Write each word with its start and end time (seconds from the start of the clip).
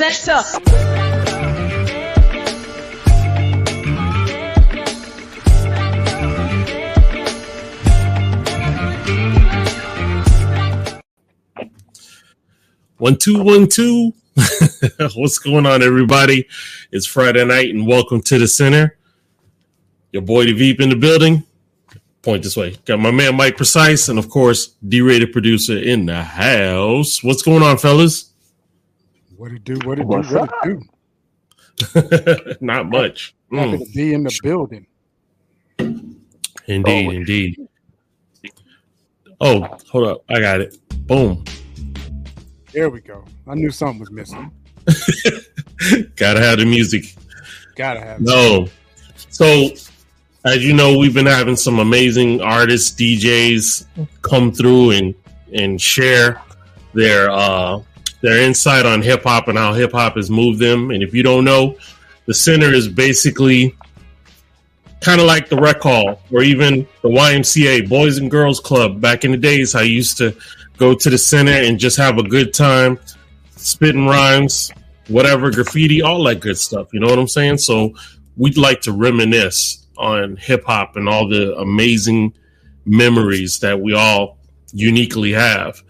center. 0.00 0.42
One 12.96 13.16
two 13.18 13.42
one 13.42 13.68
two. 13.68 14.12
What's 15.14 15.38
going 15.38 15.66
on, 15.66 15.82
everybody? 15.82 16.48
It's 16.90 17.06
Friday 17.06 17.44
night, 17.44 17.68
and 17.68 17.86
welcome 17.86 18.22
to 18.22 18.38
the 18.38 18.48
center. 18.48 18.96
Your 20.12 20.22
boy 20.22 20.46
the 20.46 20.52
Veep 20.54 20.80
in 20.80 20.88
the 20.88 20.96
building. 20.96 21.44
Point 22.22 22.42
this 22.42 22.56
way. 22.56 22.76
Got 22.86 23.00
my 23.00 23.10
man 23.10 23.36
Mike 23.36 23.58
Precise, 23.58 24.08
and 24.08 24.18
of 24.18 24.30
course, 24.30 24.74
D-Ray 24.86 25.18
the 25.18 25.26
producer 25.26 25.76
in 25.76 26.06
the 26.06 26.22
house. 26.22 27.22
What's 27.22 27.42
going 27.42 27.62
on, 27.62 27.76
fellas? 27.76 28.29
What 29.40 29.52
it 29.52 29.64
do? 29.64 29.78
What 29.84 29.98
it 29.98 30.02
do? 30.02 30.08
What's 30.08 30.30
What 30.30 30.50
up? 30.50 30.66
it 30.66 30.80
do? 31.94 32.56
Not 32.60 32.90
much. 32.90 33.34
Happy 33.50 33.78
Mm, 33.78 33.86
to 33.86 33.92
be 33.96 34.12
in 34.12 34.22
the 34.24 34.38
building. 34.42 34.86
indeed, 36.66 37.06
Oh. 37.06 37.10
indeed. 37.10 37.56
Oh, 39.40 39.66
hold 39.90 40.08
up. 40.08 40.24
I 40.28 40.40
got 40.40 40.60
it. 40.60 40.76
Boom. 41.06 41.42
There 42.74 42.90
we 42.90 43.00
go. 43.00 43.24
I 43.48 43.54
knew 43.54 43.70
something 43.70 43.98
was 44.00 44.10
missing. 44.10 44.50
Gotta 46.16 46.40
have 46.40 46.58
the 46.58 46.66
music. 46.66 47.14
Gotta 47.76 48.00
have. 48.00 48.20
it. 48.20 48.24
No. 48.24 48.68
So, 49.30 49.70
as 50.44 50.62
you 50.62 50.74
know, 50.74 50.98
we've 50.98 51.14
been 51.14 51.24
having 51.24 51.56
some 51.56 51.78
amazing 51.78 52.42
artists, 52.42 52.90
DJs 52.94 53.86
come 54.20 54.52
through 54.52 54.90
and 54.90 55.14
and 55.54 55.80
share 55.80 56.42
their 56.92 57.30
uh 57.30 57.80
their 58.20 58.38
insight 58.42 58.86
on 58.86 59.02
hip 59.02 59.24
hop 59.24 59.48
and 59.48 59.56
how 59.56 59.72
hip 59.72 59.92
hop 59.92 60.16
has 60.16 60.30
moved 60.30 60.58
them. 60.58 60.90
And 60.90 61.02
if 61.02 61.14
you 61.14 61.22
don't 61.22 61.44
know, 61.44 61.76
the 62.26 62.34
center 62.34 62.72
is 62.72 62.88
basically 62.88 63.74
kind 65.00 65.20
of 65.20 65.26
like 65.26 65.48
the 65.48 65.56
rec 65.56 65.80
hall 65.80 66.20
or 66.30 66.42
even 66.42 66.86
the 67.02 67.08
YMCA, 67.08 67.88
Boys 67.88 68.18
and 68.18 68.30
Girls 68.30 68.60
Club. 68.60 69.00
Back 69.00 69.24
in 69.24 69.30
the 69.30 69.36
days, 69.36 69.74
I 69.74 69.82
used 69.82 70.18
to 70.18 70.36
go 70.76 70.94
to 70.94 71.10
the 71.10 71.18
center 71.18 71.52
and 71.52 71.78
just 71.78 71.96
have 71.96 72.18
a 72.18 72.22
good 72.22 72.52
time, 72.52 72.98
spitting 73.56 74.06
rhymes, 74.06 74.70
whatever, 75.08 75.50
graffiti, 75.50 76.02
all 76.02 76.22
that 76.24 76.40
good 76.40 76.58
stuff. 76.58 76.88
You 76.92 77.00
know 77.00 77.06
what 77.06 77.18
I'm 77.18 77.28
saying? 77.28 77.58
So 77.58 77.94
we'd 78.36 78.56
like 78.56 78.82
to 78.82 78.92
reminisce 78.92 79.86
on 79.96 80.36
hip 80.36 80.64
hop 80.64 80.96
and 80.96 81.08
all 81.08 81.28
the 81.28 81.56
amazing 81.56 82.34
memories 82.86 83.58
that 83.60 83.80
we 83.80 83.94
all 83.94 84.38
uniquely 84.72 85.32
have. 85.32 85.82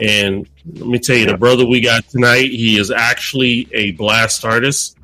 And 0.00 0.48
let 0.74 0.86
me 0.86 0.98
tell 0.98 1.16
you, 1.16 1.26
the 1.26 1.36
brother 1.36 1.66
we 1.66 1.80
got 1.80 2.08
tonight, 2.08 2.50
he 2.50 2.78
is 2.78 2.90
actually 2.90 3.68
a 3.72 3.92
blast 3.92 4.44
artist. 4.44 4.96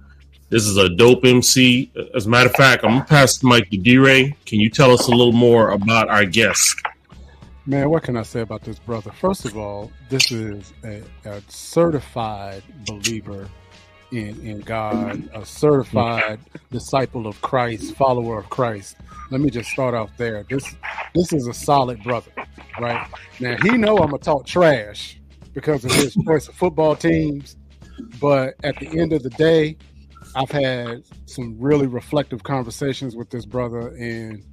This 0.48 0.66
is 0.66 0.76
a 0.76 0.88
dope 0.88 1.24
MC. 1.24 1.90
As 2.14 2.26
a 2.26 2.28
matter 2.28 2.48
of 2.48 2.56
fact, 2.56 2.84
I'm 2.84 2.90
gonna 2.90 3.04
pass 3.04 3.38
the 3.38 3.48
mic 3.48 3.70
to 3.70 3.76
D-Ray. 3.76 4.36
Can 4.46 4.58
you 4.58 4.69
tell 4.69 4.90
us 4.90 5.06
a 5.06 5.10
little 5.10 5.32
more 5.32 5.70
about 5.70 6.08
our 6.08 6.24
guest? 6.24 6.80
Man, 7.66 7.88
what 7.90 8.02
can 8.02 8.16
I 8.16 8.22
say 8.22 8.40
about 8.40 8.62
this 8.62 8.78
brother? 8.78 9.12
First 9.12 9.44
of 9.44 9.56
all, 9.56 9.92
this 10.08 10.32
is 10.32 10.72
a, 10.82 11.02
a 11.24 11.40
certified 11.46 12.64
believer 12.86 13.48
in, 14.12 14.41
in 14.47 14.60
God, 14.60 15.28
a 15.34 15.44
certified 15.44 16.41
disciple 16.71 17.26
of 17.26 17.41
Christ, 17.43 17.94
follower 17.94 18.38
of 18.38 18.50
Christ. 18.50 18.97
Let 19.31 19.41
me 19.41 19.50
just 19.50 19.71
start 19.71 19.94
off 19.94 20.10
there. 20.16 20.44
This 20.48 20.75
this 21.15 21.32
is 21.32 21.47
a 21.47 21.54
solid 21.54 22.03
brother, 22.03 22.32
right? 22.81 23.06
Now 23.38 23.56
he 23.62 23.76
know 23.76 23.97
I'm 23.99 24.10
gonna 24.10 24.19
talk 24.19 24.47
trash 24.47 25.19
because 25.54 25.84
of 25.84 25.93
his 25.93 26.16
choice 26.26 26.49
of 26.49 26.54
football 26.54 26.97
teams, 26.97 27.56
but 28.20 28.54
at 28.65 28.78
the 28.78 28.88
end 28.99 29.12
of 29.12 29.22
the 29.22 29.31
day, 29.31 29.76
I've 30.34 30.50
had 30.50 31.04
some 31.26 31.56
really 31.59 31.87
reflective 31.87 32.43
conversations 32.43 33.16
with 33.16 33.31
this 33.31 33.47
brother, 33.47 33.88
and 33.88 34.44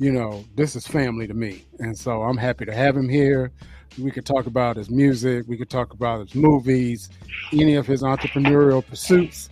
you 0.00 0.10
know, 0.10 0.42
this 0.56 0.74
is 0.74 0.86
family 0.86 1.28
to 1.28 1.34
me. 1.34 1.64
And 1.78 1.96
so 1.96 2.22
I'm 2.22 2.38
happy 2.38 2.64
to 2.64 2.74
have 2.74 2.96
him 2.96 3.08
here. 3.08 3.52
We 3.98 4.10
could 4.10 4.24
talk 4.24 4.46
about 4.46 4.76
his 4.76 4.88
music, 4.88 5.44
we 5.46 5.56
could 5.56 5.68
talk 5.68 5.92
about 5.92 6.20
his 6.20 6.34
movies, 6.34 7.10
any 7.52 7.74
of 7.74 7.86
his 7.86 8.02
entrepreneurial 8.02 8.84
pursuits. 8.84 9.50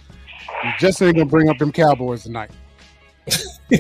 We 0.65 0.71
just 0.79 1.03
ain't 1.03 1.17
gonna 1.17 1.27
bring 1.27 1.49
up 1.51 1.59
them 1.59 1.71
Cowboys 1.71 2.25
tonight. 2.25 2.51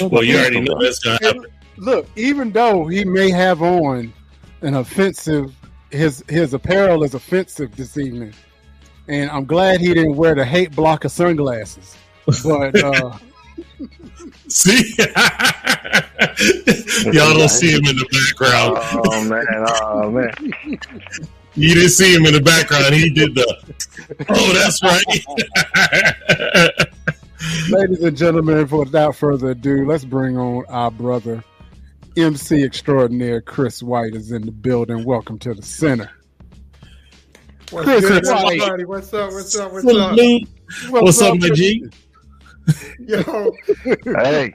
Well, 0.00 0.22
you 0.22 0.38
already 0.38 0.60
know 0.60 0.80
that's 0.80 1.00
gonna 1.00 1.18
happen. 1.20 1.46
Look, 1.76 2.06
even 2.16 2.52
though 2.52 2.86
he 2.86 3.04
may 3.04 3.30
have 3.30 3.62
on 3.62 4.12
an 4.62 4.74
offensive, 4.74 5.54
his 5.90 6.24
his 6.28 6.54
apparel 6.54 7.02
is 7.02 7.14
offensive 7.14 7.76
this 7.76 7.98
evening, 7.98 8.32
and 9.08 9.30
I'm 9.30 9.44
glad 9.44 9.80
he 9.80 9.92
didn't 9.92 10.16
wear 10.16 10.34
the 10.34 10.44
hate 10.44 10.74
blocker 10.74 11.08
sunglasses. 11.08 11.96
But 12.44 12.82
uh, 12.82 13.18
See, 14.48 14.94
y'all 17.10 17.34
don't 17.34 17.48
see 17.48 17.72
him 17.72 17.84
in 17.86 17.96
the 17.96 18.06
background. 18.12 18.78
Oh 19.06 19.24
man, 19.24 19.46
oh 19.82 20.10
man. 20.10 20.32
You 21.54 21.74
didn't 21.74 21.90
see 21.90 22.14
him 22.14 22.24
in 22.26 22.34
the 22.34 22.40
background. 22.40 22.94
He 22.94 23.10
did 23.10 23.34
the. 23.34 23.74
Oh, 24.28 24.52
that's 24.52 24.82
right. 24.82 25.04
Ladies 27.70 28.02
and 28.02 28.16
gentlemen, 28.16 28.68
without 28.68 29.16
further 29.16 29.50
ado, 29.50 29.86
let's 29.86 30.04
bring 30.04 30.38
on 30.38 30.64
our 30.68 30.90
brother, 30.90 31.42
MC 32.16 32.62
extraordinaire 32.62 33.40
Chris 33.40 33.82
White 33.82 34.14
is 34.14 34.32
in 34.32 34.46
the 34.46 34.52
building. 34.52 35.04
Welcome 35.04 35.38
to 35.40 35.54
the 35.54 35.62
center. 35.62 36.10
What's 37.70 37.86
Chris 37.86 38.06
good, 38.06 38.24
White. 38.26 38.86
What's 38.86 39.12
up? 39.12 39.32
What's 39.32 39.58
up? 39.58 39.72
What's 39.72 39.86
up? 39.86 40.14
Salute. 40.14 40.48
What's 40.90 41.20
up, 41.20 41.38
my 41.38 41.48
G? 41.50 41.88
Yo, 42.98 43.52
Hey, 44.04 44.54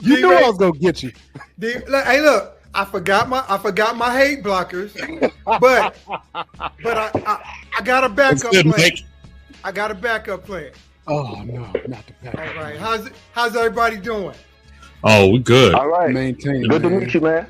You 0.00 0.20
knew 0.20 0.32
I 0.32 0.48
was 0.48 0.58
gonna 0.58 0.72
get 0.78 1.02
you. 1.02 1.12
the, 1.58 1.82
like, 1.88 2.04
hey, 2.04 2.20
look, 2.20 2.60
I 2.74 2.84
forgot 2.84 3.28
my 3.28 3.44
I 3.48 3.58
forgot 3.58 3.96
my 3.96 4.16
hate 4.16 4.42
blockers, 4.42 4.92
but 5.44 5.96
but 6.82 6.96
I 6.98 7.10
I, 7.14 7.54
I 7.78 7.82
got 7.82 8.04
a 8.04 8.08
backup 8.08 8.50
plan. 8.52 8.68
Mike. 8.68 8.98
I 9.62 9.72
got 9.72 9.90
a 9.90 9.94
backup 9.94 10.44
plan. 10.44 10.70
Oh 11.06 11.42
no, 11.44 11.62
not 11.86 12.06
the 12.06 12.12
pack. 12.22 12.56
All 12.56 12.62
right, 12.62 12.76
how's 12.78 13.08
how's 13.32 13.56
everybody 13.56 13.96
doing? 13.96 14.34
Oh, 15.04 15.30
we 15.30 15.38
good. 15.38 15.74
all 15.74 15.88
right. 15.88 16.10
Maintain. 16.10 16.66
Good 16.66 16.82
to 16.82 16.90
meet 16.90 17.12
you, 17.12 17.20
man. 17.20 17.46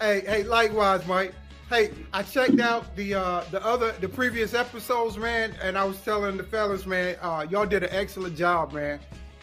Hey, 0.00 0.20
hey, 0.26 0.42
likewise, 0.42 1.06
Mike. 1.06 1.34
Hey, 1.72 1.90
I 2.12 2.22
checked 2.22 2.60
out 2.60 2.94
the 2.96 3.14
uh 3.14 3.44
the 3.50 3.64
other 3.64 3.92
the 3.92 4.08
previous 4.08 4.52
episodes, 4.52 5.16
man, 5.16 5.54
and 5.62 5.78
I 5.78 5.84
was 5.84 5.98
telling 6.02 6.36
the 6.36 6.42
fellas, 6.42 6.84
man, 6.84 7.16
uh 7.22 7.46
y'all 7.48 7.64
did 7.64 7.82
an 7.82 7.88
excellent 7.92 8.36
job, 8.36 8.74
man. 8.74 9.00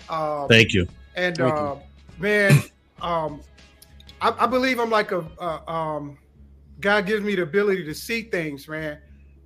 Um, 0.09 0.47
Thank 0.47 0.73
you. 0.75 0.87
And 1.15 1.35
Thank 1.35 1.51
uh, 1.51 1.77
man, 2.19 2.61
um, 3.01 3.41
I, 4.21 4.35
I 4.41 4.45
believe 4.45 4.79
I'm 4.79 4.91
like 4.91 5.11
a 5.11 5.25
uh, 5.39 5.71
um, 5.71 6.19
God 6.79 7.07
gives 7.07 7.23
me 7.23 7.33
the 7.33 7.41
ability 7.41 7.83
to 7.85 7.95
see 7.95 8.21
things, 8.21 8.67
man, 8.67 8.99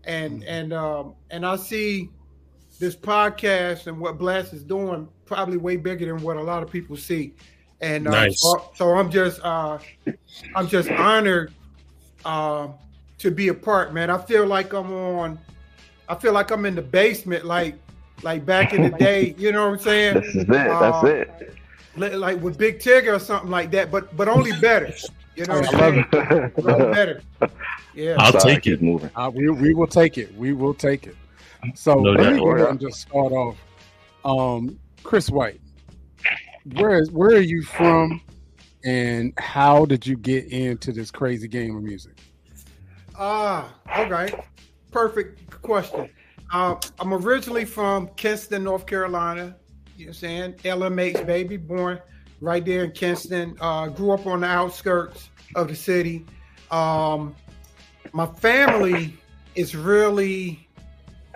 and 0.03 0.43
and 0.43 0.73
um, 0.73 1.15
and 1.31 1.45
I 1.45 1.55
see 1.55 2.09
this 2.79 2.97
podcast 2.97 3.87
and 3.87 3.97
what 3.97 4.17
Blast 4.17 4.51
is 4.51 4.61
doing 4.61 5.07
probably 5.25 5.55
way 5.55 5.77
bigger 5.77 6.05
than 6.07 6.21
what 6.21 6.35
a 6.35 6.43
lot 6.43 6.63
of 6.63 6.69
people 6.69 6.97
see, 6.97 7.33
and 7.79 8.09
uh, 8.09 8.11
Nice. 8.11 8.41
so, 8.41 8.71
so 8.75 8.89
I'm 8.97 9.09
just 9.09 9.39
uh, 9.41 9.79
I'm 10.53 10.67
just 10.67 10.91
honored 10.91 11.53
uh, 12.25 12.67
to 13.19 13.31
be 13.31 13.47
a 13.49 13.53
part, 13.53 13.93
man. 13.93 14.09
I 14.09 14.17
feel 14.17 14.45
like 14.45 14.73
I'm 14.73 14.91
on. 14.93 15.39
I 16.09 16.15
feel 16.15 16.33
like 16.33 16.51
I'm 16.51 16.65
in 16.65 16.75
the 16.75 16.81
basement, 16.81 17.45
like 17.45 17.75
like 18.21 18.45
back 18.45 18.73
in 18.73 18.81
the 18.83 18.89
day. 18.97 19.35
You 19.37 19.51
know 19.51 19.65
what 19.69 19.73
I'm 19.73 19.79
saying? 19.83 20.13
This 20.15 20.35
is 20.35 20.35
it. 20.43 20.47
That's 20.47 21.03
Uh, 21.03 21.07
it. 21.07 21.53
li- 21.95 22.15
like 22.15 22.41
with 22.41 22.57
Big 22.57 22.79
Tigger 22.79 23.15
or 23.15 23.19
something 23.19 23.49
like 23.51 23.71
that, 23.71 23.91
but 23.91 24.15
but 24.17 24.27
only 24.27 24.51
better. 24.59 24.93
You 25.35 25.45
know, 25.45 25.55
what 25.61 25.73
I 25.73 25.89
love 25.89 26.05
I'm 26.11 26.63
saying? 26.67 26.91
better. 26.93 27.21
Yeah. 27.95 28.15
I'll 28.19 28.31
Sorry, 28.39 28.55
take 28.55 28.67
it. 28.67 28.81
moving. 28.83 29.09
Uh, 29.15 29.31
we, 29.33 29.49
we 29.49 29.73
will 29.73 29.87
take 29.87 30.17
it. 30.19 30.33
We 30.35 30.53
will 30.53 30.73
take 30.75 31.07
it. 31.07 31.15
So 31.75 31.95
No 31.95 32.11
let 32.11 32.33
me 32.33 32.39
go 32.39 32.51
ahead 32.51 32.69
and 32.69 32.79
just 32.79 33.01
start 33.01 33.31
off. 33.31 33.57
Um, 34.25 34.77
Chris 35.03 35.29
White, 35.29 35.59
where 36.75 36.99
is 36.99 37.09
where 37.11 37.29
are 37.35 37.39
you 37.39 37.61
from, 37.63 38.21
and 38.83 39.33
how 39.37 39.85
did 39.85 40.05
you 40.05 40.17
get 40.17 40.47
into 40.47 40.91
this 40.91 41.11
crazy 41.11 41.47
game 41.47 41.75
of 41.75 41.83
music? 41.83 42.17
Ah, 43.17 43.73
okay. 43.97 44.33
Perfect 44.91 45.61
question. 45.61 46.09
Uh, 46.51 46.75
I'm 46.99 47.13
originally 47.13 47.65
from 47.65 48.07
Kinston, 48.15 48.63
North 48.63 48.85
Carolina. 48.85 49.55
You 49.97 50.05
know 50.05 50.09
what 50.09 50.09
I'm 50.09 50.13
saying? 50.13 50.53
LMH 50.63 51.25
baby, 51.25 51.57
born 51.57 51.99
right 52.41 52.63
there 52.63 52.83
in 52.83 52.91
Kinston. 52.91 53.57
Uh, 53.59 53.87
grew 53.87 54.11
up 54.11 54.27
on 54.27 54.41
the 54.41 54.47
outskirts 54.47 55.29
of 55.55 55.67
the 55.67 55.75
city. 55.75 56.25
Um, 56.71 57.35
my 58.11 58.25
family 58.25 59.17
is 59.55 59.75
really, 59.75 60.67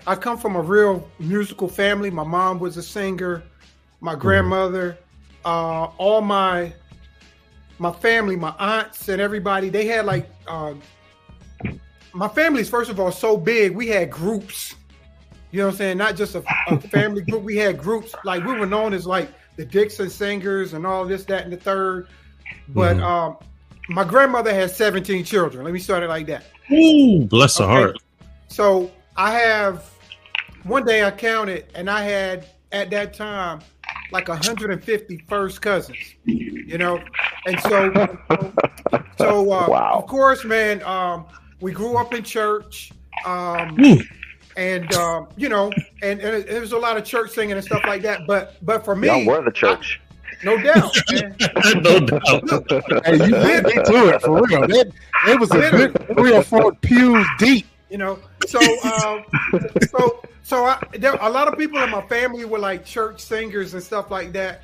I 0.05 0.15
come 0.15 0.37
from 0.37 0.55
a 0.55 0.61
real 0.61 1.09
musical 1.19 1.67
family. 1.67 2.11
My 2.11 2.23
mom 2.23 2.59
was 2.59 2.77
a 2.77 2.83
singer, 2.83 3.43
my 4.01 4.15
grandmother, 4.15 4.97
uh, 5.45 5.85
all 5.97 6.21
my 6.21 6.73
my 7.79 7.91
family, 7.91 8.35
my 8.35 8.53
aunts 8.59 9.07
and 9.09 9.21
everybody, 9.21 9.69
they 9.69 9.85
had 9.85 10.05
like 10.05 10.29
uh, 10.47 10.73
my 12.13 12.27
family's 12.27 12.69
first 12.69 12.89
of 12.89 12.99
all 12.99 13.11
so 13.11 13.37
big. 13.37 13.73
We 13.75 13.87
had 13.87 14.09
groups. 14.09 14.75
You 15.51 15.59
know 15.59 15.67
what 15.67 15.71
I'm 15.73 15.77
saying? 15.77 15.97
Not 15.97 16.15
just 16.15 16.35
a, 16.35 16.43
a 16.67 16.79
family 16.89 17.21
group. 17.21 17.43
We 17.43 17.57
had 17.57 17.77
groups 17.77 18.13
like 18.23 18.43
we 18.45 18.53
were 18.53 18.65
known 18.65 18.93
as 18.93 19.05
like 19.05 19.29
the 19.55 19.65
Dixon 19.65 20.09
Singers 20.09 20.73
and 20.73 20.85
all 20.85 21.05
this, 21.05 21.23
that, 21.25 21.43
and 21.43 21.53
the 21.53 21.57
third. 21.57 22.07
But 22.69 22.97
Mhm. 22.97 23.03
um, 23.03 23.37
my 23.89 24.03
grandmother 24.03 24.53
had 24.53 24.69
17 24.71 25.23
children. 25.23 25.63
Let 25.63 25.73
me 25.73 25.79
start 25.79 26.03
it 26.03 26.09
like 26.09 26.27
that. 26.27 26.43
Ooh, 26.71 27.25
bless 27.25 27.57
her 27.59 27.65
heart. 27.65 27.97
So 28.49 28.91
I 29.15 29.31
have 29.31 29.89
one 30.63 30.83
day 30.83 31.03
I 31.03 31.11
counted, 31.11 31.65
and 31.75 31.89
I 31.89 32.01
had 32.03 32.47
at 32.73 32.89
that 32.89 33.13
time 33.13 33.59
like 34.11 34.27
150 34.27 35.17
first 35.27 35.61
cousins. 35.61 35.97
You 36.25 36.77
know, 36.77 36.99
and 37.45 37.59
so 37.61 38.17
so 39.17 39.51
uh, 39.51 39.67
Wow. 39.69 39.93
of 39.95 40.07
course, 40.07 40.43
man, 40.45 40.83
um, 40.83 41.25
we 41.61 41.71
grew 41.71 41.97
up 41.97 42.13
in 42.13 42.23
church. 42.23 42.91
Um, 43.25 43.77
Ooh, 43.83 43.99
and 44.55 44.93
um, 44.95 45.27
you 45.37 45.49
know, 45.49 45.71
and, 46.01 46.19
and 46.19 46.43
there 46.45 46.61
was 46.61 46.71
a 46.73 46.77
lot 46.77 46.97
of 46.97 47.03
church 47.03 47.31
singing 47.31 47.55
and 47.55 47.63
stuff 47.63 47.81
like 47.87 48.01
that. 48.03 48.21
But 48.27 48.55
but 48.65 48.83
for 48.85 48.95
me, 48.95 49.07
Y'all 49.07 49.25
were 49.25 49.43
the 49.43 49.51
church. 49.51 49.99
no 50.43 50.61
doubt. 50.61 50.95
Man. 51.11 51.35
no 51.83 51.99
doubt. 51.99 53.05
Hey, 53.05 53.15
you 53.15 53.33
beat 53.33 53.63
me 53.63 53.83
to 53.83 54.09
it 54.13 54.21
for 54.21 54.41
real. 54.43 54.63
It, 54.69 54.93
it 55.27 55.39
was 55.39 55.51
a 55.51 55.69
good 55.71 56.15
three 56.15 56.33
or 56.35 56.43
four 56.43 56.73
pews 56.75 57.25
deep. 57.39 57.65
You 57.89 57.97
know? 57.97 58.19
So 58.43 58.81
um 58.83 59.25
so 59.81 60.23
so 60.41 60.65
I, 60.65 60.81
there, 60.93 61.15
a 61.19 61.29
lot 61.29 61.47
of 61.47 61.57
people 61.57 61.81
in 61.83 61.89
my 61.89 62.01
family 62.07 62.45
were 62.45 62.59
like 62.59 62.85
church 62.85 63.21
singers 63.21 63.73
and 63.73 63.83
stuff 63.83 64.09
like 64.11 64.33
that. 64.33 64.61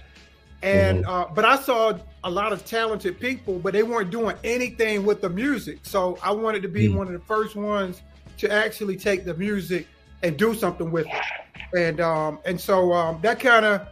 And 0.61 1.03
uh 1.05 1.27
but 1.33 1.43
i 1.45 1.57
saw 1.57 1.93
a 2.23 2.29
lot 2.29 2.53
of 2.53 2.63
talented 2.65 3.19
people 3.19 3.59
but 3.59 3.73
they 3.73 3.83
weren't 3.83 4.09
doing 4.11 4.35
anything 4.43 5.05
with 5.05 5.21
the 5.21 5.29
music. 5.29 5.79
So 5.83 6.17
i 6.23 6.31
wanted 6.31 6.61
to 6.63 6.69
be 6.69 6.87
Mm. 6.87 6.95
one 6.95 7.07
of 7.07 7.13
the 7.13 7.25
first 7.27 7.55
ones 7.55 8.01
to 8.37 8.51
actually 8.51 8.95
take 8.97 9.25
the 9.25 9.33
music 9.33 9.87
and 10.23 10.37
do 10.37 10.53
something 10.53 10.91
with 10.91 11.05
it. 11.07 11.25
And 11.77 11.99
um 11.99 12.39
and 12.45 12.59
so 12.59 12.93
um 12.93 13.19
that 13.21 13.39
kind 13.39 13.65
of 13.65 13.87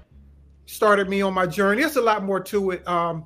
started 0.65 1.09
me 1.09 1.21
on 1.21 1.33
my 1.33 1.45
journey. 1.45 1.81
There's 1.81 1.97
a 1.97 2.01
lot 2.01 2.23
more 2.23 2.39
to 2.39 2.71
it. 2.71 2.87
Um 2.87 3.25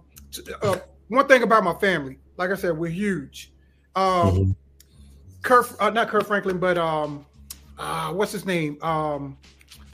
uh, 0.62 0.78
one 1.08 1.28
thing 1.28 1.44
about 1.44 1.64
my 1.64 1.74
family 1.76 2.18
like 2.38 2.50
i 2.52 2.56
said 2.56 2.78
we're 2.78 2.90
huge. 2.90 3.54
Um 3.96 4.56
Kirk, 5.46 5.68
uh, 5.80 5.92
not 5.92 6.10
Kirk 6.10 6.26
Franklin, 6.26 6.58
but 6.58 6.78
um, 6.78 7.26
uh, 7.78 8.12
what's 8.12 8.32
his 8.32 8.46
name? 8.46 8.82
Um, 8.82 9.38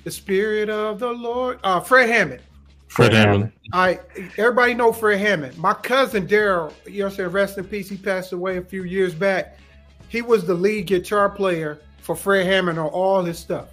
the 0.04 0.10
Spirit 0.10 0.70
of 0.70 0.98
the 0.98 1.12
Lord, 1.12 1.60
uh, 1.64 1.80
Fred 1.82 2.10
Hammond. 2.10 2.42
Fred 2.88 3.14
Hammond. 3.14 3.52
I 3.72 4.00
everybody 4.38 4.74
know 4.74 4.92
Fred 4.92 5.20
Hammond. 5.20 5.58
My 5.58 5.74
cousin 5.74 6.28
Daryl, 6.28 6.74
you 6.86 7.00
know, 7.00 7.06
what 7.06 7.12
I'm 7.12 7.18
saying 7.18 7.30
rest 7.30 7.58
in 7.58 7.66
peace. 7.66 7.88
He 7.88 7.98
passed 7.98 8.34
away 8.34 8.58
a 8.58 8.62
few 8.62 8.84
years 8.84 9.14
back. 9.14 9.58
He 10.10 10.22
was 10.22 10.46
the 10.46 10.54
lead 10.54 10.88
guitar 10.88 11.30
player 11.30 11.80
for 12.00 12.16
Fred 12.16 12.46
Hammond 12.46 12.80
on 12.80 12.88
all 12.88 13.22
his 13.24 13.38
stuff. 13.38 13.70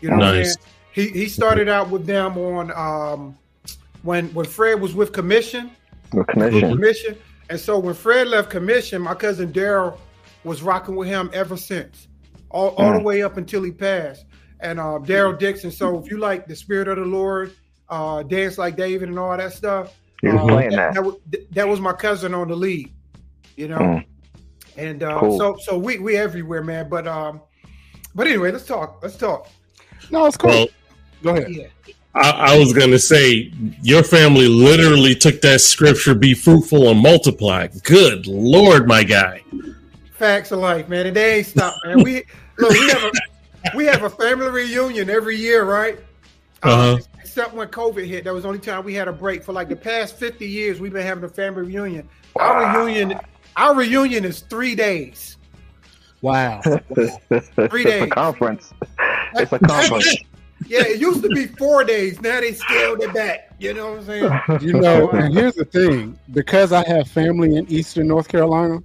You 0.00 0.10
know, 0.10 0.16
Nice. 0.16 0.56
He 0.92 1.08
he 1.08 1.28
started 1.28 1.68
out 1.68 1.88
with 1.88 2.06
them 2.06 2.36
on 2.36 2.72
um, 2.72 3.38
when 4.02 4.26
when 4.34 4.46
Fred 4.46 4.80
was 4.80 4.94
with 4.94 5.12
Commission. 5.12 5.70
The 6.10 6.24
commission. 6.24 6.70
Commission. 6.70 7.18
And 7.48 7.60
so 7.60 7.78
when 7.78 7.94
Fred 7.94 8.28
left 8.28 8.50
Commission, 8.50 9.02
my 9.02 9.14
cousin 9.14 9.52
Daryl 9.52 9.98
was 10.46 10.62
rocking 10.62 10.96
with 10.96 11.08
him 11.08 11.28
ever 11.34 11.56
since, 11.56 12.08
all, 12.50 12.70
all 12.76 12.92
the 12.92 12.98
Mm. 13.00 13.04
way 13.04 13.22
up 13.22 13.36
until 13.36 13.62
he 13.62 13.70
passed. 13.72 14.24
And 14.60 14.80
uh, 14.80 14.98
Daryl 15.02 15.38
Dixon. 15.38 15.70
So 15.70 15.98
if 16.02 16.10
you 16.10 16.16
like 16.18 16.46
the 16.46 16.56
Spirit 16.56 16.88
of 16.88 16.96
the 16.96 17.04
Lord, 17.04 17.52
uh, 17.90 18.22
dance 18.22 18.56
like 18.56 18.76
David, 18.76 19.08
and 19.10 19.18
all 19.18 19.36
that 19.36 19.52
stuff, 19.52 19.94
He 20.22 20.28
was 20.28 20.40
uh, 20.40 20.46
playing 20.46 20.70
that, 20.70 20.76
that. 20.76 20.94
that, 20.94 21.04
was, 21.04 21.14
that 21.50 21.68
was 21.68 21.80
my 21.80 21.92
cousin 21.92 22.32
on 22.32 22.48
the 22.48 22.56
lead. 22.56 22.90
You 23.56 23.68
know, 23.68 23.78
Mm. 23.78 24.04
and 24.76 25.02
uh, 25.02 25.18
Cool. 25.20 25.38
so 25.38 25.56
so 25.60 25.76
we 25.78 25.98
we 25.98 26.16
everywhere, 26.16 26.62
man. 26.62 26.88
But 26.88 27.06
um, 27.06 27.40
but 28.14 28.26
anyway, 28.26 28.50
let's 28.52 28.64
talk. 28.66 29.00
Let's 29.02 29.16
talk. 29.16 29.48
No, 30.10 30.26
it's 30.26 30.36
cool. 30.36 30.50
Well, 30.50 30.68
Go 31.22 31.30
ahead. 31.36 31.50
Yeah. 31.50 31.66
I, 32.14 32.30
I 32.54 32.58
was 32.58 32.72
gonna 32.72 32.98
say 32.98 33.50
your 33.82 34.02
family 34.02 34.48
literally 34.48 35.14
took 35.14 35.40
that 35.42 35.60
scripture, 35.60 36.14
"Be 36.14 36.32
fruitful 36.34 36.88
and 36.88 37.00
multiply." 37.00 37.68
Good 37.82 38.26
lord, 38.26 38.86
my 38.88 39.02
guy. 39.04 39.42
Facts 40.18 40.50
of 40.52 40.60
life, 40.60 40.88
man, 40.88 41.06
and 41.06 41.16
they 41.16 41.38
ain't 41.38 41.46
stopped, 41.46 41.78
man. 41.84 42.02
We 42.02 42.24
look, 42.58 42.70
we 42.70 42.88
have 42.88 43.02
a 43.02 43.76
we 43.76 43.84
have 43.86 44.02
a 44.02 44.10
family 44.10 44.48
reunion 44.48 45.10
every 45.10 45.36
year, 45.36 45.64
right? 45.64 45.98
Uh-huh. 46.62 46.94
Uh, 46.94 46.98
except 47.20 47.52
when 47.52 47.68
COVID 47.68 48.06
hit, 48.06 48.24
that 48.24 48.32
was 48.32 48.44
the 48.44 48.48
only 48.48 48.60
time 48.60 48.84
we 48.84 48.94
had 48.94 49.08
a 49.08 49.12
break. 49.12 49.42
For 49.42 49.52
like 49.52 49.68
the 49.68 49.76
past 49.76 50.16
fifty 50.16 50.48
years, 50.48 50.80
we've 50.80 50.92
been 50.92 51.06
having 51.06 51.24
a 51.24 51.28
family 51.28 51.62
reunion. 51.62 52.08
Our 52.36 52.82
reunion, 52.82 53.20
our 53.56 53.74
reunion 53.74 54.24
is 54.24 54.40
three 54.40 54.74
days. 54.74 55.36
Wow. 56.22 56.60
Three 56.62 56.80
it's 57.30 57.70
days. 57.84 58.02
a 58.02 58.06
conference. 58.08 58.72
It's 59.34 59.52
a 59.52 59.58
conference. 59.58 60.16
Yeah, 60.66 60.84
it 60.84 61.00
used 61.00 61.22
to 61.22 61.28
be 61.28 61.46
four 61.46 61.84
days. 61.84 62.20
Now 62.22 62.40
they 62.40 62.54
scaled 62.54 63.02
it 63.02 63.12
back. 63.12 63.52
You 63.58 63.74
know 63.74 63.90
what 63.90 63.98
I'm 63.98 64.06
saying? 64.06 64.62
You 64.62 64.72
know, 64.72 65.10
and 65.10 65.32
here's 65.32 65.54
the 65.54 65.66
thing: 65.66 66.18
because 66.32 66.72
I 66.72 66.82
have 66.88 67.08
family 67.08 67.56
in 67.56 67.70
Eastern 67.70 68.08
North 68.08 68.26
Carolina, 68.26 68.82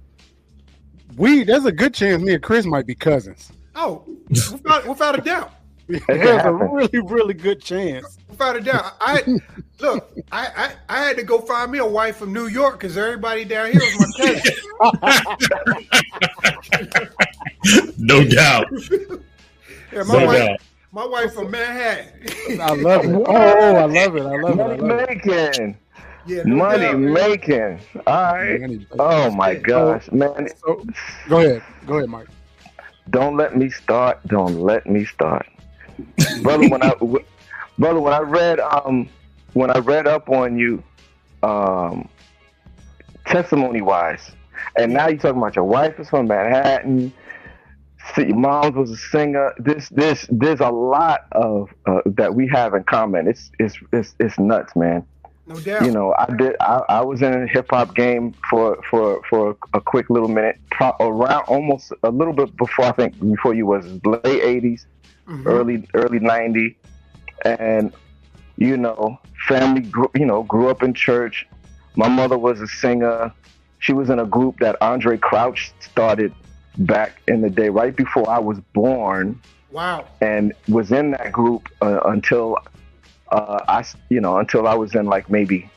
we 1.16 1.44
there's 1.44 1.64
a 1.64 1.72
good 1.72 1.94
chance 1.94 2.22
me 2.22 2.34
and 2.34 2.42
Chris 2.42 2.66
might 2.66 2.86
be 2.86 2.94
cousins. 2.94 3.52
Oh, 3.74 4.04
without, 4.28 4.86
without 4.86 5.18
a 5.18 5.22
doubt. 5.22 5.52
There's 6.06 6.44
a 6.44 6.52
really, 6.52 7.00
really 7.00 7.34
good 7.34 7.60
chance. 7.60 8.16
Without 8.28 8.56
a 8.56 8.60
doubt. 8.60 8.94
I 9.00 9.22
look. 9.80 10.10
I, 10.30 10.46
I 10.88 10.96
I 11.00 11.04
had 11.04 11.16
to 11.16 11.22
go 11.22 11.40
find 11.40 11.70
me 11.72 11.78
a 11.78 11.86
wife 11.86 12.16
from 12.16 12.32
New 12.32 12.46
York 12.46 12.78
because 12.78 12.96
everybody 12.96 13.44
down 13.44 13.72
here 13.72 13.80
was 13.80 13.98
my 13.98 14.06
cousin. 14.26 14.54
No 17.98 18.24
doubt. 18.24 18.66
Yeah, 19.92 20.04
my 20.04 20.14
No 20.14 20.26
wife, 20.26 20.38
doubt. 20.38 20.60
my 20.92 21.06
wife 21.06 21.34
from 21.34 21.50
Manhattan. 21.50 22.58
I 22.62 22.72
love 22.74 23.04
it. 23.04 23.10
Oh, 23.10 23.24
oh 23.26 23.76
I 23.76 23.84
love 23.84 24.16
it. 24.16 24.22
I 24.22 24.36
love 24.36 24.58
it. 24.58 24.62
I 24.62 24.76
Money 24.78 25.20
love 25.26 25.50
it. 25.58 25.76
Making. 26.26 26.36
Yeah, 26.36 26.42
no 26.44 26.56
Money 26.56 26.80
doubt, 26.86 26.98
making. 26.98 27.80
All 28.06 28.32
right. 28.32 28.60
Money. 28.60 28.86
Oh 28.98 29.30
my 29.30 29.54
gosh, 29.54 30.10
man. 30.12 30.48
So, 30.64 30.84
go 31.28 31.38
ahead. 31.38 31.62
Go 31.86 31.98
ahead, 31.98 32.08
Mike. 32.08 32.28
Don't 33.10 33.36
let 33.36 33.56
me 33.56 33.70
start. 33.70 34.20
Don't 34.26 34.62
let 34.62 34.86
me 34.86 35.04
start. 35.04 35.46
brother, 36.42 36.68
when 36.68 36.82
I 36.82 36.90
w- 37.00 37.24
brother, 37.78 38.00
when 38.00 38.12
I 38.14 38.20
read 38.20 38.60
um 38.60 39.08
when 39.54 39.70
I 39.70 39.78
read 39.78 40.06
up 40.06 40.28
on 40.30 40.58
you, 40.58 40.82
um 41.42 42.08
testimony 43.26 43.80
wise, 43.80 44.30
and 44.76 44.92
now 44.92 45.08
you're 45.08 45.18
talking 45.18 45.38
about 45.38 45.56
your 45.56 45.64
wife 45.64 45.98
is 45.98 46.08
from 46.10 46.28
Manhattan. 46.28 47.12
See, 48.14 48.26
your 48.26 48.36
mom 48.36 48.74
was 48.74 48.90
a 48.90 48.96
singer. 48.96 49.52
This, 49.58 49.88
this, 49.90 50.26
there's 50.28 50.60
a 50.60 50.70
lot 50.70 51.20
of 51.32 51.68
uh, 51.86 52.00
that 52.06 52.34
we 52.34 52.48
have 52.48 52.74
in 52.74 52.82
common. 52.84 53.28
It's, 53.28 53.50
it's, 53.60 53.76
it's, 53.92 54.14
it's 54.18 54.38
nuts, 54.40 54.74
man. 54.74 55.06
No 55.52 55.60
doubt. 55.60 55.84
You 55.84 55.90
know, 55.90 56.14
I 56.18 56.26
did. 56.36 56.56
I, 56.60 56.82
I 56.88 57.00
was 57.02 57.20
in 57.22 57.32
a 57.42 57.46
hip 57.46 57.66
hop 57.70 57.94
game 57.94 58.34
for 58.48 58.78
for 58.88 59.20
for 59.28 59.56
a 59.74 59.80
quick 59.80 60.08
little 60.08 60.28
minute, 60.28 60.58
pro, 60.70 60.92
around 61.00 61.42
almost 61.46 61.92
a 62.02 62.10
little 62.10 62.32
bit 62.32 62.56
before 62.56 62.86
I 62.86 62.92
think 62.92 63.18
before 63.20 63.54
you 63.54 63.66
was 63.66 63.84
late 64.04 64.22
'80s, 64.24 64.86
Mhm. 65.28 65.46
early 65.46 65.88
early 65.94 66.18
'90, 66.20 66.76
and 67.44 67.92
you 68.56 68.76
know, 68.76 69.18
family. 69.48 69.80
Grew, 69.82 70.10
you 70.14 70.24
know, 70.26 70.42
grew 70.44 70.68
up 70.68 70.82
in 70.82 70.94
church. 70.94 71.46
My 71.96 72.08
mother 72.08 72.38
was 72.38 72.60
a 72.60 72.66
singer. 72.68 73.32
She 73.80 73.92
was 73.92 74.08
in 74.10 74.18
a 74.18 74.24
group 74.26 74.60
that 74.60 74.80
Andraé 74.80 75.20
Crouch 75.20 75.72
started 75.80 76.32
back 76.78 77.20
in 77.28 77.42
the 77.42 77.50
day, 77.50 77.68
right 77.68 77.94
before 77.94 78.28
I 78.30 78.38
was 78.38 78.58
born 78.72 79.38
Wow. 79.70 80.06
and 80.20 80.52
was 80.68 80.92
in 80.92 81.10
that 81.10 81.32
group 81.32 81.68
uh, 81.82 82.00
until 82.06 82.56
uh, 83.32 83.64
I, 83.68 83.84
you 84.10 84.20
know, 84.20 84.38
until 84.38 84.68
I 84.68 84.74
was 84.74 84.94
in 84.94 85.06
like 85.06 85.30
maybe 85.30 85.72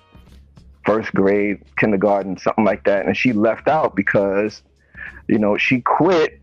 first 0.85 1.11
grade, 1.13 1.57
kindergarten, 1.79 2.37
something 2.37 2.65
like 2.65 2.83
that, 2.85 3.05
and 3.05 3.17
she 3.17 3.33
left 3.33 3.67
out 3.67 3.95
because, 3.95 4.61
you 5.27 5.39
know, 5.39 5.57
she 5.57 5.81
quit, 5.81 6.33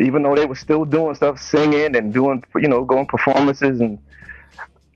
even 0.00 0.22
though 0.22 0.34
they 0.34 0.46
were 0.46 0.56
still 0.56 0.84
doing 0.84 1.14
stuff, 1.14 1.40
singing 1.40 1.96
and 1.96 2.12
doing, 2.14 2.42
you 2.56 2.68
know, 2.68 2.84
going 2.84 3.06
performances, 3.06 3.80
and 3.80 3.98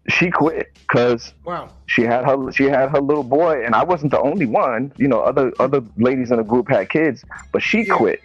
she 0.09 0.31
quit 0.31 0.69
because 0.89 1.33
Wow. 1.45 1.73
she 1.87 2.03
had 2.03 2.25
her 2.25 2.51
she 2.53 2.65
had 2.65 2.91
her 2.91 3.01
little 3.01 3.25
boy, 3.25 3.65
and 3.65 3.75
I 3.75 3.85
wasn't 3.85 4.13
the 4.13 4.21
only 4.21 4.47
one. 4.47 4.93
You 4.99 5.09
know, 5.09 5.21
other 5.21 5.53
other 5.61 5.83
ladies 5.97 6.31
in 6.31 6.39
the 6.39 6.45
group 6.45 6.69
had 6.69 6.89
kids, 6.91 7.25
but 7.53 7.63
she 7.63 7.85
Yeah. 7.85 7.97
quit 7.97 8.21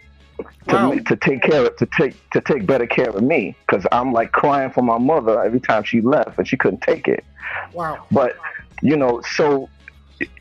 to 0.68 0.74
Wow. 0.74 0.94
to 1.06 1.16
take 1.16 1.42
care 1.42 1.66
of 1.66 1.76
to 1.76 1.86
take 1.86 2.30
to 2.30 2.40
take 2.40 2.66
better 2.66 2.86
care 2.86 3.10
of 3.10 3.22
me 3.22 3.54
because 3.66 3.86
I'm 3.92 4.12
like 4.12 4.32
crying 4.32 4.70
for 4.70 4.82
my 4.82 4.98
mother 4.98 5.42
every 5.42 5.60
time 5.60 5.84
she 5.84 6.00
left, 6.00 6.38
and 6.38 6.46
she 6.46 6.56
couldn't 6.56 6.82
take 6.82 7.08
it. 7.08 7.24
Wow. 7.72 8.06
But 8.10 8.36
you 8.82 8.96
know, 8.96 9.20
so 9.36 9.68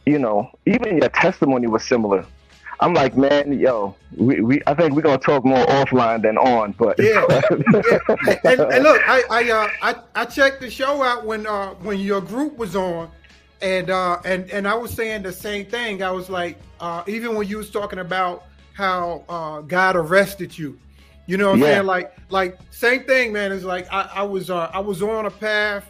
you 0.05 0.19
know, 0.19 0.49
even 0.65 0.97
your 0.97 1.09
testimony 1.09 1.67
was 1.67 1.83
similar. 1.83 2.25
I'm 2.81 2.93
like, 2.93 3.17
man, 3.17 3.59
yo, 3.59 3.95
we, 4.15 4.39
we 4.39 4.61
I 4.65 4.73
think 4.73 4.93
we're 4.93 5.01
gonna 5.01 5.17
talk 5.17 5.43
more 5.43 5.65
offline 5.65 6.21
than 6.21 6.37
on, 6.37 6.73
but 6.77 6.97
Yeah. 6.97 7.25
and, 8.45 8.59
and 8.61 8.83
look, 8.83 9.01
I 9.07 9.23
I, 9.29 9.51
uh, 9.51 9.69
I 9.81 9.95
I 10.21 10.25
checked 10.25 10.61
the 10.61 10.69
show 10.69 11.03
out 11.03 11.25
when 11.25 11.45
uh, 11.45 11.69
when 11.75 11.99
your 11.99 12.21
group 12.21 12.57
was 12.57 12.75
on, 12.77 13.09
and 13.61 13.89
uh, 13.89 14.19
and 14.23 14.49
and 14.51 14.65
I 14.67 14.75
was 14.75 14.91
saying 14.91 15.23
the 15.23 15.33
same 15.33 15.65
thing. 15.65 16.01
I 16.01 16.11
was 16.11 16.29
like, 16.29 16.57
uh, 16.79 17.03
even 17.07 17.35
when 17.35 17.47
you 17.47 17.57
was 17.57 17.69
talking 17.69 17.99
about 17.99 18.45
how 18.79 19.23
uh, 19.29 19.61
God 19.61 19.95
arrested 19.97 20.57
you, 20.57 20.79
you 21.27 21.37
know 21.37 21.47
what 21.49 21.55
I'm 21.55 21.61
saying? 21.61 21.85
Like 21.85 22.15
like 22.29 22.57
same 22.71 23.03
thing, 23.03 23.31
man. 23.33 23.51
It's 23.51 23.65
like 23.65 23.87
I, 23.91 24.09
I 24.15 24.23
was 24.23 24.49
uh, 24.49 24.71
I 24.73 24.79
was 24.79 25.03
on 25.03 25.25
a 25.25 25.31
path, 25.31 25.85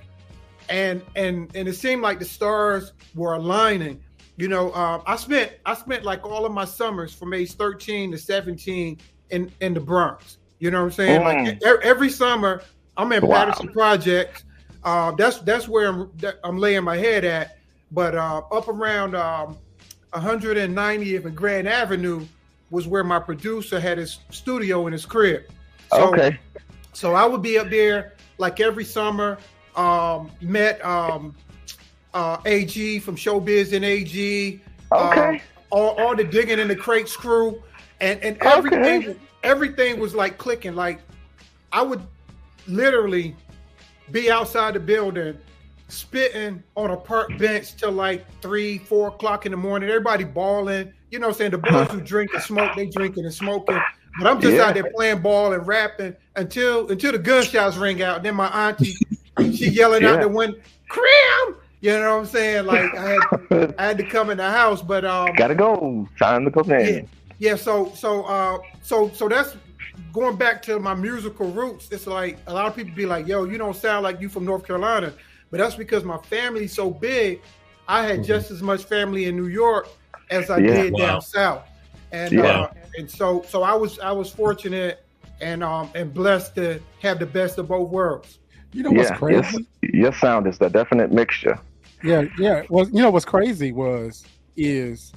and 0.70 1.02
and 1.16 1.50
and 1.56 1.68
it 1.68 1.74
seemed 1.76 2.02
like 2.02 2.20
the 2.20 2.26
stars 2.26 2.94
were 3.16 3.34
aligning. 3.36 4.02
You 4.38 4.48
know, 4.48 4.74
um, 4.74 5.04
I 5.06 5.16
spent 5.18 5.52
I 5.66 5.76
spent 5.76 6.04
like 6.04 6.26
all 6.26 6.46
of 6.46 6.52
my 6.52 6.66
summers 6.66 7.14
from 7.14 7.34
age 7.34 7.54
13 7.54 8.12
to 8.12 8.18
17 8.18 8.98
in 9.30 9.52
in 9.62 9.74
the 9.74 9.80
Bronx. 9.80 10.38
You 10.60 10.72
know 10.72 10.80
what 10.80 10.86
I'm 10.86 10.92
saying? 10.92 11.24
Like 11.24 11.38
Mm. 11.38 11.62
e- 11.62 11.80
every 11.84 12.10
summer, 12.10 12.62
I'm 12.98 13.12
in 13.14 13.26
Wow. 13.26 13.46
Patterson 13.46 13.70
Projects. 13.70 14.44
Uh, 14.84 15.12
that's 15.12 15.38
that's 15.40 15.68
where 15.68 15.88
I'm 15.90 16.12
I'm 16.44 16.58
laying 16.58 16.84
my 16.84 16.98
head 16.98 17.24
at. 17.24 17.58
But 17.92 18.16
uh, 18.16 18.42
up 18.52 18.68
around 18.68 19.16
um, 19.16 19.58
190th 20.14 21.26
and 21.26 21.36
Grand 21.36 21.68
Avenue 21.68 22.26
was 22.72 22.88
where 22.88 23.04
my 23.04 23.20
producer 23.20 23.80
had 23.80 23.98
his 23.98 24.20
studio 24.30 24.88
in 24.88 24.94
his 24.94 25.06
crib. 25.06 25.44
So, 25.92 26.10
okay, 26.14 26.40
so 26.94 27.14
I 27.16 27.26
would 27.26 27.42
be 27.42 27.58
up 27.58 27.70
there 27.70 28.14
like 28.38 28.60
every 28.60 28.86
summer. 28.86 29.38
Um, 29.76 30.32
met 30.42 30.84
um, 30.84 31.36
uh, 32.14 32.38
AG 32.46 33.00
from 33.00 33.16
Showbiz 33.16 33.72
and 33.74 33.86
AG. 33.86 34.62
okay, 34.92 35.22
Um, 35.22 35.40
all, 35.70 35.92
all 36.00 36.16
the 36.16 36.24
digging 36.24 36.60
in 36.60 36.68
the 36.68 36.76
crates 36.76 37.16
crew, 37.16 37.62
and 38.02 38.20
and 38.22 38.38
everything 38.42 39.10
Okay. 39.10 39.16
everything 39.44 40.00
was 40.00 40.14
like 40.16 40.38
clicking. 40.38 40.76
Like 40.76 41.00
I 41.72 41.82
would 41.82 42.02
literally 42.68 43.36
be 44.12 44.30
outside 44.32 44.74
the 44.74 44.80
building, 44.80 45.38
spitting 45.88 46.62
on 46.76 46.92
a 46.92 46.98
park 46.98 47.38
bench 47.38 47.76
till 47.78 47.92
like 47.92 48.26
three, 48.42 48.80
four 48.80 49.10
o'clock 49.10 49.46
in 49.46 49.52
the 49.52 49.58
morning. 49.58 49.88
Everybody 49.90 50.24
bawling. 50.24 50.92
You 51.12 51.20
know, 51.20 51.28
what 51.28 51.34
I'm 51.34 51.38
saying 51.38 51.52
the 51.52 51.58
boys 51.58 51.90
who 51.90 52.02
drink 52.02 52.32
and 52.34 52.44
smoke, 52.44 52.72
they 52.76 52.86
drinking 52.86 53.26
and 53.26 53.34
smoking. 53.34 53.80
But 54.20 54.28
I'm 54.28 54.42
just 54.42 54.56
Yeah. 54.56 54.66
out 54.66 54.74
there 54.74 54.92
playing 54.96 55.20
ball 55.20 55.54
and 55.54 55.66
rapping 55.66 56.16
until 56.36 56.90
until 56.90 57.12
the 57.12 57.20
gunshots 57.20 57.78
ring 57.78 58.02
out. 58.02 58.24
Then 58.24 58.36
my 58.36 58.48
auntie, 58.48 58.96
she 59.54 59.70
yelling 59.70 60.04
out 60.04 60.22
the 60.22 60.28
window, 60.28 60.58
"Cram!" 60.90 61.56
You 61.82 61.92
know 61.92 62.16
what 62.16 62.22
I'm 62.22 62.26
saying? 62.26 62.66
Like 62.66 62.94
I 62.98 63.10
had 63.10 63.76
I 63.78 63.86
had 63.86 63.98
to 63.98 64.04
come 64.04 64.30
in 64.30 64.38
the 64.38 64.50
house, 64.50 64.82
but 64.82 65.06
um, 65.06 65.34
gotta 65.36 65.56
go. 65.56 66.08
Time 66.20 66.46
to 66.46 66.52
go 66.52 66.64
yeah, 66.68 67.02
yeah. 67.38 67.56
So 67.56 67.92
so 67.96 68.24
uh 68.24 68.58
so 68.82 69.10
so 69.14 69.30
that's 69.30 69.56
going 70.12 70.36
back 70.36 70.62
to 70.64 70.80
my 70.80 70.94
musical 70.94 71.52
roots. 71.52 71.88
It's 71.92 72.08
like 72.08 72.38
a 72.48 72.54
lot 72.54 72.68
of 72.68 72.76
people 72.76 72.94
be 72.96 73.06
like, 73.06 73.28
"Yo, 73.28 73.46
you 73.46 73.58
don't 73.58 73.76
sound 73.76 74.04
like 74.04 74.20
you 74.20 74.28
from 74.28 74.44
North 74.46 74.66
Carolina," 74.66 75.14
but 75.52 75.60
that's 75.60 75.76
because 75.76 76.04
my 76.04 76.18
family's 76.18 76.74
so 76.74 76.90
big. 76.92 77.42
I 77.88 78.06
had 78.06 78.24
just 78.24 78.52
as 78.52 78.62
much 78.62 78.84
family 78.84 79.26
in 79.26 79.36
New 79.36 79.48
York 79.48 79.88
as 80.30 80.50
I 80.50 80.60
Yeah. 80.60 80.84
did 80.84 80.94
Wow. 80.94 81.00
down 81.00 81.22
south, 81.22 81.64
and 82.12 82.34
Yeah. 82.34 82.44
uh, 82.44 82.70
and 82.98 83.10
so 83.10 83.44
so 83.48 83.64
I 83.64 83.74
was 83.74 84.00
I 84.00 84.12
was 84.12 84.32
fortunate 84.32 85.04
and 85.42 85.64
um 85.64 85.90
and 85.96 86.14
blessed 86.14 86.56
to 86.56 86.80
have 87.02 87.20
the 87.20 87.26
best 87.26 87.58
of 87.58 87.68
both 87.68 87.90
worlds. 87.90 88.40
You 88.74 88.84
know 88.84 88.92
what's 88.92 89.10
Yeah, 89.10 89.18
crazy? 89.18 89.68
your, 89.82 89.92
your 90.04 90.14
sound 90.14 90.48
is 90.48 90.58
the 90.58 90.70
definite 90.70 91.12
mixture. 91.12 91.60
Yeah, 92.04 92.24
yeah. 92.38 92.64
Well, 92.70 92.88
you 92.90 93.02
know 93.02 93.10
what's 93.10 93.26
crazy 93.26 93.72
was 93.72 94.24
is 94.56 95.14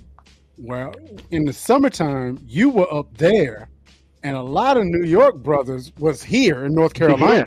well 0.59 0.95
in 1.31 1.45
the 1.45 1.53
summertime 1.53 2.39
you 2.47 2.71
were 2.71 2.93
up 2.93 3.17
there, 3.19 3.69
and 4.23 4.37
a 4.37 4.43
lot 4.43 4.77
of 4.77 4.85
New 4.87 5.05
York 5.05 5.37
brothers 5.43 5.93
was 5.99 6.23
here 6.23 6.65
in 6.65 6.75
North 6.75 6.95
Carolina. 7.01 7.47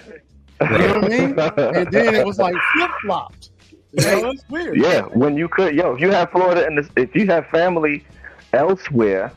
You 0.61 0.77
know 0.77 0.87
what 0.99 1.05
I 1.05 1.07
mean? 1.09 1.35
And 1.75 1.91
then 1.91 2.15
it 2.15 2.25
was 2.25 2.37
like 2.39 2.55
flip 2.75 2.91
flopped. 3.01 3.49
You 3.97 4.03
know, 4.03 4.21
that's 4.21 4.49
weird. 4.49 4.77
Yeah, 4.77 5.01
when 5.03 5.37
you 5.37 5.47
could, 5.47 5.73
yo, 5.75 5.93
if 5.93 6.01
you 6.01 6.11
have 6.11 6.31
Florida 6.31 6.65
and 6.65 6.87
if 6.97 7.15
you 7.15 7.25
have 7.27 7.47
family 7.47 8.05
elsewhere, 8.53 9.31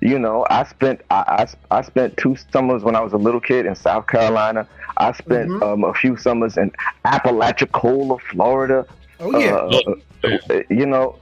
you 0.00 0.18
know, 0.18 0.46
I 0.50 0.64
spent 0.64 1.00
I, 1.10 1.46
I, 1.70 1.78
I 1.78 1.82
spent 1.82 2.16
two 2.18 2.36
summers 2.52 2.82
when 2.82 2.94
I 2.94 3.00
was 3.00 3.12
a 3.14 3.16
little 3.16 3.40
kid 3.40 3.64
in 3.66 3.74
South 3.74 4.06
Carolina. 4.06 4.68
I 4.98 5.12
spent 5.12 5.48
Mhm. 5.50 5.62
um, 5.62 5.84
a 5.84 5.94
few 5.94 6.16
summers 6.16 6.56
in 6.56 6.70
Apalachicola, 7.04 8.18
Florida. 8.30 8.86
Oh 9.20 9.38
yeah, 9.38 9.54
Uh, 9.54 10.28
uh, 10.50 10.60
you 10.68 10.84
know, 10.86 11.18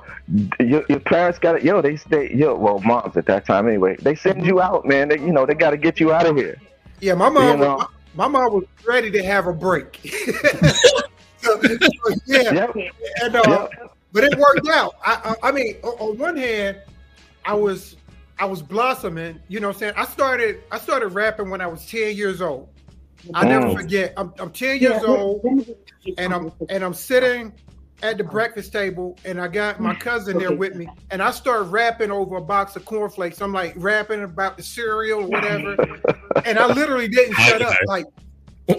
your, 0.58 0.84
your 0.88 0.98
parents 1.00 1.38
got 1.38 1.54
it. 1.56 1.62
Yo, 1.62 1.80
they 1.80 1.96
stay. 1.96 2.34
Yo, 2.34 2.56
well, 2.56 2.80
moms 2.80 3.16
at 3.16 3.26
that 3.26 3.46
time 3.46 3.68
anyway. 3.68 3.96
They 4.00 4.14
send 4.16 4.44
you 4.44 4.60
out, 4.60 4.84
man. 4.84 5.08
They, 5.08 5.18
you 5.20 5.32
know, 5.32 5.46
they 5.46 5.54
got 5.54 5.70
to 5.70 5.76
get 5.76 6.00
you 6.00 6.12
out 6.12 6.26
of 6.26 6.36
here. 6.36 6.58
yeah. 7.00 7.14
My 7.14 7.28
mom, 7.28 7.58
you 7.60 7.64
know. 7.64 7.76
my, 7.78 7.86
my 8.16 8.28
mom 8.28 8.52
was 8.54 8.64
ready 8.86 9.10
to 9.12 9.22
have 9.22 9.46
a 9.46 9.52
break. 9.52 10.00
So- 11.44 11.60
so, 11.62 12.14
yeah, 12.26 12.52
Yep. 12.52 12.76
and 13.22 13.36
uh, 13.36 13.42
Yep. 13.46 13.96
but 14.12 14.24
it 14.24 14.38
worked 14.38 14.68
out. 14.68 14.94
I, 15.04 15.36
I, 15.42 15.48
I 15.48 15.52
mean, 15.52 15.76
on, 15.82 15.92
on 15.98 16.18
one 16.18 16.36
hand, 16.36 16.78
I 17.44 17.54
was 17.54 17.96
I 18.38 18.46
was 18.46 18.62
blossoming. 18.62 19.38
You 19.48 19.60
know, 19.60 19.68
what 19.68 19.76
I'm 19.76 19.80
saying 19.80 19.92
I 19.96 20.04
started 20.06 20.62
I 20.72 20.78
started 20.78 21.08
rapping 21.08 21.50
when 21.50 21.60
I 21.60 21.66
was 21.66 21.86
ten 21.86 22.16
years 22.16 22.40
old. 22.42 22.68
I 23.34 23.46
never 23.46 23.66
Mm. 23.68 23.76
forget. 23.76 24.12
I'm, 24.16 24.32
I'm 24.38 24.50
ten 24.50 24.78
years 24.80 25.02
old, 25.02 25.44
and 26.18 26.34
I'm 26.34 26.52
and 26.68 26.84
I'm 26.84 26.94
sitting 26.94 27.52
at 28.02 28.18
the 28.18 28.24
breakfast 28.24 28.70
table, 28.72 29.16
and 29.24 29.40
I 29.40 29.48
got 29.48 29.80
my 29.80 29.94
cousin 29.94 30.36
there 30.38 30.52
with 30.54 30.74
me, 30.74 30.86
and 31.10 31.22
I 31.22 31.30
start 31.30 31.68
rapping 31.68 32.10
over 32.10 32.36
a 32.36 32.40
box 32.42 32.76
of 32.76 32.84
cornflakes. 32.84 33.40
I'm 33.40 33.52
like 33.52 33.72
rapping 33.76 34.22
about 34.24 34.56
the 34.58 34.62
cereal 34.62 35.22
or 35.22 35.26
whatever, 35.28 35.74
and 36.44 36.58
I 36.58 36.66
literally 36.66 37.08
didn't 37.08 37.34
shut 37.46 37.62
up. 37.62 37.74
Like 37.86 38.04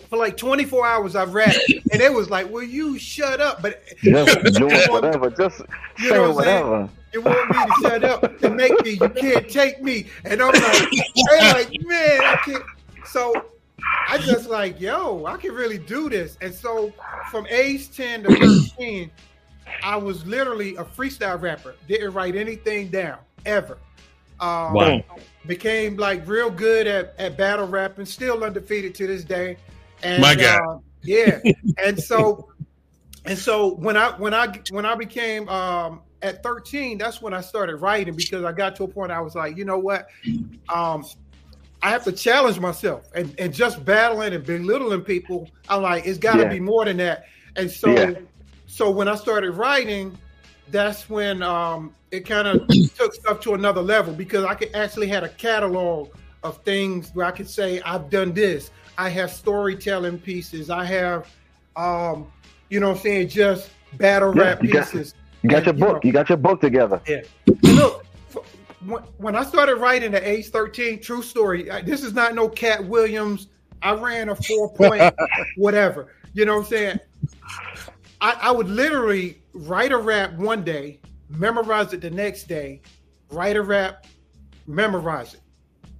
for 0.09 0.17
like 0.17 0.37
24 0.37 0.85
hours, 0.85 1.15
i've 1.15 1.33
rapped, 1.33 1.59
and 1.91 2.01
it 2.01 2.11
was 2.11 2.29
like, 2.29 2.49
"Will 2.49 2.63
you 2.63 2.97
shut 2.97 3.39
up?" 3.39 3.61
But 3.61 3.83
Just 4.01 4.43
doing 4.55 4.79
whatever. 4.87 5.29
Just 5.29 5.61
You 5.99 6.11
know 6.11 6.27
what 6.29 6.35
whatever. 6.35 6.89
It 7.13 7.23
want 7.23 7.49
me 7.49 7.55
to 7.55 7.73
shut 7.81 8.03
up 8.03 8.43
and 8.43 8.55
make 8.57 8.83
me. 8.83 8.91
You 8.91 9.09
can't 9.09 9.49
take 9.49 9.81
me. 9.81 10.07
And 10.25 10.41
I'm 10.41 10.51
like, 10.51 10.91
they 10.91 11.51
like, 11.53 11.81
man, 11.85 12.21
I 12.21 12.35
can't. 12.43 12.63
So 13.05 13.45
I 14.09 14.17
just 14.17 14.49
like, 14.49 14.81
yo, 14.81 15.25
I 15.25 15.37
can 15.37 15.53
really 15.53 15.77
do 15.77 16.09
this. 16.09 16.37
And 16.41 16.53
so 16.53 16.91
from 17.31 17.47
age 17.47 17.95
10 17.95 18.23
to 18.23 18.35
13, 18.35 19.09
I 19.81 19.95
was 19.95 20.25
literally 20.25 20.75
a 20.75 20.83
freestyle 20.83 21.39
rapper. 21.41 21.75
Didn't 21.87 22.11
write 22.11 22.35
anything 22.35 22.89
down 22.89 23.19
ever. 23.45 23.77
Um, 24.39 24.73
Wow. 24.73 25.03
Became 25.47 25.95
like 25.95 26.27
real 26.27 26.49
good 26.49 26.87
at, 26.87 27.15
at 27.17 27.37
battle 27.37 27.67
rapping. 27.67 28.05
Still 28.05 28.43
undefeated 28.43 28.93
to 28.95 29.07
this 29.07 29.23
day. 29.23 29.57
And 30.03 30.21
My 30.21 30.35
God. 30.35 30.61
uh, 30.61 30.77
yeah. 31.03 31.39
and 31.83 31.99
so 31.99 32.47
and 33.25 33.37
so 33.37 33.75
when 33.75 33.97
I 33.97 34.11
when 34.17 34.33
I 34.33 34.61
when 34.69 34.85
I 34.85 34.95
became 34.95 35.47
um 35.49 36.01
at 36.21 36.41
13, 36.43 36.97
that's 36.97 37.21
when 37.21 37.33
I 37.33 37.41
started 37.41 37.77
writing 37.77 38.15
because 38.15 38.43
I 38.43 38.51
got 38.51 38.75
to 38.77 38.83
a 38.83 38.87
point 38.87 39.11
I 39.11 39.21
was 39.21 39.35
like, 39.35 39.57
you 39.57 39.65
know 39.65 39.79
what? 39.79 40.05
Um 40.73 41.05
I 41.81 41.89
have 41.91 42.03
to 42.05 42.11
challenge 42.11 42.59
myself 42.59 43.03
and, 43.13 43.33
and 43.39 43.53
just 43.53 43.85
battling 43.85 44.33
and 44.33 44.43
belittling 44.45 45.01
people. 45.01 45.51
I'm 45.69 45.83
like, 45.83 46.07
it's 46.07 46.17
gotta 46.17 46.43
Yeah. 46.43 46.49
be 46.49 46.59
more 46.59 46.85
than 46.85 46.97
that. 46.97 47.25
And 47.55 47.69
so 47.69 47.95
Yeah. 47.95 48.19
so 48.67 48.89
when 48.89 49.07
I 49.07 49.15
started 49.15 49.51
writing, 49.51 50.17
that's 50.71 51.09
when 51.09 51.41
um 51.43 51.95
it 52.11 52.21
kind 52.25 52.47
of 52.47 52.67
took 52.97 53.13
stuff 53.13 53.39
to 53.41 53.53
another 53.53 53.81
level 53.81 54.13
because 54.13 54.45
I 54.45 54.55
could 54.55 54.73
actually 54.75 55.07
had 55.07 55.23
a 55.23 55.29
catalog 55.29 56.09
of 56.43 56.63
things 56.63 57.11
where 57.13 57.25
I 57.25 57.31
could 57.31 57.49
say 57.49 57.81
I've 57.81 58.09
done 58.09 58.33
this. 58.33 58.71
I 58.97 59.09
have 59.09 59.31
storytelling 59.31 60.19
pieces. 60.19 60.69
I 60.69 60.85
have 60.85 61.27
um 61.75 62.31
you 62.69 62.79
know 62.79 62.89
what 62.89 62.97
I'm 62.97 63.01
saying, 63.03 63.29
just 63.29 63.69
battle 63.93 64.35
Yeah, 64.35 64.41
rap 64.43 64.63
you 64.63 64.71
got- 64.73 64.85
pieces. 64.91 65.13
You 65.43 65.49
got 65.51 65.63
your 65.65 65.71
And, 65.73 65.79
you 65.79 65.85
book. 65.85 65.93
know- 65.95 66.07
You 66.07 66.11
got 66.13 66.29
your 66.29 66.37
book 66.39 66.59
together. 66.61 66.99
And 67.07 67.23
look, 67.75 68.03
f- 68.35 68.55
when, 68.85 69.03
when 69.17 69.35
I 69.35 69.43
started 69.43 69.75
writing 69.75 70.15
at 70.15 70.23
age 70.23 70.47
13, 70.49 70.99
true 71.01 71.21
story, 71.21 71.69
this 71.83 72.03
is 72.03 72.13
not 72.13 72.33
no 72.33 72.49
Katt 72.49 72.83
Williams. 72.85 73.47
I 73.83 73.93
ran 73.93 74.29
a 74.29 74.35
four 74.35 74.73
point 74.73 75.13
whatever. 75.57 76.07
You 76.33 76.45
know 76.45 76.53
what 76.55 76.61
I'm 76.61 76.65
saying? 76.65 76.99
I, 78.21 78.37
I 78.41 78.51
would 78.51 78.67
literally 78.69 79.41
write 79.53 79.91
a 79.91 79.97
rap 79.97 80.33
one 80.33 80.63
day 80.63 80.99
memorize 81.29 81.91
it 81.93 82.01
the 82.01 82.09
next 82.09 82.43
day, 82.47 82.81
write 83.31 83.55
a 83.55 83.61
rap, 83.61 84.05
memorize 84.67 85.33
it. 85.33 85.41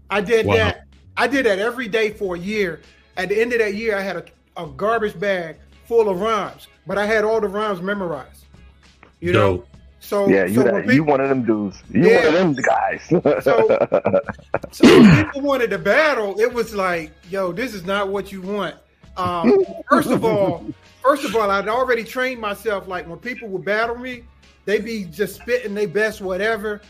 I 0.09 0.21
did 0.21 0.45
Wow. 0.45 0.55
that. 0.55 0.84
I 1.17 1.27
did 1.27 1.45
that 1.45 1.59
every 1.59 1.87
day 1.87 2.11
for 2.11 2.35
a 2.35 2.39
year. 2.39 2.81
At 3.17 3.29
the 3.29 3.39
end 3.41 3.53
of 3.53 3.59
that 3.59 3.75
year, 3.75 3.97
I 3.97 4.01
had 4.01 4.17
a, 4.17 4.25
a 4.57 4.67
garbage 4.67 5.17
bag 5.19 5.57
full 5.85 6.09
of 6.09 6.19
rhymes, 6.19 6.67
but 6.85 6.97
I 6.97 7.05
had 7.05 7.23
all 7.23 7.39
the 7.39 7.47
rhymes 7.47 7.81
memorized. 7.81 8.45
You 9.21 9.31
know, 9.31 9.57
Dope. 9.57 9.67
so 10.01 10.27
Yeah, 10.27 10.45
you 10.45 10.55
so 10.55 10.63
that, 10.63 10.73
when 10.73 10.89
you 10.95 11.03
one 11.03 11.21
of 11.21 11.29
them 11.29 11.43
dudes. 11.45 11.81
You 11.89 12.09
Yeah. 12.09 12.17
one 12.17 12.27
of 12.27 12.33
them 12.33 12.53
guys. 12.63 13.01
So 14.71 14.85
when 14.99 15.25
people 15.25 15.41
wanted 15.41 15.69
to 15.69 15.77
battle, 15.77 16.37
it 16.39 16.53
was 16.53 16.75
like, 16.75 17.11
yo, 17.29 17.51
this 17.53 17.73
is 17.73 17.85
not 17.85 18.09
what 18.09 18.31
you 18.31 18.41
want. 18.41 18.75
Um, 19.15 19.63
first 19.89 20.09
of 20.09 20.25
all, 20.25 20.65
first 21.01 21.23
of 21.23 21.33
all, 21.35 21.49
I'd 21.49 21.69
already 21.69 22.03
trained 22.03 22.41
myself. 22.41 22.87
Like 22.87 23.07
when 23.07 23.17
people 23.19 23.47
would 23.49 23.63
battle 23.63 23.95
me, 23.95 24.23
they'd 24.65 24.83
be 24.83 25.05
just 25.05 25.35
spitting 25.35 25.73
their 25.73 25.87
best 25.87 26.19
whatever, 26.19 26.81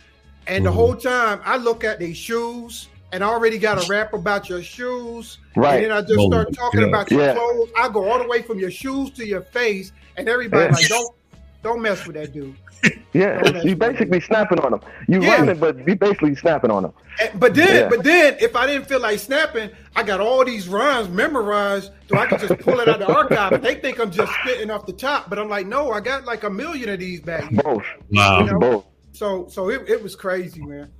and 0.47 0.65
the 0.65 0.71
Mhm. 0.71 0.73
whole 0.73 0.95
time 0.95 1.39
I 1.45 1.57
look 1.57 1.83
at 1.83 1.99
their 1.99 2.15
shoes, 2.15 2.87
and 3.15 3.23
I 3.23 3.27
already 3.29 3.57
got 3.57 3.81
a 3.81 3.87
rap 3.87 4.13
about 4.13 4.49
your 4.49 4.61
shoes, 4.61 5.37
right. 5.55 5.75
and 5.75 5.85
then 5.85 5.91
I 5.93 6.01
just 6.01 6.19
Oh 6.19 6.27
start 6.27 6.53
talking 6.53 6.81
God. 6.81 6.89
about 6.89 7.09
your 7.11 7.21
Yeah. 7.21 7.33
clothes. 7.33 7.69
I 7.77 7.87
go 7.87 8.09
all 8.11 8.19
the 8.19 8.27
way 8.27 8.41
from 8.41 8.59
your 8.59 8.71
shoes 8.71 9.09
to 9.11 9.25
your 9.25 9.41
face, 9.41 9.93
and 10.17 10.27
everybody 10.27 10.65
Yeah. 10.65 10.75
like, 10.75 10.87
don't 10.89 11.15
don't 11.63 11.81
mess 11.81 12.05
with 12.05 12.15
that 12.17 12.31
dude. 12.33 12.53
yeah, 13.13 13.41
that's 13.41 13.65
you 13.65 13.75
basically 13.75 14.19
snapping 14.19 14.59
on 14.59 14.71
them. 14.71 14.81
You 15.07 15.21
Yeah. 15.21 15.37
rhyming, 15.37 15.57
but 15.57 15.77
you 15.87 15.95
basically 15.95 16.35
snapping 16.35 16.69
on 16.69 16.83
them. 16.83 16.93
And- 17.19 17.39
But 17.39 17.55
then, 17.55 17.67
Yeah. 17.83 17.89
but 17.89 18.03
then, 18.03 18.35
if 18.39 18.55
I 18.55 18.67
didn't 18.67 18.87
feel 18.87 18.99
like 18.99 19.17
snapping, 19.17 19.69
I 19.95 20.03
got 20.03 20.19
all 20.19 20.43
these 20.45 20.67
rhymes 20.67 21.07
memorized, 21.09 21.91
so 22.09 22.17
I 22.17 22.25
could 22.27 22.41
just 22.41 22.59
pull 22.59 22.79
it 22.81 22.87
out 22.89 23.01
of 23.01 23.07
the 23.07 23.13
archive. 23.15 23.61
They 23.63 23.75
think 23.75 23.99
I'm 23.99 24.11
just 24.11 24.31
spitting 24.43 24.69
off 24.69 24.85
the 24.85 24.93
top, 24.93 25.29
but 25.29 25.39
I'm 25.39 25.49
like, 25.49 25.65
no, 25.65 25.91
I 25.91 26.01
got 26.01 26.25
like 26.25 26.43
a 26.43 26.49
million 26.49 26.89
of 26.89 26.99
these 26.99 27.21
back. 27.21 27.49
Both. 27.49 27.83
Wow. 28.11 28.39
You 28.41 28.51
know? 28.51 28.59
Both. 28.59 28.85
So, 29.13 29.47
so 29.49 29.69
it, 29.69 29.89
it 29.89 30.03
was 30.03 30.13
crazy, 30.15 30.61
man. 30.61 30.91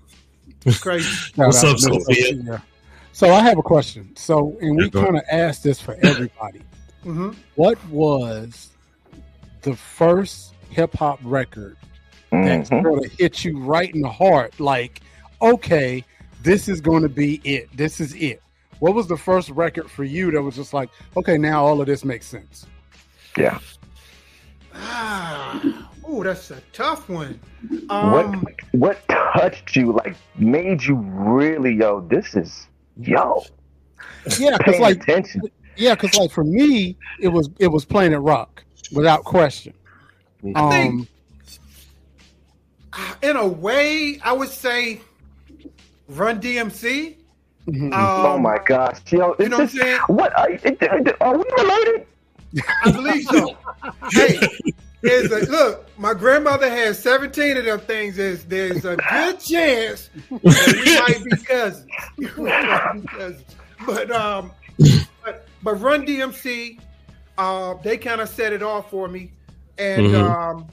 It's 0.65 0.79
crazy. 0.79 1.31
What's 1.36 1.63
up, 1.63 1.77
Sophia? 1.79 2.25
Sophia. 2.25 2.63
So 3.12 3.31
I 3.31 3.41
have 3.41 3.57
a 3.57 3.63
question. 3.63 4.13
So, 4.15 4.57
and 4.62 4.75
we 4.75 4.84
Yeah, 4.86 4.89
go 4.89 5.00
ahead. 5.00 5.07
kind 5.13 5.17
of 5.17 5.24
asked 5.31 5.63
this 5.63 5.79
for 5.79 5.95
everybody. 6.01 6.62
hmm 7.03 7.31
What 7.55 7.77
was 7.88 8.69
the 9.62 9.75
first 9.75 10.53
hip 10.69 10.93
hop 10.95 11.19
record 11.24 11.77
that 12.31 12.67
Mhm. 12.67 12.81
sort 12.81 13.05
of 13.05 13.12
hit 13.13 13.45
you 13.45 13.60
right 13.60 13.93
in 13.93 14.01
the 14.01 14.10
heart? 14.10 14.60
Like, 14.60 15.01
okay, 15.41 16.03
this 16.43 16.67
is 16.67 16.81
going 16.81 17.03
to 17.03 17.10
be 17.10 17.39
it. 17.43 17.69
This 17.77 18.00
is 18.01 18.13
it. 18.15 18.41
What 18.79 18.93
was 18.93 19.07
the 19.07 19.17
first 19.17 19.50
record 19.51 19.89
for 19.89 20.03
you 20.03 20.31
that 20.31 20.41
was 20.41 20.55
just 20.55 20.74
like, 20.74 20.89
okay, 21.15 21.38
now 21.38 21.63
all 21.65 21.79
of 21.79 21.88
this 21.88 22.03
makes 22.03 22.25
sense? 22.25 22.65
Yeah. 23.38 23.60
Ah, 24.74 25.89
oh, 26.07 26.24
that's 26.24 26.51
a 26.51 26.62
tough 26.74 27.09
one. 27.09 27.39
Um, 27.89 28.12
what 28.12 28.53
what 28.71 29.07
touched 29.07 29.75
you? 29.75 29.91
Like 29.93 30.15
made 30.38 30.83
you 30.83 30.95
really 30.95 31.74
yo? 31.74 32.01
This 32.01 32.35
is 32.35 32.67
yo. 32.97 33.43
Yeah, 34.39 34.57
because 34.57 34.79
like, 34.79 35.01
attention. 35.03 35.41
yeah, 35.77 35.95
because 35.95 36.15
like 36.17 36.31
for 36.31 36.43
me, 36.43 36.97
it 37.19 37.27
was 37.29 37.50
it 37.59 37.67
was 37.67 37.85
Planet 37.85 38.19
Rock 38.21 38.63
without 38.91 39.24
question. 39.24 39.74
I 40.55 40.69
think- 40.69 40.93
Um, 40.93 41.07
in 43.21 43.35
a 43.35 43.45
way, 43.47 44.19
I 44.24 44.31
would 44.31 44.50
say 44.50 45.01
Run 46.07 46.39
DMC. 46.39 47.15
mhm. 47.67 47.89
oh 47.93 48.35
Um, 48.35 48.41
my 48.41 48.57
gosh, 48.65 49.00
yo! 49.12 49.35
you 49.39 49.50
know 49.50 49.57
what 49.57 49.63
I'm 49.63 49.67
saying? 49.79 50.00
What 50.07 50.38
are, 50.38 50.50
are 51.21 51.38
we 51.38 51.43
related? 51.57 52.05
I 52.85 52.91
believe 52.91 53.24
so. 53.25 53.57
hey, 54.12 54.39
there's 55.05 55.31
a, 55.31 55.50
look, 55.51 55.98
my 56.00 56.13
grandmother 56.13 56.70
has 56.70 57.00
17 57.00 57.57
of 57.57 57.65
them 57.65 57.79
things. 57.81 58.15
There's, 58.18 58.44
there's 58.46 58.83
a 58.85 58.96
good 58.96 59.39
chance 59.39 60.09
that 60.29 60.41
we 60.41 61.00
might 61.00 61.24
be 61.24 61.44
cousins. 61.44 61.87
Might 62.37 62.94
be 63.01 63.07
cousins. 63.07 63.44
But 63.85 64.11
um, 64.11 64.51
but, 65.24 65.48
but 65.63 65.74
Run 65.75 66.05
DMC, 66.05 66.79
uh, 67.37 67.75
they 67.83 67.98
kind 67.98 68.22
of 68.22 68.29
set 68.29 68.53
it 68.53 68.63
off 68.63 68.89
for 68.89 69.07
me, 69.07 69.31
and 69.77 70.07
Mhm. 70.07 70.65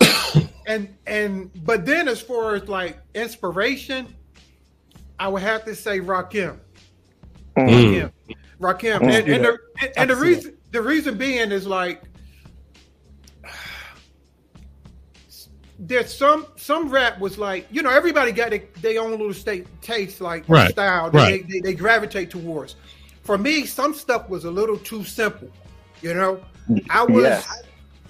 um, 0.00 0.44
and 0.66 0.88
and 1.06 1.50
but 1.64 1.84
then 1.84 2.08
as 2.08 2.20
far 2.20 2.54
as 2.54 2.68
like 2.68 2.98
inspiration, 3.14 4.14
I 5.18 5.28
would 5.28 5.42
have 5.42 5.64
to 5.66 5.74
say 5.74 6.00
Rakim. 6.00 6.58
Mm. 7.56 8.10
Rakim, 8.10 8.12
Rakim, 8.60 9.00
Mm. 9.00 9.12
and, 9.18 9.28
and 9.28 9.44
the 9.44 9.58
and, 9.82 9.92
and 9.98 10.10
the 10.10 10.14
I 10.14 10.18
see 10.18 10.22
reason 10.24 10.56
the 10.72 10.82
reason 10.82 11.18
being 11.18 11.52
is 11.52 11.66
like 11.66 12.02
there's 15.84 16.16
some 16.16 16.46
some 16.56 16.88
rap 16.88 17.18
was 17.18 17.38
like 17.38 17.66
you 17.70 17.82
know 17.82 17.90
everybody 17.90 18.30
got 18.30 18.50
their, 18.50 18.62
their 18.80 19.00
own 19.02 19.10
little 19.10 19.34
state 19.34 19.66
taste 19.82 20.20
like 20.20 20.44
Right, 20.48 20.70
style 20.70 21.10
that 21.10 21.18
right. 21.18 21.46
they, 21.48 21.54
they, 21.54 21.60
they 21.60 21.74
gravitate 21.74 22.30
towards. 22.30 22.76
For 23.24 23.36
me, 23.36 23.66
some 23.66 23.92
stuff 23.92 24.28
was 24.28 24.44
a 24.44 24.50
little 24.50 24.76
too 24.78 25.04
simple. 25.04 25.48
You 26.00 26.14
know, 26.14 26.40
I 26.88 27.02
was 27.04 27.24
Yes. 27.24 27.46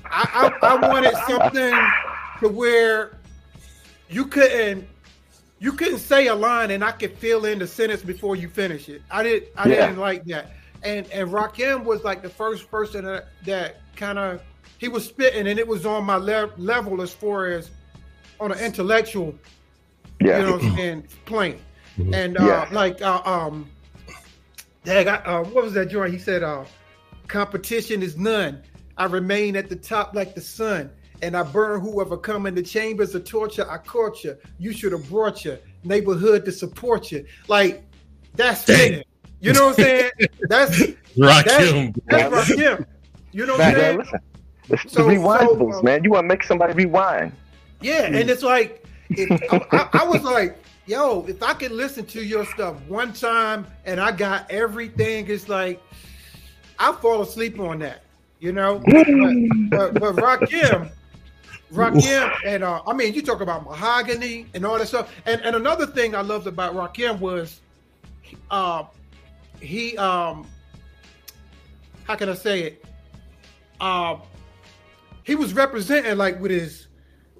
I, 0.05 0.53
I, 0.63 0.69
I 0.75 0.77
wanted 0.77 1.17
something 1.27 1.73
to 2.41 2.49
where 2.49 3.17
you 4.11 4.27
couldn't 4.27 4.87
you 5.59 5.73
couldn't 5.73 5.99
say 6.01 6.27
a 6.27 6.35
line 6.35 6.73
and 6.73 6.85
I 6.85 6.93
could 6.93 7.17
fill 7.17 7.47
in 7.47 7.59
the 7.59 7.67
sentence 7.67 8.03
before 8.03 8.37
you 8.37 8.49
finish 8.49 8.89
it. 8.91 9.01
I 9.11 9.23
did 9.23 9.49
I 9.57 9.67
Yeah. 9.69 9.87
didn't 9.87 9.99
like 9.99 10.25
that. 10.27 10.51
And 10.83 11.07
and 11.11 11.31
Rakim 11.31 11.85
was 11.85 12.05
like 12.05 12.21
the 12.23 12.29
first 12.29 12.71
person 12.71 13.07
that, 13.07 13.29
that 13.47 13.77
kind 13.97 14.19
of 14.19 14.43
he 14.83 14.89
was 14.89 15.07
spitting 15.07 15.47
and 15.47 15.61
it 15.61 15.69
was 15.69 15.87
on 15.87 16.05
my 16.05 16.17
le- 16.17 16.51
level 16.57 17.01
as 17.03 17.13
far 17.15 17.47
as 17.47 17.71
on 18.41 18.51
an 18.51 18.59
intellectual 18.59 19.33
Yeah. 20.21 20.41
you 20.41 20.47
know 20.47 20.53
what 20.55 20.63
I'm 20.65 20.77
saying 20.77 21.05
plane. 21.25 21.61
Mhm. 21.97 22.13
And 22.15 22.37
uh, 22.41 22.45
Yeah. 22.45 22.69
like 22.73 23.01
uh, 23.01 23.23
um 23.25 23.71
Dag, 24.85 25.07
I, 25.07 25.17
uh, 25.19 25.45
what 25.45 25.63
was 25.63 25.75
that 25.75 25.87
joint? 25.91 26.13
He 26.13 26.19
said, 26.19 26.43
uh, 26.43 26.65
competition 27.29 28.03
is 28.03 28.17
none. 28.19 28.61
I 28.99 29.05
remain 29.05 29.55
at 29.55 29.69
the 29.69 29.77
top 29.77 30.17
like 30.17 30.35
the 30.35 30.41
sun, 30.41 30.91
and 31.23 31.37
I 31.37 31.45
burn 31.45 31.81
whoever 31.81 32.17
come 32.17 32.47
in 32.47 32.57
the 32.57 32.63
chambers 32.65 33.15
of 33.15 33.23
torture. 33.25 33.65
I 33.71 33.79
caught 33.79 34.25
you. 34.25 34.37
You 34.59 34.73
should 34.73 34.91
have 34.91 35.09
brought 35.09 35.45
your 35.45 35.59
neighborhood 35.85 36.45
to 36.47 36.51
support 36.51 37.13
you. 37.13 37.25
Like 37.47 37.85
that's 38.35 38.69
it. 38.69 39.07
You 39.41 39.53
know 39.53 39.67
what 39.67 39.79
I'm 39.79 39.85
saying? 39.85 40.11
That's 40.49 40.77
him. 40.77 40.97
that's 41.17 42.51
Rakim. 42.51 42.85
You 43.33 43.47
know 43.47 43.53
what 43.57 43.63
I'm 43.63 43.75
saying? 43.75 44.03
It's 44.73 44.95
the 44.95 45.03
So- 45.03 45.09
rewindables, 45.09 45.73
so, 45.73 45.79
uh, 45.79 45.83
man. 45.83 46.05
You 46.05 46.11
want 46.11 46.25
to 46.25 46.29
make 46.29 46.43
somebody 46.43 46.73
rewind. 46.73 47.33
Yeah, 47.81 48.05
and 48.05 48.31
it's 48.31 48.43
like 48.43 48.85
it, 49.11 49.29
I, 49.73 49.89
I, 49.93 50.05
was 50.05 50.23
like, 50.23 50.57
yo, 50.87 51.25
if 51.27 51.43
I 51.43 51.53
could 51.55 51.73
listen 51.73 52.07
to 52.07 52.23
your 52.23 52.47
stuff 52.47 52.77
one 52.87 53.13
time 53.13 53.67
and 53.85 54.01
I 54.01 54.13
got 54.13 54.49
everything, 54.51 55.29
it's 55.29 55.49
like 55.49 55.83
I 56.79 56.93
fall 56.93 57.23
asleep 57.23 57.59
on 57.59 57.81
that, 57.81 58.03
you 58.41 58.53
know. 58.53 58.79
but, 58.87 59.95
but, 59.95 59.95
but 59.95 60.17
Rakim, 60.17 60.91
Rakim, 61.73 62.33
and 62.47 62.63
uh, 62.63 62.83
I 62.87 62.93
mean, 62.93 63.15
you 63.15 63.23
talk 63.23 63.41
about 63.41 63.65
mahogany 63.65 64.47
and 64.55 64.65
all 64.65 64.79
that 64.79 64.87
stuff. 64.89 65.13
And 65.27 65.41
and 65.43 65.57
another 65.57 65.87
thing 65.87 66.15
I 66.15 66.21
loved 66.21 66.47
about 66.47 66.75
Rakim 66.75 67.19
was, 67.19 67.61
uh, 68.51 68.85
he 69.61 69.97
um, 69.99 70.47
how 72.05 72.15
can 72.15 72.29
I 72.29 72.35
say 72.35 72.63
it? 72.63 72.85
Uh, 73.81 74.17
he 75.25 75.35
was 75.35 75.55
representing 75.55 76.17
like 76.17 76.41
with 76.41 76.51
his 76.51 76.89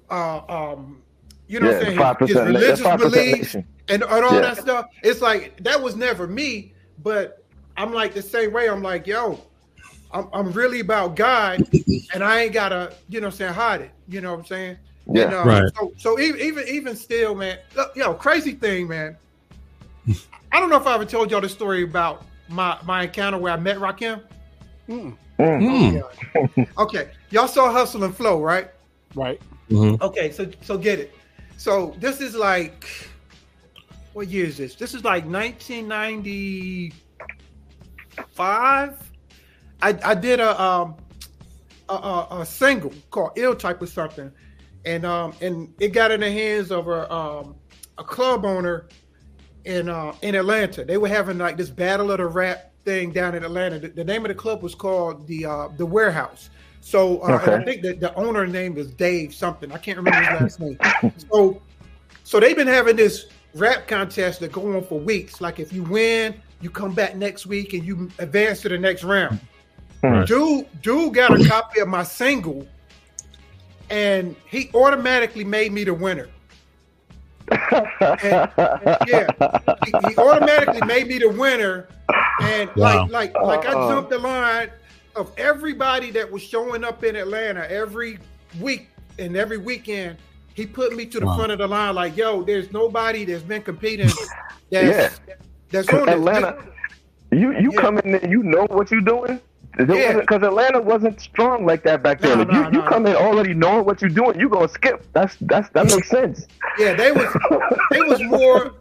uh 0.09 0.41
um 0.49 1.01
you 1.47 1.59
know 1.59 1.67
what 1.67 1.75
I'm 1.87 1.95
saying? 1.97 2.17
His, 2.27 2.29
his 2.29 2.45
religious 2.47 2.79
beliefs 2.97 3.53
and, 3.55 3.65
and 3.89 4.03
all 4.03 4.35
Yeah. 4.35 4.41
that 4.41 4.57
stuff. 4.57 4.85
It's 5.03 5.21
like 5.21 5.61
that 5.63 5.81
was 5.81 5.95
never 5.95 6.27
me 6.27 6.73
but 7.01 7.43
i'm 7.75 7.91
like 7.91 8.13
the 8.13 8.21
same 8.21 8.53
way. 8.53 8.69
I'm 8.69 8.83
like 8.83 9.07
yo 9.07 9.39
i'm, 10.11 10.27
I'm 10.31 10.51
really 10.51 10.79
about 10.79 11.15
god 11.15 11.67
and 12.13 12.23
i 12.23 12.41
ain't 12.41 12.53
gotta 12.53 12.93
you 13.09 13.19
know 13.19 13.27
what 13.27 13.33
I'm 13.33 13.37
saying 13.37 13.53
hide 13.53 13.81
it. 13.81 13.91
You 14.07 14.21
know 14.21 14.31
what 14.31 14.39
i'm 14.39 14.45
saying? 14.45 14.77
Yeah. 15.11 15.23
and, 15.25 15.33
uh, 15.33 15.43
Right. 15.43 15.71
so, 15.75 15.91
so 15.97 16.19
even, 16.19 16.39
even 16.39 16.67
even 16.67 16.95
still 16.95 17.35
man 17.35 17.57
look, 17.75 17.95
yo 17.95 18.13
crazy 18.13 18.53
thing 18.53 18.87
man. 18.87 19.17
I 20.51 20.59
don't 20.59 20.69
know 20.69 20.77
if 20.77 20.85
i 20.87 20.93
ever 20.95 21.05
told 21.05 21.31
y'all 21.31 21.41
the 21.41 21.49
story 21.49 21.83
about 21.83 22.25
my 22.47 22.77
my 22.85 23.03
encounter 23.03 23.37
where 23.37 23.53
i 23.53 23.57
met 23.57 23.77
rakim. 23.77 24.21
Mm, 24.87 25.17
Mm. 25.39 26.03
Mm. 26.35 26.67
okay 26.77 27.09
y'all 27.33 27.47
saw 27.47 27.71
hustle 27.71 28.03
and 28.03 28.15
flow 28.15 28.41
right 28.41 28.69
right. 29.15 29.41
Mhm. 29.69 29.99
Okay, 30.01 30.31
so 30.31 30.49
so 30.61 30.77
get 30.77 30.99
it. 30.99 31.15
So 31.57 31.95
this 31.99 32.21
is 32.21 32.35
like 32.35 32.87
what 34.13 34.27
year 34.27 34.45
is 34.45 34.57
this? 34.57 34.75
This 34.75 34.93
is 34.93 35.03
like 35.03 35.25
1995. 35.25 36.93
I 39.81 39.97
I 40.03 40.13
did 40.13 40.39
a 40.39 40.61
um 40.61 40.95
a, 41.89 41.93
a, 41.93 42.27
a 42.41 42.45
single 42.45 42.93
called 43.09 43.31
"Ill 43.35 43.55
Type" 43.55 43.81
or 43.81 43.87
something, 43.87 44.31
and 44.85 45.05
um 45.05 45.33
and 45.41 45.73
it 45.79 45.89
got 45.89 46.11
in 46.11 46.19
the 46.19 46.31
hands 46.31 46.71
of 46.71 46.87
a 46.87 47.11
um 47.11 47.55
a 47.97 48.03
club 48.03 48.45
owner 48.45 48.87
in 49.65 49.89
uh 49.89 50.13
in 50.21 50.35
Atlanta. 50.35 50.85
They 50.85 50.97
were 50.97 51.07
having 51.07 51.39
like 51.39 51.57
this 51.57 51.69
battle 51.71 52.11
of 52.11 52.17
the 52.19 52.27
rap 52.27 52.71
thing 52.85 53.11
down 53.11 53.33
in 53.35 53.43
Atlanta. 53.43 53.79
The, 53.79 53.87
the 53.89 54.03
name 54.03 54.23
of 54.25 54.29
the 54.29 54.35
club 54.35 54.61
was 54.61 54.75
called 54.75 55.25
the 55.27 55.45
uh 55.45 55.69
the 55.77 55.85
Warehouse. 55.85 56.49
So 56.85 57.19
uh, 57.21 57.35
Okay. 57.41 57.53
I 57.55 57.63
think 57.63 57.81
that 57.83 58.01
the 58.01 58.13
owner 58.15 58.45
name 58.45 58.77
is 58.77 58.91
Dave 58.91 59.33
something. 59.33 59.71
I 59.71 59.77
can't 59.77 59.97
remember 59.97 60.19
his 60.19 60.41
last 60.41 60.59
name. 60.59 60.77
So 61.31 61.61
so 62.25 62.39
they've 62.41 62.57
been 62.57 62.67
having 62.67 62.97
this 62.97 63.27
rap 63.55 63.87
contest 63.87 64.41
that 64.41 64.51
go 64.51 64.75
on 64.75 64.83
for 64.83 64.99
weeks. 64.99 65.39
Like 65.39 65.59
if 65.59 65.71
you 65.71 65.83
win, 65.83 66.35
you 66.59 66.69
come 66.69 66.93
back 66.93 67.15
next 67.15 67.45
week 67.45 67.71
and 67.73 67.85
you 67.85 68.09
advance 68.19 68.61
to 68.63 68.69
the 68.69 68.77
next 68.77 69.05
round. 69.05 69.39
Right. 70.03 70.27
Dude, 70.27 70.67
dude 70.81 71.13
got 71.13 71.39
a 71.39 71.47
copy 71.47 71.79
of 71.79 71.87
my 71.87 72.03
single, 72.03 72.67
and 73.89 74.35
he 74.49 74.69
automatically 74.73 75.45
made 75.45 75.71
me 75.71 75.85
the 75.85 75.93
winner. 75.93 76.27
And- 77.49 77.53
and 78.01 78.97
yeah, 79.07 79.27
he, 79.85 80.09
he 80.09 80.17
automatically 80.17 80.85
made 80.85 81.07
me 81.07 81.19
the 81.19 81.29
winner, 81.29 81.87
and 82.41 82.69
Wow. 82.75 83.07
like 83.09 83.33
like 83.33 83.41
like 83.41 83.65
I 83.65 83.71
jumped 83.89 84.09
the 84.09 84.19
line 84.19 84.69
of 85.15 85.31
everybody 85.37 86.11
that 86.11 86.29
was 86.31 86.41
showing 86.41 86.83
up 86.83 87.03
in 87.03 87.15
Atlanta 87.15 87.69
every 87.71 88.19
week 88.59 88.89
and 89.19 89.35
every 89.35 89.57
weekend. 89.57 90.17
He 90.55 90.65
put 90.67 90.95
me 90.95 91.05
to 91.07 91.19
the 91.19 91.25
Wow. 91.25 91.35
front 91.37 91.51
of 91.51 91.57
the 91.59 91.67
line, 91.67 91.95
like, 91.95 92.15
"Yo, 92.15 92.43
there's 92.43 92.71
nobody 92.71 93.25
that's 93.25 93.41
been 93.43 93.61
competing 93.63 94.07
that's 94.71 95.19
Yeah. 95.21 95.33
that's 95.71 95.87
Cause 95.87 95.99
on 95.99 96.05
this." 96.05 96.15
Atlanta, 96.15 96.57
you 97.31 97.51
you 97.59 97.71
Yeah. 97.73 97.81
come 97.81 97.97
in 97.99 98.11
there, 98.13 98.29
you 98.29 98.43
know 98.43 98.65
what 98.69 98.91
you're 98.91 99.01
doing. 99.01 99.39
Yeah. 99.79 100.19
Because 100.19 100.43
Atlanta 100.43 100.79
wasn't 100.79 101.19
strong 101.19 101.65
like 101.65 101.81
that 101.83 102.03
back 102.03 102.21
then. 102.21 102.37
No, 102.37 102.41
if 102.43 102.47
no, 102.49 102.59
you, 102.59 102.65
you 102.65 102.71
no, 102.83 102.87
come 102.89 103.07
in 103.07 103.15
already 103.15 103.55
knowing 103.55 103.85
what 103.85 104.01
you're 104.01 104.11
doing, 104.11 104.39
you're 104.39 104.49
gonna 104.49 104.67
skip. 104.67 105.03
That's 105.13 105.35
that's 105.41 105.67
that 105.69 105.87
makes 105.87 106.09
sense. 106.09 106.45
Yeah, 106.77 106.93
they 106.93 107.11
was 107.11 107.25
they 107.89 108.01
was 108.01 108.21
more 108.37 108.73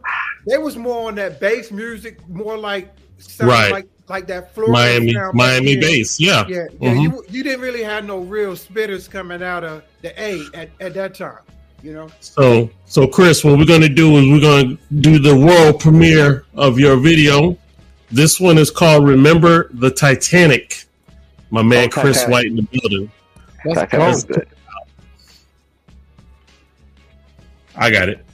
they 0.47 0.59
was 0.59 0.77
more 0.77 1.09
on 1.09 1.15
that 1.15 1.41
bass 1.41 1.71
music, 1.71 2.19
more 2.29 2.59
like 2.59 2.91
sound 3.17 3.49
Right. 3.51 3.73
like 3.73 3.87
like 4.09 4.27
that 4.27 4.55
Florida 4.55 4.73
Miami, 4.73 5.15
Miami 5.33 5.75
then. 5.75 5.81
bass. 5.81 6.21
Yeah. 6.21 6.45
Yeah, 6.49 6.67
yeah. 6.81 6.95
Mhm. 6.95 7.03
You 7.03 7.25
you 7.31 7.43
didn't 7.43 7.61
really 7.61 7.83
have 7.83 8.05
no 8.05 8.19
real 8.19 8.53
spitters 8.53 9.09
coming 9.11 9.43
out 9.43 9.65
of 9.65 9.83
the 10.03 10.11
A 10.21 10.45
at, 10.55 10.71
at 10.81 10.95
that 10.95 11.15
time. 11.15 11.39
You 11.83 11.95
know. 11.95 12.09
So, 12.21 12.71
so 12.87 13.07
Chris, 13.09 13.43
what 13.43 13.59
we're 13.59 13.65
going 13.65 13.81
to 13.81 13.89
do 13.89 14.17
is 14.19 14.29
we're 14.31 14.41
going 14.41 14.77
to 14.77 14.95
do 15.01 15.19
the 15.19 15.35
world 15.37 15.81
premiere 15.81 16.45
of 16.55 16.79
your 16.79 16.97
video. 16.97 17.57
This 18.11 18.39
one 18.39 18.59
is 18.59 18.71
called 18.71 19.07
"Remember 19.09 19.69
the 19.73 19.91
Titanic." 19.91 20.85
My 21.51 21.63
man 21.63 21.87
Oh, 21.87 22.01
Chris 22.01 22.25
White 22.27 22.47
in 22.47 22.57
the 22.57 22.63
building. 22.63 23.11
Let's 23.65 23.81
That 23.81 23.91
go. 23.91 24.35
good. 24.35 24.49
I 27.77 27.91
got 27.91 28.09
it. 28.09 28.25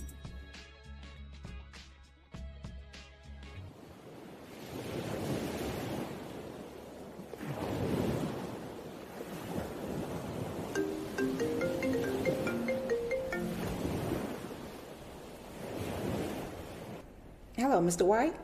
Hello, 17.78 17.88
Mr. 17.88 18.04
White. 18.04 18.34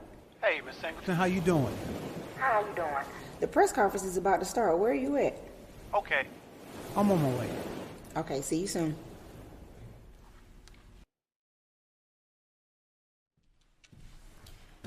Hey, 0.41 0.61
Miss 0.65 0.77
Singleton, 0.77 1.17
how 1.17 1.25
you 1.25 1.41
doing? 1.41 1.77
How 2.39 2.61
you 2.61 2.73
doing? 2.77 3.05
The 3.41 3.49
press 3.49 3.73
conference 3.73 4.07
is 4.07 4.17
about 4.17 4.39
to 4.39 4.47
start. 4.47 4.79
Where 4.79 4.93
are 4.93 4.95
you 4.95 5.17
at? 5.17 5.37
Okay. 5.93 6.23
I'm 6.97 7.11
on 7.11 7.21
my 7.21 7.41
way. 7.41 7.51
Okay, 8.17 8.41
see 8.43 8.61
you 8.61 8.69
soon. 8.69 8.95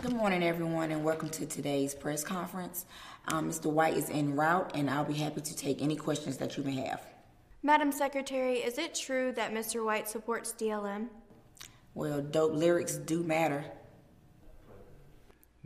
Good 0.02 0.14
morning, 0.14 0.42
everyone, 0.42 0.92
and 0.92 1.04
welcome 1.04 1.28
to 1.32 1.46
today's 1.46 1.94
press 1.94 2.24
conference. 2.24 2.86
Um, 3.28 3.50
Mr. 3.50 3.70
White 3.70 3.98
is 3.98 4.10
en 4.10 4.34
route, 4.34 4.72
and 4.74 4.90
I'll 4.90 5.04
be 5.04 5.16
happy 5.16 5.42
to 5.42 5.58
take 5.58 5.82
any 5.82 5.98
questions 5.98 6.38
that 6.38 6.56
you 6.56 6.64
may 6.64 6.76
have. 6.86 7.06
Madam 7.64 7.92
Secretary, 7.92 8.60
is 8.60 8.78
it 8.78 8.96
true 8.96 9.34
that 9.34 9.54
Mr. 9.54 9.84
White 9.84 10.08
supports 10.08 10.54
DLM? 10.54 11.10
Well, 11.96 12.22
dope 12.22 12.54
lyrics 12.54 12.96
do 12.96 13.24
matter. 13.24 13.66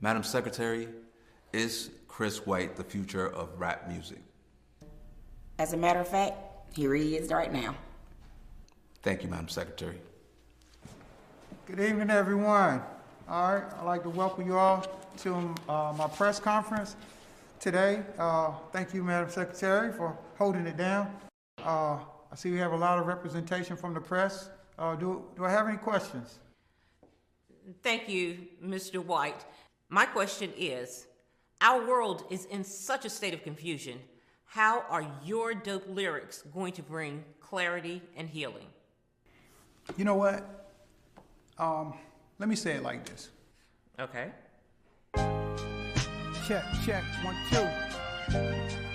Madam 0.04 0.24
Secretary, 0.24 0.88
is 1.54 1.92
Chris 2.08 2.44
White 2.48 2.76
the 2.76 2.84
future 2.84 3.28
of 3.28 3.50
rap 3.60 3.88
music? 3.88 4.18
As 5.60 5.74
a 5.74 5.78
matter 5.78 6.00
of 6.00 6.08
fact, 6.08 6.34
here 6.74 6.96
he 6.96 7.16
is 7.16 7.30
right 7.30 7.54
now. 7.54 7.76
Thank 9.04 9.22
you, 9.22 9.30
Madam 9.30 9.48
Secretary. 9.48 10.02
Good 11.68 11.80
evening, 11.80 12.10
everyone. 12.10 12.82
All 13.30 13.54
right, 13.54 13.64
I'd 13.80 13.86
like 13.86 14.02
to 14.02 14.10
welcome 14.10 14.48
you 14.48 14.58
all 14.58 14.84
to 15.18 15.54
uh, 15.70 15.94
my 15.96 16.08
press 16.08 16.40
conference 16.40 16.96
today. 17.60 18.02
Uh, 18.18 18.54
thank 18.72 18.96
you, 18.96 19.04
Madam 19.04 19.30
Secretary, 19.30 19.94
for 19.94 20.18
holding 20.36 20.66
it 20.66 20.78
down. 20.78 21.14
Uh, 21.64 22.00
I 22.32 22.36
see 22.36 22.50
we 22.50 22.58
have 22.58 22.72
a 22.72 22.78
lot 22.78 22.98
of 22.98 23.06
representation 23.06 23.78
from 23.78 23.94
the 23.94 24.02
press. 24.02 24.50
Uh, 24.80 24.96
do, 24.96 25.24
do 25.36 25.46
I 25.46 25.52
have 25.52 25.68
any 25.68 25.78
questions? 25.78 26.40
Thank 27.84 28.10
you, 28.10 28.48
Mr. 28.64 29.06
White. 29.06 29.46
My 29.92 30.06
question 30.06 30.54
is 30.58 31.06
Our 31.60 31.86
world 31.86 32.24
is 32.32 32.46
in 32.46 32.64
such 32.64 33.04
a 33.04 33.10
state 33.10 33.34
of 33.34 33.44
confusion. 33.44 34.00
How 34.46 34.86
are 34.90 35.06
your 35.24 35.54
dope 35.54 35.84
lyrics 35.88 36.44
going 36.54 36.72
to 36.74 36.82
bring 36.82 37.24
clarity 37.42 38.02
and 38.16 38.30
healing? 38.30 38.68
You 39.98 40.06
know 40.06 40.16
what? 40.16 40.72
Um, 41.58 41.94
let 42.40 42.48
me 42.48 42.56
say 42.56 42.72
it 42.76 42.84
like 42.84 43.06
this. 43.06 43.30
Okay. 44.00 44.32
Check, 46.48 46.64
check, 46.86 47.04
one, 47.24 47.36
two. 47.50 48.88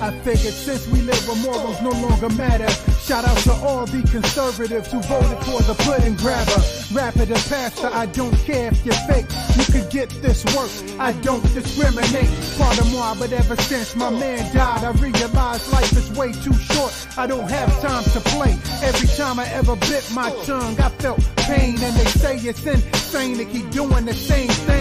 I 0.00 0.10
figured 0.20 0.54
since 0.54 0.88
we 0.88 1.02
live 1.02 1.28
where 1.28 1.36
morals 1.42 1.82
no 1.82 1.90
longer 1.90 2.30
matter, 2.30 2.68
shout 3.04 3.24
out 3.24 3.36
to 3.38 3.52
all 3.52 3.84
the 3.84 4.02
conservatives 4.10 4.90
who 4.90 5.00
voted 5.02 5.38
for 5.44 5.60
the 5.62 5.74
pudding 5.84 6.16
grabber. 6.16 6.60
Rapper 6.92 7.26
the 7.26 7.34
pastor, 7.48 7.90
I 7.92 8.06
don't 8.06 8.34
care 8.48 8.68
if 8.72 8.84
you're 8.84 8.94
fake. 9.06 9.26
You 9.56 9.64
could 9.72 9.90
get 9.90 10.08
this 10.22 10.42
work, 10.56 10.70
I 10.98 11.12
don't 11.20 11.42
discriminate. 11.52 12.30
Moi, 12.92 13.14
but 13.18 13.32
ever 13.32 13.56
since 13.56 13.94
my 13.94 14.10
man 14.10 14.54
died, 14.54 14.84
I 14.84 14.90
realized 14.92 15.70
life 15.72 15.92
is 15.92 16.10
way 16.12 16.32
too 16.32 16.54
short. 16.54 16.92
I 17.18 17.26
don't 17.26 17.48
have 17.50 17.68
time 17.82 18.04
to 18.04 18.20
play. 18.30 18.56
Every 18.82 19.08
time 19.16 19.38
I 19.38 19.46
ever 19.52 19.76
bit 19.76 20.10
my 20.14 20.30
tongue, 20.44 20.80
I 20.80 20.88
felt 20.88 21.20
pain, 21.36 21.76
and 21.78 21.94
they 21.96 22.06
say 22.06 22.36
it's 22.36 22.64
insane 22.64 23.36
to 23.36 23.44
keep 23.44 23.70
doing 23.70 24.06
the 24.06 24.14
same 24.14 24.48
thing. 24.48 24.79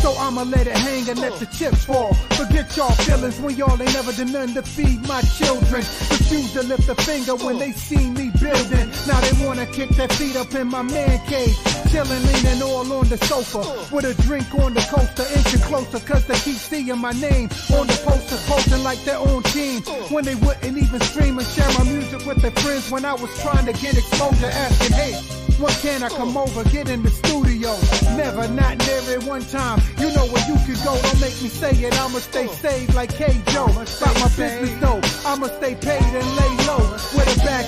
So 0.00 0.14
I'ma 0.16 0.42
let 0.44 0.66
it 0.66 0.76
hang 0.76 1.08
and 1.10 1.18
let 1.20 1.38
the 1.38 1.46
chips 1.46 1.84
fall. 1.84 2.14
Forget 2.40 2.74
y'all 2.76 2.90
feelings 3.04 3.38
when 3.38 3.54
y'all 3.56 3.80
ain't 3.80 3.92
never 3.92 4.12
done 4.12 4.32
nothing 4.32 4.54
to 4.54 4.62
feed 4.62 5.06
my 5.06 5.20
children. 5.20 5.82
Refuse 5.82 6.52
to 6.54 6.62
lift 6.62 6.88
a 6.88 6.94
finger 6.94 7.36
when 7.36 7.58
they 7.58 7.72
see 7.72 8.08
me 8.08 8.30
building. 8.40 8.88
Now 9.06 9.20
they 9.20 9.46
wanna 9.46 9.66
kick 9.66 9.90
their 9.90 10.08
feet 10.08 10.36
up 10.36 10.54
in 10.54 10.68
my 10.68 10.80
man 10.80 11.18
cave. 11.26 11.54
Chillin', 11.90 12.22
leanin' 12.24 12.62
all 12.62 12.90
on 12.92 13.08
the 13.08 13.18
sofa. 13.18 13.60
With 13.94 14.06
a 14.06 14.14
drink 14.22 14.46
on 14.54 14.72
the 14.72 14.80
coaster, 14.80 15.26
inching 15.36 15.60
closer, 15.68 16.00
cause 16.00 16.24
they 16.26 16.38
keep 16.38 16.56
seeing 16.56 16.98
my 16.98 17.12
name 17.12 17.50
on 17.76 17.86
the 17.86 18.00
poster, 18.06 18.36
posting 18.48 18.82
like 18.82 19.02
their 19.04 19.18
own 19.18 19.42
team. 19.42 19.82
When 20.08 20.24
they 20.24 20.36
wouldn't 20.36 20.78
even 20.78 21.00
stream 21.00 21.38
and 21.38 21.46
share 21.46 21.68
my 21.78 21.84
music 21.84 22.24
with 22.24 22.40
their 22.40 22.52
friends 22.52 22.90
when 22.90 23.04
I 23.04 23.14
was 23.14 23.30
trying 23.42 23.66
to 23.66 23.72
get 23.74 23.98
exposure, 23.98 24.46
asking, 24.46 24.96
hey, 24.96 25.39
when 25.60 25.72
can 25.74 26.02
I 26.02 26.08
come 26.08 26.36
over, 26.36 26.64
get 26.64 26.88
in 26.88 27.02
the 27.02 27.10
studio? 27.10 27.76
Never, 28.16 28.48
not 28.48 28.78
never 28.78 29.12
it 29.12 29.24
one 29.24 29.44
time. 29.44 29.80
You 29.98 30.12
know 30.14 30.26
where 30.26 30.44
you 30.48 30.56
could 30.66 30.82
go, 30.84 30.96
don't 31.00 31.20
make 31.20 31.36
me 31.42 31.48
say 31.48 31.72
it. 31.72 31.94
I'ma 32.00 32.18
stay 32.18 32.46
saved 32.48 32.94
like 32.94 33.14
K. 33.14 33.40
Joe. 33.52 33.66
About 33.66 34.14
my 34.20 34.28
business 34.36 34.74
though, 34.80 35.00
I'ma 35.26 35.48
stay 35.58 35.74
paid 35.74 36.02
and 36.02 36.36
lay 36.36 36.66
low. 36.66 36.69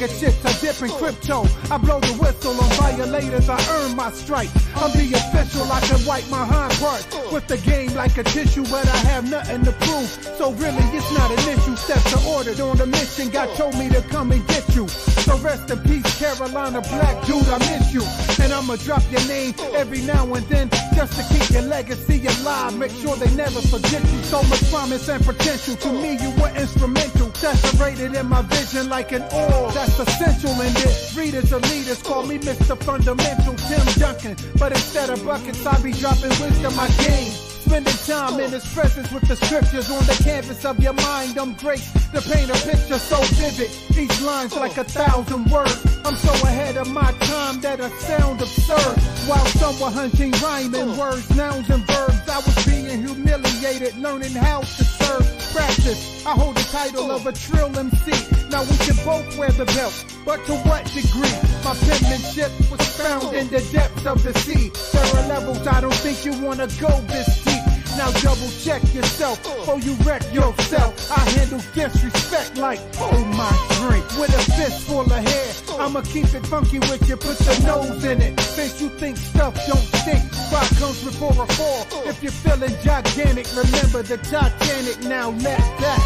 A 0.02 0.08
bag 0.08 0.24
of 0.24 0.60
dip 0.60 0.82
in 0.82 0.90
crypto. 0.98 1.46
I 1.70 1.76
blow 1.78 2.00
the 2.00 2.12
whistle 2.18 2.58
on 2.58 2.70
violators, 2.70 3.48
I 3.48 3.58
earn 3.70 3.94
my 3.94 4.10
stripe. 4.10 4.50
I'm 4.74 4.90
the 4.90 5.14
official, 5.14 5.70
I 5.70 5.80
can 5.80 6.04
wipe 6.04 6.28
my 6.28 6.44
hind 6.44 6.74
parts 6.80 7.06
with 7.30 7.46
the 7.46 7.56
game 7.58 7.94
like 7.94 8.18
a 8.18 8.24
tissue, 8.24 8.64
but 8.64 8.84
I 8.84 8.96
have 9.14 9.30
nothing 9.30 9.64
to 9.64 9.70
prove. 9.70 10.08
So 10.38 10.50
really, 10.54 10.82
it's 10.90 11.12
not 11.12 11.30
an 11.30 11.38
issue. 11.54 11.76
Steps 11.76 12.10
to 12.12 12.28
ordered 12.28 12.60
on 12.60 12.78
the 12.78 12.86
mission. 12.86 13.30
God 13.30 13.54
told 13.56 13.78
me 13.78 13.90
to 13.90 14.02
come 14.02 14.32
and 14.32 14.44
get 14.48 14.66
you. 14.74 14.88
So 14.88 15.36
rest 15.38 15.70
in 15.70 15.78
peace, 15.80 16.18
Carolina 16.18 16.80
Black 16.80 17.24
dude, 17.24 17.46
I 17.46 17.58
miss 17.58 17.94
you. 17.94 18.02
And 18.42 18.52
I'ma 18.52 18.76
drop 18.82 19.02
your 19.12 19.24
name 19.28 19.54
every 19.74 20.00
now 20.02 20.26
and 20.34 20.44
then 20.46 20.68
just 20.96 21.14
to 21.14 21.22
keep 21.32 21.48
your 21.50 21.62
legacy 21.62 22.26
alive. 22.26 22.76
Make 22.76 22.90
sure 22.90 23.14
they 23.16 23.32
never 23.36 23.60
forget 23.62 24.02
you. 24.02 24.22
So 24.24 24.42
much 24.44 24.68
promise 24.68 25.08
and 25.08 25.24
potential. 25.24 25.76
To 25.76 25.92
me, 25.92 26.18
you 26.18 26.30
were 26.42 26.52
instrumental. 26.56 27.32
Saturated 27.34 28.14
in 28.14 28.26
my 28.26 28.42
vision 28.42 28.88
like 28.88 29.12
an 29.12 29.22
oil. 29.32 29.70
That's 29.70 29.91
essential 29.98 30.52
in 30.60 30.72
this. 30.74 31.16
Readers 31.16 31.52
or 31.52 31.60
leaders 31.60 32.02
call 32.02 32.26
me 32.26 32.38
Mr. 32.38 32.76
Fundamental 32.82 33.54
Tim 33.54 33.86
Duncan. 34.00 34.36
But 34.58 34.72
instead 34.72 35.10
of 35.10 35.24
buckets, 35.24 35.64
I 35.66 35.80
be 35.82 35.92
dropping 35.92 36.30
wisdom 36.40 36.72
I 36.78 36.88
gain. 37.04 37.30
Spending 37.62 37.94
time 38.04 38.40
in 38.40 38.50
his 38.50 38.66
presence 38.74 39.10
with 39.12 39.26
the 39.28 39.36
scriptures 39.36 39.90
on 39.90 40.04
the 40.04 40.20
canvas 40.24 40.64
of 40.64 40.78
your 40.80 40.92
mind. 40.92 41.38
I'm 41.38 41.54
great 41.54 41.82
to 42.12 42.20
paint 42.20 42.50
a 42.50 42.58
picture 42.68 42.98
so 42.98 43.20
vivid. 43.36 43.70
Each 43.96 44.20
line's 44.20 44.54
like 44.56 44.76
a 44.76 44.84
thousand 44.84 45.50
words. 45.50 45.80
I'm 46.04 46.16
so 46.16 46.32
ahead 46.46 46.76
of 46.76 46.90
my 46.90 47.12
time 47.20 47.60
that 47.60 47.80
I 47.80 47.88
sound 47.98 48.40
absurd. 48.42 48.98
While 49.28 49.46
some 49.46 49.78
were 49.80 49.90
hunting 49.90 50.32
rhyming 50.42 50.96
words, 50.96 51.28
nouns, 51.36 51.70
and 51.70 51.86
verbs, 51.86 52.21
I 52.32 52.38
was 52.38 52.64
being 52.64 52.86
humiliated, 52.86 53.98
learning 53.98 54.32
how 54.32 54.60
to 54.60 54.84
serve. 54.84 55.26
Practice. 55.52 56.24
I 56.24 56.32
hold 56.32 56.56
the 56.56 56.62
title 56.72 57.10
of 57.10 57.26
a 57.26 57.32
trill 57.32 57.76
MC. 57.78 58.10
Now 58.48 58.62
we 58.62 58.76
can 58.78 58.96
both 59.04 59.36
wear 59.36 59.50
the 59.50 59.66
belt, 59.66 60.04
but 60.24 60.42
to 60.46 60.54
what 60.64 60.86
degree? 60.86 61.36
My 61.62 61.74
penmanship 61.74 62.50
was 62.70 62.80
found 62.96 63.36
in 63.36 63.48
the 63.48 63.60
depths 63.70 64.06
of 64.06 64.22
the 64.22 64.32
sea. 64.32 64.70
There 64.92 65.04
are 65.04 65.28
levels 65.28 65.66
I 65.66 65.82
don't 65.82 65.94
think 65.94 66.24
you 66.24 66.32
wanna 66.42 66.68
go 66.80 67.00
this 67.02 67.44
deep. 67.44 67.71
Now 67.96 68.10
double 68.20 68.50
check 68.64 68.82
yourself 68.94 69.42
before 69.42 69.78
you 69.80 69.94
wreck 70.04 70.22
yourself. 70.32 71.10
I 71.10 71.20
handle 71.30 71.60
disrespect 71.74 72.56
like, 72.56 72.80
oh 72.98 73.24
my 73.24 73.52
drink. 73.80 74.04
With 74.18 74.34
a 74.34 74.42
fist 74.52 74.86
full 74.86 75.00
of 75.00 75.10
hair, 75.10 75.52
I'ma 75.78 76.00
keep 76.02 76.32
it 76.34 76.46
funky 76.46 76.78
with 76.78 77.08
you, 77.08 77.16
put 77.16 77.40
your 77.44 77.60
nose 77.66 78.04
in 78.04 78.20
it. 78.20 78.40
Since 78.40 78.80
you 78.80 78.88
think 78.88 79.16
stuff 79.16 79.54
don't 79.66 79.78
stink, 79.78 80.22
fire 80.50 80.68
comes 80.80 81.02
before 81.04 81.32
a 81.32 81.46
fall. 81.46 81.86
If 82.06 82.22
you're 82.22 82.32
feeling 82.32 82.74
gigantic, 82.82 83.46
remember 83.54 84.02
the 84.02 84.18
Titanic. 84.18 85.02
Now 85.04 85.30
let 85.30 85.58
that 85.80 86.00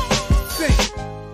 sink. 0.50 1.25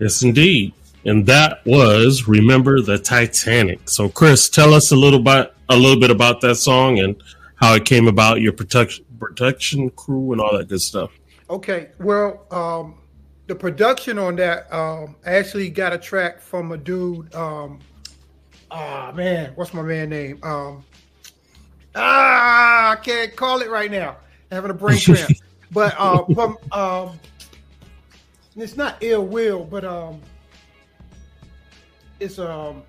Yes, 0.00 0.22
indeed. 0.22 0.72
And 1.04 1.26
that 1.26 1.64
was 1.64 2.26
"Remember 2.26 2.80
the 2.80 2.98
Titanic." 2.98 3.88
So, 3.88 4.08
Chris, 4.08 4.48
tell 4.48 4.74
us 4.74 4.90
a 4.90 4.96
little 4.96 5.20
bit 5.20 5.54
a 5.68 5.76
little 5.76 6.00
bit 6.00 6.10
about 6.10 6.40
that 6.40 6.56
song 6.56 6.98
and 6.98 7.22
how 7.54 7.74
it 7.74 7.84
came 7.84 8.08
about, 8.08 8.40
your 8.40 8.52
protection 8.52 9.04
protection 9.18 9.90
crew, 9.90 10.32
and 10.32 10.40
all 10.40 10.56
that 10.56 10.68
good 10.68 10.80
stuff. 10.80 11.10
Okay, 11.48 11.88
well, 11.98 12.46
um, 12.50 12.98
the 13.46 13.54
production 13.54 14.18
on 14.18 14.36
that 14.36 14.72
um, 14.72 15.16
actually 15.24 15.68
got 15.70 15.92
a 15.92 15.98
track 15.98 16.40
from 16.40 16.72
a 16.72 16.76
dude. 16.76 17.34
Um, 17.34 17.80
ah, 18.70 19.12
man, 19.14 19.52
what's 19.54 19.74
my 19.74 19.82
man 19.82 20.10
name? 20.10 20.38
Um, 20.42 20.84
ah, 21.94 22.92
I 22.92 22.96
can't 22.96 23.34
call 23.34 23.60
it 23.62 23.70
right 23.70 23.90
now. 23.90 24.16
having 24.52 24.70
a 24.70 24.74
brain 24.74 25.00
cramp. 25.04 25.30
but 25.72 25.94
uh, 25.98 26.24
from 26.34 26.56
um, 26.72 27.18
it's 28.56 28.76
not 28.76 28.96
ill 29.00 29.24
will, 29.26 29.64
but 29.64 29.84
um, 29.84 30.20
it's 32.18 32.38
um, 32.38 32.82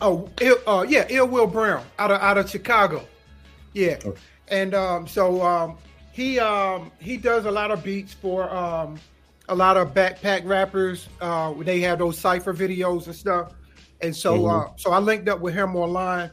oh, 0.00 0.28
ill, 0.40 0.56
uh, 0.66 0.84
yeah, 0.88 1.06
ill 1.08 1.26
will 1.28 1.46
Brown 1.46 1.84
out 1.98 2.10
of 2.10 2.20
out 2.20 2.38
of 2.38 2.48
Chicago, 2.48 3.06
yeah, 3.72 3.98
Okay. 4.04 4.20
and 4.48 4.74
um, 4.74 5.06
so 5.06 5.42
um, 5.42 5.78
he 6.12 6.38
um 6.38 6.90
he 7.00 7.16
does 7.16 7.44
a 7.44 7.50
lot 7.50 7.70
of 7.70 7.82
beats 7.82 8.12
for 8.14 8.48
um 8.54 8.98
a 9.48 9.54
lot 9.54 9.76
of 9.76 9.92
backpack 9.92 10.44
rappers. 10.44 11.08
Uh, 11.20 11.52
they 11.62 11.80
have 11.80 11.98
those 11.98 12.18
cipher 12.18 12.54
videos 12.54 13.06
and 13.06 13.14
stuff, 13.14 13.52
and 14.00 14.14
so 14.14 14.38
Mhm. 14.38 14.66
uh, 14.68 14.72
so 14.76 14.92
I 14.92 14.98
linked 14.98 15.28
up 15.28 15.40
with 15.40 15.54
him 15.54 15.76
online, 15.76 16.30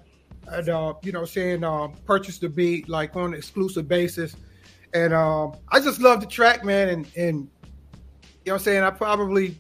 and 0.48 0.70
uh, 0.70 0.94
you 1.04 1.12
know, 1.12 1.26
saying 1.26 1.64
uh, 1.64 1.88
purchase 2.06 2.38
the 2.40 2.48
beat 2.50 2.88
like 2.88 3.16
on 3.16 3.34
an 3.34 3.34
exclusive 3.34 3.88
basis, 3.88 4.36
and 4.94 5.14
um, 5.14 5.54
I 5.70 5.80
just 5.82 6.00
love 6.00 6.22
the 6.22 6.28
track, 6.28 6.64
man, 6.64 6.90
and 6.90 7.08
and 7.18 7.50
know 8.50 8.54
what 8.54 8.62
I'm 8.62 8.64
saying? 8.64 8.84
I 8.84 8.90
probably 8.90 9.58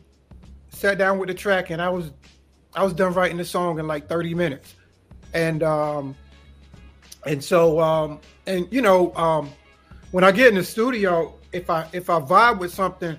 sat 0.70 0.98
down 0.98 1.20
with 1.20 1.28
the 1.28 1.36
track 1.36 1.70
and 1.70 1.82
I 1.82 1.90
was 1.90 2.12
I 2.74 2.84
was 2.84 2.94
done 2.94 3.14
writing 3.14 3.38
the 3.38 3.46
song 3.46 3.80
in 3.80 3.88
like 3.88 4.08
30 4.08 4.34
minutes. 4.34 4.76
And 5.34 5.64
um 5.64 6.16
and 7.26 7.44
so 7.44 7.80
um 7.80 8.20
and 8.48 8.68
you 8.72 8.82
know 8.82 9.14
um 9.16 9.52
when 10.12 10.24
I 10.24 10.32
get 10.32 10.48
in 10.48 10.56
the 10.56 10.64
studio, 10.64 11.34
if 11.52 11.70
I 11.70 11.88
if 11.94 12.10
I 12.10 12.20
vibe 12.20 12.60
with 12.60 12.74
something, 12.74 13.18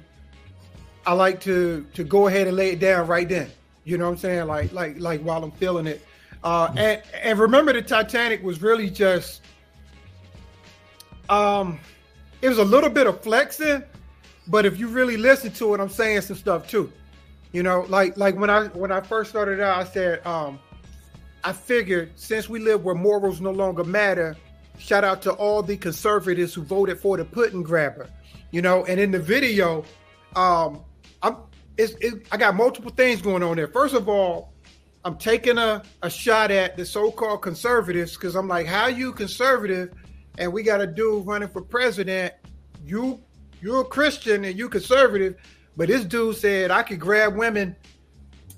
I 1.06 1.12
like 1.12 1.40
to 1.42 1.86
to 1.94 2.04
go 2.04 2.26
ahead 2.26 2.46
and 2.48 2.56
lay 2.56 2.70
it 2.70 2.80
down 2.80 3.06
right 3.06 3.28
then. 3.28 3.50
You 3.84 3.98
know 3.98 4.06
what 4.06 4.12
I'm 4.12 4.18
saying? 4.18 4.46
Like 4.46 4.72
like 4.72 4.98
like 4.98 5.20
while 5.22 5.44
I'm 5.44 5.52
feeling 5.52 5.86
it. 5.86 6.04
Uh 6.42 6.72
and 6.76 7.02
and 7.22 7.38
remember 7.38 7.72
the 7.72 7.82
Titanic 7.82 8.42
was 8.42 8.62
really 8.62 8.90
just 8.90 9.42
um 11.28 11.78
it 12.40 12.48
was 12.48 12.58
a 12.58 12.64
little 12.64 12.90
bit 12.90 13.06
of 13.06 13.22
flexing, 13.22 13.84
but 14.46 14.66
if 14.66 14.78
you 14.78 14.88
really 14.88 15.16
listen 15.16 15.52
to 15.52 15.74
it, 15.74 15.80
I'm 15.80 15.88
saying 15.88 16.22
some 16.22 16.36
stuff 16.36 16.68
too. 16.68 16.92
You 17.52 17.62
know, 17.62 17.84
like 17.88 18.16
like 18.16 18.36
when 18.36 18.50
I 18.50 18.66
when 18.68 18.90
I 18.90 19.00
first 19.00 19.30
started 19.30 19.60
out, 19.60 19.78
I 19.78 19.84
said, 19.84 20.26
um, 20.26 20.58
I 21.44 21.52
figured 21.52 22.12
since 22.16 22.48
we 22.48 22.60
live 22.60 22.84
where 22.84 22.94
morals 22.94 23.40
no 23.40 23.50
longer 23.50 23.84
matter, 23.84 24.36
shout 24.78 25.04
out 25.04 25.22
to 25.22 25.32
all 25.32 25.62
the 25.62 25.76
conservatives 25.76 26.54
who 26.54 26.62
voted 26.62 26.98
for 26.98 27.16
the 27.16 27.24
pudding 27.24 27.62
grabber. 27.62 28.08
You 28.50 28.62
know, 28.62 28.84
and 28.84 28.98
in 28.98 29.10
the 29.10 29.18
video, 29.18 29.84
um, 30.34 30.82
I'm 31.22 31.36
it's 31.76 31.94
it, 32.00 32.26
I 32.32 32.36
got 32.36 32.54
multiple 32.54 32.90
things 32.90 33.22
going 33.22 33.42
on 33.42 33.56
there. 33.56 33.68
First 33.68 33.94
of 33.94 34.08
all, 34.08 34.52
I'm 35.04 35.16
taking 35.16 35.58
a, 35.58 35.82
a 36.02 36.10
shot 36.10 36.50
at 36.50 36.76
the 36.76 36.86
so-called 36.86 37.42
conservatives 37.42 38.14
because 38.14 38.34
I'm 38.34 38.48
like, 38.48 38.66
how 38.66 38.86
you 38.86 39.12
conservative 39.12 39.92
and 40.38 40.52
we 40.52 40.62
got 40.62 40.80
a 40.80 40.86
dude 40.86 41.26
running 41.26 41.48
for 41.48 41.60
president. 41.60 42.34
You 42.84 43.20
you're 43.62 43.82
a 43.82 43.84
Christian 43.84 44.44
and 44.44 44.58
you 44.58 44.68
conservative, 44.68 45.36
but 45.76 45.88
this 45.88 46.04
dude 46.04 46.36
said 46.36 46.70
I 46.70 46.82
could 46.82 47.00
grab 47.00 47.36
women. 47.36 47.74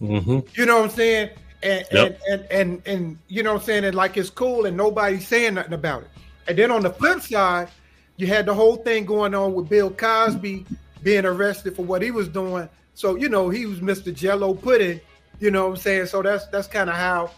Mm-hmm. 0.00 0.40
You 0.54 0.66
know 0.66 0.78
what 0.80 0.90
I'm 0.90 0.96
saying? 0.96 1.30
And 1.62 1.86
Yep. 1.92 2.20
and, 2.28 2.40
and 2.40 2.50
and 2.50 2.82
and 2.86 3.18
you 3.28 3.42
know 3.42 3.54
what 3.54 3.60
I'm 3.62 3.66
saying? 3.66 3.84
And 3.84 3.94
like 3.94 4.16
it's 4.16 4.30
cool 4.30 4.66
and 4.66 4.76
nobody's 4.76 5.26
saying 5.26 5.54
nothing 5.54 5.72
about 5.72 6.02
it. 6.02 6.08
And 6.48 6.58
then 6.58 6.70
on 6.70 6.82
the 6.82 6.90
flip 6.90 7.20
side, 7.20 7.68
you 8.16 8.26
had 8.26 8.46
the 8.46 8.54
whole 8.54 8.76
thing 8.76 9.04
going 9.04 9.34
on 9.34 9.54
with 9.54 9.68
Bill 9.68 9.90
Cosby 9.90 10.66
being 11.02 11.24
arrested 11.24 11.76
for 11.76 11.84
what 11.84 12.02
he 12.02 12.10
was 12.10 12.28
doing. 12.28 12.68
So 12.94 13.16
you 13.16 13.28
know 13.28 13.48
he 13.48 13.66
was 13.66 13.80
Mr. 13.80 14.12
Jello 14.14 14.54
pudding. 14.54 15.00
You 15.40 15.50
know 15.50 15.64
what 15.64 15.70
I'm 15.70 15.76
saying? 15.76 16.06
So 16.06 16.22
that's 16.22 16.46
that's 16.48 16.68
kind 16.68 16.90
of 16.90 16.96
how 16.96 17.30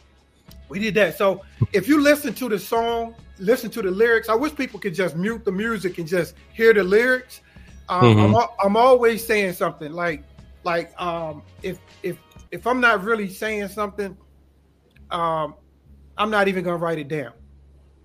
we 0.69 0.79
did 0.81 0.95
that. 0.95 1.17
So 1.17 1.43
if 1.73 1.89
you 1.89 2.01
listen 2.01 2.35
to 2.35 2.49
the 2.49 2.59
song, 2.59 3.15
listen 3.39 3.71
to 3.71 3.83
the 3.83 3.91
lyrics. 3.91 4.29
I 4.29 4.35
wish 4.35 4.55
people 4.55 4.81
could 4.81 4.95
just 4.95 5.17
mute 5.17 5.45
the 5.45 5.53
music 5.53 5.99
and 5.99 6.07
just 6.07 6.35
hear 6.53 6.73
the 6.75 6.83
lyrics. 6.83 7.41
Um, 7.88 8.16
I'm, 8.18 8.35
Mhm. 8.35 8.49
I'm 8.64 8.77
always 8.77 9.27
saying 9.27 9.53
something 9.55 9.92
like 9.92 10.25
like 10.64 10.92
um, 11.01 11.42
if 11.62 11.79
if 12.03 12.18
if 12.51 12.66
I'm 12.66 12.81
not 12.81 13.05
really 13.05 13.29
saying 13.29 13.68
something, 13.68 14.16
um, 15.11 15.55
I'm 16.16 16.31
not 16.31 16.49
even 16.49 16.64
gonna 16.64 16.77
write 16.77 16.99
it 16.99 17.09
down. 17.09 17.33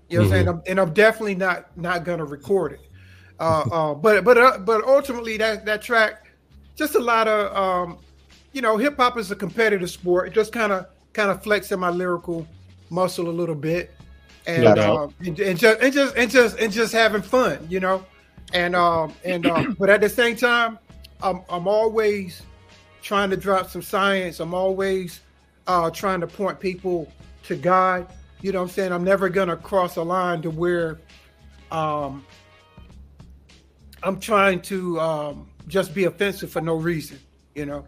You 0.10 0.18
know 0.18 0.24
what 0.24 0.26
I'm 0.26 0.28
saying? 0.30 0.46
Mhm. 0.46 0.50
I'm, 0.50 0.62
and 0.68 0.80
I'm 0.80 0.94
definitely 0.94 1.36
not 1.36 1.76
not 1.78 2.04
gonna 2.06 2.26
record 2.26 2.74
it. 2.74 2.82
Uh, 3.40 3.66
uh, 3.72 3.94
but 3.96 4.24
but 4.24 4.38
uh, 4.38 4.58
but 4.60 4.84
ultimately 4.86 5.38
that 5.38 5.66
that 5.66 5.82
track, 5.82 6.26
just 6.76 6.96
a 6.96 7.00
lot 7.00 7.28
of 7.28 7.56
um, 7.56 8.00
you 8.54 8.62
know, 8.62 8.78
hip 8.78 8.98
hop 8.98 9.18
is 9.18 9.32
a 9.32 9.36
competitive 9.36 9.90
sport. 9.90 10.28
It 10.28 10.34
just 10.34 10.52
kind 10.54 10.72
of 10.72 10.88
kind 11.14 11.32
of 11.32 11.44
flexing 11.44 11.80
my 11.80 11.90
lyrical 11.90 12.48
muscle 12.90 13.30
a 13.30 13.32
little 13.32 13.56
bit, 13.56 13.92
and 14.46 14.78
No 14.78 14.80
um, 14.80 15.16
and, 15.26 15.40
and 15.40 15.58
just 15.60 15.82
and 15.82 15.94
just 15.94 16.16
and 16.16 16.32
just 16.32 16.60
and 16.60 16.72
just 16.72 16.94
having 16.94 17.22
fun, 17.22 17.66
you 17.70 17.80
know, 17.80 18.06
and 18.54 18.76
um 18.76 19.14
and 19.24 19.46
um, 19.46 19.76
but 19.80 19.90
at 19.90 20.02
the 20.02 20.10
same 20.10 20.36
time, 20.36 20.78
I'm 21.22 21.42
I'm 21.50 21.68
always 21.68 22.42
trying 23.02 23.30
to 23.30 23.38
drop 23.38 23.70
some 23.70 23.82
science. 23.82 24.40
I'm 24.40 24.54
always 24.54 25.22
uh, 25.68 25.90
trying 25.90 26.22
to 26.22 26.28
point 26.28 26.60
people 26.60 27.12
to 27.44 27.56
God. 27.56 28.08
You 28.42 28.52
know 28.52 28.60
what 28.60 28.70
I'm 28.70 28.74
saying? 28.74 28.92
I'm 28.92 29.04
never 29.04 29.30
gonna 29.30 29.58
cross 29.58 29.98
a 29.98 30.04
line 30.04 30.42
to 30.42 30.50
where 30.50 31.00
um, 31.72 32.26
I'm 34.04 34.20
trying 34.20 34.62
to 34.64 35.00
um, 35.00 35.50
just 35.68 35.94
be 35.94 36.06
offensive 36.06 36.52
for 36.52 36.62
no 36.62 36.76
reason. 36.76 37.20
You 37.56 37.66
know? 37.66 37.88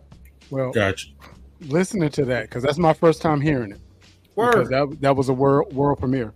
Well, 0.49 0.71
Gotcha. 0.71 1.07
listening 1.61 2.09
to 2.11 2.25
that 2.25 2.43
because 2.43 2.63
that's 2.63 2.77
my 2.77 2.93
first 2.93 3.21
time 3.21 3.41
hearing 3.41 3.71
it. 3.71 3.79
Because 4.35 4.69
Word. 4.69 4.91
that 4.91 5.01
that 5.01 5.15
was 5.15 5.29
a 5.29 5.33
world 5.33 5.73
world 5.73 5.99
premiere. 5.99 6.33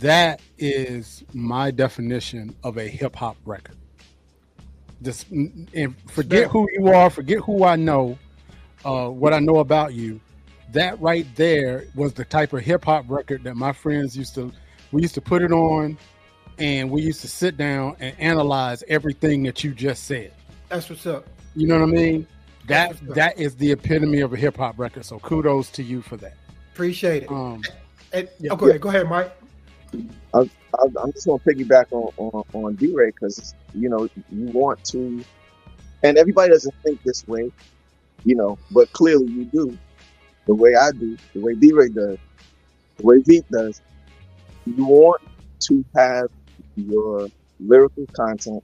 That 0.00 0.40
is 0.58 1.24
my 1.34 1.70
definition 1.70 2.56
of 2.64 2.78
a 2.78 2.88
hip 2.88 3.14
hop 3.16 3.36
record. 3.44 3.76
Just 5.02 5.30
and 5.30 5.94
forget 6.10 6.48
who 6.50 6.66
you 6.72 6.88
are, 6.88 7.10
forget 7.10 7.38
who 7.40 7.64
I 7.64 7.76
know, 7.76 8.18
uh, 8.84 9.08
what 9.08 9.32
I 9.34 9.38
know 9.40 9.58
about 9.58 9.94
you. 9.94 10.20
That 10.72 11.00
right 11.00 11.26
there 11.36 11.84
was 11.94 12.14
the 12.14 12.24
type 12.24 12.52
of 12.54 12.60
hip 12.60 12.84
hop 12.84 13.04
record 13.08 13.44
that 13.44 13.56
my 13.56 13.72
friends 13.72 14.16
used 14.16 14.34
to. 14.36 14.52
We 14.92 15.02
used 15.02 15.14
to 15.14 15.20
put 15.20 15.42
it 15.42 15.52
on, 15.52 15.98
and 16.58 16.90
we 16.90 17.02
used 17.02 17.20
to 17.20 17.28
sit 17.28 17.56
down 17.58 17.96
and 18.00 18.18
analyze 18.18 18.82
everything 18.88 19.42
that 19.44 19.62
you 19.62 19.74
just 19.74 20.04
said. 20.04 20.32
That's 20.68 20.88
what's 20.88 21.06
up. 21.06 21.26
You 21.54 21.66
know 21.66 21.78
what 21.78 21.88
I 21.88 21.92
mean? 21.92 22.26
That 22.68 22.88
That's 22.90 23.00
what's 23.02 23.10
up. 23.10 23.14
that 23.16 23.38
is 23.38 23.56
the 23.56 23.72
epitome 23.72 24.20
of 24.20 24.32
a 24.32 24.36
hip 24.36 24.56
hop 24.56 24.78
record. 24.78 25.04
So 25.04 25.18
kudos 25.18 25.68
to 25.70 25.82
you 25.82 26.00
for 26.00 26.16
that. 26.18 26.34
Appreciate 26.72 27.24
it. 27.24 27.30
Um, 27.30 27.62
And, 28.12 28.28
yeah. 28.38 28.52
oh, 28.52 28.56
go 28.56 28.68
ahead, 28.68 28.80
go 28.80 28.88
ahead, 28.88 29.08
Mike. 29.08 29.32
I, 30.34 30.38
I, 30.40 30.84
I'm 31.02 31.12
just 31.12 31.26
gonna 31.26 31.38
piggyback 31.48 31.86
on 31.90 32.10
on, 32.16 32.42
on 32.52 32.76
D-Ray 32.76 33.08
because 33.08 33.54
you 33.74 33.88
know 33.88 34.08
you 34.14 34.50
want 34.52 34.78
to, 34.92 35.24
and 36.02 36.18
everybody 36.18 36.50
doesn't 36.52 36.74
think 36.84 37.00
this 37.04 37.24
way, 37.26 37.50
you 38.24 38.36
know, 38.36 38.58
but 38.70 38.90
clearly 38.92 39.26
you 39.26 39.48
do. 39.52 39.78
The 40.46 40.54
way 40.54 40.74
I 40.74 40.90
do, 40.92 41.18
the 41.34 41.40
way 41.40 41.54
D-Ray 41.54 41.88
does, 41.90 42.18
the 42.98 43.06
way 43.06 43.16
Veep 43.26 43.44
does, 43.52 43.80
you 44.66 44.84
want 44.84 45.20
to 45.68 45.84
have 45.96 46.26
your 46.76 47.28
lyrical 47.60 48.06
content 48.16 48.62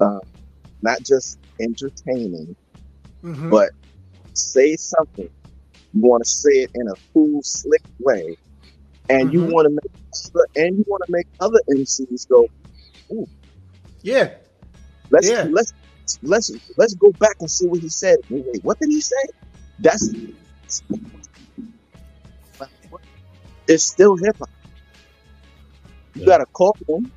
uh, 0.00 0.18
not 0.82 0.98
just 1.04 1.38
entertaining, 1.60 2.56
Mhm. 3.24 3.50
but 3.50 3.70
say 4.34 4.76
something. 4.76 5.28
You 5.92 6.02
want 6.02 6.24
to 6.24 6.28
say 6.30 6.50
it 6.62 6.70
in 6.74 6.88
a 6.88 6.94
cool, 7.12 7.40
slick 7.42 7.82
way, 8.00 8.36
and 9.08 9.32
you 9.32 9.42
Mhm. 9.42 9.52
want 9.52 9.66
to 9.66 9.70
make 9.70 9.92
and 10.56 10.78
you 10.78 10.84
want 10.86 11.02
to 11.06 11.12
make 11.12 11.26
other 11.40 11.60
MCs 11.70 12.26
go, 12.28 12.48
"Ooh, 13.12 13.28
Yeah, 14.02 14.34
let's 15.10 15.30
Yeah. 15.30 15.48
let's 15.50 15.72
let's 16.22 16.52
let's 16.76 16.94
go 16.94 17.12
back 17.20 17.36
and 17.40 17.50
see 17.50 17.66
what 17.66 17.80
he 17.82 17.88
said." 17.88 18.16
Wait, 18.28 18.44
wait, 18.46 18.64
what 18.64 18.78
did 18.80 18.90
he 18.90 19.00
say? 19.00 19.24
That's 19.80 20.14
it's 23.68 23.84
still 23.84 24.16
hip 24.16 24.36
hop. 24.40 24.50
You 26.14 26.22
Yeah. 26.22 26.26
got 26.26 26.38
to 26.38 26.46
call 26.46 26.76
them, 26.88 27.12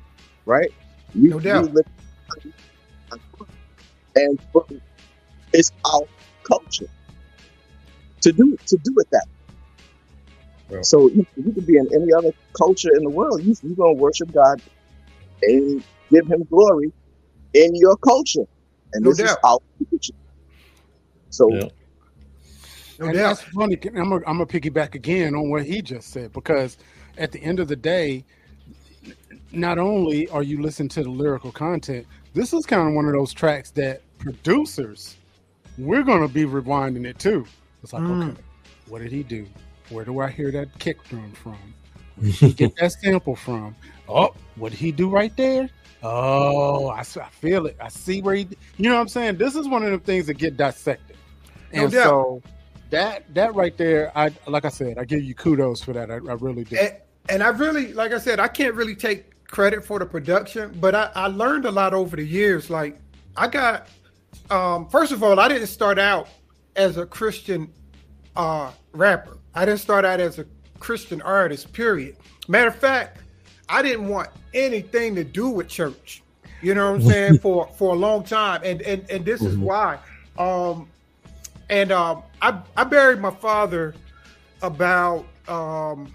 right? 0.46 0.70
We, 1.14 1.30
No 1.30 1.40
doubt. 1.40 1.70
and 4.16 4.38
it's 5.52 5.72
our 5.86 6.02
culture 6.46 6.86
to 8.22 8.32
do 8.32 8.58
to 8.66 8.78
do 8.82 8.94
it 8.98 9.08
that. 9.12 9.26
way. 9.30 9.39
Yeah. 10.70 10.82
So 10.82 11.08
you, 11.10 11.26
you 11.36 11.52
could 11.52 11.66
be 11.66 11.76
in 11.76 11.88
any 11.94 12.12
other 12.12 12.30
culture 12.56 12.90
in 12.96 13.02
the 13.04 13.10
world. 13.10 13.42
You 13.44 13.54
you 13.62 13.74
gonna 13.74 13.94
worship 13.94 14.32
God 14.32 14.60
and 15.42 15.82
give 16.10 16.26
Him 16.28 16.44
glory 16.50 16.92
in 17.54 17.74
your 17.74 17.96
culture, 17.96 18.44
and 18.92 19.04
No 19.04 19.10
this 19.10 19.20
is 19.20 19.36
our 19.44 19.58
culture. 19.90 20.12
So 21.30 21.50
Yeah. 21.52 21.68
no 22.98 23.06
and 23.06 23.14
doubt. 23.14 23.38
that's 23.38 23.42
funny. 23.42 23.78
I'm 23.86 24.10
gonna 24.10 24.16
I'm 24.26 24.38
gonna 24.38 24.46
piggyback 24.46 24.94
again 24.94 25.34
on 25.34 25.50
what 25.50 25.64
he 25.64 25.82
just 25.82 26.10
said 26.10 26.32
because 26.32 26.78
at 27.18 27.32
the 27.32 27.42
end 27.42 27.60
of 27.60 27.68
the 27.68 27.76
day, 27.76 28.24
not 29.52 29.78
only 29.78 30.28
are 30.28 30.42
you 30.42 30.62
listening 30.62 30.88
to 30.90 31.02
the 31.02 31.10
lyrical 31.10 31.50
content, 31.52 32.06
this 32.34 32.52
is 32.52 32.64
kind 32.66 32.88
of 32.88 32.94
one 32.94 33.06
of 33.06 33.12
those 33.12 33.32
tracks 33.32 33.70
that 33.72 34.02
producers 34.18 35.16
we're 35.78 36.02
gonna 36.02 36.28
be 36.28 36.44
rewinding 36.44 37.06
it 37.06 37.18
too. 37.18 37.46
It's 37.82 37.92
like, 37.92 38.02
Mm. 38.02 38.30
okay, 38.32 38.40
what 38.88 39.00
did 39.00 39.10
he 39.10 39.22
do? 39.22 39.46
Where 39.90 40.04
do 40.04 40.20
I 40.20 40.30
hear 40.30 40.50
that 40.52 40.78
kick 40.78 41.02
drum 41.08 41.32
from? 41.32 41.58
Where 42.16 42.26
did 42.26 42.34
he 42.34 42.52
get 42.52 42.76
that 42.80 42.92
sample 42.92 43.36
from? 43.36 43.76
Oh, 44.08 44.34
what 44.56 44.70
did 44.70 44.78
he 44.78 44.92
do 44.92 45.08
right 45.08 45.36
there? 45.36 45.68
Oh, 46.02 46.88
I, 46.88 47.00
I, 47.00 47.04
feel 47.04 47.66
it. 47.66 47.76
I 47.80 47.88
see 47.88 48.22
where 48.22 48.34
he. 48.34 48.48
You 48.78 48.88
know 48.88 48.94
what 48.94 49.02
I'm 49.02 49.08
saying? 49.08 49.36
This 49.36 49.54
is 49.54 49.68
one 49.68 49.84
of 49.84 49.90
the 49.90 49.98
things 49.98 50.26
that 50.28 50.34
get 50.34 50.56
dissected, 50.56 51.16
No 51.74 51.82
and 51.82 51.92
doubt. 51.92 52.04
so 52.04 52.42
that 52.88 53.34
that 53.34 53.54
right 53.54 53.76
there, 53.76 54.10
I 54.16 54.32
like 54.46 54.64
I 54.64 54.70
said, 54.70 54.98
I 54.98 55.04
give 55.04 55.22
you 55.22 55.34
kudos 55.34 55.82
for 55.82 55.92
that. 55.92 56.10
I, 56.10 56.14
I 56.14 56.34
really 56.34 56.64
do. 56.64 56.76
and, 56.76 56.96
and 57.28 57.42
I 57.42 57.48
really, 57.48 57.92
like 57.92 58.12
I 58.12 58.18
said, 58.18 58.40
I 58.40 58.48
can't 58.48 58.74
really 58.74 58.96
take 58.96 59.44
credit 59.46 59.84
for 59.84 59.98
the 59.98 60.06
production, 60.06 60.76
but 60.80 60.94
I, 60.94 61.10
I 61.14 61.26
learned 61.26 61.66
a 61.66 61.70
lot 61.70 61.92
over 61.92 62.16
the 62.16 62.24
years. 62.24 62.70
Like 62.70 62.98
I 63.36 63.48
got, 63.48 63.88
um, 64.48 64.88
first 64.88 65.12
of 65.12 65.22
all, 65.22 65.38
I 65.38 65.48
didn't 65.48 65.66
start 65.66 65.98
out 65.98 66.28
as 66.76 66.96
a 66.96 67.04
Christian 67.04 67.70
uh, 68.36 68.70
rapper. 68.92 69.36
I 69.54 69.64
didn't 69.64 69.80
start 69.80 70.04
out 70.04 70.20
as 70.20 70.38
a 70.38 70.46
Christian 70.78 71.20
artist. 71.22 71.72
Period. 71.72 72.16
Matter 72.48 72.68
of 72.68 72.76
fact, 72.76 73.18
I 73.68 73.82
didn't 73.82 74.08
want 74.08 74.28
anything 74.54 75.14
to 75.16 75.24
do 75.24 75.48
with 75.48 75.68
church. 75.68 76.22
You 76.62 76.74
know 76.74 76.92
what 76.92 77.02
I'm 77.02 77.08
saying? 77.08 77.38
for 77.42 77.66
for 77.76 77.94
a 77.94 77.98
long 77.98 78.24
time, 78.24 78.60
and 78.64 78.82
and 78.82 79.08
and 79.10 79.24
this 79.24 79.42
is 79.42 79.56
why. 79.56 79.98
Um, 80.38 80.88
and 81.68 81.92
um, 81.92 82.22
I 82.42 82.60
I 82.76 82.84
buried 82.84 83.20
my 83.20 83.30
father 83.30 83.94
about 84.62 85.26
um, 85.48 86.12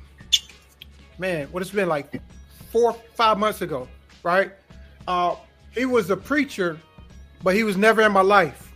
man, 1.18 1.48
what 1.48 1.62
it's 1.62 1.72
been 1.72 1.90
like 1.90 2.22
four, 2.72 2.94
five 3.16 3.38
months 3.38 3.62
ago, 3.62 3.88
right? 4.24 4.52
Uh, 5.08 5.36
he 5.72 5.86
was 5.86 6.10
a 6.10 6.18
preacher, 6.18 6.80
but 7.44 7.56
he 7.56 7.64
was 7.64 7.78
never 7.78 8.02
in 8.02 8.12
my 8.12 8.22
life. 8.22 8.72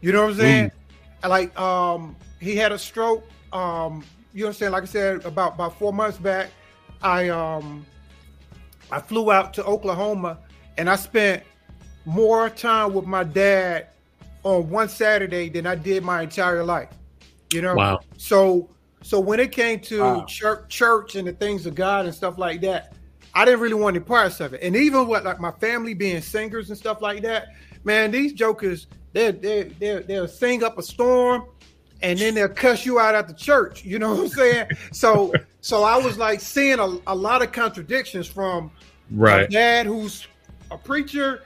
You 0.00 0.12
know 0.12 0.22
what 0.22 0.32
I'm 0.32 0.36
saying? 0.36 0.70
And 1.22 1.30
Like, 1.30 1.58
um, 1.58 2.16
he 2.40 2.56
had 2.56 2.72
a 2.72 2.78
stroke. 2.78 3.24
Um, 3.52 4.04
you 4.32 4.40
know 4.40 4.46
what 4.46 4.50
I'm 4.50 4.54
saying? 4.54 4.72
Like 4.72 4.82
I 4.82 4.86
said, 4.86 5.24
about 5.24 5.54
about 5.54 5.78
four 5.78 5.92
months 5.92 6.18
back, 6.18 6.50
I 7.02 7.28
um, 7.28 7.86
I 8.90 9.00
flew 9.00 9.30
out 9.30 9.54
to 9.54 9.64
Oklahoma, 9.64 10.38
and 10.76 10.90
I 10.90 10.96
spent 10.96 11.42
more 12.04 12.48
time 12.50 12.94
with 12.94 13.06
my 13.06 13.24
dad 13.24 13.88
on 14.42 14.70
one 14.70 14.88
Saturday 14.88 15.48
than 15.48 15.66
I 15.66 15.74
did 15.74 16.04
my 16.04 16.22
entire 16.22 16.64
life. 16.64 16.90
You 17.52 17.62
know? 17.62 17.74
Wow. 17.74 18.00
So 18.16 18.70
so 19.02 19.20
when 19.20 19.40
it 19.40 19.52
came 19.52 19.80
to 19.80 20.00
Wow. 20.00 20.24
church, 20.26 20.68
church 20.68 21.16
and 21.16 21.28
the 21.28 21.32
things 21.32 21.66
of 21.66 21.74
God 21.74 22.06
and 22.06 22.14
stuff 22.14 22.38
like 22.38 22.60
that, 22.62 22.94
I 23.34 23.44
didn't 23.44 23.60
really 23.60 23.74
want 23.74 23.96
any 23.96 24.04
parts 24.04 24.40
of 24.40 24.54
it. 24.54 24.62
And 24.62 24.74
even 24.74 25.06
with 25.08 25.24
like 25.24 25.40
my 25.40 25.52
family 25.52 25.94
being 25.94 26.20
singers 26.22 26.70
and 26.70 26.78
stuff 26.78 27.00
like 27.00 27.22
that, 27.22 27.48
man, 27.84 28.10
these 28.10 28.32
jokers 28.32 28.86
they 29.12 29.30
they 29.30 29.64
they 29.64 30.02
they'll 30.02 30.28
sing 30.28 30.64
up 30.64 30.78
a 30.78 30.82
storm 30.82 31.46
and 32.06 32.18
then 32.18 32.34
they'll 32.34 32.48
cuss 32.48 32.86
you 32.86 32.98
out 33.00 33.14
at 33.14 33.26
the 33.28 33.34
church. 33.34 33.84
You 33.84 33.98
know 33.98 34.10
what 34.14 34.20
I'm 34.20 34.28
saying? 34.28 34.66
so 34.92 35.34
so 35.60 35.82
I 35.82 35.96
was 35.96 36.16
like 36.16 36.40
seeing 36.40 36.78
a, 36.78 36.98
a 37.06 37.14
lot 37.14 37.42
of 37.42 37.52
contradictions 37.52 38.26
from 38.26 38.70
Right. 39.10 39.48
dad 39.48 39.86
who's 39.86 40.26
a 40.72 40.76
preacher 40.78 41.44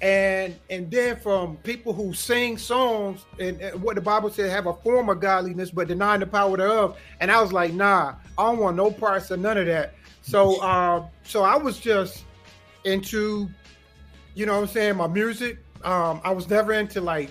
and 0.00 0.56
and 0.70 0.90
then 0.90 1.16
from 1.16 1.56
people 1.58 1.92
who 1.92 2.12
sing 2.14 2.56
songs 2.56 3.24
and, 3.40 3.60
and 3.60 3.82
what 3.82 3.96
the 3.96 4.00
bible 4.00 4.30
said 4.30 4.48
have 4.48 4.66
a 4.66 4.72
form 4.74 5.08
of 5.08 5.20
godliness 5.20 5.70
but 5.72 5.88
denying 5.88 6.20
the 6.20 6.26
power 6.26 6.56
thereof 6.56 6.96
and 7.18 7.30
i 7.32 7.40
was 7.42 7.52
like 7.52 7.72
nah 7.74 8.14
i 8.38 8.42
don't 8.46 8.58
want 8.58 8.76
no 8.76 8.90
parts 8.92 9.30
of 9.32 9.40
none 9.40 9.58
of 9.58 9.66
that 9.66 9.92
so 10.22 10.62
um 10.62 11.06
so 11.24 11.42
i 11.42 11.56
was 11.56 11.78
just 11.80 12.24
into 12.84 13.48
you 14.34 14.46
know 14.46 14.54
what 14.54 14.62
i'm 14.62 14.68
saying 14.68 14.96
my 14.96 15.08
music 15.08 15.58
um 15.84 16.20
i 16.24 16.30
was 16.30 16.48
never 16.48 16.72
into 16.72 17.00
like 17.00 17.28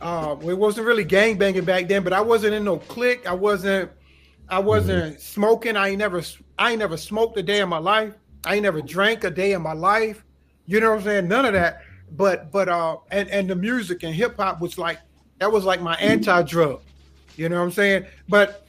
uh 0.00 0.36
it 0.42 0.58
wasn't 0.58 0.86
really 0.86 1.04
gang 1.04 1.38
banging 1.38 1.64
back 1.64 1.88
then 1.88 2.04
but 2.04 2.12
i 2.12 2.20
wasn't 2.20 2.52
in 2.52 2.64
no 2.64 2.76
clique. 2.78 3.26
I 3.26 3.32
wasn't 3.32 3.90
i 4.48 4.58
wasn't 4.58 5.20
smoking. 5.20 5.76
I 5.76 5.88
ain't 5.88 5.98
never 5.98 6.22
i 6.58 6.70
ain't 6.70 6.78
never 6.78 6.96
smoked 6.96 7.38
a 7.38 7.42
day 7.42 7.60
in 7.60 7.68
my 7.68 7.78
life. 7.78 8.14
I 8.44 8.54
ain't 8.54 8.62
never 8.62 8.82
drank 8.82 9.24
a 9.24 9.30
day 9.30 9.52
in 9.52 9.62
my 9.62 9.72
life. 9.72 10.24
You 10.66 10.80
know 10.80 10.90
what 10.90 10.98
i'm 10.98 11.04
saying? 11.04 11.28
None 11.28 11.46
of 11.46 11.52
that. 11.54 11.82
But 12.12 12.52
but 12.52 12.68
uh 12.68 12.98
and 13.10 13.28
and 13.30 13.48
the 13.48 13.56
music 13.56 14.02
and 14.02 14.14
hip-hop 14.14 14.60
was 14.60 14.78
like 14.78 15.00
that 15.38 15.50
was 15.50 15.64
like 15.64 15.80
my 15.80 15.94
anti-drug. 15.96 16.80
You 17.36 17.48
know 17.48 17.56
what 17.56 17.64
i'm 17.64 17.72
saying? 17.72 18.06
But 18.28 18.66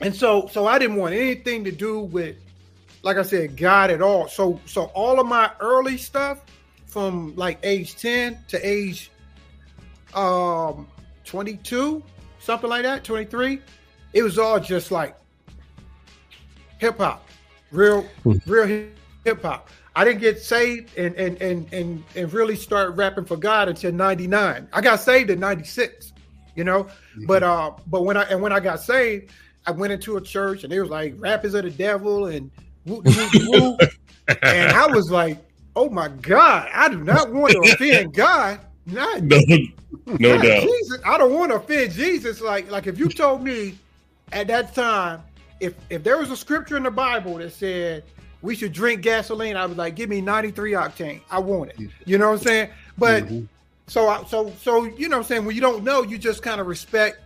and 0.00 0.14
so 0.14 0.46
so 0.52 0.66
i 0.66 0.78
didn't 0.78 0.96
want 0.96 1.14
anything 1.14 1.64
to 1.64 1.72
do 1.72 2.00
with 2.00 2.36
like 3.02 3.16
i 3.16 3.22
said 3.22 3.56
god 3.56 3.90
at 3.90 4.02
all. 4.02 4.28
So 4.28 4.60
so 4.66 4.84
all 4.94 5.18
of 5.18 5.26
my 5.26 5.50
early 5.60 5.96
stuff 5.96 6.42
from 6.86 7.34
like 7.36 7.58
age 7.62 7.96
10 7.96 8.38
to 8.48 8.66
age 8.66 9.10
um 10.14 10.86
22 11.24 12.02
something 12.38 12.70
like 12.70 12.82
that 12.82 13.04
23 13.04 13.60
it 14.12 14.22
was 14.22 14.38
all 14.38 14.60
just 14.60 14.90
like 14.90 15.16
hip 16.78 16.98
hop 16.98 17.26
real 17.72 18.06
real 18.46 18.66
hip 19.24 19.42
hop. 19.42 19.68
I 19.94 20.04
didn't 20.04 20.20
get 20.20 20.40
saved 20.40 20.96
and 20.96 21.14
and 21.16 21.40
and 21.40 21.72
and, 21.72 22.04
and 22.14 22.32
really 22.32 22.56
start 22.56 22.94
rapping 22.96 23.24
for 23.24 23.36
god 23.36 23.68
until 23.68 23.92
99 23.92 24.68
i 24.72 24.80
got 24.80 25.00
saved 25.00 25.30
in 25.30 25.40
96 25.40 26.12
you 26.54 26.64
know? 26.64 26.88
But 27.26 27.42
uh 27.42 27.72
but 27.86 28.04
when 28.04 28.16
i 28.16 28.22
and 28.24 28.40
when 28.42 28.52
i 28.52 28.60
got 28.60 28.80
saved 28.80 29.30
i 29.66 29.70
went 29.70 29.92
into 29.92 30.16
a 30.16 30.20
church 30.20 30.64
and 30.64 30.72
they 30.72 30.80
was 30.80 30.90
like 30.90 31.14
rappers 31.18 31.54
of 31.54 31.64
the 31.64 31.70
devil 31.70 32.26
and 32.26 32.50
woo, 32.86 33.02
woo, 33.04 33.28
woo. 33.48 33.78
and 34.42 34.72
i 34.72 34.86
was 34.86 35.10
like 35.10 35.38
oh 35.76 35.88
my 35.90 36.08
god 36.08 36.68
i 36.72 36.88
do 36.88 37.02
not 37.04 37.32
want 37.32 37.52
to 37.52 37.58
offend 37.72 38.12
god 38.14 38.60
not 38.86 39.22
No, 39.22 39.38
no 40.06 40.36
not 40.36 40.44
doubt. 40.44 40.62
Jesus. 40.62 40.98
I 41.04 41.18
don't 41.18 41.34
want 41.34 41.50
to 41.50 41.56
offend 41.56 41.92
Jesus. 41.92 42.40
Like, 42.40 42.70
like 42.70 42.86
if 42.86 42.98
you 42.98 43.08
told 43.08 43.42
me 43.42 43.76
at 44.32 44.46
that 44.48 44.74
time, 44.74 45.22
if 45.60 45.74
if 45.90 46.02
there 46.04 46.18
was 46.18 46.30
a 46.30 46.36
scripture 46.36 46.76
in 46.76 46.82
the 46.82 46.90
Bible 46.90 47.36
that 47.38 47.52
said 47.52 48.04
we 48.42 48.54
should 48.54 48.72
drink 48.72 49.02
gasoline, 49.02 49.56
I 49.56 49.66
was 49.66 49.76
like, 49.76 49.96
give 49.96 50.08
me 50.10 50.20
93 50.20 50.72
octane. 50.72 51.20
I 51.30 51.38
want 51.38 51.70
it. 51.70 51.90
You 52.04 52.18
know 52.18 52.26
what 52.30 52.40
I'm 52.40 52.44
saying? 52.46 52.70
But 52.98 53.24
so 53.86 54.08
I, 54.08 54.24
so 54.24 54.52
so 54.60 54.84
you 54.84 55.08
know 55.08 55.16
what 55.18 55.22
I'm 55.24 55.28
saying, 55.28 55.44
when 55.44 55.54
you 55.54 55.60
don't 55.60 55.82
know, 55.84 56.02
you 56.02 56.18
just 56.18 56.42
kind 56.42 56.60
of 56.60 56.66
respect, 56.66 57.18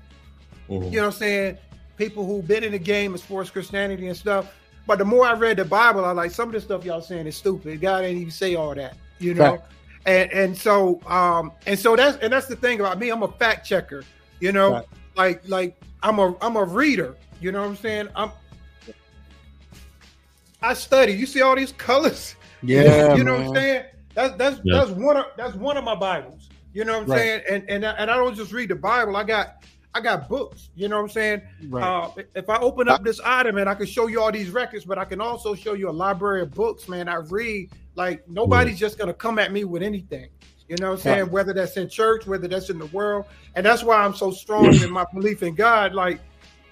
Mhm. 0.69 0.91
you 0.91 0.97
know 0.99 1.07
what 1.07 1.15
I'm 1.15 1.19
saying, 1.19 1.59
people 1.97 2.25
who've 2.25 2.47
been 2.47 2.65
in 2.65 2.73
the 2.73 2.79
game 2.79 3.15
as 3.15 3.23
far 3.23 3.43
as 3.43 3.51
Christianity 3.51 4.07
and 4.09 4.17
stuff. 4.17 4.55
But 4.87 4.99
the 4.99 5.05
more 5.05 5.27
I 5.27 5.35
read 5.35 5.57
the 5.59 5.65
Bible, 5.65 6.05
I 6.05 6.13
like 6.13 6.31
some 6.31 6.49
of 6.49 6.53
the 6.55 6.61
stuff 6.61 6.85
y'all 6.85 7.03
saying 7.03 7.27
is 7.27 7.37
stupid. 7.37 7.81
God 7.81 8.05
ain't 8.05 8.19
even 8.19 8.31
say 8.31 8.55
all 8.55 8.75
that, 8.75 8.97
you 9.19 9.35
know. 9.35 9.57
Fact. 9.57 9.73
And 10.07 10.33
and 10.33 10.57
so 10.57 11.01
um 11.07 11.53
and 11.67 11.79
so 11.79 11.95
that's 11.97 12.17
and 12.19 12.33
that's 12.33 12.47
the 12.47 12.57
thing 12.57 12.81
about 12.81 12.99
me. 12.99 13.11
I'm 13.11 13.23
a 13.23 13.29
fact 13.33 13.67
checker, 13.67 14.03
you 14.41 14.53
know. 14.53 14.73
Right. 14.73 14.87
Like 15.17 15.49
like 15.49 15.83
I'm 16.03 16.19
a 16.19 16.35
I'm 16.41 16.57
a 16.57 16.65
reader. 16.65 17.17
You 17.41 17.53
know 17.53 17.61
what 17.63 17.69
I'm 17.69 17.77
saying? 17.77 18.09
I'm 18.17 18.31
I 20.63 20.75
study. 20.75 21.13
You 21.13 21.27
see 21.27 21.43
all 21.43 21.57
these 21.57 21.73
colors? 21.73 22.37
Yeah, 22.63 23.15
you 23.15 23.25
know 23.25 23.39
what. 23.39 23.47
I'm 23.49 23.55
saying? 23.55 23.85
That's 24.13 24.37
that's 24.37 24.61
Yeah. 24.65 24.81
that's 24.85 24.91
one 24.91 25.17
of 25.17 25.25
that's 25.35 25.55
one 25.55 25.79
of 25.79 25.85
my 25.85 25.95
Bibles. 25.95 26.51
You 26.75 26.85
know 26.85 26.99
what 26.99 27.05
I'm 27.05 27.11
Right. 27.11 27.19
saying? 27.19 27.43
And 27.49 27.71
and 27.71 27.87
I- 27.87 27.93
and 27.93 28.11
I 28.11 28.17
don't 28.17 28.35
just 28.35 28.53
read 28.53 28.69
the 28.69 28.75
Bible. 28.75 29.17
I 29.17 29.25
got 29.25 29.65
I 29.95 30.01
got 30.03 30.29
books. 30.29 30.69
You 30.77 30.89
know 30.89 30.97
what 30.97 31.05
I'm 31.05 31.09
saying? 31.09 31.41
Right. 31.71 31.83
Uh, 31.83 32.11
if 32.35 32.51
I 32.51 32.59
open 32.59 32.87
up 32.91 33.03
this 33.03 33.19
item 33.25 33.57
and 33.57 33.67
I 33.67 33.75
can 33.75 33.87
show 33.87 34.09
you 34.09 34.21
all 34.21 34.31
these 34.31 34.51
records, 34.51 34.85
but 34.85 34.99
I 34.99 35.07
can 35.07 35.23
also 35.23 35.55
show 35.55 35.73
you 35.73 35.89
a 35.89 35.91
library 35.91 36.43
of 36.43 36.51
books, 36.53 36.87
man. 36.87 37.09
I 37.09 37.15
read 37.17 37.71
like 37.95 38.27
nobody's 38.29 38.79
just 38.79 38.99
gonna 38.99 39.15
come 39.15 39.39
at 39.39 39.53
me 39.53 39.65
with 39.65 39.83
anything. 39.83 40.29
You 40.69 40.77
know 40.77 40.91
what 40.91 40.99
I'm 40.99 41.01
saying? 41.01 41.23
Right. 41.25 41.33
Whether 41.33 41.53
that's 41.53 41.77
in 41.77 41.89
church, 41.89 42.27
whether 42.27 42.47
that's 42.47 42.71
in 42.71 42.79
the 42.79 42.87
world, 42.87 43.27
and 43.57 43.67
that's 43.67 43.83
why 43.83 43.97
I'm 43.97 44.15
so 44.15 44.31
strong 44.31 44.81
in 44.83 44.91
my 44.91 45.05
belief 45.13 45.43
in 45.43 45.55
God. 45.55 45.95
Like 45.95 46.21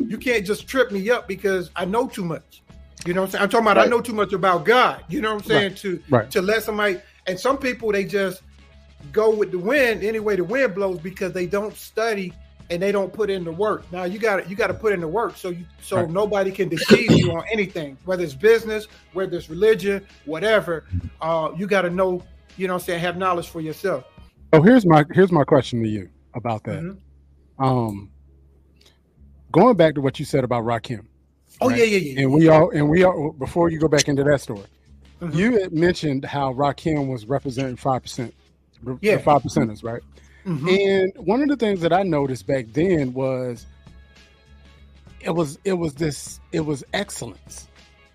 you 0.08 0.18
can't 0.18 0.46
just 0.46 0.68
trip 0.68 0.92
me 0.92 1.10
up 1.10 1.26
because 1.26 1.70
I 1.76 1.84
know 1.84 2.06
too 2.06 2.24
much. 2.24 2.62
You 3.04 3.14
know 3.14 3.22
what 3.22 3.26
I'm 3.26 3.30
saying? 3.32 3.42
I'm 3.42 3.48
talking 3.48 3.66
about 3.66 3.78
I 3.78 3.88
know 3.88 4.00
too 4.00 4.12
much 4.12 4.32
about 4.32 4.64
God. 4.64 5.04
You 5.08 5.20
know 5.20 5.34
what 5.34 5.42
I'm 5.42 5.48
saying? 5.48 5.70
Right. 5.70 5.76
To 5.78 6.02
Right. 6.10 6.30
to 6.30 6.42
let 6.42 6.62
somebody 6.62 7.00
and 7.26 7.38
some 7.38 7.58
people 7.58 7.90
they 7.92 8.04
just 8.04 8.42
go 9.12 9.34
with 9.34 9.50
the 9.50 9.58
wind 9.58 10.02
any 10.02 10.20
way 10.20 10.36
the 10.36 10.44
wind 10.44 10.74
blows 10.74 10.98
because 10.98 11.32
they 11.32 11.46
don't 11.46 11.76
study 11.76 12.32
and 12.70 12.82
they 12.82 12.92
don't 12.92 13.12
put 13.12 13.30
in 13.30 13.44
the 13.44 13.52
work. 13.52 13.90
Now 13.92 14.04
you 14.04 14.18
got 14.18 14.42
to 14.42 14.48
you 14.48 14.56
got 14.56 14.66
to 14.68 14.74
put 14.74 14.92
in 14.92 15.00
the 15.00 15.08
work 15.08 15.36
so 15.36 15.50
you 15.50 15.64
so 15.80 15.96
Right. 15.96 16.10
nobody 16.10 16.50
can 16.50 16.68
deceive 16.68 17.10
you 17.12 17.32
on 17.32 17.44
anything, 17.50 17.96
whether 18.04 18.22
it's 18.22 18.34
business, 18.34 18.86
whether 19.12 19.36
it's 19.36 19.48
religion, 19.48 20.04
whatever. 20.26 20.84
Uh, 21.20 21.50
you 21.56 21.66
got 21.66 21.82
to 21.82 21.90
know, 21.90 22.22
you 22.56 22.66
know, 22.66 22.74
what 22.74 22.82
I'm 22.82 22.86
saying 22.86 23.00
have 23.00 23.16
knowledge 23.16 23.48
for 23.48 23.60
yourself. 23.60 24.04
So 24.54 24.62
here's 24.62 24.84
my 24.86 25.04
here's 25.12 25.32
my 25.32 25.44
question 25.44 25.82
to 25.82 25.88
you 25.88 26.08
about 26.34 26.64
that. 26.64 26.82
Mhm. 26.82 26.96
Um, 27.58 28.10
going 29.52 29.76
back 29.76 29.94
to 29.94 30.00
what 30.00 30.18
you 30.18 30.24
said 30.24 30.44
about 30.44 30.64
Rakim. 30.64 31.06
Oh 31.60 31.68
right? 31.70 31.78
yeah, 31.78 31.84
yeah, 31.84 31.98
yeah. 31.98 32.20
And 32.22 32.32
we 32.32 32.48
all 32.48 32.70
and 32.70 32.88
we 32.88 33.02
all 33.04 33.32
before 33.32 33.70
you 33.70 33.78
go 33.78 33.88
back 33.88 34.08
into 34.08 34.22
that 34.24 34.40
story, 34.40 34.62
Mhm. 35.20 35.34
you 35.34 35.58
had 35.60 35.72
mentioned 35.72 36.24
how 36.24 36.52
Rakim 36.54 37.08
was 37.10 37.26
representing 37.26 37.76
five 37.76 38.02
percent, 38.02 38.32
Yeah. 39.00 39.18
five 39.18 39.42
percenters, 39.42 39.82
right? 39.82 40.02
Mhm. 40.48 40.88
And 41.16 41.26
one 41.26 41.42
of 41.42 41.48
the 41.48 41.56
things 41.56 41.80
that 41.82 41.92
I 41.92 42.02
noticed 42.02 42.46
back 42.46 42.66
then 42.72 43.12
was 43.12 43.66
it 45.20 45.30
was 45.30 45.58
it 45.64 45.74
was 45.74 45.94
this 45.94 46.40
it 46.52 46.60
was 46.60 46.84
excellence, 46.94 47.68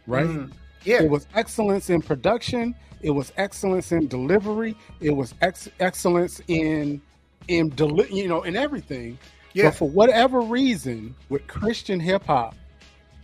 right? 0.07 0.25
Mhm. 0.25 0.51
Yeah. 0.84 1.03
It 1.03 1.09
was 1.09 1.27
excellence 1.36 1.89
in 1.89 2.01
production. 2.01 2.75
It 3.01 3.11
was 3.11 3.31
excellence 3.38 3.91
in 3.91 4.07
delivery. 4.07 4.75
It 4.99 5.11
was 5.11 5.34
ex- 5.41 5.69
excellence 5.79 6.41
in 6.47 7.01
in 7.47 7.69
deli- 7.69 8.11
you 8.13 8.27
know 8.27 8.41
in 8.43 8.55
everything. 8.55 9.17
Yeah. 9.53 9.65
But 9.65 9.75
for 9.75 9.89
whatever 9.89 10.41
reason, 10.41 11.13
with 11.29 11.45
Christian 11.47 11.99
hip 11.99 12.25
hop 12.25 12.55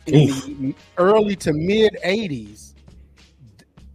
in 0.06 0.28
the 0.28 0.76
early 0.98 1.36
to 1.38 1.54
mid 1.54 1.98
'80s, 2.04 2.74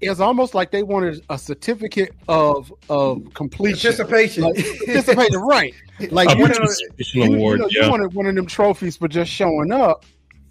it's 0.00 0.20
almost 0.20 0.54
like 0.54 0.70
they 0.70 0.82
wanted 0.82 1.24
a 1.30 1.38
certificate 1.38 2.14
of 2.28 2.72
of 2.88 3.22
completion, 3.34 3.90
Participation. 3.92 4.42
like, 4.44 4.56
participating, 4.86 5.38
right? 5.40 5.74
Like 6.10 6.28
A 6.30 6.36
you, 6.36 6.48
know, 6.48 6.54
participation 6.54 7.32
you, 7.32 7.50
you 7.50 7.56
know, 7.56 7.68
yeah. 7.70 7.84
you 7.84 7.90
wanted 7.90 8.12
one 8.14 8.26
of 8.26 8.34
them 8.34 8.46
trophies 8.46 8.96
for 8.96 9.08
just 9.08 9.30
showing 9.30 9.72
up, 9.72 10.04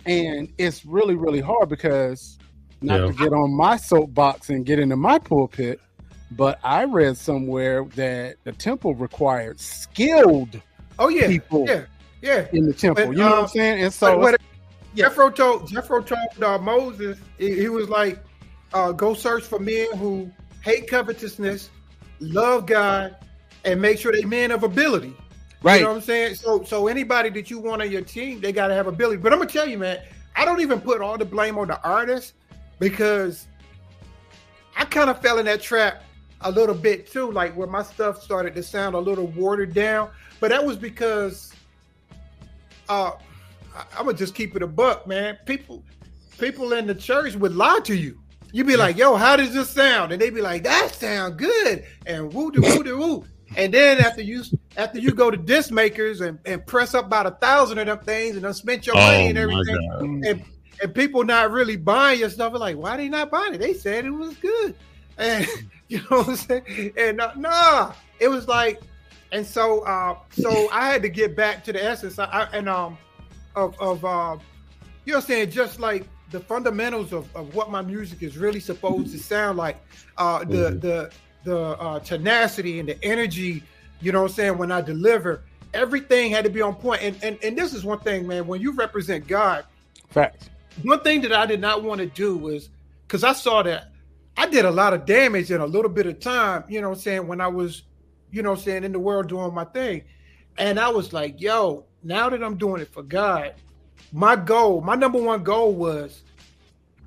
and 0.06 0.52
it's 0.58 0.86
really 0.86 1.16
really 1.16 1.42
hard 1.42 1.70
because 1.70 2.38
not 2.82 3.00
Yeah. 3.00 3.08
to 3.08 3.14
get 3.14 3.34
on 3.34 3.54
my 3.56 3.78
soapbox 3.78 4.50
and 4.50 4.66
get 4.66 4.80
into 4.80 4.96
my 4.96 5.20
pulpit, 5.20 5.80
but 6.32 6.60
I 6.64 6.86
read 6.86 7.18
somewhere 7.18 7.86
that 7.96 8.38
the 8.44 8.52
temple 8.54 8.96
required 8.96 9.60
skilled 9.60 10.62
Oh 11.00 11.10
yeah, 11.10 11.28
people 11.28 11.66
yeah, 11.68 11.86
yeah. 12.22 12.48
in 12.54 12.66
the 12.66 12.74
temple. 12.74 13.06
But, 13.06 13.12
you 13.12 13.18
know 13.20 13.30
what 13.30 13.38
uh, 13.38 13.42
I'm 13.44 13.48
saying? 13.48 13.84
And 13.84 13.94
so 13.94 14.18
what 14.18 14.40
Jethro 14.96 15.30
told 15.30 15.68
Jethro 15.68 16.02
told 16.02 16.44
uh, 16.44 16.58
Moses, 16.60 17.20
he, 17.38 17.56
he 17.60 17.68
was 17.70 17.90
like, 17.90 18.24
uh, 18.74 18.92
"Go 18.92 19.14
search 19.14 19.44
for 19.44 19.60
men 19.60 19.88
who 19.98 20.32
hate 20.62 20.88
covetousness, 20.88 21.70
love 22.20 22.66
God, 22.66 23.16
and 23.66 23.82
make 23.82 23.98
sure 23.98 24.12
they 24.12 24.24
men 24.24 24.52
of 24.52 24.64
ability." 24.64 25.16
Right. 25.62 25.78
You 25.78 25.84
know 25.84 25.90
what 25.92 25.96
I'm 25.98 26.02
saying? 26.02 26.36
So, 26.36 26.64
so 26.64 26.88
anybody 26.88 27.30
that 27.30 27.50
you 27.50 27.58
want 27.58 27.82
on 27.82 27.90
your 27.90 28.02
team, 28.02 28.42
they 28.42 28.52
got 28.52 28.68
to 28.68 28.74
have 28.74 28.88
ability. 28.88 29.18
But 29.18 29.32
I'm 29.32 29.40
gonna 29.40 29.50
tell 29.50 29.68
you, 29.68 29.78
man, 29.78 30.02
I 30.36 30.44
don't 30.44 30.60
even 30.60 30.82
put 30.82 31.02
all 31.02 31.18
the 31.18 31.26
blame 31.26 31.58
on 31.58 31.70
the 31.70 31.82
artist 31.84 32.34
because 32.80 33.48
I 34.76 34.84
kind 34.86 35.10
of 35.10 35.22
fell 35.22 35.40
in 35.40 35.46
that 35.46 35.62
trap 35.62 36.04
a 36.42 36.52
little 36.52 36.76
bit 36.76 37.10
too, 37.10 37.32
like 37.32 37.56
where 37.56 37.68
my 37.68 37.84
stuff 37.84 38.22
started 38.22 38.54
to 38.56 38.64
sound 38.64 38.96
a 38.96 39.00
little 39.00 39.28
watered 39.28 39.74
down. 39.74 40.10
But 40.40 40.50
that 40.50 40.64
was 40.64 40.78
because 40.78 41.54
uh 42.90 43.12
I'm 43.98 44.06
gonna 44.06 44.18
just 44.18 44.36
keep 44.36 44.56
it 44.56 44.62
a 44.62 44.68
buck, 44.68 45.08
man. 45.08 45.38
People 45.46 45.84
people 46.38 46.74
in 46.74 46.88
the 46.88 46.96
church 46.96 47.36
would 47.36 47.56
lie 47.56 47.80
to 47.86 47.96
you. 47.96 48.20
You'd 48.54 48.68
be 48.68 48.78
like, 48.78 48.98
yo, 48.98 49.16
how 49.16 49.36
does 49.36 49.52
this 49.52 49.72
sound? 49.72 50.12
And 50.12 50.22
they'd 50.22 50.34
be 50.34 50.42
like, 50.42 50.64
that 50.64 50.94
sound 50.94 51.38
good. 51.38 51.84
And 52.06 52.32
woo 52.32 52.52
de 52.52 52.62
woo 52.62 52.84
de 52.84 52.96
woo. 52.96 53.26
And 53.58 53.74
then 53.74 54.00
after 54.00 54.22
you 54.22 54.44
after 54.78 55.00
you 55.00 55.12
go 55.12 55.32
to 55.32 55.38
disc 55.38 55.72
makers 55.72 56.22
and, 56.22 56.38
and 56.46 56.66
press 56.66 56.94
up 56.94 57.06
about 57.06 57.26
a 57.26 57.32
thousand 57.32 57.80
of 57.80 57.88
them 57.88 58.00
things 58.00 58.36
and 58.36 58.46
then 58.46 58.54
spend 58.54 58.86
your 58.86 58.96
money 58.96 59.26
Oh, 59.26 59.30
and 59.30 59.38
everything, 59.40 60.24
and 60.26 60.46
and 60.84 60.94
people 60.94 61.24
not 61.24 61.52
really 61.52 61.78
buying 61.78 62.20
your 62.20 62.30
stuff, 62.30 62.54
are 62.54 62.60
like, 62.60 62.78
why 62.78 62.96
they 62.96 63.10
not 63.10 63.32
buying 63.32 63.56
it? 63.56 63.58
They 63.58 63.74
said 63.74 64.06
it 64.06 64.12
was 64.12 64.36
good. 64.36 64.76
And 65.18 65.48
you 65.88 65.98
know 65.98 66.20
what 66.20 66.30
I'm 66.30 66.36
saying? 66.36 66.94
And 66.96 67.22
uh, 67.22 67.34
nah, 67.36 67.94
it 68.20 68.28
was 68.28 68.48
like, 68.48 68.82
and 69.32 69.46
so 69.46 69.82
uh 69.82 70.16
so 70.32 70.70
I 70.72 70.90
had 70.90 71.02
to 71.02 71.10
get 71.10 71.36
back 71.36 71.64
to 71.64 71.74
the 71.74 71.84
essence. 71.84 72.20
I, 72.20 72.26
I 72.26 72.44
and 72.54 72.70
um 72.70 73.00
of 73.56 73.76
of 73.80 74.06
uh 74.06 74.38
you 75.06 75.14
know 75.14 75.18
what 75.18 75.24
I'm 75.24 75.28
saying, 75.28 75.50
just 75.52 75.80
like 75.80 76.08
the 76.34 76.40
fundamentals 76.42 77.14
of, 77.14 77.34
of 77.36 77.56
what 77.56 77.70
my 77.72 77.82
music 77.82 78.24
is 78.24 78.38
really 78.38 78.60
supposed 78.60 79.12
to 79.12 79.20
sound 79.20 79.58
like. 79.58 79.78
Uh 80.18 80.40
the 80.44 80.72
Mhm. 80.72 80.82
the 80.82 81.12
the 81.46 81.58
uh 81.80 82.00
tenacity 82.00 82.80
and 82.80 82.90
the 82.90 83.02
energy, 83.04 83.64
you 84.02 84.12
know 84.12 84.24
what 84.24 84.32
I'm 84.32 84.36
saying, 84.36 84.58
when 84.58 84.72
I 84.72 84.82
deliver, 84.82 85.44
everything 85.74 86.32
had 86.32 86.44
to 86.46 86.50
be 86.50 86.62
on 86.62 86.76
point. 86.76 87.02
And 87.04 87.16
and, 87.24 87.38
and 87.44 87.58
this 87.58 87.74
is 87.74 87.86
one 87.86 88.00
thing, 88.00 88.28
man, 88.28 88.48
when 88.48 88.60
you 88.62 88.74
represent 88.74 89.28
God, 89.28 89.64
facts. 90.10 90.50
one 90.82 91.00
thing 91.02 91.22
that 91.22 91.32
I 91.34 91.46
did 91.46 91.62
not 91.62 91.84
want 91.84 92.00
to 92.00 92.08
do 92.08 92.36
was 92.36 92.70
because 93.08 93.24
I 93.24 93.34
saw 93.34 93.62
that 93.64 93.92
I 94.36 94.48
did 94.48 94.66
a 94.66 94.72
lot 94.72 94.94
of 94.94 95.06
damage 95.06 95.52
in 95.52 95.62
a 95.62 95.66
little 95.66 95.92
bit 95.92 96.08
of 96.08 96.20
time, 96.20 96.64
you 96.68 96.82
know 96.82 96.90
what 96.90 96.96
I'm 96.98 97.02
saying, 97.02 97.28
when 97.28 97.40
I 97.42 97.48
was, 97.48 97.84
you 98.32 98.42
know 98.42 98.50
what 98.52 98.60
I'm 98.60 98.66
saying, 98.66 98.84
in 98.84 98.92
the 98.92 99.00
world 99.00 99.28
doing 99.30 99.54
my 99.54 99.66
thing. 99.66 100.04
And 100.58 100.80
I 100.80 100.90
was 100.90 101.14
like, 101.14 101.40
yo, 101.40 101.86
now 102.04 102.30
that 102.30 102.44
I'm 102.44 102.58
doing 102.58 102.82
it 102.82 102.92
for 102.92 103.04
God, 103.04 103.54
my 104.12 104.36
goal, 104.36 104.82
my 104.82 104.96
number 104.96 105.22
one 105.22 105.44
goal 105.44 105.74
was 105.74 106.23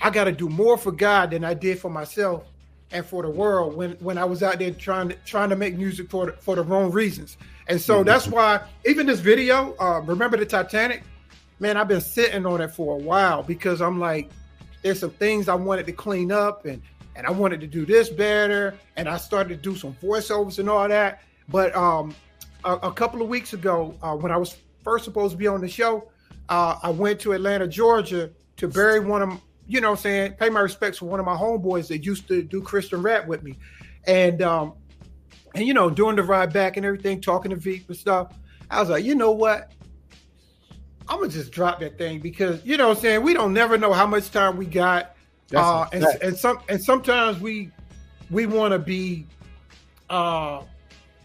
I 0.01 0.11
got 0.11 0.25
to 0.25 0.33
do 0.33 0.49
more 0.49 0.77
for 0.77 0.93
God 0.93 1.31
than 1.31 1.45
I 1.45 1.55
did 1.55 1.79
for 1.79 1.91
myself 1.91 2.45
and 2.93 3.05
for 3.05 3.23
the 3.23 3.31
world 3.31 3.75
when 3.77 3.93
when 3.93 4.17
I 4.19 4.25
was 4.25 4.43
out 4.43 4.59
there 4.59 4.71
trying 4.71 5.09
to 5.09 5.17
trying 5.25 5.51
to 5.51 5.57
make 5.57 5.77
music 5.77 6.09
for 6.09 6.27
the, 6.27 6.33
for 6.33 6.55
the 6.55 6.63
wrong 6.63 6.91
reasons. 6.91 7.37
And 7.69 7.81
so 7.81 8.05
that's 8.05 8.29
why 8.29 8.61
even 8.85 9.07
this 9.07 9.21
video, 9.21 9.75
uh, 9.81 10.01
remember 10.03 10.37
the 10.37 10.47
Titanic, 10.47 11.03
man, 11.59 11.77
I've 11.77 11.89
been 11.89 12.01
sitting 12.01 12.47
on 12.47 12.61
it 12.61 12.69
for 12.69 12.95
a 12.95 12.99
while 12.99 13.43
because 13.43 13.81
I'm 13.81 13.99
like, 13.99 14.31
there's 14.83 15.01
some 15.01 15.11
things 15.11 15.49
I 15.49 15.55
wanted 15.55 15.87
to 15.87 15.93
clean 15.93 16.31
up 16.31 16.65
and 16.65 16.81
and 17.17 17.27
I 17.27 17.31
wanted 17.31 17.61
to 17.63 17.67
do 17.67 17.87
this 17.87 18.11
better, 18.11 18.75
and 18.97 19.09
I 19.09 19.17
started 19.17 19.49
to 19.49 19.57
do 19.57 19.75
some 19.75 19.95
voiceovers 20.03 20.59
and 20.59 20.69
all 20.69 20.87
that. 20.87 21.23
But 21.49 21.75
um, 21.75 22.15
a, 22.65 22.73
a 22.75 22.93
couple 22.93 23.23
of 23.23 23.29
weeks 23.29 23.55
ago, 23.55 23.95
uh, 24.03 24.15
when 24.15 24.31
I 24.31 24.37
was 24.37 24.57
first 24.85 25.05
supposed 25.07 25.33
to 25.33 25.39
be 25.39 25.47
on 25.47 25.63
the 25.63 25.69
show, 25.69 26.09
uh, 26.51 26.79
I 26.83 26.91
went 26.91 27.19
to 27.21 27.33
Atlanta, 27.33 27.67
Georgia, 27.67 28.31
to 28.59 28.69
bury 28.69 29.01
one 29.01 29.23
of 29.23 29.41
you 29.67 29.81
know, 29.81 29.91
what 29.91 29.99
I'm 29.99 30.03
saying 30.03 30.33
pay 30.35 30.49
my 30.49 30.61
respects 30.61 30.99
for 30.99 31.07
one 31.07 31.21
of 31.21 31.27
my 31.27 31.35
homeboys 31.37 31.89
that 31.89 32.05
used 32.05 32.29
to 32.29 32.43
do 32.43 32.63
Christian 32.63 33.03
rap 33.03 33.27
with 33.27 33.43
me, 33.43 33.57
and 34.07 34.43
um, 34.43 34.75
and 35.55 35.67
you 35.67 35.75
know, 35.75 35.91
doing 35.91 36.17
the 36.17 36.23
ride 36.23 36.53
back 36.53 36.77
and 36.77 36.87
everything, 36.87 37.21
talking 37.21 37.51
to 37.51 37.57
Veep 37.57 37.89
and 37.89 37.97
stuff. 37.97 38.33
I 38.71 38.81
was 38.81 38.91
like, 38.91 39.05
you 39.05 39.15
know 39.15 39.33
what? 39.33 39.73
I'm 41.09 41.19
gonna 41.21 41.31
just 41.31 41.53
drop 41.53 41.81
that 41.81 41.99
thing 41.99 42.21
because 42.21 42.65
you 42.65 42.77
know 42.77 42.89
what 42.89 42.97
I'm 42.99 43.03
saying 43.03 43.23
we 43.23 43.33
don't 43.33 43.53
never 43.53 43.79
know 43.79 43.93
how 43.93 44.07
much 44.07 44.31
time 44.31 44.57
we 44.57 44.67
got. 44.67 45.15
Uh, 45.55 45.87
and, 45.93 46.05
and 46.23 46.37
some 46.37 46.59
and 46.69 46.83
sometimes 46.83 47.41
we 47.41 47.71
we 48.31 48.47
want 48.47 48.73
to 48.73 48.79
be 48.79 49.27
uh 50.11 50.63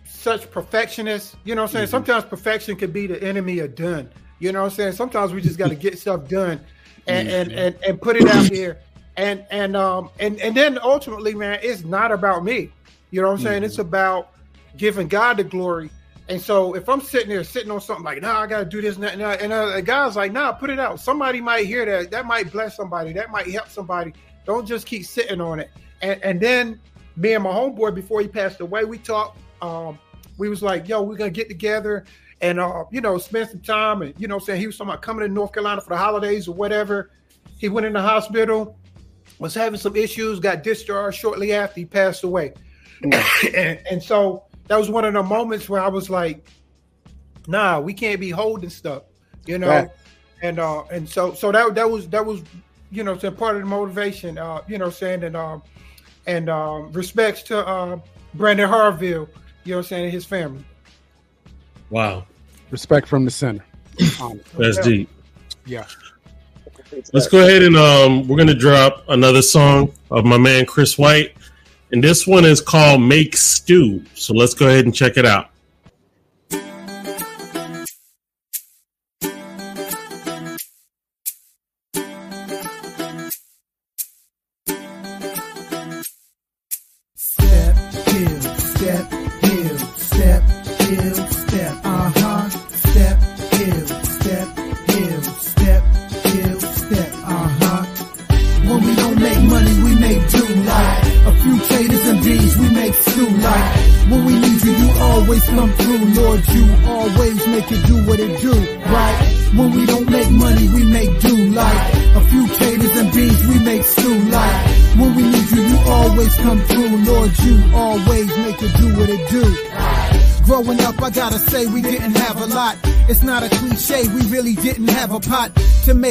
such 0.05 0.49
perfectionists. 0.51 1.35
You 1.43 1.55
know 1.55 1.63
what 1.63 1.69
I'm 1.69 1.73
saying? 1.73 1.87
Mhm. 1.87 1.91
Sometimes 1.91 2.25
perfection 2.25 2.75
can 2.75 2.91
be 2.91 3.07
the 3.07 3.21
enemy 3.23 3.59
of 3.59 3.73
done. 3.73 4.09
You 4.37 4.51
know 4.51 4.61
what 4.61 4.71
I'm 4.71 4.75
saying? 4.75 4.93
Sometimes 4.93 5.33
we 5.33 5.41
just 5.41 5.57
got 5.57 5.69
to 5.69 5.75
get 5.87 5.97
stuff 5.97 6.27
done 6.27 6.59
and, 7.07 7.27
and 7.27 7.51
and 7.51 7.75
and 7.85 8.01
put 8.01 8.15
it 8.15 8.27
out 8.27 8.49
there. 8.49 8.79
And 9.17 9.45
and 9.51 9.75
um 9.75 10.09
and 10.19 10.39
and 10.39 10.55
then 10.55 10.79
ultimately, 10.81 11.33
man, 11.33 11.59
it's 11.61 11.83
not 11.83 12.11
about 12.11 12.43
me. 12.43 12.71
You 13.11 13.21
know 13.21 13.27
what 13.27 13.33
I'm 13.35 13.39
saying? 13.43 13.63
It's 13.63 13.79
about 13.79 14.31
giving 14.77 15.07
God 15.07 15.37
the 15.37 15.43
glory 15.43 15.89
And 16.29 16.41
so 16.41 16.75
if 16.75 16.87
I'm 16.87 17.01
sitting 17.01 17.29
there 17.29 17.43
sitting 17.43 17.71
on 17.71 17.81
something 17.81 18.05
like, 18.05 18.21
nah, 18.21 18.39
I 18.39 18.47
gotta 18.47 18.63
do 18.63 18.81
this 18.81 18.95
and 18.95 19.03
that, 19.03 19.13
and, 19.13 19.21
that, 19.21 19.41
and 19.41 19.51
uh, 19.51 19.71
the 19.75 19.81
guy's 19.81 20.15
like, 20.15 20.31
nah, 20.31 20.53
put 20.53 20.69
it 20.69 20.79
out. 20.79 20.99
Somebody 20.99 21.41
might 21.41 21.65
hear 21.65 21.85
that. 21.85 22.09
That 22.11 22.25
might 22.25 22.51
bless 22.51 22.77
somebody. 22.77 23.11
That 23.11 23.31
might 23.31 23.47
help 23.47 23.67
somebody. 23.67 24.13
Don't 24.45 24.65
just 24.65 24.87
keep 24.87 25.05
sitting 25.05 25.41
on 25.41 25.59
it. 25.59 25.69
And 26.01 26.23
and 26.23 26.39
then 26.39 26.79
me 27.17 27.33
and 27.33 27.43
my 27.43 27.51
homeboy 27.51 27.93
before 27.95 28.21
he 28.21 28.29
passed 28.29 28.61
away, 28.61 28.85
we 28.85 28.97
talked. 28.97 29.37
Um, 29.61 29.99
we 30.37 30.47
was 30.47 30.63
like, 30.63 30.87
yo, 30.87 31.01
we're 31.01 31.17
gonna 31.17 31.29
get 31.29 31.49
together 31.49 32.05
and 32.41 32.59
uh, 32.59 32.85
you 32.91 33.01
know, 33.01 33.17
spend 33.17 33.49
some 33.49 33.61
time. 33.61 34.01
And 34.01 34.13
you 34.17 34.27
know, 34.27 34.39
saying 34.39 34.59
he 34.59 34.67
was 34.67 34.77
talking 34.77 34.89
about 34.91 35.01
coming 35.01 35.25
to 35.25 35.33
North 35.33 35.53
Carolina 35.53 35.81
for 35.81 35.89
the 35.89 35.97
holidays 35.97 36.47
or 36.47 36.55
whatever. 36.55 37.11
He 37.57 37.69
went 37.69 37.85
in 37.85 37.93
the 37.93 38.01
hospital, 38.01 38.77
was 39.39 39.53
having 39.53 39.79
some 39.79 39.95
issues, 39.95 40.39
got 40.39 40.63
discharged 40.63 41.17
shortly 41.17 41.53
after 41.53 41.79
he 41.79 41.85
passed 41.85 42.23
away. 42.23 42.53
and, 43.03 43.79
and 43.89 44.01
so 44.01 44.43
that 44.67 44.77
was 44.77 44.89
one 44.89 45.05
of 45.05 45.13
the 45.13 45.23
moments 45.23 45.69
where 45.69 45.81
I 45.81 45.87
was 45.87 46.09
like, 46.09 46.47
nah, 47.47 47.79
we 47.79 47.93
can't 47.93 48.19
be 48.19 48.29
holding 48.29 48.69
stuff, 48.69 49.03
you 49.45 49.57
know. 49.57 49.67
Right. 49.67 49.89
And 50.43 50.57
uh 50.57 50.83
and 50.85 51.07
so 51.07 51.33
so 51.33 51.51
that 51.51 51.75
that 51.75 51.89
was 51.89 52.07
that 52.09 52.25
was 52.25 52.41
you 52.91 53.03
know 53.03 53.15
saying 53.17 53.35
part 53.35 53.55
of 53.55 53.61
the 53.61 53.67
motivation, 53.67 54.39
uh, 54.39 54.61
you 54.67 54.79
know, 54.79 54.89
saying 54.89 55.23
and 55.23 55.35
um 55.35 55.61
and 56.25 56.49
um 56.49 56.91
respects 56.93 57.43
to 57.43 57.65
uh 57.67 57.99
Brandon 58.33 58.67
Harville, 58.67 59.29
you 59.65 59.75
know 59.75 59.81
saying, 59.83 60.05
and 60.05 60.13
his 60.13 60.25
family. 60.25 60.63
Wow. 61.91 62.25
Respect 62.71 63.07
from 63.07 63.25
the 63.25 63.31
center. 63.31 63.63
That's 64.57 64.79
deep. 64.79 65.09
Yeah. 65.65 65.85
Let's 67.13 67.27
go 67.27 67.39
ahead 67.39 67.63
and 67.63 67.75
um, 67.75 68.27
we're 68.27 68.37
gonna 68.37 68.53
drop 68.53 69.03
another 69.07 69.41
song 69.41 69.93
of 70.09 70.25
my 70.25 70.37
man 70.37 70.65
Chris 70.65 70.97
White, 70.97 71.35
and 71.91 72.03
this 72.03 72.27
one 72.27 72.43
is 72.43 72.59
called 72.59 73.01
"Make 73.01 73.37
Stew." 73.37 74.03
So 74.15 74.33
let's 74.33 74.53
go 74.53 74.67
ahead 74.67 74.85
and 74.85 74.93
check 74.93 75.15
it 75.15 75.25
out. 75.25 75.50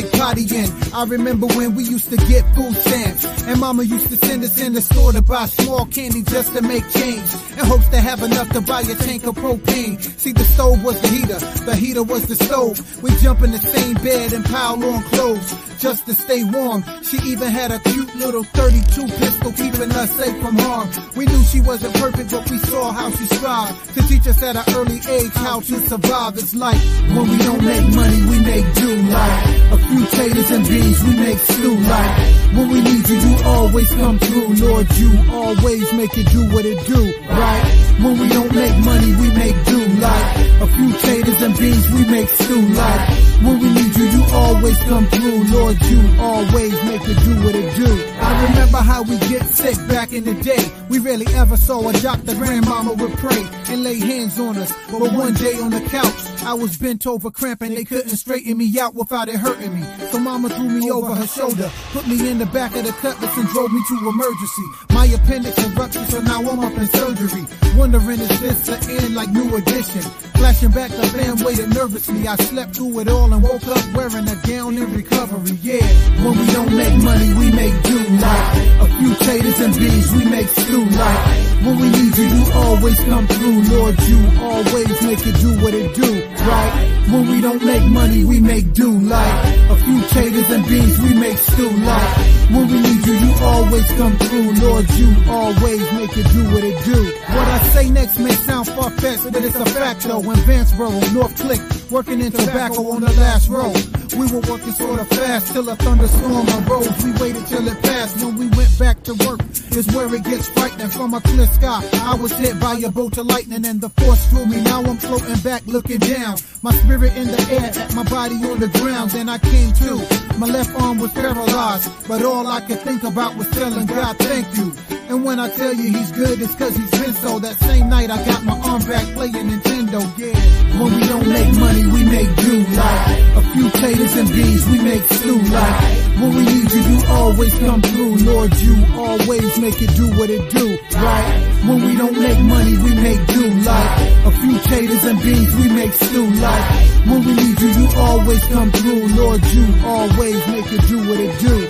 To 0.03 0.20
I 0.31 1.05
remember 1.09 1.49
when 1.49 1.75
we 1.75 1.83
used 1.83 2.09
to 2.11 2.17
get 2.17 2.45
food 2.55 2.73
stamps, 2.77 3.25
and 3.49 3.59
mama 3.59 3.83
used 3.83 4.09
to 4.11 4.17
send 4.17 4.45
us 4.45 4.61
in 4.61 4.75
the 4.75 4.81
store 4.81 5.11
to 5.11 5.23
buy 5.23 5.47
small 5.47 5.87
candy 5.87 6.23
just 6.23 6.55
to 6.55 6.63
make 6.63 6.89
change, 6.91 7.35
in 7.59 7.65
hopes 7.65 7.89
to 7.89 7.97
have 7.97 8.23
enough 8.23 8.49
to 8.51 8.61
buy 8.61 8.83
a 8.83 8.95
tank 8.95 9.27
of 9.27 9.35
propane. 9.35 10.01
See, 10.21 10.31
the 10.31 10.45
stove 10.45 10.85
was 10.85 11.01
the 11.01 11.09
heater, 11.09 11.39
the 11.65 11.75
heater 11.75 12.05
was 12.05 12.27
the 12.29 12.37
stove. 12.37 13.03
We 13.03 13.11
jump 13.17 13.43
in 13.43 13.51
the 13.51 13.59
same 13.59 13.95
bed 13.95 14.33
and 14.33 14.45
pile 14.45 14.85
on 14.85 15.03
clothes 15.11 15.53
just 15.81 16.07
to 16.07 16.15
stay 16.15 16.45
warm. 16.45 16.85
She 17.03 17.17
even 17.31 17.49
had 17.49 17.73
a 17.73 17.81
cute 17.81 18.15
little 18.17 18.45
32 18.45 19.07
pistol 19.07 19.53
keeping 19.53 19.91
us 19.91 20.11
safe 20.13 20.41
from 20.43 20.59
harm. 20.59 20.89
We 21.17 21.27
knew 21.27 21.43
she 21.45 21.61
wasn't 21.61 21.95
perfect, 21.95 22.31
but 22.31 22.49
we 22.51 22.59
saw 22.59 22.93
how 22.93 23.11
she 23.11 23.25
strived 23.27 23.95
to 23.95 24.03
teach 24.07 24.27
us 24.29 24.43
at 24.43 24.57
an 24.57 24.75
early 24.77 25.01
age 25.09 25.33
how 25.35 25.61
to 25.61 25.81
survive. 25.81 26.39
It's 26.39 26.55
like 26.55 26.79
when 27.09 27.29
we 27.29 27.39
don't 27.39 27.65
make 27.65 27.95
money, 27.95 28.21
we 28.31 28.41
make 28.45 28.75
do 28.75 28.95
like 28.95 29.47
a 29.73 29.79
few 29.89 30.07
taters 30.21 30.51
and 30.51 30.69
beans, 30.69 31.03
we 31.05 31.17
make 31.17 31.39
stew 31.39 31.77
like 31.77 32.19
when 32.53 32.69
we 32.69 32.81
need 32.83 33.09
you, 33.09 33.17
you 33.17 33.37
always 33.45 33.91
come 33.95 34.19
through. 34.19 34.49
Lord, 34.67 34.87
you 34.99 35.11
always 35.33 35.93
make 35.95 36.19
it 36.19 36.27
do 36.29 36.43
what 36.53 36.65
it 36.67 36.81
do, 36.87 37.03
right? 37.29 37.65
When 38.03 38.19
we 38.19 38.29
don't 38.29 38.55
make 38.55 38.77
money, 38.85 39.11
we 39.23 39.29
make 39.33 39.57
do 39.65 39.81
like 40.07 40.37
a 40.61 40.67
few 40.77 40.93
taters 40.93 41.41
and 41.43 41.57
beans, 41.59 41.91
we 41.93 42.05
make 42.05 42.29
stew 42.29 42.61
like 42.69 43.31
when 43.41 43.61
we 43.61 43.73
need 43.73 43.97
you, 43.97 44.05
you 44.05 44.25
always 44.33 44.79
come 44.85 45.07
through. 45.07 45.45
Lord, 45.57 45.81
you 45.89 46.01
always 46.21 46.75
make 46.85 47.03
it 47.09 47.19
do 47.25 47.35
what 47.43 47.55
it 47.55 47.77
do. 47.77 47.91
I 48.21 48.45
remember 48.49 48.79
how 48.79 49.03
we 49.03 49.17
get 49.33 49.49
sick 49.49 49.77
back 49.89 50.13
in 50.13 50.25
the 50.25 50.35
day. 50.35 50.63
We 50.91 50.99
rarely 50.99 51.27
ever 51.35 51.57
saw 51.57 51.89
a 51.89 51.93
doctor. 51.95 52.35
Grandmama 52.35 52.93
would 52.93 53.13
pray 53.17 53.43
and 53.69 53.83
lay 53.83 53.99
hands 53.99 54.39
on 54.39 54.59
us. 54.59 54.71
But 54.91 55.13
one 55.15 55.33
day 55.33 55.57
on 55.59 55.71
the 55.71 55.81
couch, 55.81 56.30
I 56.43 56.55
was 56.55 56.77
bent 56.77 57.07
over 57.07 57.31
cramping. 57.31 57.75
They 57.75 57.85
couldn't 57.85 58.17
straighten 58.17 58.57
me 58.57 58.73
out 58.81 58.95
without 58.95 59.29
it 59.29 59.37
hurting 59.37 59.75
me. 59.75 59.87
So 60.11 60.19
mama 60.19 60.49
threw 60.49 60.69
me 60.69 60.91
over 60.91 61.15
her 61.15 61.27
shoulder, 61.27 61.71
put 61.93 62.07
me 62.07 62.31
in 62.31 62.39
the 62.39 62.47
back 62.47 62.75
of 62.75 62.85
the 62.85 62.93
cutlass 62.93 63.37
and 63.37 63.49
drove 63.49 63.73
me 63.73 63.83
to 63.89 64.09
emergency. 64.09 64.63
My 64.91 65.05
appendix 65.07 65.59
erupted, 65.59 66.09
so 66.09 66.21
now 66.21 66.41
I'm 66.41 66.61
up 66.61 66.77
in 66.77 66.87
surgery. 66.89 67.45
Wondering 67.77 68.21
if 68.21 68.41
this 68.41 68.67
the 68.67 69.03
end 69.03 69.15
like 69.15 69.31
new 69.31 69.55
edition? 69.55 70.03
Flashing 70.41 70.71
back 70.71 70.91
the 70.91 71.07
fan 71.09 71.45
waited 71.45 71.75
nervously. 71.75 72.27
I 72.27 72.37
slept 72.37 72.77
through 72.77 73.01
it 73.01 73.09
all 73.09 73.33
and 73.33 73.43
woke 73.43 73.67
up 73.67 73.95
wearing 73.95 74.29
a 74.29 74.37
gown 74.47 74.79
in 74.79 74.93
recovery. 74.95 75.59
Yeah, 75.63 75.87
when 76.25 76.39
we 76.39 76.47
don't 76.53 76.75
make 76.75 77.03
money, 77.03 77.35
we 77.35 77.53
make 77.53 77.83
do 77.83 77.99
like 78.17 78.57
a 78.81 78.87
few 78.99 79.15
taters 79.27 79.61
and 79.61 79.75
beans, 79.77 80.13
we 80.13 80.25
make 80.25 80.49
stew 80.49 80.85
like 80.85 81.51
when 81.63 81.77
we 81.79 81.91
need 81.91 82.17
you, 82.17 82.25
you 82.25 82.53
always 82.55 82.99
come 83.05 83.27
through. 83.27 83.63
Lord, 83.69 84.01
you 84.09 84.19
always 84.41 85.03
make 85.03 85.27
it 85.27 85.37
do 85.41 85.63
what 85.63 85.75
it 85.75 85.95
do, 85.95 86.30
right? 86.41 87.07
When 87.11 87.29
we 87.29 87.41
don't 87.41 87.65
make 87.65 87.85
money, 87.85 88.25
we 88.25 88.41
make 88.41 88.73
do 88.73 88.91
like 88.91 89.71
a 89.71 89.77
few 89.77 90.01
taters 90.09 90.51
and 90.51 90.67
beans, 90.69 91.01
we 91.01 91.15
make 91.15 91.39
stew 91.39 91.71
like 91.71 92.41
when 92.51 92.67
we 92.67 92.81
need 92.81 93.07
you, 93.07 93.13
you 93.15 93.35
always 93.43 93.87
come 93.93 94.17
through. 94.19 94.53
Lord, 94.55 94.91
you 94.99 95.15
always 95.29 95.93
make 95.93 96.17
it 96.17 96.27
do 96.33 96.43
what 96.51 96.65
it 96.65 96.85
do. 96.85 97.05
What 97.33 97.47
I 97.47 97.59
say 97.69 97.91
next 97.91 98.19
may 98.19 98.33
sound 98.33 98.67
far 98.67 98.91
fetched, 98.91 99.33
but 99.33 99.45
it's 99.45 99.55
a 99.55 99.67
fact 99.67 100.03
though. 100.03 100.19
In 100.19 100.39
Vanceboro, 100.49 101.15
North 101.15 101.37
Click, 101.39 101.61
working 101.93 102.21
in 102.21 102.33
tobacco 102.33 102.91
on 102.91 103.03
the 103.03 103.13
last 103.13 103.49
row. 103.49 103.73
We 104.19 104.27
were 104.33 104.41
working 104.51 104.73
sort 104.73 104.99
of 104.99 105.09
fast 105.09 105.53
till 105.53 105.69
a 105.69 105.77
thunderstorm 105.77 106.49
arose. 106.67 107.05
We 107.05 107.13
waited 107.23 107.47
till 107.47 107.69
it 107.69 107.81
passed. 107.83 108.25
When 108.25 108.37
we 108.37 108.49
went 108.49 108.77
back 108.81 109.05
to 109.05 109.15
work, 109.27 109.41
is 109.77 109.87
where 109.95 110.13
it 110.13 110.25
gets 110.25 110.49
frightening. 110.49 110.89
From 110.89 111.15
a 111.15 111.21
clear 111.21 111.47
sky, 111.47 111.89
I 112.03 112.17
was 112.17 112.33
hit 112.33 112.59
by 112.59 112.75
a 112.75 112.91
bolt 112.91 113.17
of 113.19 113.27
lightning 113.27 113.65
and 113.65 113.81
the 113.81 113.91
force 113.91 114.27
threw 114.27 114.47
me. 114.47 114.61
Now 114.63 114.83
I'm 114.83 114.97
floating 114.97 115.39
back, 115.39 115.63
looking 115.67 115.99
down. 115.99 116.20
My 116.21 116.71
spirit 116.73 117.17
in 117.17 117.29
the 117.29 117.41
air, 117.51 117.73
my 117.97 118.05
body 118.05 118.35
on 118.45 118.61
the 118.61 118.69
ground. 118.69 119.11
Then 119.13 119.31
I 119.31 119.39
came 119.39 119.73
to. 119.73 120.37
My 120.37 120.47
left 120.47 120.79
arm 120.79 120.99
was 120.99 121.11
paralyzed, 121.13 121.89
but 122.07 122.23
all 122.23 122.47
I 122.47 122.61
could 122.61 122.81
think 122.81 123.05
about 123.05 123.37
was 123.37 123.49
telling 123.51 123.87
God 123.87 124.19
thank 124.19 124.55
you. 124.55 124.71
And 125.09 125.25
when 125.25 125.41
I 125.41 125.49
tell 125.49 125.73
you 125.73 125.91
he's 125.91 126.13
good, 126.13 126.43
it's 126.43 126.55
cause 126.57 126.77
he's 126.77 126.91
been 126.91 127.15
so. 127.15 127.39
That 127.39 127.57
same 127.61 127.89
night 127.89 128.11
I 128.11 128.23
got 128.27 128.45
my 128.45 128.59
arm 128.69 128.83
back 128.85 129.07
playing 129.15 129.33
Nintendo, 129.33 130.01
yeah. 130.19 130.83
When 130.83 130.95
we 130.95 131.07
don't 131.07 131.27
make 131.27 131.55
money, 131.59 131.87
we 131.87 132.05
make 132.05 132.37
do 132.37 132.67
like 132.77 133.09
a 133.37 133.43
few 133.53 133.71
taters 133.71 134.17
and 134.17 134.29
beans, 134.29 134.69
we 134.69 134.83
make 134.83 135.09
stew 135.09 135.41
like 135.41 136.11
when 136.21 136.37
we 136.37 136.45
need 136.45 136.71
you, 136.71 136.83
you 136.83 136.99
always 137.09 137.59
come 137.61 137.81
through. 137.81 138.17
Lord, 138.29 138.55
you 138.61 138.77
always 138.93 139.59
make 139.59 139.81
it 139.81 139.97
do 139.97 140.07
what 140.19 140.29
it 140.29 140.51
do, 140.51 140.77
right? 140.97 141.61
When 141.65 141.81
we 141.81 141.97
don't 141.97 142.19
make 142.19 142.39
money, 142.41 142.77
we 142.77 142.95
make 142.95 143.27
do 143.27 143.49
like 143.65 144.01
a 144.29 144.31
few 144.31 144.59
taters 144.69 145.05
and 145.07 145.23
beans, 145.23 145.57
we 145.57 145.69
make 145.73 145.93
stew 145.95 146.10
like 146.19 147.07
when 147.07 147.25
we 147.25 147.35
need 147.35 147.61
you, 147.61 147.69
you 147.69 147.89
always 147.97 148.45
come 148.47 148.71
through. 148.73 149.09
Lord, 149.17 149.45
you 149.47 149.75
always 149.85 150.47
make 150.49 150.73
it 150.73 150.89
do 150.89 150.99
what 150.99 151.21
it 151.21 151.39
do. 151.41 151.67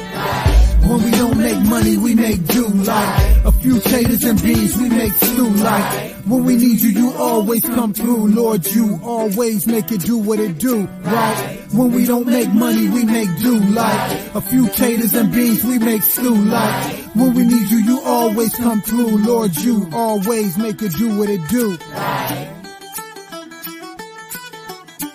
When 0.88 1.02
we 1.04 1.10
don't 1.10 1.38
make 1.38 1.58
money, 1.68 1.96
we 1.98 2.14
make 2.14 2.46
do 2.46 2.66
like 2.66 3.44
a 3.44 3.52
few 3.52 3.78
taters 3.80 4.24
and 4.24 4.42
beans, 4.42 4.76
we 4.78 4.88
make 4.88 5.12
stew 5.12 5.48
like 5.48 6.14
when 6.24 6.44
we 6.44 6.56
need 6.56 6.80
you, 6.80 6.90
you 6.90 7.12
always 7.14 7.62
come 7.64 7.92
through. 7.92 8.28
Lord, 8.28 8.66
you 8.66 8.98
always 9.04 9.66
make 9.66 9.90
it 9.92 10.00
do 10.00 10.18
what 10.18 10.38
it 10.38 10.58
do, 10.58 10.86
right? 11.02 11.58
When 11.72 11.92
we 11.92 12.06
don't 12.06 12.26
make 12.26 12.48
money, 12.52 12.88
we 12.88 13.04
make 13.04 13.28
do 13.38 13.58
like 13.58 14.34
a 14.34 14.40
few 14.40 14.68
taters 14.68 15.14
and 15.14 15.32
beans, 15.32 15.62
we 15.64 15.78
make 15.78 16.02
stew 16.02 16.34
like 16.34 16.94
when 17.14 17.34
we 17.34 17.44
need 17.44 17.70
you, 17.70 17.78
you 17.78 18.00
always 18.02 18.54
come 18.56 18.80
through. 18.82 19.18
Lord, 19.26 19.54
you 19.56 19.88
always 19.92 20.56
make 20.56 20.80
it 20.82 20.92
do 20.92 21.18
what 21.18 21.28
it 21.28 21.46
do. 21.48 22.59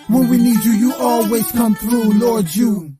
When 0.07 0.29
we 0.29 0.37
need 0.37 0.63
you, 0.63 0.71
you 0.71 0.93
always 0.95 1.51
come 1.51 1.75
through. 1.75 2.13
Lord, 2.19 2.53
you 2.53 2.95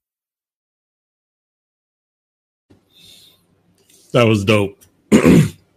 That 4.12 4.24
was 4.24 4.45
dope. 4.45 4.78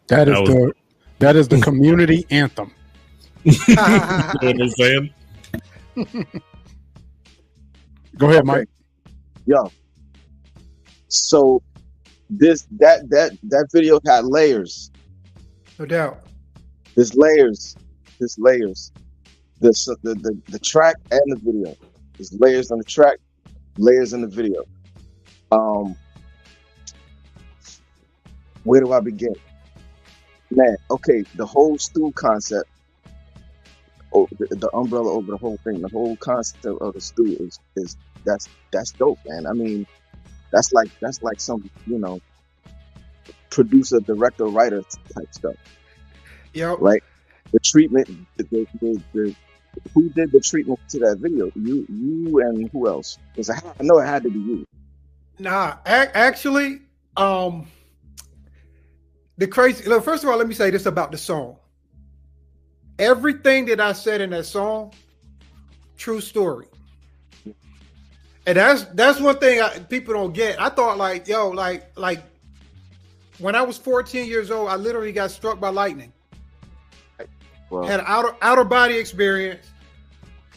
That 0.09 0.26
is 0.26 0.41
was- 0.41 0.49
the 0.49 0.72
that 1.18 1.37
is 1.37 1.49
the 1.49 1.61
community 1.61 2.24
anthem. 2.31 2.72
you 3.45 3.53
know 3.68 3.83
what 4.41 4.62
I'm 4.62 4.68
saying? 4.70 5.11
Go 8.16 8.31
ahead, 8.31 8.47
Mike. 8.47 8.68
Yo. 9.45 9.70
So 11.09 11.62
this 12.31 12.66
that 12.79 13.11
that 13.11 13.37
that 13.43 13.68
video 13.72 14.01
had 14.07 14.24
layers. 14.24 14.91
No 15.79 15.85
doubt. 15.85 16.20
There's 16.95 17.14
layers. 17.14 17.76
There's 18.18 18.37
layers. 18.39 18.91
There's 19.61 19.84
the, 20.02 20.14
the 20.14 20.40
the 20.48 20.59
track 20.61 20.96
and 21.11 21.20
the 21.26 21.36
video. 21.36 21.74
There's 22.16 22.32
layers 22.38 22.70
on 22.70 22.78
the 22.78 22.84
track, 22.84 23.18
layers 23.76 24.12
in 24.12 24.22
the 24.22 24.28
video. 24.28 24.62
Um 25.50 25.96
where 28.64 28.80
do 28.80 28.92
I 28.92 29.00
begin? 29.00 29.34
Man, 30.50 30.76
okay, 30.90 31.24
the 31.34 31.46
whole 31.46 31.78
stew 31.78 32.12
concept, 32.14 32.68
oh, 34.12 34.28
the, 34.38 34.46
the 34.56 34.70
umbrella 34.74 35.12
over 35.12 35.32
the 35.32 35.38
whole 35.38 35.59
thing, 35.64 35.80
the 35.80 35.88
whole 35.88 36.16
concept 36.16 36.64
of 36.66 36.94
the 36.94 37.00
stew 37.00 37.36
is 37.40 37.61
is 37.76 37.96
that's 38.24 38.48
that's 38.72 38.92
dope, 38.92 39.20
man. 39.26 39.46
I 39.46 39.52
mean, 39.52 39.86
that's 40.52 40.72
like 40.72 40.90
that's 41.00 41.22
like 41.22 41.40
some 41.40 41.70
you 41.86 41.98
know 41.98 42.20
producer, 43.50 44.00
director, 44.00 44.46
writer 44.46 44.82
type 45.14 45.28
stuff, 45.32 45.56
Yep. 46.54 46.78
right? 46.80 47.02
The 47.52 47.61
treatment, 47.61 48.09
the, 48.36 48.44
the, 48.50 48.66
the, 48.80 49.02
the 49.12 49.36
who 49.95 50.09
did 50.11 50.33
the 50.33 50.41
treatment 50.41 50.81
to 50.91 50.99
that 51.01 51.18
video? 51.18 51.51
You, 51.55 51.87
you, 51.89 52.41
and 52.41 52.68
who 52.70 52.89
else? 52.89 53.18
Because 53.33 53.51
I, 53.51 53.57
I 53.57 53.83
know 53.83 53.99
it 53.99 54.07
had 54.07 54.22
to 54.24 54.31
be 54.31 54.39
you. 54.39 54.64
Nah, 55.39 55.76
ac- 55.87 56.11
actually, 56.14 56.81
um, 57.16 57.66
the 59.37 59.47
crazy. 59.47 59.89
Look, 59.89 60.05
first 60.05 60.24
of 60.24 60.31
all, 60.31 60.37
let 60.37 60.49
me 60.49 60.55
say 60.55 60.70
this 60.70 60.87
about 60.87 61.12
the 61.12 61.18
song. 61.18 61.57
Everything 62.99 63.66
that 63.66 63.81
I 63.81 63.93
said 63.93 64.20
in 64.20 64.31
that 64.31 64.47
song, 64.47 64.93
true 65.97 66.20
story. 66.20 66.66
And 68.47 68.57
that's 68.57 68.85
that's 68.95 69.20
one 69.20 69.39
thing 69.39 69.61
I, 69.61 69.79
people 69.79 70.14
don't 70.14 70.33
get. 70.33 70.61
I 70.61 70.70
thought 70.70 70.97
like, 70.97 71.29
yo, 71.29 71.51
like 71.51 71.97
like 71.97 72.22
when 73.39 73.55
I 73.55 73.62
was 73.62 73.76
14 73.79 74.26
years 74.26 74.51
old, 74.51 74.68
I 74.68 74.76
literally 74.76 75.12
got 75.12 75.31
struck 75.31 75.61
by 75.61 75.68
lightning. 75.68 76.12
Well, 77.70 77.84
Had 77.84 78.00
outer 78.06 78.34
outer 78.40 78.64
body 78.64 78.96
experience. 78.96 79.66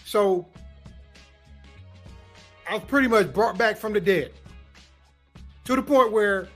So 0.05 0.47
I 2.70 2.76
was 2.76 2.84
pretty 2.84 3.07
much 3.07 3.34
brought 3.34 3.57
back 3.57 3.78
from 3.78 3.93
the 3.93 4.01
dead. 4.01 4.32
To 5.66 5.76
the 5.76 5.82
point 5.82 6.12
where 6.12 6.47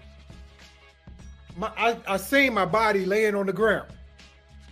my 1.55 1.71
I, 1.77 1.97
I 2.07 2.17
seen 2.17 2.53
my 2.53 2.65
body 2.65 3.05
laying 3.05 3.35
on 3.35 3.45
the 3.45 3.53
ground. 3.53 3.89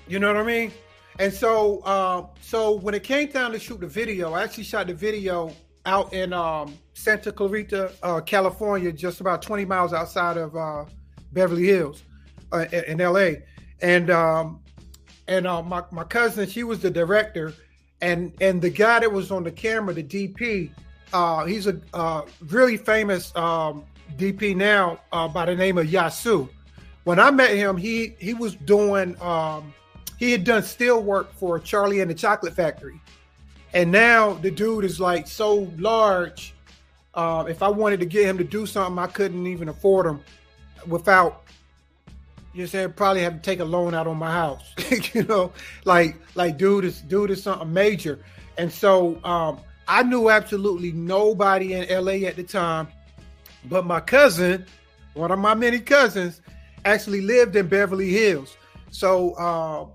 You 0.07 0.19
know 0.19 0.27
what 0.27 0.37
I 0.37 0.43
mean? 0.43 0.71
And 1.19 1.33
so 1.33 1.79
uh, 1.79 2.25
so 2.41 2.73
when 2.73 2.93
it 2.93 3.03
came 3.03 3.27
time 3.29 3.51
to 3.51 3.59
shoot 3.59 3.79
the 3.79 3.87
video, 3.87 4.33
I 4.33 4.43
actually 4.43 4.63
shot 4.63 4.87
the 4.87 4.93
video 4.93 5.53
out 5.85 6.13
in 6.13 6.33
um, 6.33 6.77
Santa 6.93 7.31
Clarita, 7.31 7.91
uh, 8.01 8.21
California, 8.21 8.91
just 8.91 9.19
about 9.21 9.41
20 9.41 9.65
miles 9.65 9.93
outside 9.93 10.37
of 10.37 10.55
uh, 10.55 10.85
Beverly 11.33 11.65
Hills 11.65 12.03
uh, 12.53 12.65
in, 12.71 13.01
in 13.01 13.13
LA. 13.13 13.31
And 13.81 14.09
um, 14.09 14.62
and 15.27 15.47
uh, 15.47 15.61
my, 15.61 15.83
my 15.91 16.03
cousin, 16.03 16.47
she 16.47 16.63
was 16.63 16.79
the 16.79 16.89
director, 16.89 17.53
and 18.01 18.33
and 18.41 18.61
the 18.61 18.69
guy 18.69 18.99
that 18.99 19.11
was 19.11 19.31
on 19.31 19.43
the 19.43 19.51
camera, 19.51 19.93
the 19.93 20.03
DP, 20.03 20.69
uh, 21.13 21.45
he's 21.45 21.67
a 21.67 21.79
uh, 21.93 22.23
really 22.47 22.77
famous 22.77 23.35
um, 23.35 23.83
DP 24.17 24.55
now 24.55 24.99
uh, 25.11 25.27
by 25.27 25.45
the 25.45 25.55
name 25.55 25.77
of 25.77 25.87
Yasu. 25.87 26.49
When 27.05 27.19
I 27.19 27.31
met 27.31 27.51
him, 27.51 27.77
he 27.77 28.15
he 28.19 28.33
was 28.33 28.55
doing 28.55 29.19
um, 29.21 29.73
he 30.17 30.31
had 30.31 30.43
done 30.43 30.63
still 30.63 31.01
work 31.01 31.33
for 31.33 31.59
Charlie 31.59 32.01
and 32.01 32.09
the 32.09 32.15
Chocolate 32.15 32.53
Factory, 32.53 32.99
and 33.73 33.91
now 33.91 34.33
the 34.33 34.51
dude 34.51 34.85
is 34.85 34.99
like 34.99 35.27
so 35.27 35.71
large. 35.77 36.53
Uh, 37.13 37.45
if 37.47 37.61
I 37.61 37.67
wanted 37.67 37.99
to 37.99 38.07
get 38.07 38.25
him 38.25 38.39
to 38.39 38.43
do 38.43 38.65
something, 38.65 38.97
I 38.97 39.07
couldn't 39.07 39.45
even 39.45 39.69
afford 39.69 40.07
him 40.07 40.21
without 40.87 41.42
you 42.53 42.67
saying 42.67 42.93
probably 42.93 43.21
have 43.21 43.33
to 43.33 43.39
take 43.39 43.59
a 43.59 43.65
loan 43.65 43.93
out 43.93 44.07
on 44.07 44.17
my 44.17 44.31
house. 44.31 44.73
you 45.13 45.23
know, 45.23 45.51
like 45.85 46.15
like 46.35 46.57
dude 46.57 46.85
is 46.85 47.01
dude 47.01 47.31
is 47.31 47.41
something 47.43 47.71
major, 47.71 48.19
and 48.57 48.71
so 48.71 49.23
um, 49.23 49.59
I 49.87 50.03
knew 50.03 50.29
absolutely 50.29 50.91
nobody 50.91 51.73
in 51.73 51.87
LA 51.89 52.27
at 52.27 52.35
the 52.35 52.43
time, 52.43 52.87
but 53.65 53.85
my 53.85 53.99
cousin, 53.99 54.65
one 55.13 55.31
of 55.31 55.39
my 55.39 55.55
many 55.55 55.79
cousins, 55.79 56.41
actually 56.85 57.21
lived 57.21 57.55
in 57.55 57.67
Beverly 57.67 58.09
Hills. 58.09 58.55
So 58.91 59.33
uh, 59.33 59.85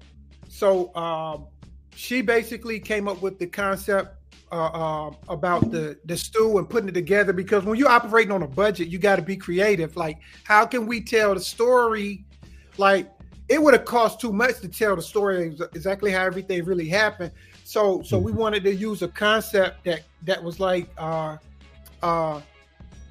so 0.48 0.94
um, 0.96 1.46
she 1.94 2.22
basically 2.22 2.80
came 2.80 3.06
up 3.06 3.22
with 3.22 3.38
the 3.38 3.46
concept 3.46 4.16
uh, 4.50 4.54
uh, 4.54 5.10
about 5.28 5.70
the 5.70 5.98
the 6.06 6.16
stew 6.16 6.58
and 6.58 6.68
putting 6.68 6.88
it 6.88 6.92
together 6.92 7.32
because 7.32 7.64
when 7.64 7.78
you're 7.78 7.88
operating 7.88 8.32
on 8.32 8.42
a 8.42 8.48
budget, 8.48 8.88
you 8.88 8.98
got 8.98 9.16
to 9.16 9.22
be 9.22 9.36
creative. 9.36 9.96
Like, 9.96 10.18
how 10.42 10.66
can 10.66 10.86
we 10.86 11.02
tell 11.02 11.34
the 11.34 11.40
story? 11.40 12.24
Like, 12.78 13.10
it 13.48 13.62
would 13.62 13.74
have 13.74 13.84
cost 13.84 14.20
too 14.20 14.32
much 14.32 14.60
to 14.60 14.68
tell 14.68 14.94
the 14.94 15.02
story 15.02 15.56
exactly 15.74 16.12
how 16.12 16.24
everything 16.24 16.64
really 16.64 16.88
happened. 16.88 17.32
So, 17.64 18.02
so 18.02 18.18
we 18.18 18.32
wanted 18.32 18.64
to 18.64 18.74
use 18.74 19.02
a 19.02 19.08
concept 19.08 19.84
that 19.84 20.02
that 20.22 20.42
was 20.42 20.60
like 20.60 20.88
uh, 20.98 21.36
uh, 22.02 22.40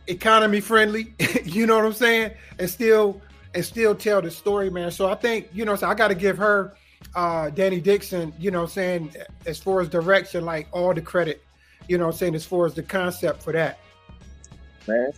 economy 0.08 0.62
friendly. 0.62 1.14
you 1.44 1.66
know 1.66 1.76
what 1.76 1.86
I'm 1.86 1.94
saying? 1.94 2.32
And 2.60 2.70
still 2.70 3.22
and 3.54 3.64
still 3.64 3.96
tell 3.96 4.22
the 4.22 4.32
story, 4.32 4.70
man. 4.70 4.92
So 4.92 5.10
I 5.10 5.16
think 5.16 5.48
you 5.54 5.66
know, 5.66 5.76
so 5.76 5.88
I 5.88 5.94
got 5.94 6.10
to 6.10 6.16
give 6.16 6.38
her 6.38 6.76
uh 7.16 7.50
Danny 7.52 7.80
Dixon, 7.80 8.34
you 8.40 8.52
know, 8.52 8.66
saying 8.66 9.16
as 9.46 9.60
far 9.60 9.82
as 9.82 9.90
direction, 9.90 10.46
like 10.46 10.68
all 10.72 10.94
the 10.94 11.02
credit, 11.02 11.44
you 11.88 11.98
know, 11.98 12.06
what 12.06 12.16
I'm 12.16 12.18
saying 12.18 12.36
as 12.36 12.46
far 12.46 12.66
as 12.66 12.74
the 12.74 12.84
concept 12.84 13.44
for 13.44 13.54
that. 13.54 13.80
man. 14.88 15.12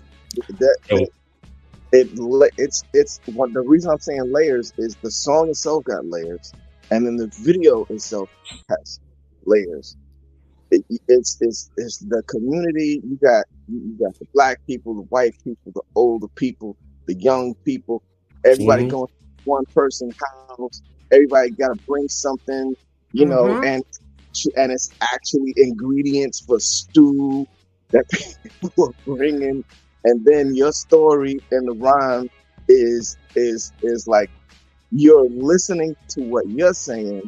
That 0.59 1.09
it, 1.91 2.07
it 2.13 2.51
it's 2.57 2.85
it's 2.93 3.21
one 3.25 3.53
the 3.53 3.61
reason 3.61 3.91
I'm 3.91 3.99
saying 3.99 4.31
layers 4.31 4.73
is 4.77 4.97
the 5.03 5.11
song 5.11 5.49
itself 5.49 5.83
got 5.85 6.05
layers, 6.05 6.53
and 6.91 7.05
then 7.05 7.17
the 7.17 7.31
video 7.39 7.85
itself 7.89 8.29
has 8.69 8.99
layers. 9.45 9.95
It, 10.71 10.83
it's 11.07 11.37
it's 11.41 11.71
it's 11.77 11.99
the 11.99 12.23
community. 12.29 13.01
You 13.03 13.17
got 13.23 13.45
you 13.67 13.97
got 13.99 14.13
the 14.19 14.27
black 14.33 14.59
people, 14.67 14.95
the 14.95 15.07
white 15.09 15.35
people, 15.43 15.71
the 15.73 15.81
older 15.95 16.27
people, 16.35 16.77
the 17.07 17.15
young 17.19 17.55
people. 17.65 18.03
Everybody 18.45 18.83
Mhm. 18.83 18.89
going 18.89 19.07
one 19.45 19.65
person 19.75 20.13
house. 20.59 20.81
Everybody 21.11 21.51
got 21.51 21.69
to 21.69 21.75
bring 21.87 22.07
something, 22.09 22.75
you 23.13 23.25
know, 23.25 23.55
Mhm. 23.55 23.63
and 23.63 23.83
and 24.55 24.71
it's 24.71 24.93
actually 25.01 25.53
ingredients 25.57 26.43
for 26.45 26.59
stew 26.59 27.47
that 27.93 28.05
people 28.61 28.89
are 28.89 28.93
bringing 29.05 29.63
and 30.03 30.23
then 30.25 30.55
your 30.55 30.71
story 30.71 31.39
and 31.51 31.67
the 31.67 31.73
rhyme 31.73 32.29
is 32.67 33.17
is 33.35 33.73
is 33.81 34.07
like 34.07 34.29
you're 34.91 35.29
listening 35.29 35.95
to 36.07 36.21
what 36.21 36.47
you're 36.49 36.73
saying 36.73 37.27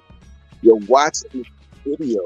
you're 0.61 0.79
watching 0.87 1.45
the 1.83 1.97
video 1.97 2.21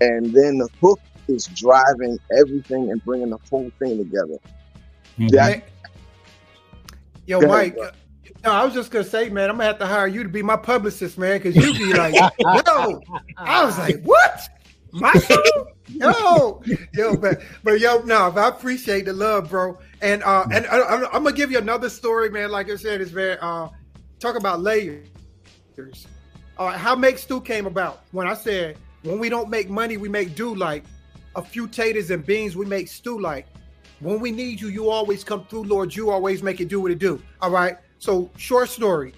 and 0.00 0.26
then 0.34 0.58
the 0.58 0.68
hook 0.80 1.00
is 1.28 1.46
driving 1.46 2.18
everything 2.38 2.90
and 2.90 3.02
bringing 3.04 3.30
the 3.30 3.38
whole 3.50 3.70
thing 3.78 3.98
together 3.98 4.38
mm-hmm. 5.18 5.28
that 5.28 5.64
Yo, 7.26 7.40
Go 7.40 7.52
ahead, 7.52 7.74
Mike. 7.76 7.86
Uh, 7.86 7.92
no, 8.44 8.50
I 8.52 8.64
was 8.64 8.74
just 8.74 8.90
gonna 8.90 9.04
say, 9.04 9.30
man, 9.30 9.48
I'm 9.48 9.56
gonna 9.56 9.68
have 9.68 9.78
to 9.78 9.86
hire 9.86 10.06
you 10.06 10.22
to 10.22 10.28
be 10.28 10.42
my 10.42 10.56
publicist, 10.56 11.16
man, 11.16 11.40
because 11.40 11.56
you 11.56 11.72
be 11.72 11.94
like, 11.94 12.14
yo. 12.38 13.00
I 13.38 13.64
was 13.64 13.78
like, 13.78 14.02
what? 14.02 14.48
My 14.94 15.12
song? 15.12 15.66
Yo, 15.88 16.62
yo, 16.94 17.16
but 17.16 17.42
but 17.62 17.80
yo, 17.80 17.98
no, 18.02 18.30
but 18.30 18.44
I 18.44 18.48
appreciate 18.48 19.04
the 19.04 19.12
love, 19.12 19.50
bro. 19.50 19.78
And 20.00 20.22
uh, 20.22 20.46
and 20.52 20.66
I, 20.66 20.80
I'm, 20.82 21.04
I'm 21.06 21.24
gonna 21.24 21.32
give 21.32 21.50
you 21.50 21.58
another 21.58 21.90
story, 21.90 22.30
man. 22.30 22.50
Like 22.50 22.70
I 22.70 22.76
said, 22.76 23.00
it's 23.00 23.10
very 23.10 23.36
uh, 23.40 23.68
talk 24.18 24.36
about 24.36 24.60
layers. 24.60 25.06
Uh, 26.56 26.70
how 26.70 26.94
make 26.94 27.18
stew 27.18 27.40
came 27.40 27.66
about 27.66 28.04
when 28.12 28.28
I 28.28 28.34
said 28.34 28.78
when 29.02 29.18
we 29.18 29.28
don't 29.28 29.50
make 29.50 29.68
money, 29.68 29.96
we 29.96 30.08
make 30.08 30.34
do 30.34 30.54
like 30.54 30.84
a 31.36 31.42
few 31.42 31.66
taters 31.66 32.10
and 32.10 32.24
beans, 32.24 32.56
we 32.56 32.64
make 32.64 32.88
stew 32.88 33.20
like. 33.20 33.46
When 34.00 34.20
we 34.20 34.30
need 34.30 34.60
you, 34.60 34.68
you 34.68 34.90
always 34.90 35.24
come 35.24 35.44
through, 35.46 35.64
Lord. 35.64 35.94
You 35.94 36.10
always 36.10 36.42
make 36.42 36.60
it 36.60 36.68
do 36.68 36.80
what 36.80 36.90
it 36.90 36.98
do. 36.98 37.20
All 37.40 37.50
right. 37.50 37.76
So, 37.98 38.30
short 38.36 38.68
story. 38.68 39.14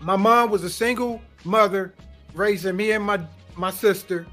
My 0.00 0.16
mom 0.16 0.50
was 0.50 0.62
a 0.64 0.70
single 0.70 1.20
mother, 1.44 1.94
raising 2.34 2.76
me 2.76 2.92
and 2.92 3.04
my 3.04 3.20
my 3.58 3.70
sister. 3.70 4.26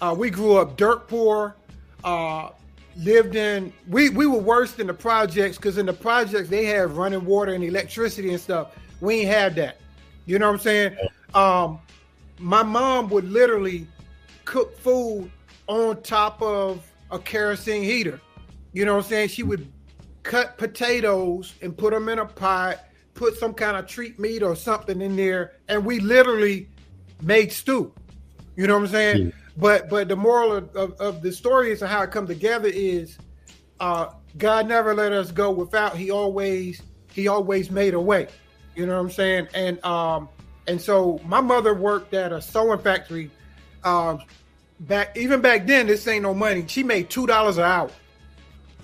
Uh, 0.00 0.14
we 0.16 0.30
grew 0.30 0.56
up 0.56 0.76
dirt 0.76 1.08
poor. 1.08 1.56
Uh, 2.04 2.50
lived 2.96 3.36
in 3.36 3.72
we 3.88 4.10
we 4.10 4.26
were 4.26 4.38
worse 4.38 4.72
than 4.72 4.86
the 4.88 4.94
projects 4.94 5.56
because 5.56 5.78
in 5.78 5.86
the 5.86 5.92
projects 5.92 6.48
they 6.48 6.64
have 6.64 6.96
running 6.96 7.24
water 7.24 7.52
and 7.52 7.62
electricity 7.62 8.30
and 8.30 8.40
stuff. 8.40 8.76
We 9.00 9.20
ain't 9.20 9.28
had 9.28 9.54
that. 9.56 9.78
You 10.26 10.38
know 10.38 10.46
what 10.46 10.54
I'm 10.54 10.60
saying? 10.60 10.96
Um, 11.34 11.78
my 12.38 12.62
mom 12.62 13.08
would 13.10 13.30
literally 13.30 13.86
cook 14.44 14.76
food 14.78 15.30
on 15.66 16.02
top 16.02 16.42
of 16.42 16.90
a 17.10 17.18
kerosene 17.18 17.82
heater. 17.82 18.20
You 18.72 18.84
know 18.84 18.96
what 18.96 19.04
I'm 19.04 19.10
saying? 19.10 19.28
She 19.28 19.42
would 19.42 19.70
cut 20.22 20.58
potatoes 20.58 21.54
and 21.62 21.76
put 21.76 21.92
them 21.92 22.08
in 22.08 22.18
a 22.18 22.26
pot, 22.26 22.84
put 23.14 23.36
some 23.36 23.54
kind 23.54 23.76
of 23.76 23.86
Treet 23.86 24.18
meat 24.18 24.42
or 24.42 24.54
something 24.54 25.00
in 25.00 25.16
there, 25.16 25.52
and 25.68 25.84
we 25.84 26.00
literally 26.00 26.68
made 27.22 27.52
stew. 27.52 27.92
You 28.58 28.66
know 28.66 28.74
what 28.74 28.86
I'm 28.86 28.88
saying? 28.88 29.32
But 29.56 29.88
but 29.88 30.08
the 30.08 30.16
moral 30.16 30.52
of, 30.52 30.74
of, 30.74 31.00
of 31.00 31.22
the 31.22 31.30
story 31.30 31.70
is 31.70 31.80
how 31.80 32.02
it 32.02 32.10
come 32.10 32.26
together 32.26 32.68
is 32.68 33.16
uh, 33.78 34.08
God 34.36 34.66
never 34.66 34.94
let 34.94 35.12
us 35.12 35.30
go 35.30 35.52
without. 35.52 35.96
He 35.96 36.10
always 36.10 36.82
he 37.12 37.28
always 37.28 37.70
made 37.70 37.94
a 37.94 38.00
way. 38.00 38.26
You 38.74 38.86
know 38.86 38.94
what 38.94 39.00
I'm 39.00 39.10
saying? 39.12 39.46
And 39.54 39.82
um 39.84 40.28
and 40.66 40.82
so 40.82 41.20
my 41.24 41.40
mother 41.40 41.72
worked 41.72 42.14
at 42.14 42.32
a 42.32 42.42
sewing 42.42 42.80
factory. 42.80 43.30
Um, 43.84 44.22
back 44.80 45.16
even 45.16 45.40
back 45.40 45.64
then, 45.64 45.86
this 45.86 46.08
ain't 46.08 46.24
no 46.24 46.34
money. 46.34 46.64
She 46.66 46.82
made 46.82 47.10
two 47.10 47.28
dollars 47.28 47.58
an 47.58 47.64
hour. 47.64 47.90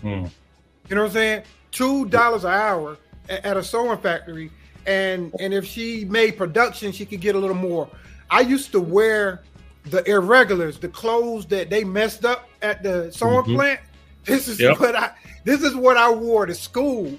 Hmm. 0.02 0.08
You 0.08 0.94
know 0.94 1.02
what 1.02 1.08
I'm 1.08 1.10
saying? 1.10 1.42
Two 1.72 2.06
dollars 2.06 2.44
an 2.44 2.52
hour 2.52 2.96
at, 3.28 3.44
at 3.44 3.56
a 3.56 3.64
sewing 3.64 3.98
factory, 3.98 4.52
and 4.86 5.34
and 5.40 5.52
if 5.52 5.64
she 5.64 6.04
made 6.04 6.36
production, 6.36 6.92
she 6.92 7.04
could 7.04 7.20
get 7.20 7.34
a 7.34 7.38
little 7.40 7.56
more. 7.56 7.88
I 8.30 8.42
used 8.42 8.70
to 8.70 8.80
wear 8.80 9.42
the 9.84 10.08
irregulars, 10.10 10.78
the 10.78 10.88
clothes 10.88 11.46
that 11.46 11.70
they 11.70 11.84
messed 11.84 12.24
up 12.24 12.48
at 12.62 12.82
the 12.82 13.10
sewing 13.12 13.44
Mhm. 13.44 13.54
plant. 13.54 13.80
This 14.26 14.48
is 14.48 14.58
Yep. 14.58 14.78
what 14.80 14.96
I 14.96 15.10
this 15.44 15.62
is 15.62 15.76
what 15.76 15.98
I 15.98 16.10
wore 16.10 16.46
to 16.46 16.54
school. 16.54 17.12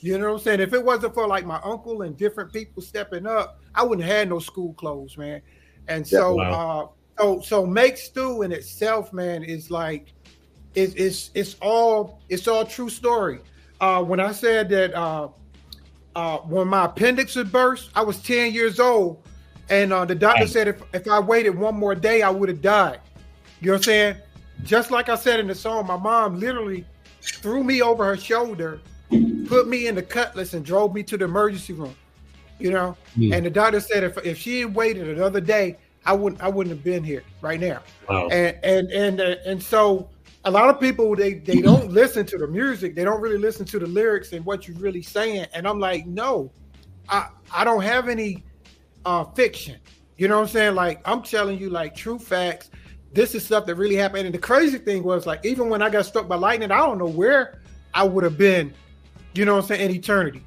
You 0.00 0.18
know 0.18 0.26
what 0.26 0.32
I'm 0.32 0.38
saying? 0.40 0.60
If 0.60 0.72
it 0.72 0.84
wasn't 0.84 1.14
for 1.14 1.24
like 1.28 1.46
my 1.46 1.60
uncle 1.62 2.02
and 2.02 2.16
different 2.16 2.52
people 2.52 2.82
stepping 2.82 3.26
up, 3.26 3.60
I 3.76 3.84
wouldn't 3.84 4.04
have 4.04 4.16
had 4.16 4.28
no 4.28 4.40
school 4.40 4.74
clothes, 4.74 5.16
man. 5.16 5.40
And 5.86 6.04
so 6.04 6.36
Yeah. 6.40 6.50
uh 6.50 6.86
so 7.20 7.40
so 7.42 7.64
make 7.64 7.96
stew 7.96 8.42
in 8.42 8.50
itself, 8.50 9.12
man, 9.12 9.44
is 9.44 9.70
like 9.70 10.12
it's 10.74 10.94
it's 10.94 11.30
it's 11.34 11.54
all 11.62 12.20
it's 12.28 12.48
all 12.48 12.64
true 12.64 12.88
story. 12.88 13.38
Uh 13.80 14.02
when 14.02 14.18
I 14.18 14.32
said 14.32 14.68
that 14.70 14.92
uh 14.94 15.28
uh 16.16 16.38
when 16.38 16.66
my 16.66 16.86
appendix 16.86 17.34
had 17.34 17.52
burst, 17.52 17.90
I 17.94 18.02
was 18.02 18.20
10 18.20 18.52
years 18.52 18.80
old, 18.80 19.22
and 19.70 19.92
uh 19.92 20.04
the 20.04 20.14
doctor 20.14 20.46
said 20.46 20.68
if 20.68 20.82
if 20.92 21.08
I 21.08 21.20
waited 21.20 21.50
one 21.58 21.74
more 21.76 21.94
day, 21.94 22.22
I 22.22 22.30
would 22.30 22.48
have 22.48 22.62
died. 22.62 23.00
You 23.60 23.68
know 23.68 23.72
what 23.74 23.78
I'm 23.78 23.82
saying? 23.84 24.16
Just 24.64 24.90
like 24.90 25.08
I 25.08 25.14
said 25.16 25.40
in 25.40 25.46
the 25.46 25.54
song, 25.54 25.86
my 25.86 25.96
mom 25.96 26.38
literally 26.38 26.84
threw 27.22 27.62
me 27.62 27.82
over 27.82 28.04
her 28.04 28.16
shoulder, 28.16 28.80
put 29.46 29.68
me 29.68 29.86
in 29.86 29.94
the 29.94 30.02
cutlass, 30.02 30.54
and 30.54 30.64
drove 30.64 30.94
me 30.94 31.02
to 31.04 31.16
the 31.16 31.24
emergency 31.24 31.72
room. 31.72 31.94
You 32.58 32.72
know, 32.72 32.96
Hmm. 33.14 33.32
and 33.32 33.46
the 33.46 33.50
doctor 33.50 33.80
said 33.80 34.02
if 34.04 34.16
if 34.24 34.36
she 34.38 34.60
had 34.60 34.74
waited 34.74 35.08
another 35.08 35.40
day, 35.40 35.76
I 36.04 36.12
wouldn't 36.12 36.42
I 36.42 36.48
wouldn't 36.48 36.74
have 36.74 36.84
been 36.84 37.04
here 37.04 37.22
right 37.40 37.60
now. 37.60 37.80
Wow. 38.08 38.28
And 38.28 38.56
and 38.64 38.90
and 38.90 39.20
uh, 39.20 39.36
and 39.46 39.62
so 39.62 40.08
a 40.44 40.50
lot 40.50 40.68
of 40.68 40.80
people 40.80 41.14
they 41.14 41.34
they 41.34 41.60
don't 41.60 41.90
listen 41.92 42.26
to 42.26 42.38
the 42.38 42.46
music, 42.48 42.94
they 42.96 43.04
don't 43.04 43.20
really 43.20 43.38
listen 43.38 43.64
to 43.66 43.78
the 43.78 43.86
lyrics 43.86 44.32
and 44.32 44.44
what 44.44 44.66
you're 44.66 44.78
really 44.78 45.02
saying. 45.02 45.46
And 45.54 45.68
I'm 45.68 45.78
like, 45.78 46.06
no, 46.06 46.50
I 47.08 47.28
I 47.52 47.62
don't 47.64 47.82
have 47.82 48.08
any 48.08 48.42
uh 49.08 49.24
fiction. 49.24 49.76
You 50.18 50.28
know 50.28 50.36
what 50.36 50.42
I'm 50.42 50.48
saying? 50.48 50.74
Like 50.74 51.00
I'm 51.06 51.22
telling 51.22 51.58
you 51.58 51.70
like 51.70 51.96
true 51.96 52.18
facts. 52.18 52.70
This 53.14 53.34
is 53.34 53.42
stuff 53.44 53.64
that 53.66 53.76
really 53.76 53.94
happened. 53.94 54.26
And 54.26 54.34
the 54.34 54.38
crazy 54.38 54.78
thing 54.78 55.02
was 55.02 55.26
like 55.26 55.44
even 55.46 55.70
when 55.70 55.80
I 55.80 55.88
got 55.88 56.04
struck 56.04 56.28
by 56.28 56.36
lightning, 56.36 56.70
I 56.70 56.78
don't 56.78 56.98
know 56.98 57.06
where 57.06 57.62
I 57.94 58.04
would 58.04 58.22
have 58.22 58.36
been, 58.36 58.74
you 59.34 59.46
know 59.46 59.54
what 59.54 59.62
I'm 59.62 59.68
saying, 59.68 59.90
in 59.90 59.96
eternity. 59.96 60.44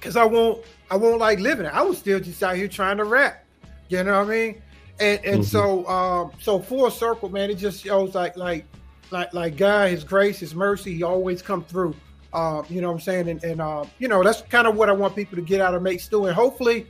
Cause 0.00 0.16
I 0.16 0.24
won't 0.24 0.64
I 0.90 0.96
won't 0.96 1.18
like 1.18 1.38
living 1.38 1.66
it. 1.66 1.72
I 1.72 1.82
was 1.82 1.98
still 1.98 2.18
just 2.18 2.42
out 2.42 2.56
here 2.56 2.68
trying 2.68 2.96
to 2.96 3.04
rap. 3.04 3.44
You 3.88 4.02
know 4.02 4.18
what 4.18 4.28
I 4.28 4.30
mean? 4.30 4.62
And 4.98 5.24
and 5.24 5.44
so 5.44 5.86
um 5.86 6.32
so 6.40 6.58
full 6.58 6.90
circle, 6.90 7.28
man, 7.28 7.50
it 7.50 7.54
just 7.54 7.84
shows 7.84 8.16
like 8.16 8.36
like 8.36 8.66
like 9.12 9.32
like 9.32 9.56
God, 9.56 9.90
his 9.90 10.02
grace, 10.02 10.40
his 10.40 10.56
mercy, 10.56 10.92
he 10.92 11.02
always 11.04 11.40
come 11.40 11.62
through. 11.64 11.94
Uh, 12.32 12.62
you 12.68 12.80
know 12.80 12.88
what 12.88 12.94
I'm 12.94 13.00
saying? 13.00 13.28
And 13.28 13.44
and 13.44 13.60
uh, 13.60 13.84
you 13.98 14.08
know, 14.08 14.24
that's 14.24 14.42
kind 14.42 14.66
of 14.66 14.74
what 14.74 14.88
I 14.88 14.92
want 14.92 15.14
people 15.14 15.36
to 15.36 15.42
get 15.42 15.60
out 15.60 15.74
of 15.74 15.82
make 15.82 16.00
stew. 16.00 16.26
And 16.26 16.34
hopefully 16.34 16.86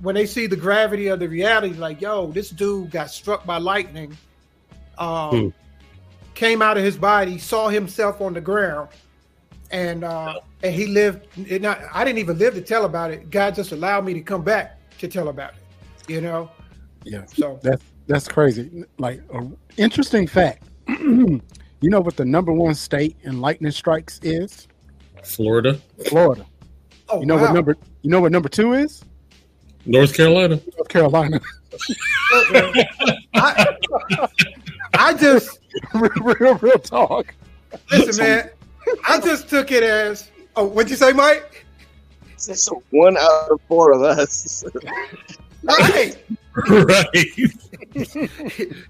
when 0.00 0.14
they 0.14 0.26
see 0.26 0.46
the 0.46 0.56
gravity 0.56 1.08
of 1.08 1.20
the 1.20 1.28
reality, 1.28 1.74
like, 1.74 2.00
yo, 2.00 2.26
this 2.28 2.50
dude 2.50 2.90
got 2.90 3.10
struck 3.10 3.46
by 3.46 3.58
lightning, 3.58 4.16
um, 4.98 5.30
Hmm. 5.30 5.48
came 6.34 6.62
out 6.62 6.76
of 6.76 6.84
his 6.84 6.96
body, 6.96 7.38
saw 7.38 7.68
himself 7.68 8.20
on 8.20 8.34
the 8.34 8.40
ground, 8.40 8.88
and 9.70 10.04
uh, 10.04 10.40
and 10.62 10.74
he 10.74 10.86
lived. 10.86 11.26
It 11.48 11.62
not, 11.62 11.80
I 11.92 12.04
didn't 12.04 12.18
even 12.18 12.38
live 12.38 12.54
to 12.54 12.60
tell 12.60 12.84
about 12.84 13.10
it. 13.10 13.30
God 13.30 13.54
just 13.54 13.72
allowed 13.72 14.04
me 14.04 14.14
to 14.14 14.20
come 14.20 14.42
back 14.42 14.78
to 14.98 15.08
tell 15.08 15.28
about 15.28 15.52
it. 15.54 16.10
You 16.12 16.20
know. 16.20 16.50
Yeah. 17.04 17.24
So 17.26 17.58
That's 17.62 17.82
that's 18.06 18.28
crazy. 18.28 18.84
Like 18.98 19.22
an 19.32 19.56
interesting 19.76 20.26
fact. 20.26 20.64
you 20.88 21.40
know 21.82 22.00
what 22.00 22.16
the 22.16 22.24
number 22.24 22.52
one 22.52 22.74
state 22.74 23.16
in 23.22 23.40
lightning 23.40 23.72
strikes 23.72 24.20
is? 24.22 24.68
Florida, 25.22 25.80
Florida. 26.06 26.44
Oh, 27.08 27.20
you 27.20 27.26
know 27.26 27.36
wow. 27.36 27.42
what 27.42 27.52
number 27.52 27.76
you 28.02 28.10
know 28.10 28.20
what 28.20 28.32
number 28.32 28.48
two 28.48 28.74
is? 28.74 29.02
North 29.86 30.14
Carolina. 30.14 30.60
North 30.76 30.88
Carolina. 30.88 31.40
I, 33.34 33.76
I 34.94 35.14
just 35.14 35.58
real, 35.94 36.54
real 36.56 36.78
talk. 36.78 37.34
listen, 37.90 38.24
man. 38.24 38.50
I 39.06 39.20
just 39.20 39.48
took 39.48 39.72
it 39.72 39.82
as. 39.82 40.30
Oh, 40.56 40.66
what'd 40.66 40.90
you 40.90 40.96
say, 40.96 41.12
Mike? 41.12 41.66
So 42.36 42.82
one 42.90 43.16
out 43.16 43.50
of 43.50 43.60
four 43.68 43.92
of 43.92 44.02
us. 44.02 44.64
Right. 45.64 46.16
right. 46.68 47.50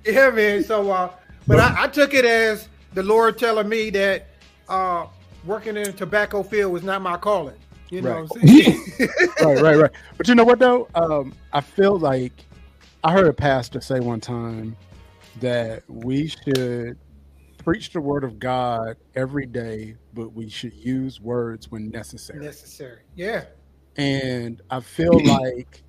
yeah, 0.05 0.31
man. 0.31 0.65
So, 0.65 0.91
uh, 0.91 1.11
but 1.47 1.61
I, 1.61 1.85
I 1.85 1.87
took 1.87 2.15
it 2.15 2.25
as 2.25 2.69
the 2.95 3.03
Lord 3.03 3.39
telling 3.39 3.69
me 3.69 3.91
that 3.91 4.27
uh, 4.69 5.07
working 5.45 5.77
in 5.77 5.89
a 5.89 5.93
tobacco 5.93 6.43
field 6.43 6.73
was 6.73 6.83
not 6.83 7.01
my 7.01 7.17
calling. 7.17 7.55
You 7.91 8.03
know 8.03 8.11
Right. 8.11 8.23
what 8.25 8.43
I'm 8.43 8.49
saying? 8.49 8.81
right, 9.43 9.61
right, 9.63 9.77
right. 9.77 9.91
But 10.17 10.29
you 10.29 10.35
know 10.35 10.45
what 10.45 10.59
though? 10.59 10.89
Um, 10.95 11.35
I 11.53 11.61
feel 11.61 11.99
like 11.99 12.33
I 13.03 13.13
heard 13.13 13.27
a 13.27 13.33
pastor 13.33 13.81
say 13.81 14.01
one 14.01 14.21
time 14.21 14.77
that 15.41 15.83
we 15.89 16.29
should 16.29 16.97
preach 17.65 17.91
the 17.93 18.01
word 18.01 18.25
of 18.25 18.39
God 18.39 18.97
every 19.15 19.47
day, 19.47 19.97
but 20.13 20.33
we 20.33 20.49
should 20.49 20.75
use 20.75 21.21
words 21.21 21.71
when 21.71 21.91
necessary. 21.91 22.41
Necessary. 22.41 23.01
Yeah. 23.15 23.45
And 23.97 24.61
I 24.71 24.81
feel 24.81 25.21
like 25.25 25.83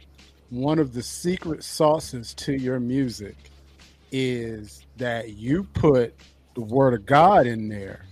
one 0.49 0.79
of 0.79 0.93
the 0.93 1.03
secret 1.03 1.63
sauces 1.63 2.33
to 2.35 2.53
your 2.53 2.79
music 2.79 3.35
is 4.11 4.85
that 4.97 5.33
you 5.33 5.63
put 5.73 6.13
the 6.53 6.61
word 6.61 6.93
of 6.93 7.05
God 7.05 7.47
in 7.47 7.67
there, 7.67 8.05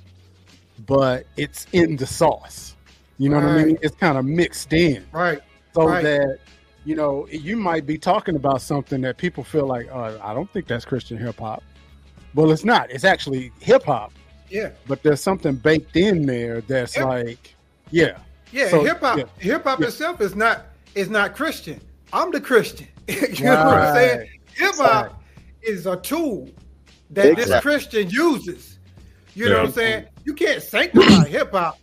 but 0.86 1.26
it's 1.38 1.68
in 1.72 1.96
the 1.96 2.06
sauce. 2.08 2.73
You 3.18 3.30
know 3.30 3.36
what 3.38 3.46
I 3.46 3.64
mean? 3.64 3.78
It's 3.82 3.96
kind 3.96 4.18
of 4.18 4.26
mixed 4.26 4.74
in. 4.74 5.06
Right. 5.12 5.40
So 5.74 5.88
Right. 5.88 6.04
that, 6.04 6.40
you 6.86 6.96
know, 6.96 7.28
you 7.30 7.56
might 7.58 7.86
be 7.86 7.98
talking 7.98 8.36
about 8.36 8.62
something 8.62 9.02
that 9.02 9.18
people 9.18 9.44
feel 9.44 9.66
like, 9.68 9.88
oh, 9.92 10.20
I 10.24 10.34
don't 10.34 10.52
think 10.52 10.68
that's 10.68 10.86
Christian 10.86 11.18
hip 11.18 11.40
hop. 11.40 11.64
Well, 12.36 12.52
it's 12.52 12.66
not. 12.66 12.90
It's 12.92 13.04
actually 13.04 13.52
hip 13.60 13.84
hop, 13.84 14.12
Yeah. 14.50 14.70
but 14.88 15.04
there's 15.04 15.22
something 15.22 15.56
baked 15.56 15.96
in 15.96 16.26
there 16.26 16.62
that's 16.62 16.96
Yep. 16.98 17.06
like, 17.06 17.56
yeah. 17.92 18.18
Yeah. 18.52 18.70
So, 18.70 18.84
hip 18.84 19.00
hop. 19.00 19.18
yeah. 19.20 19.24
Hip 19.40 19.64
hop 19.64 19.80
Yeah. 19.80 19.88
itself 19.88 20.22
is 20.22 20.36
not 20.36 20.66
is 20.96 21.10
not 21.10 21.36
Christian. 21.36 21.82
I'm 22.12 22.32
the 22.32 22.40
Christian. 22.42 22.88
you 23.08 23.46
know 23.46 23.66
what 23.66 23.78
I'm 23.80 23.96
saying? 23.96 24.30
Hip 24.54 24.76
hop 24.76 25.24
is 25.64 25.88
a 25.88 25.96
tool 25.98 26.50
that 27.12 27.36
this 27.36 27.60
Christian 27.62 28.10
uses. 28.12 28.78
You 29.34 29.50
know 29.50 29.58
what 29.58 29.66
I'm 29.68 29.72
saying? 29.72 30.06
You 30.26 30.34
can't 30.36 30.62
sanctify 30.62 31.26
hip 31.28 31.52
hop. 31.52 31.80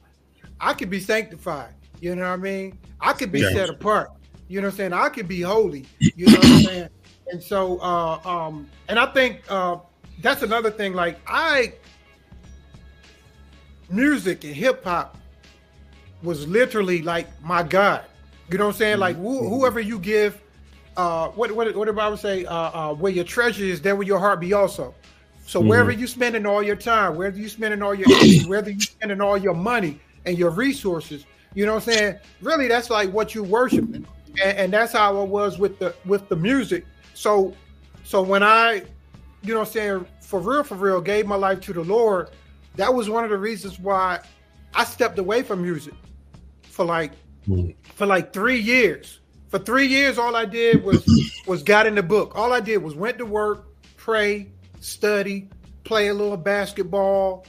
I 0.61 0.75
could 0.75 0.91
be 0.91 1.01
sanctified. 1.01 1.75
You 2.01 2.15
know 2.15 2.23
what 2.23 2.29
I 2.31 2.37
mean? 2.37 2.79
I 3.01 3.13
could 3.13 3.33
be 3.33 3.41
Yeah. 3.41 3.53
set 3.53 3.71
apart. 3.71 4.11
You 4.49 4.61
know 4.61 4.67
what 4.67 4.73
I'm 4.75 4.77
saying? 4.77 4.93
I 4.93 5.09
could 5.09 5.29
be 5.29 5.41
holy. 5.41 5.87
You 6.17 6.27
know 6.31 6.39
what 6.39 6.51
I'm 6.51 6.65
saying? 6.65 6.89
And 7.31 7.43
so, 7.43 7.79
uh, 7.81 8.19
um, 8.25 8.69
and 8.89 8.99
I 8.99 9.07
think 9.07 9.43
uh, 9.49 9.77
that's 10.21 10.43
another 10.43 10.71
thing. 10.71 10.93
Like 10.93 11.19
I, 11.27 11.75
music 13.89 14.45
and 14.45 14.55
hip 14.55 14.85
hop 14.85 15.17
was 16.23 16.47
literally 16.47 17.03
like 17.03 17.27
my 17.43 17.63
God. 17.63 18.05
You 18.51 18.59
know 18.59 18.67
what 18.67 18.75
I'm 18.75 18.79
saying? 18.79 18.99
Like 18.99 19.17
who, 19.17 19.49
whoever 19.49 19.81
you 19.81 19.99
give, 19.99 20.41
uh, 20.97 21.29
what 21.29 21.53
what 21.53 21.75
what 21.77 21.85
did 21.87 21.95
the 21.95 21.97
Bible 21.97 22.17
say? 22.17 22.45
Uh, 22.45 22.55
uh, 22.55 22.95
where 22.95 23.13
your 23.13 23.25
treasure 23.25 23.65
is, 23.65 23.81
there 23.81 23.95
will 23.95 24.07
your 24.07 24.19
heart 24.19 24.41
be 24.41 24.53
also. 24.53 24.95
So 25.47 25.61
wherever 25.61 25.91
you 25.91 26.07
spending 26.07 26.47
all 26.47 26.63
your 26.63 26.77
time, 26.77 27.17
wherever 27.17 27.39
you 27.39 27.49
spending 27.49 27.83
all 27.83 27.95
your 27.95 28.09
energy, 28.11 28.45
wherever 28.45 28.71
you 28.71 28.81
spending 28.81 29.21
all 29.21 29.37
your 29.39 29.55
money 29.55 30.01
and 30.27 30.39
your 30.39 30.51
resources, 30.51 31.25
you 31.55 31.67
know 31.67 31.75
what 31.75 31.89
I'm 31.89 31.95
saying? 31.95 32.19
Really, 32.41 32.69
that's 32.69 32.91
like 32.91 33.11
what 33.13 33.35
you 33.35 33.43
worshiping, 33.43 34.07
and, 34.43 34.59
and 34.59 34.73
that's 34.73 34.93
how 34.93 35.23
it 35.23 35.29
was 35.29 35.59
with 35.59 35.79
the 35.79 35.95
with 36.05 36.29
the 36.29 36.37
music. 36.37 36.87
So, 37.15 37.55
so 38.05 38.23
when 38.23 38.43
I, 38.43 38.83
you 39.43 39.55
know, 39.55 39.61
what 39.61 39.69
I'm 39.69 39.73
saying 39.73 40.07
for 40.21 40.41
real, 40.41 40.63
for 40.63 40.77
real, 40.77 41.01
gave 41.01 41.27
my 41.27 41.35
life 41.35 41.61
to 41.63 41.73
the 41.73 41.83
Lord, 41.83 42.31
that 42.77 42.93
was 42.93 43.11
one 43.11 43.25
of 43.25 43.31
the 43.31 43.39
reasons 43.39 43.79
why 43.81 44.21
I 44.75 44.85
stepped 44.85 45.19
away 45.19 45.43
from 45.43 45.63
music 45.63 45.95
for 46.63 46.85
like 46.85 47.13
mm. 47.49 47.75
for 47.95 48.07
like 48.07 48.33
three 48.33 48.61
years. 48.61 49.19
For 49.49 49.59
three 49.59 49.89
years, 49.89 50.17
all 50.17 50.37
I 50.37 50.45
did 50.45 50.85
was 50.85 51.05
was 51.47 51.63
got 51.65 51.87
in 51.87 51.97
the 51.97 52.03
book. 52.03 52.37
All 52.37 52.53
I 52.53 52.61
did 52.61 52.79
was 52.79 52.95
went 52.95 53.19
to 53.19 53.27
work, 53.27 53.67
pray, 53.97 54.53
study, 54.79 55.49
play 55.83 56.09
a 56.09 56.15
little 56.15 56.37
basketball. 56.37 57.45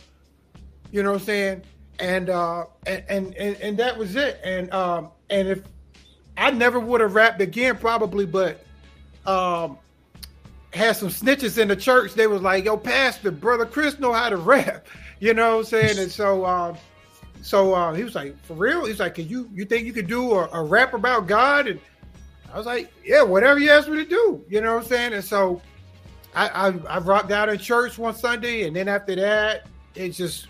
You 0.92 1.04
know 1.04 1.12
what 1.12 1.22
I'm 1.22 1.26
saying? 1.26 1.62
And 2.02 2.30
uh 2.30 2.66
and 2.86 3.04
and 3.08 3.36
and, 3.36 3.56
and 3.62 3.78
that 3.78 3.98
was 3.98 4.16
it. 4.16 4.42
And 4.44 4.74
um 4.74 5.10
and 5.30 5.48
if 5.48 5.62
I 6.38 6.52
never 6.52 6.80
would 6.80 7.02
have 7.02 7.14
rapped 7.14 7.42
again, 7.42 7.78
probably, 7.78 8.26
but 8.26 8.66
um, 9.26 9.78
had 10.74 10.94
some 10.96 11.10
snitches 11.10 11.58
in 11.58 11.68
the 11.68 11.76
church. 11.76 12.14
They 12.14 12.28
was 12.28 12.42
like, 12.42 12.66
"Yo, 12.66 12.78
Pastor, 12.78 13.32
brother 13.32 13.66
Chris 13.66 14.00
know 14.00 14.14
how 14.14 14.30
to 14.30 14.38
rap," 14.38 14.88
you 15.20 15.34
know 15.34 15.58
what 15.58 15.60
I'm 15.60 15.66
saying? 15.66 16.00
And 16.00 16.12
so, 16.12 16.46
um, 16.46 16.78
so 17.42 17.74
uh, 17.74 17.94
he 17.94 18.04
was 18.04 18.16
like, 18.16 18.42
"For 18.44 18.54
real?" 18.54 18.86
He's 18.86 19.00
like, 19.00 19.16
"Can 19.16 19.28
you 19.28 19.50
you 19.54 19.66
think 19.66 19.86
you 19.86 19.94
could 19.94 20.08
do 20.08 20.32
a, 20.34 20.50
a 20.52 20.64
rap 20.64 20.94
about 20.94 21.28
God?" 21.28 21.68
And 21.68 21.80
I 22.54 22.58
was 22.58 22.66
like, 22.66 22.92
"Yeah, 23.06 23.24
whatever 23.24 23.60
you 23.60 23.70
ask 23.70 23.88
me 23.88 23.98
to 23.98 24.10
do," 24.10 24.44
you 24.50 24.62
know 24.62 24.76
what 24.76 24.84
I'm 24.84 24.90
saying? 24.90 25.14
And 25.14 25.24
so, 25.24 25.62
I 26.34 26.48
I, 26.48 26.68
I 26.90 27.00
rocked 27.00 27.32
out 27.32 27.50
in 27.50 27.58
church 27.60 27.98
one 27.98 28.16
Sunday, 28.16 28.66
and 28.66 28.76
then 28.76 28.88
after 28.88 29.16
that, 29.16 29.68
it 29.96 30.10
just 30.10 30.48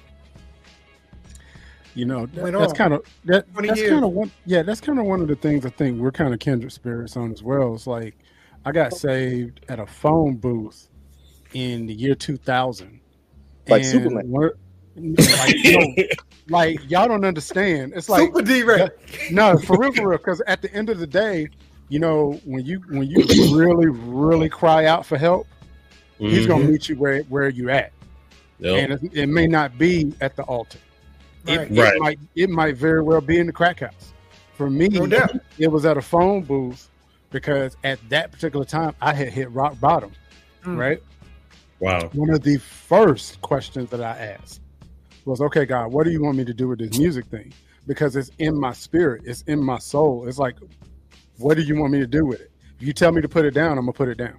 You 1.94 2.06
know, 2.06 2.26
that- 2.28 2.52
that's 2.54 2.74
kind 2.74 2.94
of 2.94 3.02
that, 3.26 3.46
that's 3.54 3.82
kind 3.82 4.04
of 4.06 4.12
one. 4.12 4.32
Yeah, 4.46 4.62
that's 4.64 4.80
kind 4.82 4.98
of 5.00 5.06
one 5.06 5.22
of 5.22 5.28
the 5.28 5.36
things 5.36 5.66
I 5.66 5.70
think 5.70 6.00
we're 6.00 6.12
kind 6.12 6.34
of 6.34 6.40
kindred 6.40 6.72
spirits 6.72 7.18
on 7.18 7.32
as 7.32 7.44
well. 7.44 7.74
It's 7.76 7.88
like 7.88 8.16
I 8.66 8.72
got 8.72 8.94
saved 8.94 9.60
at 9.70 9.80
a 9.80 9.86
phone 9.86 10.36
booth 10.36 10.88
in 11.54 11.88
the 11.88 11.94
year 11.94 12.16
2000. 12.16 13.00
Like 13.68 13.82
And 13.84 13.92
Superman. 13.92 14.30
one- 14.30 14.52
like, 14.96 15.56
no, 15.64 15.96
like 16.50 16.90
y'all 16.90 17.08
don't 17.08 17.24
understand. 17.26 17.94
It's 17.96 18.10
like 18.10 18.22
Super 18.24 18.42
D-Ray. 18.42 18.90
No, 19.32 19.58
for 19.58 19.78
real, 19.78 19.92
for 19.94 20.10
real. 20.10 20.18
Because 20.18 20.42
at 20.48 20.62
the 20.62 20.74
end 20.74 20.90
of 20.90 21.00
the 21.00 21.08
day, 21.08 21.48
you 21.90 22.00
know, 22.00 22.40
when 22.46 22.66
you 22.66 22.80
when 22.90 23.04
you 23.08 23.24
really, 23.58 23.88
really 23.88 24.50
cry 24.50 24.86
out 24.86 25.06
for 25.06 25.18
help, 25.18 25.48
he's 26.20 26.48
gonna 26.48 26.64
Mhm. 26.66 26.70
meet 26.72 26.90
you 26.90 26.96
where 26.98 27.22
where 27.24 27.50
you 27.50 27.70
at, 27.70 27.92
Yep. 28.60 28.76
and 28.92 28.94
it, 29.14 29.18
it 29.24 29.28
may 29.28 29.48
not 29.48 29.78
be 29.78 30.14
at 30.22 30.36
the 30.36 30.44
altar. 30.44 30.78
It, 31.48 31.58
Right. 31.72 31.96
it 31.96 32.00
might 32.00 32.20
it 32.36 32.50
might 32.50 32.76
very 32.78 33.02
well 33.02 33.22
be 33.22 33.38
in 33.40 33.48
the 33.48 33.54
crack 33.54 33.80
house. 33.80 34.14
For 34.56 34.70
me, 34.70 34.90
No 34.90 35.08
doubt. 35.08 35.36
it 35.58 35.68
was 35.68 35.86
at 35.86 35.98
a 35.98 36.02
phone 36.02 36.44
booth 36.44 36.90
because 37.32 37.76
at 37.84 37.98
that 38.10 38.32
particular 38.32 38.66
time 38.66 38.94
I 39.02 39.14
had 39.14 39.30
hit 39.30 39.50
rock 39.52 39.80
bottom. 39.80 40.12
Mm. 40.64 40.78
Right. 40.78 41.04
Wow. 41.80 42.10
One 42.14 42.30
of 42.30 42.44
the 42.44 42.58
first 42.58 43.42
questions 43.42 43.90
that 43.90 44.02
I 44.02 44.18
asked 44.40 44.62
was, 45.26 45.42
"Okay, 45.42 45.66
God, 45.66 45.92
what 45.92 46.04
do 46.06 46.12
you 46.12 46.22
want 46.22 46.38
me 46.38 46.46
to 46.46 46.54
do 46.54 46.68
with 46.68 46.80
this 46.80 46.98
music 47.00 47.26
thing?" 47.26 47.52
Because 47.88 48.16
it's 48.16 48.30
in 48.38 48.60
my 48.60 48.74
spirit, 48.74 49.24
it's 49.26 49.42
in 49.48 49.64
my 49.64 49.80
soul. 49.80 50.28
It's 50.28 50.38
like, 50.38 50.58
what 51.38 51.58
do 51.58 51.64
you 51.64 51.76
want 51.80 51.92
me 51.94 52.00
to 52.00 52.06
do 52.08 52.24
with 52.26 52.40
it? 52.42 52.52
If 52.80 52.86
you 52.86 52.94
tell 52.94 53.12
me 53.12 53.22
to 53.22 53.30
put 53.30 53.46
it 53.46 53.52
down, 53.56 53.72
I'm 53.80 53.86
gonna 53.86 53.94
put 53.94 54.10
it 54.10 54.18
down. 54.20 54.38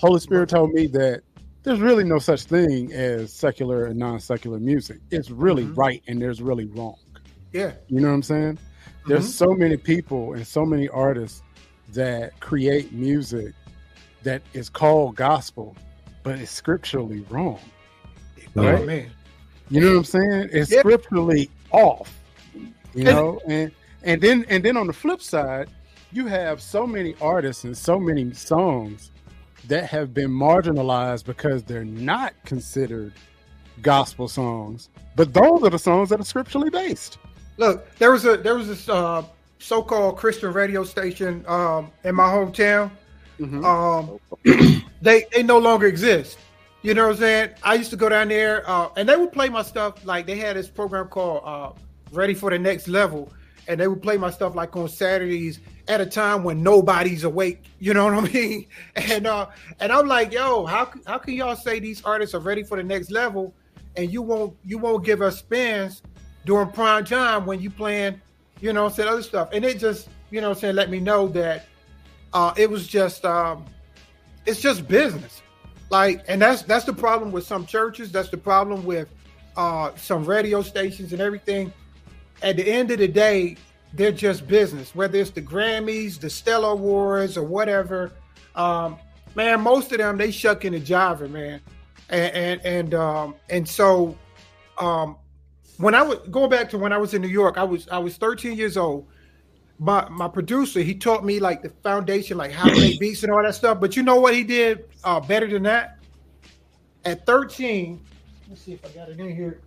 Holy 0.00 0.18
Spirit 0.18 0.48
told 0.48 0.72
me 0.72 0.88
that 0.88 1.22
there's 1.66 1.80
really 1.80 2.04
no 2.04 2.20
such 2.20 2.44
thing 2.44 2.92
as 2.92 3.32
secular 3.32 3.86
and 3.86 3.98
non-secular 3.98 4.60
music. 4.60 4.98
It's 5.10 5.30
really 5.32 5.64
Mhm. 5.64 5.76
right 5.76 6.02
and 6.06 6.22
there's 6.22 6.40
really 6.40 6.66
wrong. 6.66 6.94
yeah. 7.52 7.72
You 7.88 8.00
know 8.00 8.08
what 8.08 8.14
I'm 8.14 8.22
saying? 8.22 8.58
There's 9.08 9.26
Mhm. 9.26 9.30
so 9.32 9.54
many 9.54 9.76
people 9.76 10.34
and 10.34 10.46
so 10.46 10.64
many 10.64 10.88
artists 10.88 11.42
that 11.92 12.38
create 12.38 12.92
music 12.92 13.52
that 14.22 14.42
is 14.52 14.68
called 14.68 15.16
gospel, 15.16 15.74
but 16.22 16.38
it's 16.38 16.50
scripturally 16.52 17.24
wrong. 17.30 17.58
Right? 18.54 18.80
Oh, 18.80 18.84
man. 18.84 19.10
You 19.70 19.80
know 19.80 19.90
what 19.92 19.96
I'm 19.98 20.04
saying? 20.04 20.50
It's 20.52 20.70
Yeah. 20.70 20.80
scripturally 20.80 21.50
off. 21.72 22.16
You 22.94 23.04
know, 23.04 23.40
and 23.48 23.72
and 24.04 24.20
then 24.20 24.44
and 24.48 24.64
then 24.64 24.76
on 24.76 24.86
the 24.86 24.92
flip 24.92 25.20
side, 25.20 25.68
you 26.12 26.26
have 26.26 26.60
so 26.62 26.86
many 26.86 27.16
artists 27.20 27.64
and 27.64 27.76
so 27.76 27.98
many 27.98 28.32
songs 28.34 29.10
that 29.68 29.86
have 29.86 30.14
been 30.14 30.30
marginalized 30.30 31.24
because 31.24 31.62
they're 31.62 31.84
not 31.84 32.34
considered 32.44 33.12
gospel 33.82 34.28
songs, 34.28 34.88
but 35.14 35.32
those 35.34 35.62
are 35.62 35.70
the 35.70 35.78
songs 35.78 36.10
that 36.10 36.20
are 36.20 36.24
scripturally 36.24 36.70
based. 36.70 37.18
Look, 37.56 37.94
there 37.98 38.10
was 38.10 38.24
a 38.24 38.36
there 38.36 38.54
was 38.54 38.68
this 38.68 38.88
uh, 38.88 39.24
so-called 39.58 40.16
Christian 40.16 40.52
radio 40.52 40.84
station 40.84 41.44
um, 41.46 41.90
in 42.04 42.14
my 42.14 42.28
hometown. 42.28 42.90
Mm-hmm. 43.40 43.64
Um, 43.64 44.82
they 45.02 45.26
they 45.32 45.42
no 45.42 45.58
longer 45.58 45.86
exist. 45.86 46.38
You 46.82 46.94
know 46.94 47.04
what 47.04 47.14
I'm 47.14 47.18
saying? 47.18 47.50
I 47.62 47.74
used 47.74 47.90
to 47.90 47.96
go 47.96 48.08
down 48.08 48.28
there, 48.28 48.68
uh, 48.68 48.90
and 48.96 49.08
they 49.08 49.16
would 49.16 49.32
play 49.32 49.48
my 49.48 49.62
stuff. 49.62 50.04
Like 50.04 50.26
they 50.26 50.36
had 50.36 50.56
this 50.56 50.68
program 50.68 51.08
called 51.08 51.42
uh, 51.44 51.72
"Ready 52.12 52.34
for 52.34 52.50
the 52.50 52.58
Next 52.58 52.88
Level," 52.88 53.32
and 53.66 53.80
they 53.80 53.88
would 53.88 54.02
play 54.02 54.16
my 54.16 54.30
stuff 54.30 54.54
like 54.54 54.76
on 54.76 54.88
Saturdays 54.88 55.60
at 55.88 56.00
a 56.00 56.06
time 56.06 56.42
when 56.42 56.62
nobody's 56.62 57.24
awake. 57.24 57.64
You 57.78 57.94
know 57.94 58.06
what 58.06 58.14
I 58.14 58.32
mean? 58.32 58.66
And 58.96 59.26
uh, 59.26 59.46
and 59.80 59.92
I'm 59.92 60.06
like, 60.06 60.32
yo, 60.32 60.66
how 60.66 60.90
how 61.06 61.18
can 61.18 61.34
y'all 61.34 61.56
say 61.56 61.80
these 61.80 62.02
artists 62.04 62.34
are 62.34 62.40
ready 62.40 62.62
for 62.62 62.76
the 62.76 62.82
next 62.82 63.10
level, 63.10 63.54
and 63.96 64.12
you 64.12 64.22
won't 64.22 64.56
you 64.64 64.78
won't 64.78 65.04
give 65.04 65.22
us 65.22 65.38
spins 65.38 66.02
during 66.44 66.70
prime 66.70 67.04
time 67.04 67.46
when 67.46 67.60
you 67.60 67.70
playing, 67.70 68.20
you 68.60 68.72
know, 68.72 68.88
said 68.88 69.06
other 69.06 69.22
stuff, 69.22 69.50
and 69.52 69.64
it 69.64 69.78
just 69.78 70.08
you 70.30 70.40
know 70.40 70.54
saying 70.54 70.74
let 70.74 70.90
me 70.90 71.00
know 71.00 71.28
that 71.28 71.66
uh, 72.32 72.52
it 72.56 72.68
was 72.68 72.86
just 72.86 73.24
um, 73.24 73.64
it's 74.46 74.60
just 74.60 74.88
business 74.88 75.42
like 75.90 76.24
and 76.28 76.40
that's 76.40 76.62
that's 76.62 76.84
the 76.84 76.92
problem 76.92 77.30
with 77.30 77.46
some 77.46 77.66
churches 77.66 78.10
that's 78.10 78.28
the 78.28 78.36
problem 78.36 78.84
with 78.84 79.08
uh 79.56 79.90
some 79.96 80.24
radio 80.24 80.62
stations 80.62 81.12
and 81.12 81.22
everything 81.22 81.72
at 82.42 82.56
the 82.56 82.66
end 82.66 82.90
of 82.90 82.98
the 82.98 83.08
day 83.08 83.56
they're 83.96 84.12
just 84.12 84.46
business 84.46 84.94
whether 84.94 85.18
it's 85.18 85.30
the 85.30 85.42
grammys 85.42 86.18
the 86.18 86.28
stellar 86.28 86.70
awards 86.70 87.36
or 87.36 87.44
whatever. 87.44 88.12
Um 88.54 88.98
man 89.34 89.60
most 89.60 89.92
of 89.92 89.98
them 89.98 90.16
they 90.18 90.30
shucking 90.30 90.74
and 90.74 90.84
jiving 90.84 91.30
man. 91.30 91.60
And 92.10 92.34
and 92.34 92.60
and 92.64 92.94
um 92.94 93.34
and 93.50 93.68
so 93.68 94.16
um 94.78 95.16
when 95.78 95.94
i 95.94 96.02
was 96.02 96.18
going 96.30 96.50
back 96.50 96.70
to 96.70 96.78
when 96.78 96.92
i 96.92 96.98
was 96.98 97.12
in 97.14 97.22
new 97.22 97.28
york 97.28 97.58
i 97.58 97.64
was 97.64 97.88
i 97.88 97.98
was 97.98 98.16
13 98.16 98.56
years 98.56 98.76
old. 98.76 99.06
My 99.78 100.08
my 100.08 100.28
producer 100.28 100.80
he 100.80 100.94
taught 100.94 101.24
me 101.24 101.40
like 101.40 101.62
the 101.62 101.70
foundation 101.82 102.36
like 102.36 102.50
how 102.50 102.68
to 102.68 102.80
make 102.80 102.98
beats 103.00 103.22
and 103.22 103.32
all 103.32 103.42
that 103.42 103.54
stuff. 103.54 103.78
But 103.80 103.96
you 103.96 104.02
know 104.02 104.16
what 104.20 104.34
he 104.34 104.42
did 104.42 104.84
uh 105.04 105.20
better 105.20 105.46
than 105.46 105.62
that? 105.64 105.98
At 107.04 107.24
13 107.26 108.00
let's 108.48 108.60
see 108.60 108.72
if 108.74 108.84
i 108.84 108.88
got 108.90 109.08
it 109.08 109.18
in 109.18 109.34
here. 109.34 109.60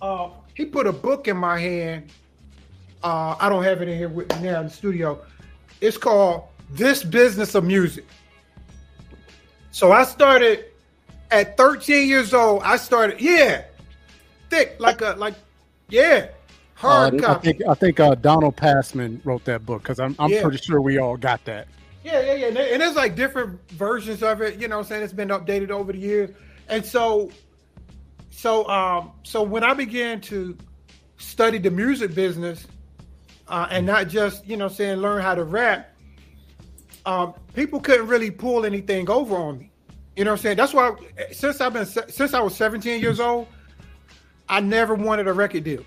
Uh 0.00 0.30
he 0.54 0.64
put 0.64 0.86
a 0.86 0.92
book 0.92 1.28
in 1.28 1.36
my 1.36 1.58
hand 1.58 2.10
uh 3.04 3.36
i 3.40 3.48
don't 3.48 3.64
have 3.64 3.82
it 3.82 3.88
in 3.88 3.96
here 3.98 4.08
with 4.08 4.28
me 4.36 4.48
now 4.48 4.60
in 4.60 4.66
the 4.66 4.72
studio 4.72 5.18
it's 5.80 5.96
called 5.96 6.44
this 6.70 7.02
business 7.02 7.54
of 7.54 7.64
music 7.64 8.04
so 9.70 9.92
i 9.92 10.04
started 10.04 10.66
at 11.30 11.56
13 11.56 12.08
years 12.08 12.32
old 12.34 12.62
i 12.62 12.76
started 12.76 13.20
yeah 13.20 13.62
thick 14.50 14.76
like 14.78 15.00
a 15.00 15.14
like 15.18 15.34
yeah 15.88 16.28
hard 16.74 17.14
Uh, 17.14 17.16
I 17.16 17.20
copy 17.20 17.52
think 17.52 17.62
I 17.68 17.74
think 17.74 18.00
uh, 18.00 18.14
Donald 18.16 18.56
Passman 18.56 19.20
wrote 19.24 19.44
that 19.44 19.64
book 19.64 19.82
because 19.82 20.00
I'm 20.00 20.16
I'm 20.18 20.30
Yeah. 20.30 20.42
pretty 20.42 20.58
sure 20.58 20.80
we 20.80 20.98
all 20.98 21.16
got 21.16 21.44
that. 21.44 21.68
Yeah, 22.04 22.20
yeah, 22.20 22.34
yeah. 22.34 22.46
And 22.48 22.56
there- 22.56 22.72
And 22.72 22.82
there's 22.82 22.96
like 22.96 23.14
different 23.14 23.60
versions 23.70 24.20
of 24.24 24.40
it, 24.42 24.58
you 24.60 24.66
know 24.66 24.78
what 24.78 24.86
I'm 24.86 24.88
saying? 24.88 25.02
It's 25.04 25.12
been 25.12 25.28
updated 25.28 25.70
over 25.70 25.92
the 25.92 25.98
years. 26.00 26.30
And 26.68 26.84
so 26.84 27.30
so 28.30 28.66
um 28.68 29.12
so 29.22 29.42
when 29.44 29.62
I 29.62 29.74
began 29.74 30.20
to 30.22 30.56
study 31.18 31.58
the 31.58 31.70
music 31.70 32.14
business 32.16 32.66
uh 33.52 33.68
and 33.70 33.86
not 33.86 34.08
just, 34.08 34.44
you 34.46 34.56
know 34.56 34.66
saying, 34.66 34.98
learn 34.98 35.22
how 35.22 35.36
to 35.36 35.44
rap, 35.44 35.94
um 37.06 37.34
people 37.54 37.78
couldn't 37.78 38.08
really 38.08 38.30
pull 38.30 38.66
anything 38.66 39.08
over 39.08 39.36
on 39.36 39.58
me. 39.58 39.70
You 40.16 40.24
know 40.24 40.32
what 40.32 40.40
I'm 40.40 40.42
saying? 40.42 40.56
That's 40.56 40.74
why 40.74 40.94
since 41.30 41.60
I've 41.60 41.72
been 41.72 41.86
since 41.86 42.34
I 42.34 42.40
was 42.40 42.56
17 42.56 43.00
years 43.00 43.20
old, 43.20 43.46
I 44.48 44.60
never 44.60 44.94
wanted 44.94 45.28
a 45.28 45.32
record 45.32 45.64
deal. 45.64 45.84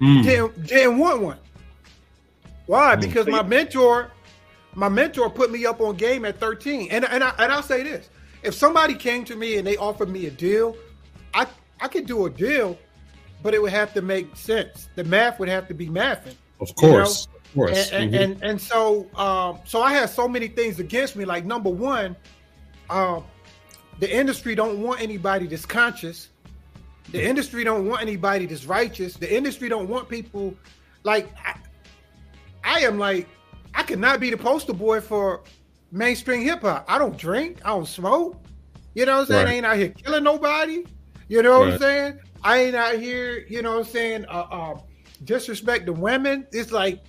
Mm. 0.00 0.22
Didn't 0.22 0.66
didn't 0.66 0.98
want 0.98 1.22
one. 1.22 1.38
Why? 2.66 2.96
Because 2.96 3.26
my 3.26 3.42
mentor, 3.42 4.10
my 4.74 4.88
mentor 4.88 5.30
put 5.30 5.50
me 5.50 5.64
up 5.64 5.80
on 5.80 5.96
game 5.96 6.24
at 6.24 6.38
13. 6.38 6.88
And 6.90 7.04
and 7.06 7.24
I, 7.24 7.32
and 7.38 7.50
I'll 7.50 7.62
say 7.62 7.82
this: 7.82 8.10
if 8.42 8.54
somebody 8.54 8.94
came 8.94 9.24
to 9.24 9.36
me 9.36 9.56
and 9.56 9.66
they 9.66 9.76
offered 9.76 10.10
me 10.10 10.26
a 10.26 10.30
deal, 10.30 10.76
I 11.34 11.46
I 11.80 11.88
could 11.88 12.06
do 12.06 12.26
a 12.26 12.30
deal, 12.30 12.78
but 13.42 13.54
it 13.54 13.62
would 13.62 13.72
have 13.72 13.92
to 13.94 14.02
make 14.02 14.36
sense. 14.36 14.88
The 14.94 15.04
math 15.04 15.38
would 15.38 15.48
have 15.48 15.68
to 15.68 15.74
be 15.74 15.88
mathing. 15.88 16.34
Of 16.60 16.68
you 16.68 16.74
course. 16.74 17.26
know? 17.28 17.34
Of 17.36 17.54
course. 17.54 17.90
And, 17.92 18.14
and, 18.14 18.14
Mhm. 18.14 18.20
and 18.34 18.42
and 18.42 18.60
so 18.60 19.06
um 19.16 19.58
so 19.64 19.80
I 19.82 19.92
had 19.92 20.10
so 20.10 20.28
many 20.28 20.48
things 20.48 20.78
against 20.80 21.16
me. 21.16 21.24
Like 21.24 21.44
number 21.44 21.70
one, 21.70 22.16
um, 22.90 23.24
the 24.00 24.12
industry 24.14 24.54
don't 24.54 24.82
want 24.82 25.00
anybody 25.00 25.46
that's 25.46 25.66
conscious. 25.66 26.28
The 27.10 27.24
industry 27.24 27.64
don't 27.64 27.86
want 27.88 28.02
anybody 28.02 28.46
that's 28.46 28.66
righteous. 28.66 29.14
The 29.14 29.34
industry 29.34 29.68
don't 29.68 29.88
want 29.88 30.08
people 30.08 30.54
like 31.04 31.32
I, 31.44 31.54
I 32.64 32.80
am 32.80 32.98
like 32.98 33.26
I 33.74 33.82
cannot 33.82 34.20
be 34.20 34.30
the 34.30 34.36
poster 34.36 34.72
boy 34.72 35.00
for 35.00 35.42
mainstream 35.90 36.42
hip 36.42 36.62
hop. 36.62 36.84
I 36.88 36.98
don't 36.98 37.16
drink. 37.16 37.60
I 37.64 37.68
don't 37.68 37.86
smoke. 37.88 38.36
You 38.94 39.06
know 39.06 39.14
what 39.14 39.20
I'm 39.22 39.26
saying? 39.26 39.44
Right. 39.44 39.52
I 39.52 39.56
ain't 39.56 39.66
out 39.66 39.76
here 39.76 39.88
killing 39.90 40.24
nobody. 40.24 40.84
You 41.28 41.42
know 41.42 41.60
what 41.60 41.72
I'm 41.74 41.78
saying? 41.78 42.18
I 42.42 42.58
ain't 42.58 42.76
out 42.76 42.98
here. 42.98 43.44
You 43.48 43.62
know 43.62 43.72
what 43.78 43.86
I'm 43.86 43.92
saying? 43.92 44.26
Uh, 44.26 44.46
uh, 44.50 44.78
disrespect 45.24 45.86
the 45.86 45.92
women. 45.92 46.46
It's 46.52 46.72
like, 46.72 47.02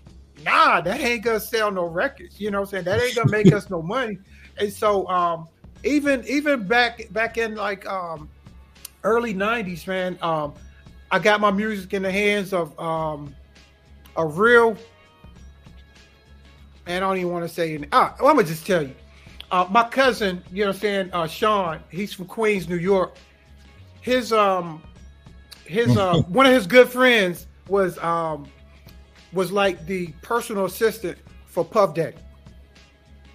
nah, 0.43 0.81
that 0.81 0.99
ain't 0.99 1.23
gonna 1.23 1.39
sell 1.39 1.71
no 1.71 1.85
records. 1.85 2.39
You 2.39 2.51
know 2.51 2.61
what 2.61 2.67
I'm 2.67 2.71
saying? 2.71 2.85
That 2.85 3.01
ain't 3.01 3.15
gonna 3.15 3.31
make 3.31 3.51
us 3.53 3.69
no 3.69 3.81
money. 3.83 4.19
And 4.57 4.71
so, 4.71 5.07
um, 5.07 5.47
even 5.83 6.23
even 6.27 6.67
back 6.67 7.07
back 7.11 7.37
in 7.37 7.55
like 7.55 7.85
um, 7.87 8.29
early 9.03 9.33
'90s, 9.33 9.87
man, 9.87 10.17
um, 10.21 10.53
I 11.11 11.19
got 11.19 11.39
my 11.39 11.51
music 11.51 11.93
in 11.93 12.03
the 12.03 12.11
hands 12.11 12.53
of 12.53 12.77
um, 12.79 13.35
a 14.15 14.25
real 14.25 14.77
and 16.89 17.05
I 17.05 17.07
don't 17.07 17.17
even 17.17 17.31
want 17.31 17.47
to 17.47 17.53
say 17.53 17.75
it. 17.75 17.87
Ah, 17.91 18.15
well, 18.19 18.29
I'm 18.29 18.35
gonna 18.35 18.47
just 18.47 18.65
tell 18.65 18.81
you. 18.81 18.95
Uh, 19.51 19.65
my 19.69 19.83
cousin, 19.87 20.43
you 20.51 20.63
know 20.63 20.69
what 20.69 20.75
I'm 20.75 20.81
saying, 20.81 21.09
uh, 21.13 21.27
Sean, 21.27 21.79
he's 21.89 22.13
from 22.13 22.25
Queens, 22.25 22.67
New 22.67 22.77
York. 22.77 23.15
His 24.01 24.33
um 24.33 24.81
his 25.69 25.95
uh 25.95 26.17
one 26.27 26.45
of 26.45 26.53
his 26.53 26.67
good 26.67 26.89
friends 26.89 27.47
was 27.67 27.97
um 27.99 28.47
was 29.31 29.51
like 29.51 29.85
the 29.85 30.07
personal 30.21 30.65
assistant 30.65 31.17
for 31.45 31.63
Puff 31.63 31.93
Daddy. 31.93 32.17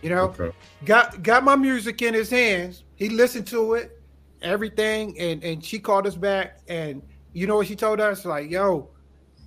You 0.03 0.11
know, 0.11 0.24
Okay. 0.39 0.51
got 0.85 1.22
got 1.22 1.45
my 1.45 1.57
music 1.57 2.03
in 2.03 2.12
his 2.12 2.28
hands. 2.28 2.82
He 2.97 3.09
listened 3.09 3.47
to 3.49 3.74
it, 3.74 4.03
everything, 4.43 5.18
and 5.18 5.43
and 5.43 5.64
she 5.64 5.78
called 5.78 6.07
us 6.07 6.14
back, 6.14 6.59
and 6.68 7.01
you 7.32 7.47
know 7.47 7.57
what 7.57 7.66
she 7.68 7.76
told 7.76 8.01
us? 8.01 8.24
Like, 8.24 8.51
yo, 8.51 8.91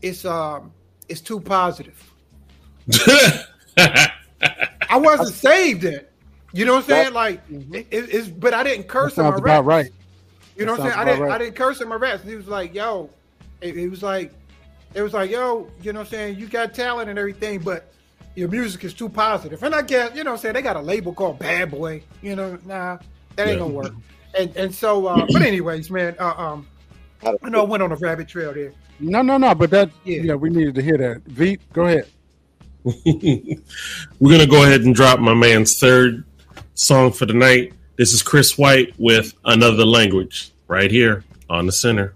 it's 0.02 0.26
um, 0.26 0.72
it's 1.10 1.22
too 1.22 1.40
positive. 1.40 2.02
I 3.78 4.98
wasn't 4.98 5.36
saved 5.36 5.84
it. 5.84 6.12
You 6.54 6.66
know 6.66 6.74
what 6.74 6.86
I'm 6.86 6.90
saying? 6.90 7.14
Like, 7.14 7.42
it, 7.50 7.88
it's 7.92 8.30
but 8.30 8.54
I 8.54 8.64
didn't 8.64 8.88
curse 8.88 9.16
That 9.16 9.24
my 9.24 9.30
sounds 9.30 9.42
about 9.42 9.66
right. 9.66 9.92
You 10.58 10.66
know 10.66 10.76
That 10.76 10.82
what 10.82 10.88
I'm 10.88 10.92
saying? 10.94 11.00
I 11.00 11.06
didn't 11.06 11.26
about 11.26 11.36
I 11.36 11.38
didn't 11.38 11.56
curse 11.56 11.82
in 11.82 11.88
my 11.88 11.96
rest. 11.96 12.24
He 12.24 12.36
was 12.36 12.48
like, 12.48 12.74
yo, 12.74 13.10
it, 13.62 13.78
it 13.78 13.90
was 13.90 14.02
like 14.04 14.34
it 14.94 15.02
was 15.02 15.14
like, 15.14 15.30
yo, 15.30 15.70
you 15.82 15.94
know 15.94 16.00
what 16.00 16.08
I'm 16.08 16.12
saying? 16.12 16.40
You 16.40 16.48
got 16.48 16.74
talent 16.74 17.10
and 17.10 17.20
everything, 17.20 17.60
but 17.60 17.94
your 18.36 18.48
music 18.50 18.84
is 18.84 18.94
too 18.94 19.10
positive. 19.10 19.62
And 19.64 19.74
I 19.76 19.82
guess, 19.82 20.16
you 20.16 20.24
know 20.24 20.32
what 20.32 20.38
I'm 20.38 20.42
saying, 20.42 20.54
they 20.56 20.62
got 20.62 20.76
a 20.76 20.82
label 20.82 21.14
called 21.14 21.40
Bad 21.40 21.72
Boy. 21.72 22.04
You 22.22 22.36
know, 22.36 22.58
nah, 22.66 22.98
that 23.36 23.48
ain't 23.48 23.54
Yeah. 23.54 23.60
gonna 23.60 23.74
work. 23.74 23.94
And 24.38 24.56
and 24.58 24.74
so 24.74 25.06
uh 25.08 25.26
but 25.32 25.42
anyways, 25.42 25.90
man, 25.92 26.16
uh, 26.20 26.34
um 26.38 26.68
I 27.44 27.50
know 27.50 27.62
I 27.62 27.66
went 27.66 27.84
on 27.84 27.92
a 27.92 27.96
rabbit 27.96 28.28
trail 28.28 28.54
there. 28.54 28.74
No, 29.00 29.22
no, 29.22 29.38
no. 29.38 29.54
But 29.54 29.70
that, 29.72 29.90
Yeah. 30.06 30.22
yeah, 30.24 30.34
we 30.36 30.50
needed 30.50 30.76
to 30.76 30.82
hear 30.82 30.98
that. 30.98 31.22
Veep, 31.26 31.62
go 31.74 31.86
ahead. 31.86 32.08
We're 34.20 34.32
gonna 34.32 34.48
go 34.48 34.64
ahead 34.64 34.82
and 34.82 34.96
drop 34.96 35.20
my 35.20 35.34
man's 35.34 35.78
third 35.78 36.24
song 36.74 37.12
for 37.12 37.26
the 37.26 37.34
night. 37.34 37.74
This 37.98 38.14
is 38.14 38.22
Chris 38.22 38.60
White 38.60 38.94
with 39.00 39.34
Another 39.44 39.84
Language 39.84 40.52
right 40.68 40.92
here 40.92 41.24
on 41.50 41.66
the 41.66 41.72
center. 41.72 42.14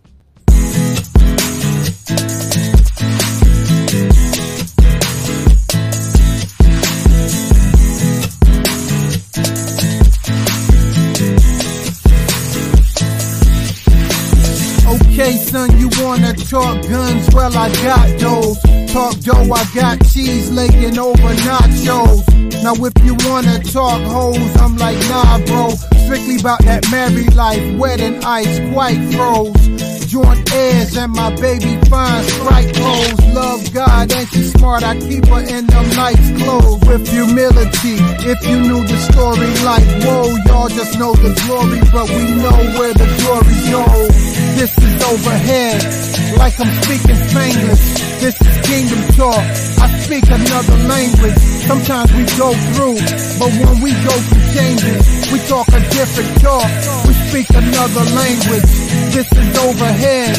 Talk 16.52 16.82
guns? 16.84 17.34
Well, 17.34 17.58
I 17.58 17.70
got 17.82 18.20
those. 18.20 18.60
Talk 18.92 19.18
dough, 19.22 19.54
I 19.54 19.64
got 19.74 20.06
cheese 20.06 20.52
laying 20.52 21.00
over 21.00 21.34
nachos. 21.48 22.28
Now, 22.62 22.74
if 22.76 22.94
you 23.06 23.16
wanna 23.30 23.60
talk 23.64 24.02
hoes, 24.02 24.56
I'm 24.58 24.76
like, 24.76 25.00
nah, 25.08 25.40
bro. 25.46 25.70
Strictly 26.04 26.40
about 26.42 26.62
that 26.66 26.86
married 26.92 27.34
life, 27.36 27.64
wedding 27.80 28.22
ice, 28.26 28.60
quite 28.74 29.00
froze. 29.14 30.01
Joint 30.08 30.52
airs 30.54 30.98
and 30.98 31.14
my 31.14 31.34
baby 31.36 31.78
fine 31.90 32.24
strike 32.24 32.74
clothes. 32.74 33.26
Love 33.34 33.74
God 33.74 34.12
and 34.12 34.28
she 34.30 34.44
smart, 34.44 34.84
I 34.84 35.00
keep 35.00 35.26
her 35.28 35.42
in 35.42 35.66
them 35.68 35.90
nice 35.96 36.44
clothes. 36.44 36.80
With 36.88 37.08
humility, 37.08 37.96
if 38.28 38.40
you 38.48 38.60
knew 38.60 38.84
the 38.86 38.98
story, 39.12 39.48
like, 39.64 39.88
whoa, 40.04 40.36
y'all 40.48 40.70
just 40.70 40.98
know 41.00 41.14
the 41.14 41.34
glory, 41.46 41.80
but 41.92 42.10
we 42.10 42.24
know 42.44 42.60
where 42.80 42.94
the 42.94 43.08
glory 43.22 43.58
goes. 43.72 44.14
This 44.58 44.78
is 44.78 45.04
overhead, 45.04 46.38
like 46.38 46.60
I'm 46.60 46.72
speaking 46.84 47.16
Spanglish. 47.16 48.11
This 48.22 48.38
is 48.40 48.62
kingdom 48.70 49.02
talk. 49.18 49.42
I 49.82 49.90
speak 50.06 50.22
another 50.30 50.78
language. 50.86 51.34
Sometimes 51.66 52.14
we 52.14 52.22
go 52.38 52.54
through, 52.78 53.02
but 53.42 53.50
when 53.50 53.82
we 53.82 53.98
go 53.98 54.14
through 54.14 54.46
changes, 54.54 55.02
we 55.34 55.40
talk 55.50 55.66
a 55.74 55.82
different 55.90 56.30
talk. 56.38 56.70
We 57.10 57.14
speak 57.34 57.50
another 57.50 58.06
language. 58.14 58.70
This 59.10 59.26
is 59.26 59.58
overhead, 59.58 60.38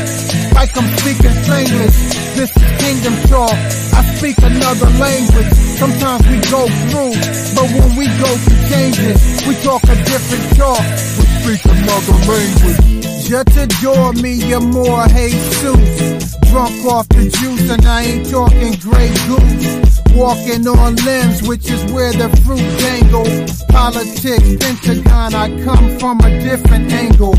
like 0.54 0.70
I'm 0.78 0.86
speaking 1.02 1.34
Spanglish. 1.42 1.98
This 2.38 2.54
is 2.54 2.70
kingdom 2.78 3.18
talk. 3.26 3.50
I 3.50 4.00
speak 4.14 4.38
another 4.38 4.86
language. 5.02 5.50
Sometimes 5.82 6.22
we 6.30 6.38
go 6.54 6.62
through, 6.86 7.18
but 7.58 7.66
when 7.66 7.96
we 7.98 8.06
go 8.06 8.30
through 8.46 8.62
changes, 8.70 9.18
we 9.42 9.58
talk 9.58 9.82
a 9.90 9.96
different 10.06 10.46
talk. 10.54 10.86
We 11.18 11.26
speak 11.42 11.64
another 11.66 12.14
language. 12.30 13.11
Just 13.24 13.56
adore 13.56 14.12
me, 14.14 14.34
you're 14.34 14.60
more 14.60 15.06
Jesus. 15.06 16.36
Drunk 16.50 16.84
off 16.84 17.08
the 17.08 17.30
juice, 17.30 17.70
and 17.70 17.86
I 17.86 18.02
ain't 18.02 18.28
talking 18.28 18.74
Grey 18.82 19.08
Goose. 19.26 20.02
Walking 20.14 20.66
on 20.66 20.96
limbs, 20.96 21.42
which 21.42 21.70
is 21.70 21.82
where 21.92 22.12
the 22.12 22.28
fruit 22.44 22.66
dangle. 22.82 23.24
Politics, 23.68 24.56
Pentagon, 24.58 25.34
I 25.34 25.48
come 25.64 25.98
from 25.98 26.20
a 26.20 26.30
different 26.40 26.92
angle. 26.92 27.36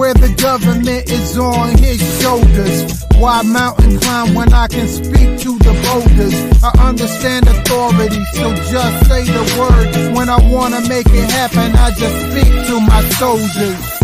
Where 0.00 0.14
the 0.14 0.34
government 0.40 1.10
is 1.10 1.38
on 1.38 1.78
his 1.78 2.00
shoulders. 2.20 3.04
Why 3.18 3.42
mountain 3.42 4.00
climb 4.00 4.34
when 4.34 4.52
I 4.52 4.66
can 4.68 4.88
speak 4.88 5.38
to 5.44 5.58
the 5.58 5.74
boulders? 5.84 6.34
I 6.64 6.88
understand 6.88 7.46
authority, 7.46 8.24
so 8.32 8.54
just 8.72 9.08
say 9.08 9.24
the 9.24 9.44
word. 9.60 10.16
When 10.16 10.28
I 10.28 10.38
wanna 10.50 10.80
make 10.88 11.06
it 11.06 11.30
happen, 11.30 11.76
I 11.76 11.90
just 11.92 12.16
speak 12.32 12.52
to 12.68 12.80
my 12.80 13.02
soldiers. 13.20 13.95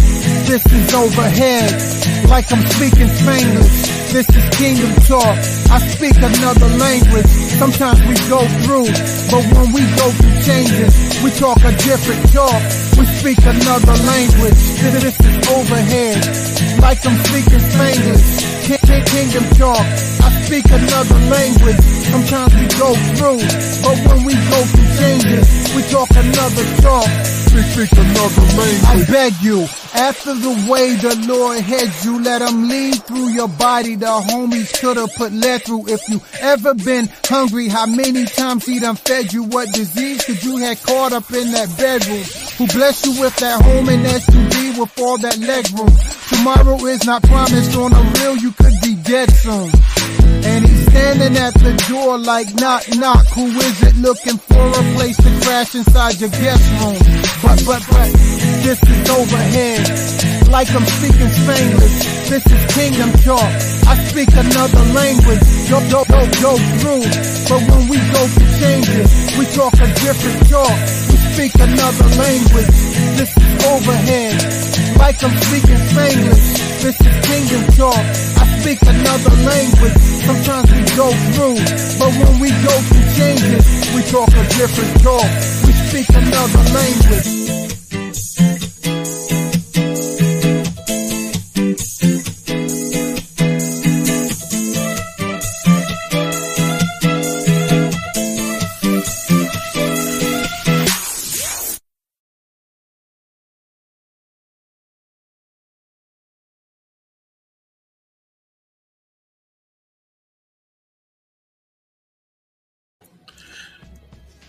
This 0.47 0.66
is 0.66 0.95
overhead, 0.95 2.28
like 2.28 2.53
I'm 2.53 2.66
speaking 2.66 3.09
Spanglish. 3.09 4.12
This 4.12 4.28
is 4.28 4.45
kingdom 4.59 4.95
talk. 5.07 5.38
I 5.70 5.78
speak 5.88 6.16
another 6.16 6.68
language. 6.76 7.26
Sometimes 7.57 8.01
we 8.05 8.14
go 8.28 8.45
through, 8.66 8.90
but 9.32 9.45
when 9.57 9.72
we 9.72 9.80
go 9.97 10.11
through 10.11 10.43
changes, 10.43 10.93
we 11.24 11.30
talk 11.30 11.57
a 11.64 11.72
different 11.72 12.20
talk. 12.32 12.61
We 12.99 13.07
speak 13.23 13.39
another 13.39 13.97
language. 14.03 14.59
This 14.83 15.05
is 15.14 15.49
overhead, 15.49 16.18
like 16.83 16.99
I'm 17.07 17.16
speaking 17.25 17.62
Spanglish. 17.70 18.66
King- 18.66 18.79
king- 18.87 19.05
Kingdom 19.12 19.45
talk. 19.59 19.87
I 20.27 20.43
speak 20.47 20.64
another 20.66 21.18
language. 21.31 21.81
Sometimes 22.11 22.55
we 22.55 22.66
go 22.79 22.91
through, 23.14 23.43
but 23.83 23.97
when 24.09 24.25
we 24.27 24.35
go 24.35 24.59
through 24.73 24.91
changes, 24.99 25.47
we 25.77 25.83
talk 25.91 26.11
another 26.11 26.64
talk. 26.83 27.09
We 27.55 27.61
speak 27.62 27.93
another 27.93 28.43
language. 28.59 28.83
I 28.87 29.05
beg 29.12 29.33
you, 29.43 29.61
after 29.95 30.33
the 30.35 30.55
way 30.70 30.95
the 30.97 31.14
Lord 31.29 31.61
heads 31.61 32.05
you, 32.05 32.23
let 32.23 32.41
him 32.41 32.66
lead 32.68 33.03
through 33.05 33.29
your 33.29 33.49
body. 33.49 33.95
The 33.95 34.07
homies 34.07 34.73
could 34.81 34.97
have 34.97 35.14
put 35.16 35.33
lead 35.33 35.62
through. 35.62 35.87
If 35.89 36.01
you 36.09 36.20
ever 36.41 36.73
been 36.75 37.09
hungry, 37.27 37.68
how 37.68 37.85
many 37.87 38.25
times 38.25 38.64
he 38.64 38.79
done 38.81 38.97
fed 38.97 39.33
you? 39.35 39.43
What 39.45 39.68
disease 39.75 40.25
could 40.25 40.43
you 40.43 40.57
have 40.59 40.83
caught 40.83 41.12
up 41.12 41.31
in 41.31 41.53
that 41.53 41.68
bedroom? 41.77 42.25
Who 42.57 42.66
blessed 42.68 43.07
you 43.07 43.12
with 43.21 43.37
that 43.37 43.61
home 43.63 43.89
and 43.89 44.05
SUV 44.05 44.79
with 44.79 45.01
all 45.01 45.19
that 45.19 45.39
leg 45.39 45.67
room? 45.77 45.93
Tomorrow 46.29 46.77
is 46.87 47.05
not 47.05 47.23
promised 47.23 47.77
on 47.77 47.93
a 47.93 48.03
real, 48.19 48.37
you 48.37 48.53
could 48.53 48.75
be 48.83 48.95
dead 48.97 49.31
soon. 49.31 49.71
And 50.45 50.67
he's 50.67 50.87
standing 50.91 51.37
at 51.37 51.55
the 51.55 51.73
door 51.89 52.19
like 52.19 52.53
knock 52.55 52.83
knock. 52.97 53.27
Who 53.35 53.47
is 53.47 53.83
it 53.83 53.97
looking 53.97 54.39
for 54.39 54.67
a 54.67 54.83
place 54.97 55.17
to 55.17 55.31
crash 55.47 55.75
inside 55.75 56.21
your 56.21 56.31
guest 56.31 56.65
room? 56.83 56.99
But 57.43 57.59
but 57.67 57.83
but 57.87 58.11
this 58.67 58.81
is 58.83 59.11
overhead. 59.11 59.87
Like 60.51 60.69
I'm 60.75 60.85
speaking 60.85 61.31
Spanglish. 61.31 62.29
This 62.29 62.45
is 62.47 62.63
kingdom 62.75 63.13
talk. 63.23 63.53
I 63.87 63.95
speak 64.11 64.31
another 64.35 64.85
language. 64.93 65.43
Go 65.71 65.79
go 65.91 66.01
go 66.11 66.23
go 66.43 66.53
through. 66.81 67.07
But 67.47 67.61
when 67.71 67.83
we 67.89 67.99
go 68.11 68.23
through 68.27 68.53
changes, 68.59 69.09
we 69.39 69.45
talk 69.55 69.75
a 69.79 69.89
different 70.01 70.41
talk. 70.51 70.77
We 71.07 71.17
speak 71.33 71.55
another 71.55 72.09
language. 72.19 73.02
This 73.23 73.37
is 73.37 73.64
overhead. 73.66 74.99
Like 74.99 75.23
I'm 75.23 75.37
speaking 75.47 75.79
Spanglish. 75.95 76.83
This 76.83 77.01
is 77.01 77.14
kingdom 77.25 77.62
talk. 77.79 77.95
I 77.95 78.59
speak 78.59 78.83
another 78.83 79.37
language. 79.47 79.97
Sometimes 80.27 80.68
we 80.73 80.83
go 80.97 81.09
through, 81.31 81.55
but 82.03 82.11
when 82.18 82.41
we 82.41 82.51
go 82.51 82.75
through 82.91 83.14
changes, 83.14 83.95
we 83.95 84.03
talk 84.11 84.29
a 84.29 84.43
different 84.59 85.03
talk. 85.05 85.31
We 85.62 85.73
speak 85.87 86.09
another 86.09 86.62
language. 86.75 87.62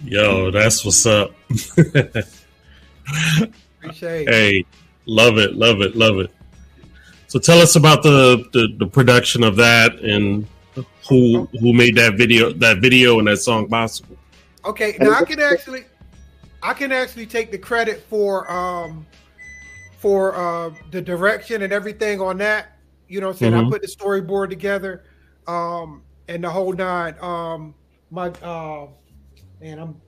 Yo, 0.04 0.52
that's 0.52 0.84
what's 0.84 1.06
up. 1.06 1.32
Appreciate 3.80 4.30
hey, 4.30 4.66
love 5.06 5.38
it, 5.38 5.56
love 5.56 5.82
it, 5.82 5.96
love 5.96 6.20
it. 6.20 6.32
So 7.28 7.40
tell 7.40 7.60
us 7.60 7.76
about 7.76 8.04
the, 8.04 8.46
the, 8.54 8.76
the 8.78 8.88
production 8.88 9.44
of 9.44 9.56
that 9.56 9.96
and 10.00 10.46
who 11.10 11.48
who 11.60 11.74
made 11.74 11.96
that 11.96 12.16
video 12.16 12.52
that 12.54 12.80
video 12.80 13.20
and 13.20 13.28
that 13.28 13.38
song 13.38 13.68
possible. 13.68 14.18
Okay, 14.66 14.98
now 15.00 15.14
I 15.14 15.24
can 15.24 15.40
actually, 15.40 15.86
I 16.62 16.74
can 16.74 16.92
actually 16.92 17.26
take 17.26 17.52
the 17.52 17.58
credit 17.58 18.02
for 18.10 18.50
um, 18.52 19.06
for 19.98 20.36
uh 20.36 20.72
the 20.92 21.02
direction 21.02 21.62
and 21.62 21.74
everything 21.74 22.22
on 22.22 22.38
that. 22.38 22.78
You 23.08 23.20
know, 23.22 23.28
what 23.28 23.34
I'm 23.34 23.40
saying 23.40 23.54
I 23.54 23.62
Mhm. 23.62 23.70
put 23.70 23.82
the 23.82 23.88
storyboard 23.88 24.50
together, 24.50 25.04
um, 25.48 26.04
and 26.28 26.44
the 26.44 26.50
whole 26.50 26.74
nine. 26.74 27.16
Um, 27.20 27.76
my 28.10 28.30
uh, 28.42 28.88
man, 29.64 29.80
I'm 29.80 30.02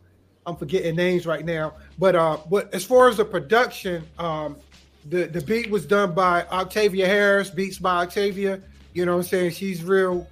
I'm 0.45 0.57
forgetting 0.57 0.95
names 0.95 1.25
right 1.25 1.43
now, 1.43 1.73
but 1.97 2.15
uh, 2.15 2.37
but 2.49 2.73
as 2.73 2.83
far 2.83 3.07
as 3.07 3.17
the 3.17 3.25
production, 3.25 4.05
um, 4.19 4.57
the 5.09 5.25
the 5.25 5.41
beat 5.41 5.69
was 5.69 5.85
done 5.85 6.13
by 6.13 6.43
Octavia 6.47 7.07
Harris, 7.07 7.49
beats 7.49 7.79
by 7.79 8.03
Octavia. 8.03 8.61
You 8.93 9.05
know, 9.05 9.13
what 9.13 9.23
I'm 9.23 9.27
saying? 9.27 9.51
She's 9.51 9.83
real 9.83 10.27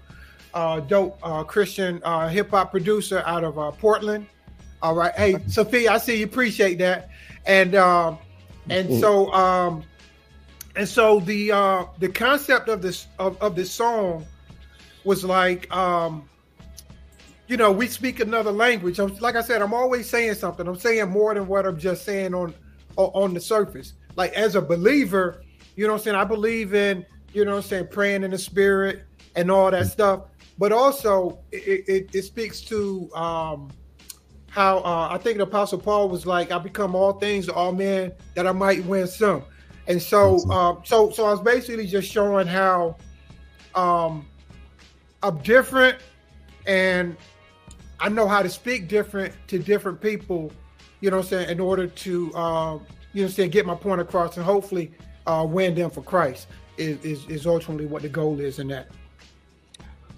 uh, 0.53 0.82
dope 0.82 1.17
uh, 1.24 1.43
Christian 1.45 2.01
uh, 2.03 2.28
hip 2.28 2.51
hop 2.51 2.71
producer 2.71 3.24
out 3.26 3.43
of 3.43 3.57
uh, 3.57 3.71
Portland. 3.71 4.28
All 4.82 4.93
right, 4.93 5.13
hey 5.15 5.38
Sophia, 5.47 5.93
I 5.93 5.97
see 5.97 6.19
you. 6.19 6.26
Appreciate 6.26 6.76
that, 6.80 7.09
and 7.45 7.74
um, 7.76 8.17
and 8.69 8.99
so 8.99 9.32
um, 9.32 9.84
and 10.76 10.88
so 10.88 11.21
the 11.21 11.53
uh, 11.53 11.86
the 11.99 12.09
concept 12.09 12.67
of 12.67 12.82
this 12.82 13.07
of, 13.19 13.41
of 13.41 13.55
this 13.55 13.71
song 13.71 14.26
was 15.05 15.24
like 15.24 15.74
um, 15.74 16.28
you 17.53 17.57
know 17.57 17.71
we 17.71 17.85
speak 17.85 18.19
another 18.19 18.51
language. 18.51 18.97
I'm, 18.97 19.15
like 19.17 19.35
I 19.35 19.41
said, 19.41 19.61
I'm 19.61 19.75
always 19.75 20.09
saying 20.09 20.33
something. 20.33 20.67
I'm 20.67 20.75
saying 20.75 21.07
more 21.11 21.35
than 21.35 21.45
what 21.45 21.67
I'm 21.67 21.77
just 21.77 22.03
saying 22.03 22.33
on 22.33 22.51
on 22.97 23.35
the 23.35 23.39
surface. 23.39 23.93
Like 24.15 24.33
as 24.33 24.55
a 24.55 24.61
believer, 24.61 25.43
you 25.75 25.85
know 25.85 25.93
what 25.93 25.99
I'm 25.99 26.03
saying. 26.03 26.15
I 26.15 26.23
believe 26.23 26.73
in 26.73 27.05
you 27.31 27.45
know 27.45 27.51
what 27.51 27.57
I'm 27.57 27.69
saying 27.69 27.89
praying 27.91 28.23
in 28.23 28.31
the 28.31 28.39
spirit 28.39 29.03
and 29.35 29.51
all 29.51 29.69
that 29.69 29.85
stuff. 29.85 30.21
But 30.57 30.71
also 30.71 31.37
it 31.51 31.87
it, 31.87 32.15
it 32.15 32.23
speaks 32.23 32.59
to 32.61 33.07
um, 33.13 33.71
how 34.49 34.79
uh, 34.79 35.09
I 35.11 35.19
think 35.19 35.37
the 35.37 35.43
Apostle 35.43 35.77
Paul 35.77 36.09
was 36.09 36.25
like, 36.25 36.51
"I 36.51 36.57
become 36.57 36.95
all 36.95 37.13
things 37.13 37.45
to 37.45 37.53
all 37.53 37.71
men 37.71 38.13
that 38.33 38.47
I 38.47 38.51
might 38.51 38.83
win 38.85 39.05
some." 39.05 39.43
And 39.87 40.01
so, 40.01 40.39
uh, 40.49 40.77
so, 40.83 41.11
so 41.11 41.27
I 41.27 41.31
was 41.31 41.41
basically 41.41 41.85
just 41.85 42.09
showing 42.11 42.47
how 42.47 42.95
um, 43.75 44.25
I'm 45.21 45.37
different, 45.43 45.99
and 46.65 47.15
I 48.03 48.09
know 48.09 48.27
how 48.27 48.41
to 48.43 48.49
speak 48.49 48.89
different 48.89 49.33
to 49.47 49.57
different 49.57 50.01
people. 50.01 50.51
You 50.99 51.09
know, 51.09 51.17
what 51.17 51.23
I'm 51.23 51.29
saying 51.29 51.49
in 51.49 51.59
order 51.61 51.87
to, 51.87 52.35
um, 52.35 52.85
you 53.13 53.21
know, 53.21 53.27
I'm 53.27 53.31
saying 53.33 53.51
get 53.51 53.65
my 53.65 53.75
point 53.75 54.01
across, 54.01 54.35
and 54.35 54.45
hopefully 54.45 54.91
uh, 55.25 55.45
win 55.47 55.73
them 55.73 55.89
for 55.89 56.01
Christ 56.03 56.47
is, 56.77 56.97
is 57.03 57.25
is 57.29 57.47
ultimately 57.47 57.85
what 57.85 58.01
the 58.01 58.09
goal 58.09 58.41
is 58.41 58.59
in 58.59 58.67
that. 58.67 58.89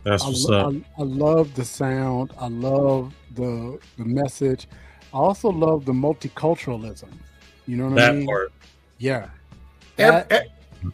That's 0.04 0.24
I, 0.24 0.28
what's 0.28 0.46
lo- 0.46 0.60
up. 0.70 0.74
I, 0.98 1.02
I 1.02 1.06
love 1.06 1.54
the 1.54 1.64
sound. 1.64 2.34
I 2.40 2.48
love 2.48 3.14
the 3.36 3.80
the 4.00 4.06
message. 4.06 4.68
I 5.14 5.18
also 5.18 5.50
love 5.50 5.86
the 5.86 5.94
multiculturalism. 5.94 7.10
You 7.68 7.78
know 7.78 7.90
what 7.90 8.00
I 8.00 8.08
That 8.08 8.16
mean? 8.16 8.26
part. 8.26 8.52
Yeah. 8.98 9.30
Ev- 10.00 10.28
That- 10.30 10.48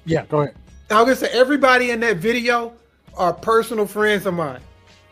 yeah. 0.06 0.26
Go 0.26 0.42
ahead. 0.42 0.56
I 0.90 1.02
was 1.02 1.20
gonna 1.20 1.32
say 1.32 1.40
everybody 1.40 1.92
in 1.92 2.02
that 2.02 2.18
video 2.18 2.74
are 3.16 3.32
personal 3.34 3.86
friends 3.86 4.26
of 4.26 4.34
mine, 4.34 4.60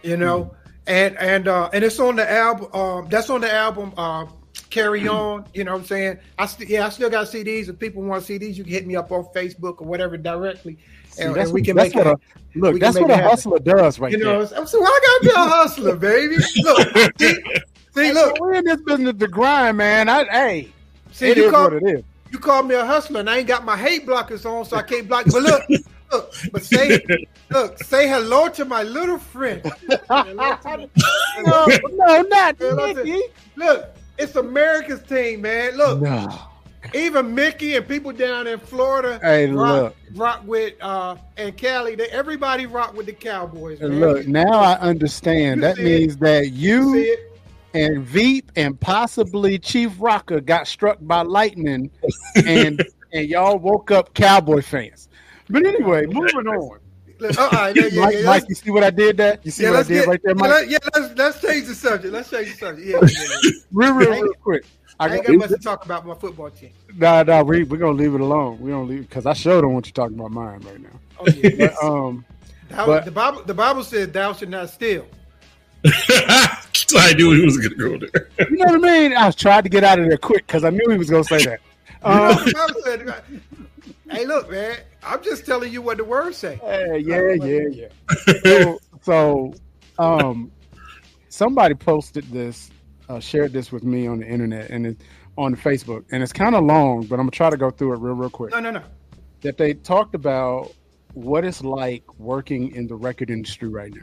you 0.03 0.17
know, 0.17 0.53
and 0.89 1.17
and 1.19 1.47
uh 1.47 1.69
and 1.71 1.83
it's 1.83 1.99
on 1.99 2.17
the 2.17 2.29
album. 2.29 2.73
Um, 2.73 3.07
that's 3.09 3.29
on 3.29 3.41
the 3.41 3.53
album. 3.53 3.93
Uh, 3.95 4.25
Carry 4.71 5.07
on, 5.07 5.45
you 5.53 5.63
know 5.63 5.71
what 5.73 5.81
I'm 5.81 5.85
saying? 5.85 6.19
I 6.37 6.45
st- 6.45 6.69
yeah, 6.69 6.85
I 6.85 6.89
still 6.89 7.09
got 7.09 7.27
CDs. 7.27 7.69
If 7.69 7.79
people 7.79 8.03
want 8.03 8.23
CDs, 8.23 8.55
you 8.55 8.63
can 8.63 8.73
hit 8.73 8.85
me 8.85 8.95
up 8.95 9.11
on 9.11 9.23
Facebook 9.35 9.81
or 9.81 9.87
whatever 9.87 10.15
directly, 10.17 10.77
and, 11.19 11.33
that's 11.33 11.47
and 11.47 11.53
we 11.53 11.61
can 11.63 11.75
that's 11.75 11.95
make 11.95 11.95
it. 11.95 12.07
what 12.07 12.19
a- 12.19 12.59
look, 12.59 12.79
that's 12.79 12.99
what 12.99 13.09
a 13.09 13.17
hustler 13.17 13.59
does 13.59 13.99
right 13.99 14.11
you 14.11 14.17
know, 14.19 14.43
there. 14.43 14.59
I'm 14.59 14.67
so 14.67 14.83
I 14.83 14.99
gotta 15.23 15.23
be 15.23 15.29
a 15.29 15.49
hustler, 15.49 15.95
baby. 16.07 16.35
Look, 16.57 17.17
see, 17.19 17.35
see, 17.95 18.11
look, 18.11 18.39
we're 18.39 18.55
in 18.55 18.65
this 18.65 18.81
business 18.81 19.15
to 19.17 19.27
grind, 19.27 19.77
man. 19.77 20.09
I, 20.09 20.25
hey, 20.25 20.73
See, 21.11 21.29
it 21.29 21.37
you 21.37 21.45
is 21.45 21.51
call, 21.51 21.63
what 21.65 21.73
it 21.73 21.83
is. 21.83 22.03
You 22.31 22.39
call 22.39 22.61
me 22.63 22.75
a 22.75 22.85
hustler, 22.85 23.21
and 23.21 23.29
I 23.29 23.37
ain't 23.37 23.47
got 23.47 23.65
my 23.65 23.77
hate 23.77 24.05
blockers 24.05 24.45
on, 24.45 24.65
so 24.65 24.77
I 24.77 24.83
can't 24.83 25.07
block. 25.07 25.25
But 25.31 25.41
look, 25.43 25.63
look, 26.11 26.33
but 26.51 26.63
say, 26.63 26.99
look, 27.51 27.81
say 27.83 28.07
hello 28.07 28.49
to 28.49 28.65
my 28.65 28.83
little 28.83 29.17
friend. 29.19 29.61
no, 30.09 30.57
no, 31.43 32.21
not 32.23 32.59
Mickey. 32.59 33.21
Look, 33.55 33.95
it's 34.17 34.35
America's 34.35 35.01
team, 35.03 35.41
man. 35.41 35.75
Look, 35.77 36.01
No. 36.01 36.27
even 36.93 37.33
Mickey 37.35 37.75
and 37.75 37.87
people 37.87 38.11
down 38.11 38.47
in 38.47 38.59
Florida, 38.59 39.19
Hey, 39.21 39.47
rock, 39.47 39.81
look. 39.83 39.95
rock 40.15 40.41
with 40.45 40.73
uh 40.81 41.15
and 41.37 41.55
Cali. 41.55 41.95
They, 41.95 42.07
everybody 42.07 42.65
rock 42.65 42.93
with 42.95 43.05
the 43.05 43.13
Cowboys, 43.13 43.79
man. 43.79 43.91
And 43.91 43.99
look, 43.99 44.27
now 44.27 44.59
I 44.59 44.73
understand. 44.79 45.57
You 45.57 45.61
That 45.61 45.75
see 45.77 45.83
means 45.83 46.17
that 46.17 46.51
you 46.51 46.93
see 46.93 47.03
it? 47.03 47.19
and 47.73 48.03
Veep 48.03 48.51
and 48.55 48.79
possibly 48.79 49.59
Chief 49.59 49.91
Rocker 49.99 50.41
got 50.41 50.67
struck 50.67 50.97
by 51.01 51.21
lightning, 51.21 51.91
and 52.35 52.83
and 53.13 53.27
y'all 53.27 53.57
woke 53.59 53.91
up 53.91 54.13
Cowboy 54.13 54.61
fans. 54.61 55.08
But 55.49 55.65
anyway, 55.65 56.05
moving 56.05 56.47
on. 56.47 56.79
Look, 57.19 57.37
uh, 57.37 57.49
uh, 57.51 57.73
yeah, 57.75 57.85
yeah, 57.91 58.01
Mike, 58.05 58.15
yeah, 58.15 58.25
Mike, 58.25 58.43
you 58.47 58.55
see 58.55 58.71
what 58.71 58.83
I 58.83 58.89
did 58.91 59.17
there? 59.17 59.39
You 59.43 59.51
see 59.51 59.63
yeah, 59.63 59.69
what 59.71 59.75
I 59.75 59.79
let's 59.79 59.89
did 59.89 59.95
get, 59.95 60.07
right 60.07 60.21
there, 60.23 60.35
Mike? 60.35 60.69
yeah, 60.69 60.77
let's 60.95 61.17
let's 61.17 61.41
change 61.41 61.67
the 61.67 61.75
subject. 61.75 62.13
Let's 62.13 62.29
change 62.29 62.51
the 62.51 62.57
subject. 62.57 62.87
Yeah, 62.87 62.99
yeah, 63.01 63.27
yeah. 63.43 63.51
real, 63.73 63.93
real, 63.93 64.11
I 64.11 64.15
ain't- 64.15 64.23
real 64.23 64.33
quick. 64.41 64.65
I 65.01 65.15
ain't 65.15 65.25
got 65.25 65.35
much 65.37 65.49
to 65.49 65.57
talk 65.57 65.85
about 65.85 66.05
my 66.05 66.13
football 66.13 66.49
team. 66.49 66.71
Nah, 66.97 67.23
nah, 67.23 67.41
we 67.41 67.63
we're 67.63 67.77
gonna 67.77 67.93
leave 67.97 68.13
it 68.15 68.21
alone. 68.21 68.59
We 68.59 68.69
don't 68.71 68.87
leave 68.87 69.07
because 69.07 69.25
I 69.25 69.31
sure 69.33 69.61
don't 69.61 69.73
want 69.73 69.87
you 69.87 69.93
talking 69.93 70.17
about 70.19 70.31
mine 70.31 70.59
right 70.61 70.79
now. 70.81 70.89
Oh, 71.19 71.25
yeah. 71.27 71.73
But, 71.81 71.83
um, 71.85 72.25
Thou- 72.69 72.85
but- 72.85 73.05
the 73.05 73.11
Bible, 73.11 73.43
the 73.43 73.53
Bible 73.53 73.83
says, 73.83 74.09
"Thou 74.11 74.33
should 74.33 74.49
not 74.49 74.69
steal." 74.69 75.05
I 75.85 77.13
knew 77.15 77.31
he 77.33 77.45
was 77.45 77.57
going 77.57 77.69
to 77.69 77.75
go 77.75 78.07
there. 78.07 78.29
you 78.49 78.57
know 78.57 78.65
what 78.65 78.75
I 78.89 78.99
mean? 78.99 79.13
I 79.13 79.25
was 79.27 79.35
trying 79.35 79.63
to 79.63 79.69
get 79.69 79.83
out 79.83 79.99
of 79.99 80.07
there 80.09 80.17
quick 80.17 80.45
because 80.47 80.63
I 80.63 80.69
knew 80.69 80.89
he 80.89 80.97
was 80.97 81.09
gonna 81.09 81.23
say 81.23 81.43
that. 81.45 81.59
Um, 82.03 82.35
the 82.45 82.53
Bible 82.53 82.81
said, 82.83 83.23
"Hey, 84.09 84.25
look, 84.25 84.49
man, 84.49 84.77
I'm 85.03 85.21
just 85.23 85.45
telling 85.45 85.71
you 85.71 85.81
what 85.81 85.97
the 85.97 86.03
words 86.03 86.37
say." 86.37 86.55
Hey, 86.63 86.99
yeah, 86.99 87.33
yeah, 87.33 87.67
yeah. 87.71 87.87
so, 88.43 88.79
so, 89.01 89.53
um, 89.97 90.51
somebody 91.29 91.75
posted 91.75 92.25
this, 92.31 92.71
uh, 93.09 93.19
shared 93.19 93.53
this 93.53 93.71
with 93.71 93.83
me 93.83 94.07
on 94.07 94.19
the 94.19 94.27
internet 94.27 94.69
and 94.69 94.87
it, 94.87 95.01
on 95.37 95.55
Facebook, 95.55 96.03
and 96.11 96.21
it's 96.21 96.33
kind 96.33 96.55
of 96.55 96.63
long, 96.63 97.05
but 97.05 97.15
I'm 97.15 97.21
gonna 97.21 97.31
try 97.31 97.49
to 97.49 97.57
go 97.57 97.69
through 97.69 97.93
it 97.93 97.99
real, 97.99 98.15
real 98.15 98.29
quick. 98.29 98.51
No, 98.51 98.59
no, 98.59 98.71
no. 98.71 98.81
That 99.41 99.57
they 99.57 99.73
talked 99.73 100.15
about 100.15 100.73
what 101.13 101.45
it's 101.45 101.63
like 101.63 102.03
working 102.19 102.75
in 102.75 102.87
the 102.87 102.95
record 102.95 103.29
industry 103.29 103.67
right 103.69 103.93
now. 103.93 104.01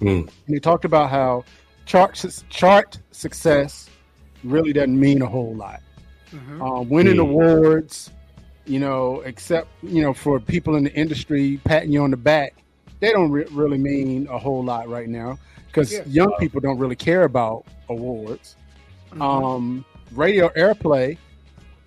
And 0.00 0.30
they 0.48 0.58
talked 0.58 0.84
about 0.84 1.10
how 1.10 1.44
chart 1.86 2.22
chart 2.50 2.98
success 3.12 3.88
really 4.42 4.72
doesn't 4.72 4.98
mean 4.98 5.22
a 5.22 5.26
whole 5.26 5.54
lot. 5.54 5.80
Um, 6.60 6.88
winning 6.88 7.16
Mm. 7.16 7.20
awards, 7.20 8.10
you 8.66 8.78
know, 8.78 9.20
except 9.24 9.68
you 9.82 10.02
know 10.02 10.14
for 10.14 10.40
people 10.40 10.76
in 10.76 10.84
the 10.84 10.94
industry 10.94 11.60
patting 11.64 11.92
you 11.92 12.02
on 12.02 12.10
the 12.10 12.16
back, 12.16 12.54
they 13.00 13.10
don't 13.12 13.30
re- 13.30 13.46
really 13.50 13.78
mean 13.78 14.26
a 14.30 14.38
whole 14.38 14.64
lot 14.64 14.88
right 14.88 15.08
now 15.08 15.38
because 15.66 15.92
Yeah. 15.92 16.02
young 16.06 16.32
people 16.38 16.60
don't 16.60 16.78
really 16.78 16.96
care 16.96 17.24
about 17.24 17.64
awards. 17.88 18.56
Um, 19.20 19.84
radio 20.12 20.48
airplay, 20.50 21.16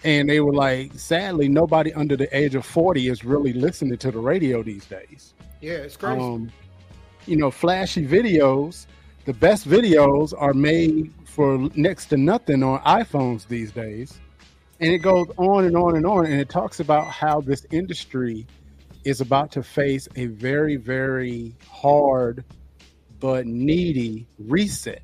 and 0.04 0.30
they 0.30 0.40
were 0.40 0.54
like, 0.54 0.94
sadly, 0.98 1.50
nobody 1.50 1.94
under 1.94 2.16
the 2.16 2.36
age 2.38 2.56
of 2.56 2.66
forty 2.66 3.08
is 3.10 3.26
really 3.26 3.54
listening 3.54 3.98
to 3.98 4.12
the 4.12 4.20
radio 4.20 4.64
these 4.64 4.86
days. 4.86 5.34
Yeah, 5.62 5.74
it's 5.74 5.98
crazy. 5.98 6.22
Um, 6.22 6.52
you 7.26 7.36
know, 7.36 7.52
flashy 7.52 8.06
videos. 8.08 8.86
The 9.26 9.34
best 9.34 9.68
videos 9.68 10.34
are 10.38 10.54
made 10.54 11.12
for 11.26 11.58
next 11.76 12.06
to 12.06 12.18
nothing 12.18 12.64
on 12.64 12.80
iPhones 12.84 13.46
these 13.48 13.72
days. 13.74 14.20
And 14.80 14.92
it 14.92 15.00
goes 15.00 15.28
on 15.38 15.66
and 15.66 15.76
on 15.76 15.96
and 15.96 16.06
on. 16.06 16.26
And 16.26 16.40
it 16.40 16.50
talks 16.50 16.80
about 16.80 17.08
how 17.08 17.42
this 17.42 17.66
industry 17.72 18.46
is 19.04 19.22
about 19.22 19.52
to 19.54 19.64
face 19.64 20.08
a 20.16 20.26
very, 20.28 20.76
very 20.76 21.56
hard 21.70 22.44
but 23.20 23.48
needy 23.48 24.28
reset. 24.38 25.02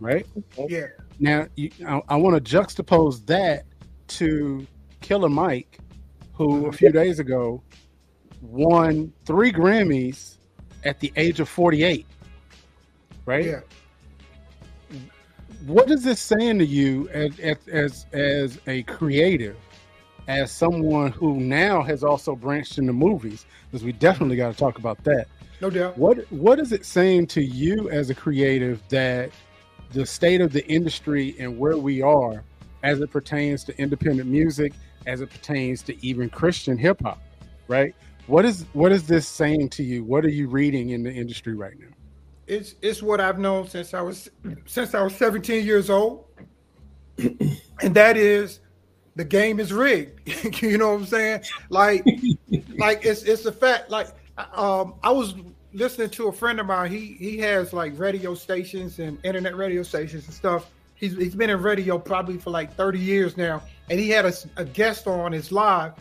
Right? 0.00 0.26
Yeah. 0.56 0.86
Now, 1.18 1.48
you, 1.56 1.70
I, 1.86 2.00
I 2.08 2.16
want 2.16 2.42
to 2.42 2.56
juxtapose 2.56 3.26
that 3.26 3.64
to 4.08 4.66
Killer 5.00 5.28
Mike, 5.28 5.78
who 6.32 6.66
a 6.66 6.72
few 6.72 6.92
days 6.92 7.18
ago 7.18 7.62
won 8.40 9.12
three 9.26 9.52
Grammys 9.52 10.36
at 10.84 11.00
the 11.00 11.12
age 11.16 11.40
of 11.40 11.48
48. 11.48 12.06
Right? 13.26 13.44
Yeah. 13.44 13.60
What 15.66 15.90
is 15.90 16.04
this 16.04 16.20
saying 16.20 16.58
to 16.60 16.66
you 16.66 17.08
as, 17.08 17.38
as, 17.40 17.56
as, 17.68 18.06
as 18.12 18.60
a 18.66 18.82
creative, 18.84 19.56
as 20.28 20.52
someone 20.52 21.10
who 21.10 21.40
now 21.40 21.82
has 21.82 22.04
also 22.04 22.36
branched 22.36 22.78
into 22.78 22.92
movies? 22.92 23.44
Because 23.70 23.84
we 23.84 23.92
definitely 23.92 24.36
got 24.36 24.52
to 24.52 24.58
talk 24.58 24.78
about 24.78 25.02
that. 25.04 25.26
No 25.60 25.70
doubt. 25.70 25.98
What 25.98 26.30
what 26.30 26.60
is 26.60 26.72
it 26.72 26.84
saying 26.84 27.26
to 27.28 27.42
you 27.42 27.90
as 27.90 28.10
a 28.10 28.14
creative 28.14 28.80
that 28.90 29.30
the 29.90 30.06
state 30.06 30.40
of 30.40 30.52
the 30.52 30.64
industry 30.68 31.34
and 31.38 31.58
where 31.58 31.76
we 31.76 32.00
are 32.02 32.44
as 32.84 33.00
it 33.00 33.10
pertains 33.10 33.64
to 33.64 33.76
independent 33.80 34.28
music, 34.28 34.72
as 35.06 35.20
it 35.20 35.30
pertains 35.30 35.82
to 35.82 36.06
even 36.06 36.30
Christian 36.30 36.78
hip 36.78 37.00
hop, 37.02 37.20
right? 37.66 37.94
What 38.28 38.44
is 38.44 38.66
what 38.72 38.92
is 38.92 39.06
this 39.08 39.26
saying 39.26 39.70
to 39.70 39.82
you? 39.82 40.04
What 40.04 40.24
are 40.24 40.30
you 40.30 40.48
reading 40.48 40.90
in 40.90 41.02
the 41.02 41.12
industry 41.12 41.54
right 41.54 41.74
now? 41.78 41.88
It's 42.48 42.74
it's 42.82 43.02
what 43.02 43.20
I've 43.20 43.38
known 43.38 43.68
since 43.68 43.94
I 43.94 44.00
was 44.00 44.30
since 44.66 44.94
I 44.94 45.02
was 45.02 45.14
17 45.16 45.64
years 45.64 45.90
old, 45.90 46.24
and 47.18 47.94
that 47.94 48.16
is 48.16 48.60
the 49.16 49.24
game 49.24 49.60
is 49.60 49.72
rigged. 49.72 50.62
you 50.62 50.78
know 50.78 50.92
what 50.92 51.00
I'm 51.00 51.06
saying? 51.06 51.42
Like, 51.68 52.04
like 52.78 53.04
it's 53.04 53.22
it's 53.22 53.44
a 53.44 53.52
fact. 53.52 53.90
Like, 53.90 54.08
um, 54.54 54.94
I 55.02 55.10
was 55.10 55.34
listening 55.72 56.10
to 56.10 56.28
a 56.28 56.32
friend 56.32 56.58
of 56.60 56.66
mine. 56.66 56.90
He 56.90 57.16
he 57.18 57.36
has 57.38 57.72
like 57.72 57.98
radio 57.98 58.34
stations 58.34 58.98
and 58.98 59.18
internet 59.24 59.56
radio 59.56 59.82
stations 59.82 60.24
and 60.26 60.34
stuff. 60.34 60.70
He's 60.94 61.16
he's 61.16 61.34
been 61.34 61.50
in 61.50 61.60
radio 61.62 61.98
probably 61.98 62.38
for 62.38 62.50
like 62.50 62.74
30 62.74 62.98
years 62.98 63.36
now, 63.36 63.62
and 63.90 64.00
he 64.00 64.08
had 64.08 64.24
a, 64.24 64.32
a 64.56 64.64
guest 64.64 65.06
on 65.06 65.32
his 65.32 65.52
live, 65.52 65.92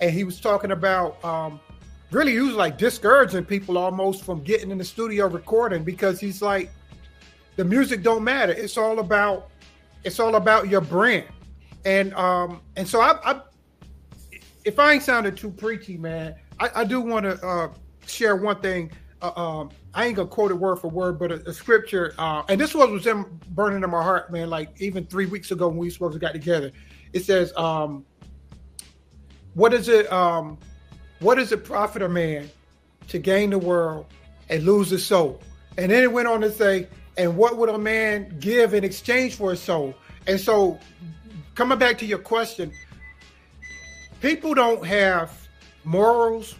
and 0.00 0.10
he 0.10 0.24
was 0.24 0.40
talking 0.40 0.70
about 0.70 1.22
um, 1.24 1.60
really 2.12 2.32
he 2.32 2.40
was 2.40 2.54
like 2.54 2.78
discouraging 2.78 3.44
people 3.44 3.78
almost 3.78 4.24
from 4.24 4.42
getting 4.42 4.70
in 4.70 4.78
the 4.78 4.84
studio 4.84 5.26
recording 5.26 5.82
because 5.82 6.20
he's 6.20 6.42
like 6.42 6.70
the 7.56 7.64
music 7.64 8.02
don't 8.02 8.24
matter. 8.24 8.52
It's 8.52 8.76
all 8.76 8.98
about 8.98 9.50
it's 10.04 10.20
all 10.20 10.36
about 10.36 10.68
your 10.68 10.80
brand. 10.80 11.26
And 11.84 12.14
um 12.14 12.60
and 12.76 12.86
so 12.86 13.00
i, 13.00 13.18
I 13.24 13.40
if 14.64 14.78
i 14.78 14.92
ain't 14.92 15.02
sounded 15.02 15.36
too 15.36 15.50
preachy 15.50 15.98
man 15.98 16.36
i, 16.60 16.70
I 16.76 16.84
do 16.84 17.00
want 17.00 17.24
to 17.24 17.44
uh 17.44 17.68
share 18.06 18.36
one 18.36 18.60
thing. 18.60 18.92
Uh, 19.20 19.32
um 19.34 19.70
i 19.94 20.06
ain't 20.06 20.14
gonna 20.14 20.28
quote 20.28 20.52
it 20.52 20.54
word 20.54 20.76
for 20.76 20.88
word 20.88 21.18
but 21.18 21.32
a, 21.32 21.48
a 21.48 21.52
scripture 21.52 22.14
uh 22.18 22.42
and 22.48 22.60
this 22.60 22.74
was 22.74 22.88
was 22.90 23.06
in, 23.08 23.24
burning 23.50 23.82
in 23.82 23.90
my 23.90 24.02
heart 24.02 24.30
man 24.30 24.48
like 24.48 24.80
even 24.80 25.04
three 25.06 25.26
weeks 25.26 25.50
ago 25.50 25.66
when 25.68 25.76
we 25.76 25.90
supposed 25.90 26.12
to 26.12 26.20
got 26.20 26.32
together. 26.32 26.70
It 27.12 27.24
says 27.24 27.52
um 27.56 28.04
what 29.54 29.74
is 29.74 29.88
it 29.88 30.10
um 30.12 30.58
what 31.22 31.36
does 31.36 31.52
it 31.52 31.64
profit 31.64 32.02
a 32.02 32.08
man 32.08 32.50
to 33.08 33.18
gain 33.18 33.50
the 33.50 33.58
world 33.58 34.06
and 34.48 34.64
lose 34.64 34.90
his 34.90 35.04
soul? 35.04 35.40
And 35.78 35.90
then 35.90 36.02
it 36.02 36.12
went 36.12 36.28
on 36.28 36.40
to 36.42 36.50
say, 36.50 36.88
and 37.16 37.36
what 37.36 37.56
would 37.56 37.68
a 37.68 37.78
man 37.78 38.36
give 38.40 38.74
in 38.74 38.84
exchange 38.84 39.36
for 39.36 39.50
his 39.50 39.60
soul? 39.60 39.94
And 40.26 40.38
so, 40.38 40.78
coming 41.54 41.78
back 41.78 41.98
to 41.98 42.06
your 42.06 42.18
question, 42.18 42.72
people 44.20 44.54
don't 44.54 44.84
have 44.86 45.48
morals, 45.84 46.56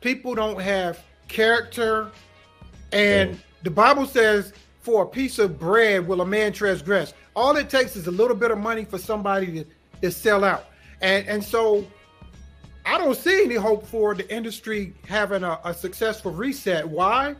people 0.00 0.34
don't 0.34 0.60
have 0.60 1.02
character, 1.28 2.10
and 2.92 3.40
the 3.62 3.70
Bible 3.70 4.06
says, 4.06 4.52
for 4.80 5.04
a 5.04 5.06
piece 5.06 5.38
of 5.38 5.58
bread 5.58 6.06
will 6.06 6.20
a 6.20 6.26
man 6.26 6.52
transgress. 6.52 7.14
All 7.34 7.56
it 7.56 7.70
takes 7.70 7.96
is 7.96 8.06
a 8.06 8.10
little 8.10 8.36
bit 8.36 8.50
of 8.50 8.58
money 8.58 8.84
for 8.84 8.98
somebody 8.98 9.46
to, 9.46 9.64
to 10.02 10.10
sell 10.10 10.44
out. 10.44 10.66
And 11.00 11.26
and 11.26 11.42
so 11.42 11.86
I 12.86 12.98
don't 12.98 13.16
see 13.16 13.44
any 13.44 13.54
hope 13.54 13.86
for 13.86 14.14
the 14.14 14.30
industry 14.34 14.94
having 15.06 15.42
a, 15.42 15.58
a, 15.64 15.72
successful 15.72 16.32
reset. 16.32 16.86
Why? 16.86 17.34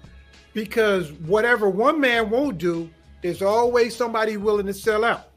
Because 0.55 1.13
whatever 1.13 1.69
one 1.69 2.01
man 2.01 2.31
won't 2.31 2.59
do, 2.59 2.89
there's 3.23 3.43
always 3.43 3.95
somebody 3.95 4.37
willing 4.37 4.67
to 4.67 4.75
sell 4.75 5.05
out. 5.05 5.31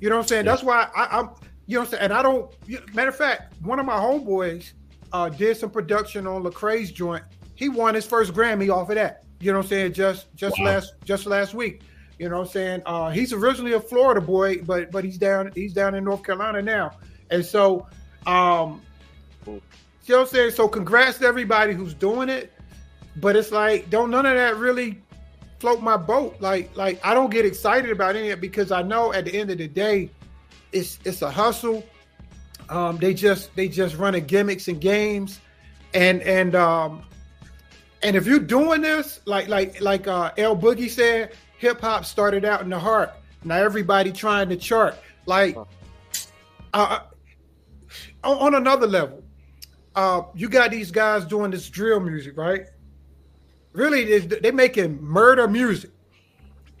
You 0.00 0.08
know 0.08 0.16
what 0.16 0.22
I'm 0.22 0.28
saying? 0.28 0.46
Yeah. 0.46 0.52
That's 0.52 0.62
why 0.64 0.88
I, 0.96 1.20
am 1.20 1.30
you 1.66 1.74
know 1.76 1.80
what 1.80 1.86
I'm 1.86 1.90
saying? 1.90 2.02
And 2.02 2.12
I 2.12 2.22
don't, 2.22 2.94
matter 2.94 3.10
of 3.10 3.16
fact, 3.16 3.54
one 3.62 3.78
of 3.78 3.86
my 3.86 3.96
homeboys 3.96 4.72
uh, 5.12 5.28
did 5.28 5.56
some 5.56 5.70
production 5.70 6.26
on 6.26 6.42
Lecrae's 6.42 6.90
joint. 6.90 7.22
He 7.54 7.68
won 7.68 7.94
his 7.94 8.06
first 8.06 8.32
Grammy 8.32 8.68
off 8.72 8.88
of 8.88 8.96
that. 8.96 9.24
You 9.40 9.52
know 9.52 9.58
what 9.58 9.64
I'm 9.64 9.70
saying? 9.70 9.92
Just 9.92 10.34
just 10.36 10.58
wow. 10.58 10.66
last 10.66 10.94
just 11.04 11.26
last 11.26 11.54
week. 11.54 11.82
You 12.18 12.28
know 12.28 12.38
what 12.38 12.46
I'm 12.46 12.52
saying? 12.52 12.82
Uh, 12.86 13.10
he's 13.10 13.32
originally 13.32 13.72
a 13.72 13.80
Florida 13.80 14.20
boy, 14.20 14.62
but 14.62 14.90
but 14.90 15.04
he's 15.04 15.18
down 15.18 15.50
he's 15.54 15.72
down 15.72 15.94
in 15.94 16.04
North 16.04 16.22
Carolina 16.22 16.62
now. 16.62 16.92
And 17.30 17.44
so 17.44 17.86
um, 18.26 18.82
you 19.46 19.60
know 20.08 20.20
what 20.20 20.28
I'm 20.28 20.34
saying? 20.34 20.50
So 20.52 20.68
congrats 20.68 21.18
to 21.18 21.26
everybody 21.26 21.74
who's 21.74 21.94
doing 21.94 22.28
it. 22.28 22.52
But 23.16 23.36
it's 23.36 23.52
like, 23.52 23.90
don't 23.90 24.10
none 24.10 24.26
of 24.26 24.34
that 24.34 24.56
really 24.56 25.00
float 25.58 25.82
my 25.82 25.96
boat. 25.96 26.40
Like, 26.40 26.74
like 26.76 27.04
I 27.04 27.14
don't 27.14 27.30
get 27.30 27.44
excited 27.44 27.90
about 27.90 28.16
any 28.16 28.30
of 28.30 28.38
it 28.38 28.40
because 28.40 28.72
I 28.72 28.82
know 28.82 29.12
at 29.12 29.26
the 29.26 29.38
end 29.38 29.50
of 29.50 29.58
the 29.58 29.68
day, 29.68 30.10
it's 30.72 30.98
it's 31.04 31.22
a 31.22 31.30
hustle. 31.30 31.84
Um, 32.68 32.96
they 32.96 33.12
just 33.12 33.54
they 33.54 33.68
just 33.68 33.96
running 33.96 34.24
gimmicks 34.24 34.68
and 34.68 34.80
games, 34.80 35.40
and 35.92 36.22
and 36.22 36.54
um, 36.54 37.04
and 38.02 38.16
if 38.16 38.26
you're 38.26 38.38
doing 38.38 38.80
this, 38.80 39.20
like 39.26 39.48
like 39.48 39.80
like 39.80 40.08
uh, 40.08 40.32
L 40.38 40.56
Boogie 40.56 40.88
said, 40.88 41.32
hip 41.58 41.80
hop 41.80 42.04
started 42.04 42.44
out 42.44 42.62
in 42.62 42.70
the 42.70 42.78
heart. 42.78 43.12
Now 43.44 43.56
everybody 43.56 44.10
trying 44.10 44.48
to 44.48 44.56
chart. 44.56 44.96
Like 45.26 45.56
uh, 46.72 47.00
on, 48.24 48.36
on 48.38 48.54
another 48.54 48.86
level, 48.86 49.21
uh, 49.94 50.22
you 50.34 50.48
got 50.48 50.70
these 50.70 50.90
guys 50.90 51.24
doing 51.24 51.50
this 51.50 51.68
drill 51.68 52.00
music, 52.00 52.36
right? 52.36 52.66
Really, 53.72 54.18
they're 54.18 54.52
making 54.52 55.02
murder 55.02 55.48
music, 55.48 55.90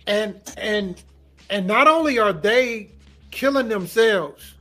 and 0.06 0.40
and 0.56 1.02
and 1.50 1.66
not 1.66 1.88
only 1.88 2.18
are 2.18 2.32
they 2.32 2.90
killing 3.30 3.68
themselves, 3.68 4.54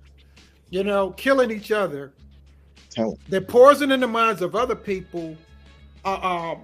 you 0.69 0.83
know, 0.83 1.11
killing 1.11 1.51
each 1.51 1.71
other, 1.71 2.13
they're 3.29 3.41
poisoning 3.41 3.99
the 3.99 4.07
minds 4.07 4.41
of 4.41 4.55
other 4.55 4.75
people. 4.75 5.35
Uh, 6.03 6.51
um, 6.53 6.61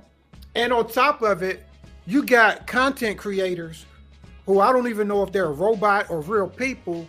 and 0.55 0.73
on 0.73 0.87
top 0.87 1.21
of 1.21 1.43
it, 1.43 1.63
you 2.05 2.23
got 2.23 2.65
content 2.65 3.17
creators 3.17 3.85
who 4.45 4.61
I 4.61 4.71
don't 4.71 4.87
even 4.87 5.07
know 5.07 5.23
if 5.23 5.31
they're 5.31 5.45
a 5.45 5.51
robot 5.51 6.09
or 6.09 6.21
real 6.21 6.47
people. 6.47 7.07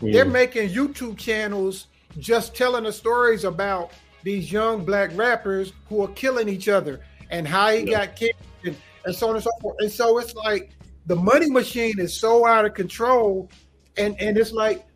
Mm. 0.00 0.12
They're 0.12 0.24
making 0.24 0.70
YouTube 0.70 1.18
channels 1.18 1.86
just 2.18 2.54
telling 2.54 2.84
the 2.84 2.92
stories 2.92 3.44
about 3.44 3.92
these 4.22 4.50
young 4.50 4.84
black 4.84 5.10
rappers 5.14 5.72
who 5.88 6.02
are 6.02 6.08
killing 6.08 6.48
each 6.48 6.68
other 6.68 7.00
and 7.30 7.46
how 7.46 7.70
he 7.70 7.90
yeah. 7.90 8.06
got 8.06 8.16
killed 8.16 8.32
and, 8.64 8.76
and 9.04 9.14
so 9.14 9.28
on 9.28 9.34
and 9.34 9.44
so 9.44 9.50
forth. 9.60 9.76
And 9.80 9.90
so 9.90 10.18
it's 10.18 10.34
like 10.34 10.70
the 11.06 11.16
money 11.16 11.50
machine 11.50 11.98
is 11.98 12.18
so 12.18 12.46
out 12.46 12.64
of 12.64 12.74
control, 12.74 13.50
and 13.96 14.20
and 14.20 14.38
it's 14.38 14.52
like 14.52 14.86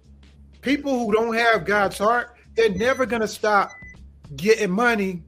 people 0.62 0.98
who 0.98 1.12
don't 1.12 1.34
have 1.34 1.64
God's 1.64 1.98
heart, 1.98 2.36
they're 2.54 2.70
never 2.70 3.06
gonna 3.06 3.28
stop 3.28 3.70
getting 4.36 4.70
money 4.70 5.22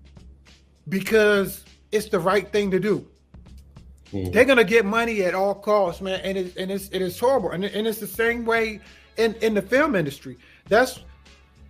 because 0.88 1.64
it's 1.92 2.08
the 2.08 2.18
right 2.18 2.50
thing 2.50 2.70
to 2.70 2.80
do. 2.80 3.06
Mm-hmm. 4.12 4.32
They're 4.32 4.44
gonna 4.44 4.64
get 4.64 4.84
money 4.84 5.22
at 5.22 5.34
all 5.34 5.54
costs, 5.54 6.00
man, 6.00 6.20
and 6.24 6.38
it, 6.38 6.56
and 6.56 6.70
it's 6.70 6.88
it 6.88 7.02
is 7.02 7.18
horrible, 7.18 7.50
and, 7.50 7.64
and 7.64 7.86
it's 7.86 8.00
the 8.00 8.06
same 8.06 8.44
way 8.44 8.80
in 9.16 9.34
in 9.34 9.54
the 9.54 9.62
film 9.62 9.94
industry. 9.94 10.38
That's 10.68 11.00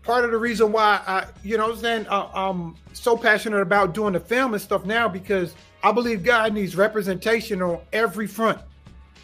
part 0.02 0.24
of 0.24 0.30
the 0.30 0.38
reason 0.38 0.72
why 0.72 1.00
I, 1.06 1.26
you 1.42 1.56
know, 1.56 1.70
I'm 1.70 1.76
saying 1.76 2.06
uh, 2.08 2.28
I'm 2.34 2.76
so 2.92 3.16
passionate 3.16 3.60
about 3.60 3.94
doing 3.94 4.12
the 4.12 4.20
film 4.20 4.54
and 4.54 4.62
stuff 4.62 4.84
now 4.84 5.08
because 5.08 5.54
I 5.82 5.92
believe 5.92 6.22
God 6.22 6.52
needs 6.52 6.76
representation 6.76 7.62
on 7.62 7.80
every 7.92 8.26
front. 8.26 8.58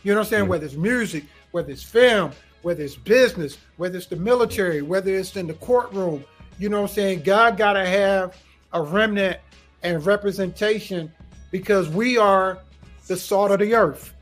You 0.02 0.12
know 0.12 0.20
what 0.20 0.26
I'm 0.26 0.30
saying? 0.30 0.42
Mm-hmm. 0.42 0.50
Whether 0.50 0.66
it's 0.66 0.74
music, 0.74 1.24
whether 1.50 1.70
it's 1.70 1.82
film, 1.82 2.32
whether 2.62 2.82
it's 2.82 2.96
business, 2.96 3.58
whether 3.76 3.96
it's 3.96 4.06
the 4.06 4.16
military, 4.16 4.82
whether 4.82 5.14
it's 5.14 5.36
in 5.36 5.46
the 5.46 5.54
courtroom. 5.54 6.24
You 6.58 6.68
know 6.68 6.82
what 6.82 6.90
I'm 6.90 6.94
saying? 6.94 7.22
God 7.22 7.56
got 7.56 7.74
to 7.74 7.86
have 7.86 8.36
a 8.72 8.82
remnant 8.82 9.38
and 9.82 10.04
representation 10.04 11.12
because 11.50 11.88
we 11.88 12.18
are 12.18 12.58
the 13.06 13.16
salt 13.16 13.50
of 13.50 13.60
the 13.60 13.74
earth. 13.74 14.14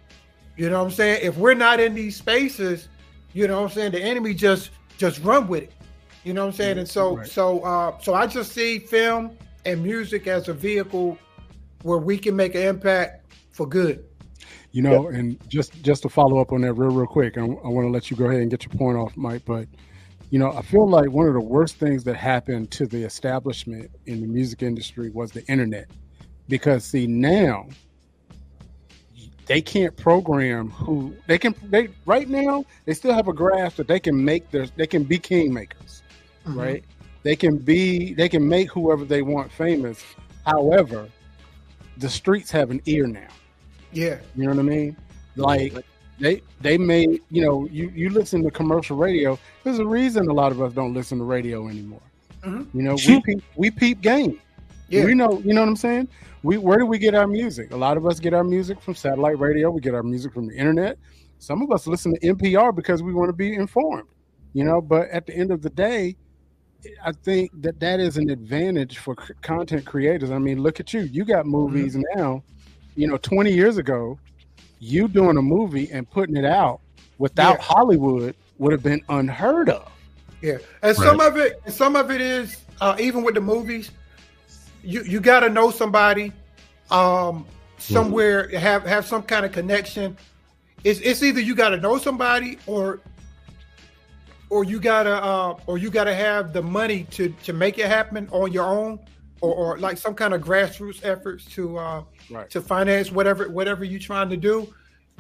You 0.57 0.71
know 0.71 0.79
what 0.79 0.91
I'm 0.91 0.93
saying? 0.93 1.21
If 1.23 1.37
we're 1.37 1.55
not 1.55 1.81
in 1.81 1.95
these 1.95 2.17
spaces, 2.17 2.89
you 3.33 3.49
know 3.49 3.61
what 3.61 3.71
I'm 3.71 3.75
saying, 3.75 3.93
the 3.93 4.03
enemy 4.03 4.35
just 4.35 4.71
just 4.97 5.21
run 5.25 5.49
with 5.49 5.65
it. 5.65 5.73
You 6.25 6.33
know 6.33 6.43
what 6.43 6.53
I'm 6.53 6.57
saying? 6.57 6.79
And 6.79 6.89
so 6.89 7.19
right. 7.19 7.27
so 7.27 7.61
uh 7.61 7.99
so 8.01 8.15
I 8.15 8.27
just 8.27 8.53
see 8.53 8.79
film 8.79 9.37
and 9.65 9.83
music 9.83 10.27
as 10.27 10.49
a 10.49 10.55
vehicle 10.55 11.19
where 11.83 11.99
we 11.99 12.17
can 12.19 12.35
make 12.35 12.55
an 12.55 12.63
impact 12.63 13.27
for 13.51 13.67
good. 13.67 14.05
You 14.73 14.83
know, 14.83 15.07
and 15.07 15.39
just 15.49 15.81
just 15.83 16.03
to 16.03 16.09
follow 16.09 16.41
up 16.41 16.51
on 16.51 16.63
that 16.63 16.73
real 16.73 16.91
real 16.91 17.07
quick, 17.07 17.39
I, 17.39 17.43
I 17.43 17.45
want 17.45 17.87
to 17.87 17.91
let 17.91 18.11
you 18.11 18.17
go 18.17 18.25
ahead 18.25 18.41
and 18.41 18.51
get 18.51 18.65
your 18.65 18.75
point 18.75 18.99
off, 18.99 19.17
Mike. 19.17 19.43
But 19.45 19.69
you 20.31 20.39
know, 20.39 20.51
I 20.51 20.63
feel 20.63 20.89
like 20.89 21.11
one 21.11 21.29
of 21.29 21.35
the 21.35 21.41
worst 21.41 21.77
things 21.77 22.03
that 22.05 22.17
happened 22.17 22.73
to 22.73 22.87
the 22.87 23.05
establishment 23.05 23.91
in 24.07 24.21
the 24.21 24.27
music 24.27 24.63
industry 24.63 25.11
was 25.11 25.31
the 25.31 25.47
internet, 25.47 25.89
because 26.49 26.85
see 26.85 27.07
now 27.07 27.69
they 29.47 29.61
can't 29.61 29.97
program 29.97 30.71
who 30.71 31.15
they 31.27 31.39
can 31.39 31.55
they 31.65 31.89
right 32.07 32.29
now 32.29 32.65
they 32.87 32.95
still 32.95 33.13
have 33.13 33.29
a 33.29 33.33
grasp 33.33 33.77
that 33.77 33.89
they 33.89 34.01
can 34.01 34.25
make 34.25 34.51
their 34.51 34.67
they 34.77 34.87
can 34.87 35.05
be 35.05 35.19
kingmakers 35.19 35.94
mm-hmm. 36.47 36.59
right? 36.59 36.85
They 37.23 37.37
can 37.37 37.57
be, 37.57 38.15
they 38.15 38.29
can 38.29 38.47
make 38.47 38.71
whoever 38.71 39.05
they 39.05 39.23
want 39.23 39.51
famous. 39.51 40.03
However, 40.45 41.09
the 41.97 42.09
streets 42.09 42.51
have 42.51 42.71
an 42.71 42.83
ear 42.87 43.07
now. 43.07 43.29
Yeah, 43.93 44.19
you 44.35 44.45
know 44.45 44.51
what 44.51 44.59
I 44.59 44.63
mean. 44.63 44.97
Like 45.37 45.75
they 46.19 46.43
they 46.61 46.79
made 46.79 47.21
you 47.31 47.45
know 47.45 47.67
you 47.71 47.91
you 47.95 48.11
listen 48.11 48.43
to 48.43 48.51
commercial 48.51 48.97
radio. 48.97 49.39
There's 49.63 49.79
a 49.79 49.87
reason 49.87 50.29
a 50.29 50.33
lot 50.33 50.53
of 50.53 50.61
us 50.61 50.73
don't 50.73 50.95
listen 50.95 51.19
to 51.19 51.25
radio 51.25 51.69
anymore. 51.69 52.03
Mm-hmm. 52.43 52.77
You 52.79 52.85
know, 52.85 52.95
we 52.95 53.21
peep, 53.23 53.45
we 53.57 53.71
peep 53.71 54.01
game. 54.01 54.41
Yeah. 54.89 55.05
We 55.05 55.15
know, 55.15 55.41
you 55.45 55.55
know 55.55 55.63
what 55.63 55.69
I'm 55.69 55.77
saying? 55.77 56.09
We 56.43 56.59
where 56.59 56.79
do 56.79 56.87
we 56.87 56.99
get 56.99 57.15
our 57.15 57.27
music? 57.27 57.73
A 57.73 57.77
lot 57.77 57.97
of 57.97 58.07
us 58.07 58.21
get 58.21 58.35
our 58.35 58.45
music 58.45 58.81
from 58.81 58.95
satellite 58.95 59.39
radio. 59.39 59.71
We 59.71 59.81
get 59.81 59.95
our 59.95 60.03
music 60.03 60.35
from 60.35 60.47
the 60.47 60.55
internet. 60.55 60.99
Some 61.39 61.63
of 61.63 61.71
us 61.73 61.87
listen 61.87 62.15
to 62.15 62.21
NPR 62.21 62.75
because 62.75 63.03
we 63.03 63.13
want 63.13 63.29
to 63.29 63.33
be 63.33 63.55
informed. 63.55 64.09
You 64.53 64.65
know, 64.65 64.81
but 64.81 65.09
at 65.09 65.27
the 65.27 65.35
end 65.35 65.51
of 65.51 65.63
the 65.63 65.71
day, 65.71 66.17
I 67.05 67.13
think 67.13 67.51
that 67.63 67.81
that 67.81 68.01
is 68.01 68.17
an 68.17 68.31
advantage 68.31 68.99
for 68.99 69.15
content 69.43 69.85
creators. 69.87 70.31
I 70.31 70.39
mean, 70.39 70.63
look 70.63 70.81
at 70.81 70.93
you. 70.93 71.01
You 71.01 71.25
got 71.25 71.47
movies 71.47 71.97
mm-hmm. 71.97 72.19
now 72.19 72.43
you 72.97 73.07
know, 73.07 73.17
20 73.17 73.53
years 73.53 73.77
ago, 73.77 74.19
you 74.79 75.09
doing 75.09 75.37
a 75.37 75.43
movie 75.43 75.91
and 75.91 76.09
putting 76.09 76.37
it 76.37 76.45
out 76.45 76.81
without 77.19 77.57
Yeah. 77.57 77.63
Hollywood 77.63 78.35
would 78.59 78.73
have 78.73 78.83
been 78.83 79.03
unheard 79.09 79.69
of. 79.69 79.91
Yeah, 80.41 80.59
and 80.83 80.95
some 80.95 81.21
of 81.21 81.39
it, 81.39 81.61
some 81.69 81.97
of 81.97 82.11
it 82.11 82.21
is 82.21 82.59
uh, 82.81 82.97
even 83.01 83.23
with 83.25 83.35
the 83.35 83.41
movies. 83.41 83.91
You 84.83 85.03
you 85.03 85.19
got 85.19 85.41
to 85.41 85.49
know 85.49 85.71
somebody, 85.71 86.33
um, 86.91 87.47
somewhere 87.79 88.51
have 88.59 88.85
have 88.85 89.07
some 89.07 89.23
kind 89.23 89.47
of 89.47 89.53
connection. 89.53 90.19
It's 90.83 91.01
it's 91.01 91.23
either 91.23 91.41
you 91.41 91.55
got 91.55 91.71
to 91.71 91.79
know 91.79 91.97
somebody 91.97 92.59
or 92.67 93.01
or 94.55 94.63
you 94.63 94.79
gotta 94.79 95.21
uh, 95.21 95.59
or 95.67 95.79
you 95.79 95.91
gotta 95.91 96.15
have 96.15 96.53
the 96.53 96.63
money 96.63 97.03
to 97.11 97.29
to 97.43 97.53
make 97.53 97.77
it 97.81 97.87
happen 97.87 98.29
on 98.31 98.53
your 98.53 98.67
own, 98.67 99.01
or, 99.41 99.53
or 99.53 99.79
like 99.79 99.99
some 99.99 100.15
kind 100.15 100.33
of 100.33 100.43
grassroots 100.43 101.05
efforts 101.05 101.45
to 101.47 101.77
uh, 101.77 102.05
Right. 102.31 102.49
to 102.51 102.61
finance 102.61 103.11
whatever 103.11 103.49
whatever 103.49 103.85
you're 103.85 103.99
trying 103.99 104.31
to 104.31 104.37
do. 104.37 104.73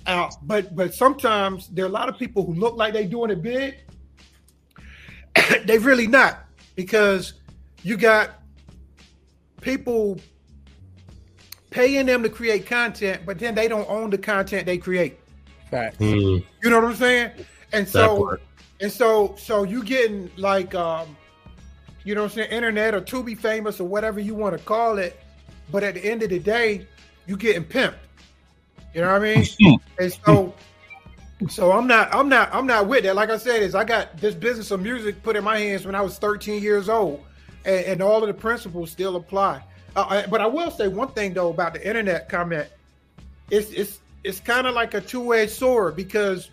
Uh, 0.06 0.30
but 0.42 0.76
but 0.76 0.94
sometimes 0.94 1.66
there 1.70 1.84
are 1.84 1.88
a 1.88 1.90
lot 1.90 2.08
of 2.08 2.16
people 2.16 2.46
who 2.46 2.54
look 2.54 2.76
like 2.76 2.92
they're 2.92 3.08
doing 3.08 3.30
it 3.32 3.42
big. 3.42 3.74
they 5.66 5.78
really 5.78 6.06
not 6.06 6.44
because 6.76 7.32
you 7.82 7.96
got 7.96 8.40
people 9.62 10.16
paying 11.70 12.06
them 12.06 12.22
to 12.22 12.28
create 12.28 12.66
content, 12.66 13.22
but 13.26 13.40
then 13.40 13.56
they 13.56 13.66
don't 13.66 13.90
own 13.90 14.10
the 14.10 14.18
content 14.18 14.64
they 14.64 14.78
create. 14.78 15.18
Fact. 15.72 15.96
Hmm. 15.96 16.04
You 16.04 16.70
know 16.70 16.78
what 16.78 16.90
I'm 16.90 16.94
saying? 16.94 17.32
And 17.72 17.84
That 17.86 17.90
so 17.90 18.16
part. 18.16 18.42
And 18.84 18.92
so 18.92 19.34
so 19.38 19.62
you 19.62 19.82
getting 19.82 20.30
like 20.36 20.74
um 20.74 21.16
you 22.04 22.14
know 22.14 22.22
what 22.22 22.32
I'm 22.32 22.36
saying, 22.36 22.50
internet 22.50 22.94
or 22.94 23.00
to 23.00 23.22
be 23.22 23.34
famous 23.34 23.80
or 23.80 23.88
whatever 23.88 24.20
you 24.20 24.34
want 24.34 24.58
to 24.58 24.62
call 24.62 24.98
it, 24.98 25.18
but 25.72 25.82
at 25.82 25.94
the 25.94 26.04
end 26.04 26.22
of 26.22 26.28
the 26.28 26.38
day, 26.38 26.86
you 27.26 27.34
getting 27.34 27.64
pimped. 27.64 27.94
You 28.92 29.00
know 29.00 29.10
what 29.10 29.22
I 29.22 29.36
mean? 29.36 29.46
and 29.98 30.12
so 30.12 30.54
so 31.48 31.72
I'm 31.72 31.86
not 31.86 32.14
I'm 32.14 32.28
not 32.28 32.54
I'm 32.54 32.66
not 32.66 32.86
with 32.86 33.04
that. 33.04 33.16
Like 33.16 33.30
I 33.30 33.38
said, 33.38 33.62
is 33.62 33.74
I 33.74 33.84
got 33.84 34.18
this 34.18 34.34
business 34.34 34.70
of 34.70 34.82
music 34.82 35.22
put 35.22 35.34
in 35.34 35.42
my 35.44 35.58
hands 35.58 35.86
when 35.86 35.94
I 35.94 36.02
was 36.02 36.18
13 36.18 36.62
years 36.62 36.90
old, 36.90 37.24
and, 37.64 37.86
and 37.86 38.02
all 38.02 38.22
of 38.22 38.26
the 38.26 38.34
principles 38.34 38.90
still 38.90 39.16
apply. 39.16 39.62
Uh, 39.96 40.26
but 40.26 40.42
I 40.42 40.46
will 40.46 40.70
say 40.70 40.88
one 40.88 41.08
thing 41.08 41.32
though 41.32 41.48
about 41.48 41.72
the 41.72 41.88
internet 41.88 42.28
comment. 42.28 42.68
It's 43.50 43.70
it's 43.70 44.00
it's 44.24 44.40
kind 44.40 44.66
of 44.66 44.74
like 44.74 44.92
a 44.92 45.00
two-edged 45.00 45.52
sword 45.52 45.96
because 45.96 46.50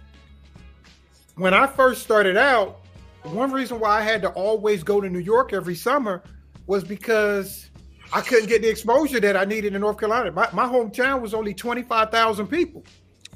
when 1.41 1.55
I 1.55 1.65
first 1.65 2.03
started 2.03 2.37
out, 2.37 2.81
one 3.23 3.51
reason 3.51 3.79
why 3.79 3.97
I 3.97 4.01
had 4.01 4.21
to 4.21 4.29
always 4.29 4.83
go 4.83 5.01
to 5.01 5.09
New 5.09 5.19
York 5.19 5.53
every 5.53 5.73
summer 5.73 6.21
was 6.67 6.83
because 6.83 7.71
I 8.13 8.21
couldn't 8.21 8.47
get 8.47 8.61
the 8.61 8.69
exposure 8.69 9.19
that 9.19 9.35
I 9.35 9.45
needed 9.45 9.73
in 9.73 9.81
North 9.81 9.97
Carolina. 9.97 10.31
My, 10.31 10.47
my 10.53 10.65
hometown 10.65 11.19
was 11.19 11.33
only 11.33 11.55
25,000 11.55 12.45
people. 12.45 12.83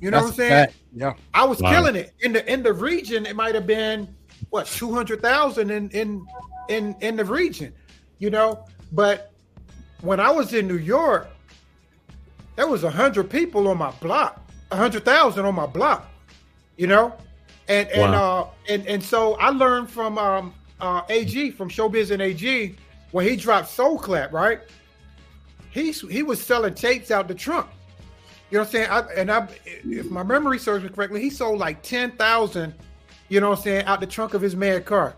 You 0.02 0.11
know 0.11 0.18
That's 0.18 0.23
what 0.26 0.32
I'm 0.34 0.36
saying? 0.36 0.65
fact. 0.68 0.76
Yeah. 0.94 1.14
I 1.34 1.45
was 1.45 1.60
Wow. 1.61 1.72
killing 1.72 1.95
it 1.95 2.14
in 2.19 2.34
the 2.34 2.52
in 2.52 2.61
the 2.61 2.73
region. 2.73 3.26
It 3.26 3.36
might 3.36 3.56
have 3.56 3.65
been 3.65 4.14
what 4.52 4.68
two 4.68 4.94
hundred 4.94 5.22
thousand 5.22 5.72
in 5.72 5.90
in 5.91 6.26
in 6.68 6.95
in 6.99 7.15
the 7.15 7.23
region, 7.26 7.73
you 8.19 8.30
know. 8.30 8.65
But 8.91 9.32
when 10.02 10.19
I 10.19 10.30
was 10.30 10.53
in 10.53 10.68
New 10.68 10.77
York, 10.77 11.27
there 12.57 12.68
was 12.68 12.84
a 12.84 12.90
hundred 12.91 13.30
people 13.30 13.69
on 13.69 13.77
my 13.77 13.91
block, 14.02 14.41
a 14.69 14.76
hundred 14.76 15.06
thousand 15.06 15.45
on 15.45 15.56
my 15.56 15.65
block, 15.65 16.06
you 16.76 16.88
know, 16.88 17.15
and 17.67 17.89
and 17.89 18.11
Wow. 18.11 18.53
uh 18.67 18.71
and 18.71 18.85
and 18.87 19.03
so 19.03 19.35
I 19.35 19.49
learned 19.49 19.89
from 19.89 20.17
um 20.17 20.53
uh 20.81 21.01
AG 21.09 21.51
from 21.51 21.69
Showbiz 21.69 22.11
and 22.11 22.21
AG 22.21 22.75
when 23.11 23.27
he 23.27 23.35
dropped 23.35 23.69
Soul 23.69 23.97
Clap, 23.97 24.31
right? 24.33 24.59
He's 25.71 26.01
he 26.09 26.23
was 26.23 26.41
selling 26.41 26.73
tapes 26.73 27.11
out 27.11 27.27
the 27.27 27.35
trunk. 27.35 27.67
You 28.51 28.59
know 28.59 28.61
what 28.61 28.67
I'm 28.67 28.71
saying? 28.71 28.89
I, 28.89 28.99
and 29.19 29.31
I, 29.31 29.47
if 29.65 30.09
my 30.11 30.21
memory 30.23 30.59
serves 30.59 30.83
me 30.83 30.89
correctly, 30.89 31.19
he 31.21 31.29
sold 31.29 31.59
like 31.59 31.81
ten 31.81 32.11
thousand. 32.11 32.73
You 33.27 33.39
know 33.41 33.49
what 33.49 33.57
I'm 33.59 33.63
saying? 33.63 33.85
Out 33.85 33.99
the 33.99 34.07
trunk 34.07 34.35
of 34.35 34.41
his 34.41 34.55
mad 34.55 34.85
car. 34.85 35.15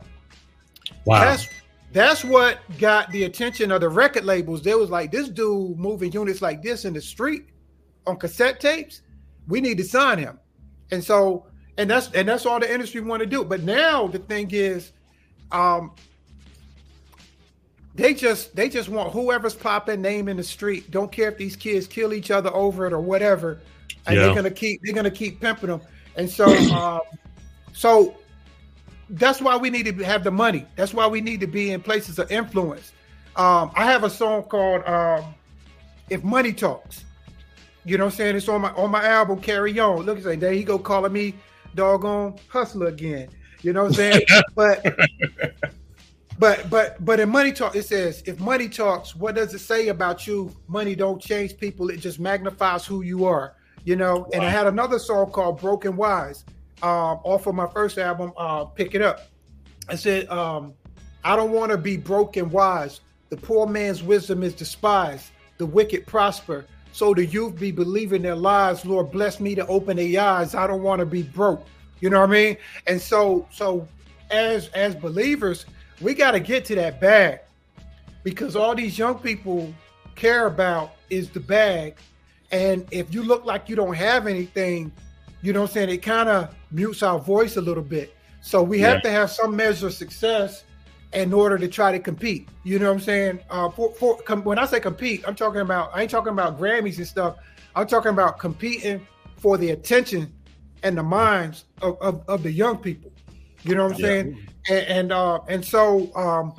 Wow. 1.06 1.19
That's 1.19 1.48
that's 1.91 2.24
what 2.24 2.60
got 2.80 3.11
the 3.11 3.24
attention 3.26 3.72
of 3.72 3.82
the 3.82 3.90
record 3.90 4.24
labels. 4.26 4.61
They 4.61 4.76
was 4.76 4.90
like, 4.90 5.11
this 5.11 5.28
dude 5.30 5.78
moving 5.78 6.11
units 6.11 6.41
like 6.41 6.61
this 6.61 6.86
in 6.86 6.94
the 6.94 7.02
street 7.02 7.48
on 8.06 8.18
cassette 8.18 8.60
tapes. 8.60 9.02
We 9.48 9.61
need 9.61 9.78
to 9.78 9.84
sign 9.84 10.18
him. 10.18 10.40
And 10.91 11.03
so, 11.03 11.45
and 11.78 11.90
that's 11.90 12.12
and 12.12 12.28
that's 12.28 12.45
all 12.45 12.60
the 12.60 12.72
industry 12.72 13.02
want 13.02 13.22
to 13.22 13.26
do. 13.26 13.44
But 13.44 13.64
now 13.64 14.08
the 14.08 14.20
thing 14.20 14.49
is, 14.52 14.91
um, 15.52 15.91
they 17.95 18.14
just 18.14 18.56
they 18.56 18.70
just 18.70 18.90
want 18.90 19.12
whoever's 19.12 19.56
popping 19.56 20.02
name 20.02 20.28
in 20.28 20.38
the 20.38 20.44
street. 20.44 20.91
Don't 20.91 21.12
care 21.12 21.30
if 21.30 21.38
these 21.38 21.56
kids 21.56 21.88
kill 21.88 22.14
each 22.14 22.32
other 22.32 22.54
over 22.54 22.86
it 22.86 22.94
or 22.94 22.99
whatever. 22.99 23.60
And 24.06 24.16
Yeah. 24.16 24.26
they're 24.26 24.36
gonna 24.36 24.52
keep 24.52 24.82
they're 24.84 24.94
gonna 24.94 25.12
keep 25.12 25.41
pimping 25.41 25.70
them. 25.70 25.82
And 26.16 26.30
so 26.30 26.48
um, 26.72 27.02
so 27.74 28.16
that's 29.10 29.41
why 29.41 29.56
we 29.56 29.70
need 29.70 29.86
to 29.86 30.04
have 30.04 30.24
the 30.24 30.32
money. 30.32 30.66
That's 30.76 30.94
why 30.94 31.08
we 31.08 31.22
need 31.22 31.40
to 31.41 31.48
be 31.48 31.72
in 31.72 31.82
places 31.82 32.20
of 32.20 32.32
influence. 32.32 32.91
Um, 33.36 33.72
I 33.76 33.86
have 33.86 34.04
a 34.04 34.10
song 34.10 34.44
called 34.44 34.84
um, 34.88 35.34
"If 36.10 36.24
Money 36.24 36.54
Talks." 36.54 37.06
You 37.86 37.98
know 37.98 38.06
what 38.06 38.14
I'm 38.14 38.18
saying? 38.18 38.36
It's 38.36 38.49
on 38.49 38.62
my 38.62 38.72
on 38.74 38.91
my 38.91 39.06
album 39.06 39.40
"Carry 39.40 39.78
On." 39.80 40.02
Look, 40.02 40.22
say 40.22 40.36
there 40.36 40.52
he 40.52 40.64
go 40.64 40.78
calling 40.78 41.14
me 41.14 41.34
doggone 41.76 42.35
hustler 42.48 42.88
again. 42.88 43.30
You 43.61 43.73
know 43.73 43.84
what 43.84 43.89
I'm 43.89 43.94
saying? 43.95 44.22
but 44.56 44.85
but 46.39 46.69
but 46.69 47.03
but 47.03 47.19
in 47.19 47.30
money 47.30 47.52
talk, 47.52 47.76
it 47.76 47.84
says 47.84 48.23
if 48.26 48.39
money 48.39 48.69
talks, 48.69 49.15
what 49.15 49.35
does 49.35 49.53
it 49.53 49.60
say 49.60 49.88
about 49.88 50.27
you? 50.27 50.56
Money 50.68 50.95
don't 50.95 51.22
change 51.22 51.57
people; 51.57 51.89
it 51.89 51.98
just 51.98 52.19
magnifies 52.19 52.85
who 52.85 53.02
you 53.02 53.26
are. 53.26 53.56
You 53.84 53.95
know. 53.95 54.27
And 54.34 54.44
I 54.44 54.49
had 54.49 54.68
another 54.68 54.99
song 54.99 55.31
called 55.31 55.60
"Broken 55.60 55.95
Wise" 55.95 56.45
um, 56.84 57.19
off 57.23 57.48
of 57.48 57.56
my 57.56 57.68
first 57.68 57.98
album, 57.98 58.34
uh, 58.38 58.65
"Pick 58.65 58.94
It 58.94 59.02
Up." 59.02 59.22
I 59.89 59.95
said, 59.95 60.30
um, 60.30 60.73
"I 61.23 61.35
don't 61.35 61.52
want 61.52 61.72
to 61.72 61.77
be 61.77 61.98
broken 61.98 62.49
wise. 62.52 63.02
The 63.30 63.38
poor 63.38 63.65
man's 63.65 64.03
wisdom 64.03 64.44
is 64.44 64.53
despised. 64.53 65.31
The 65.57 65.65
wicked 65.65 66.06
prosper." 66.06 66.65
So 66.98 67.14
the 67.14 67.24
youth 67.24 67.60
be 67.60 67.69
believing 67.69 68.24
their 68.24 68.36
lies. 68.36 68.84
Lord 68.84 69.11
bless 69.11 69.40
me 69.40 69.53
to 69.53 69.68
open 69.68 69.98
their 69.98 70.19
eyes. 70.19 70.56
I 70.56 70.65
don't 70.65 70.82
want 70.82 70.98
to 70.99 71.06
be 71.06 71.22
broke. 71.22 71.64
You 71.99 72.10
know 72.10 72.22
what 72.22 72.30
I 72.32 72.34
mean? 72.34 72.57
And 72.88 72.99
so, 72.99 73.48
so 73.52 73.88
as 74.32 74.69
as 74.69 74.95
believers, 74.95 75.68
we 76.02 76.15
got 76.15 76.32
to 76.32 76.40
get 76.40 76.65
to 76.65 76.76
that 76.76 76.99
bag 76.99 77.41
because 78.24 78.56
all 78.56 78.74
these 78.74 78.98
young 78.98 79.19
people 79.19 79.72
care 80.15 80.48
about 80.48 80.94
is 81.11 81.30
the 81.30 81.40
bag. 81.40 81.98
And 82.52 82.84
if 82.90 83.14
you 83.14 83.22
look 83.22 83.45
like 83.45 83.69
you 83.69 83.76
don't 83.76 83.94
have 83.94 84.26
anything, 84.26 84.91
you 85.44 85.53
know 85.53 85.61
what 85.61 85.69
I'm 85.69 85.74
saying? 85.76 85.90
It 85.90 85.98
kind 86.02 86.30
of 86.30 86.56
mutes 86.72 87.03
our 87.03 87.19
voice 87.19 87.57
a 87.57 87.61
little 87.61 87.84
bit. 87.84 88.15
So 88.41 88.64
we 88.64 88.80
have 88.80 88.95
Yeah. 88.95 89.02
to 89.02 89.11
have 89.11 89.30
some 89.30 89.56
measure 89.56 89.86
of 89.86 89.94
success 89.94 90.64
in 91.18 91.34
order 91.34 91.57
to 91.57 91.68
try 91.68 91.91
to 91.91 91.99
compete. 91.99 92.48
You 92.64 92.77
know 92.80 92.88
what 92.88 92.94
I'm 92.95 92.99
saying? 92.99 93.39
Uh, 93.49 93.69
for, 93.69 93.91
for 93.94 94.18
com- 94.22 94.44
when 94.44 94.60
I 94.60 94.65
say 94.65 94.80
compete, 94.80 95.23
I'm 95.27 95.35
talking 95.35 95.61
about 95.61 95.89
I 95.94 96.02
ain't 96.03 96.11
talking 96.11 96.31
about 96.34 96.60
Grammys 96.60 96.98
and 96.98 97.07
stuff. 97.07 97.38
I'm 97.76 97.88
talking 97.88 98.11
about 98.11 98.39
competing 98.39 99.06
for 99.38 99.57
the 99.57 99.72
attention 99.72 100.31
and 100.84 100.98
the 100.98 101.03
minds 101.03 101.65
of, 101.81 101.98
of, 102.02 102.23
of 102.27 102.44
the 102.44 102.52
young 102.52 102.77
people. 102.77 103.11
You 103.64 103.76
know 103.76 103.85
what 103.85 103.94
I'm 103.95 103.99
Yeah. 103.99 104.07
saying? 104.07 104.48
And 104.69 104.85
and, 104.88 105.11
uh, 105.11 105.39
and 105.48 105.65
so 105.65 106.14
um, 106.15 106.53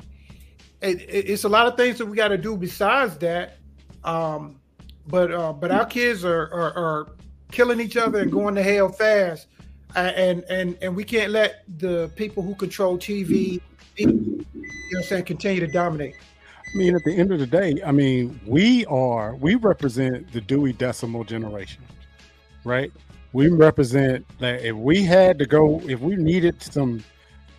it, 0.81 1.01
it- 1.01 1.29
it's 1.29 1.43
a 1.45 1.49
lot 1.49 1.67
of 1.67 1.77
things 1.77 1.97
that 1.99 2.05
we 2.05 2.17
got 2.17 2.29
to 2.29 2.37
do 2.37 2.57
besides 2.57 3.17
that. 3.19 3.57
Um, 4.03 4.59
but 5.07 5.31
uh, 5.31 5.53
but 5.53 5.71
our 5.71 5.85
kids 5.85 6.25
are, 6.25 6.51
are 6.53 6.73
are 6.77 7.07
killing 7.51 7.79
each 7.79 7.97
other 7.97 8.19
and 8.19 8.31
going 8.31 8.55
to 8.55 8.63
hell 8.63 8.89
fast, 8.89 9.47
and 9.95 10.43
and 10.49 10.77
and 10.81 10.95
we 10.95 11.03
can't 11.03 11.31
let 11.31 11.63
the 11.79 12.11
people 12.15 12.43
who 12.43 12.55
control 12.55 12.97
TV, 12.97 13.59
you 13.99 14.07
know, 14.07 14.45
what 14.91 14.97
I'm 14.97 15.03
saying, 15.03 15.25
continue 15.25 15.59
to 15.59 15.67
dominate. 15.67 16.15
I 16.73 16.77
mean, 16.77 16.95
at 16.95 17.03
the 17.03 17.15
end 17.15 17.31
of 17.31 17.39
the 17.39 17.47
day, 17.47 17.81
I 17.83 17.91
mean, 17.91 18.39
we 18.45 18.85
are 18.85 19.35
we 19.35 19.55
represent 19.55 20.31
the 20.31 20.41
Dewey 20.41 20.73
Decimal 20.73 21.23
generation, 21.23 21.83
right? 22.63 22.91
We 23.33 23.47
represent 23.47 24.25
that 24.39 24.63
if 24.63 24.75
we 24.75 25.03
had 25.03 25.39
to 25.39 25.45
go, 25.45 25.81
if 25.85 25.99
we 25.99 26.15
needed 26.15 26.61
some, 26.61 27.03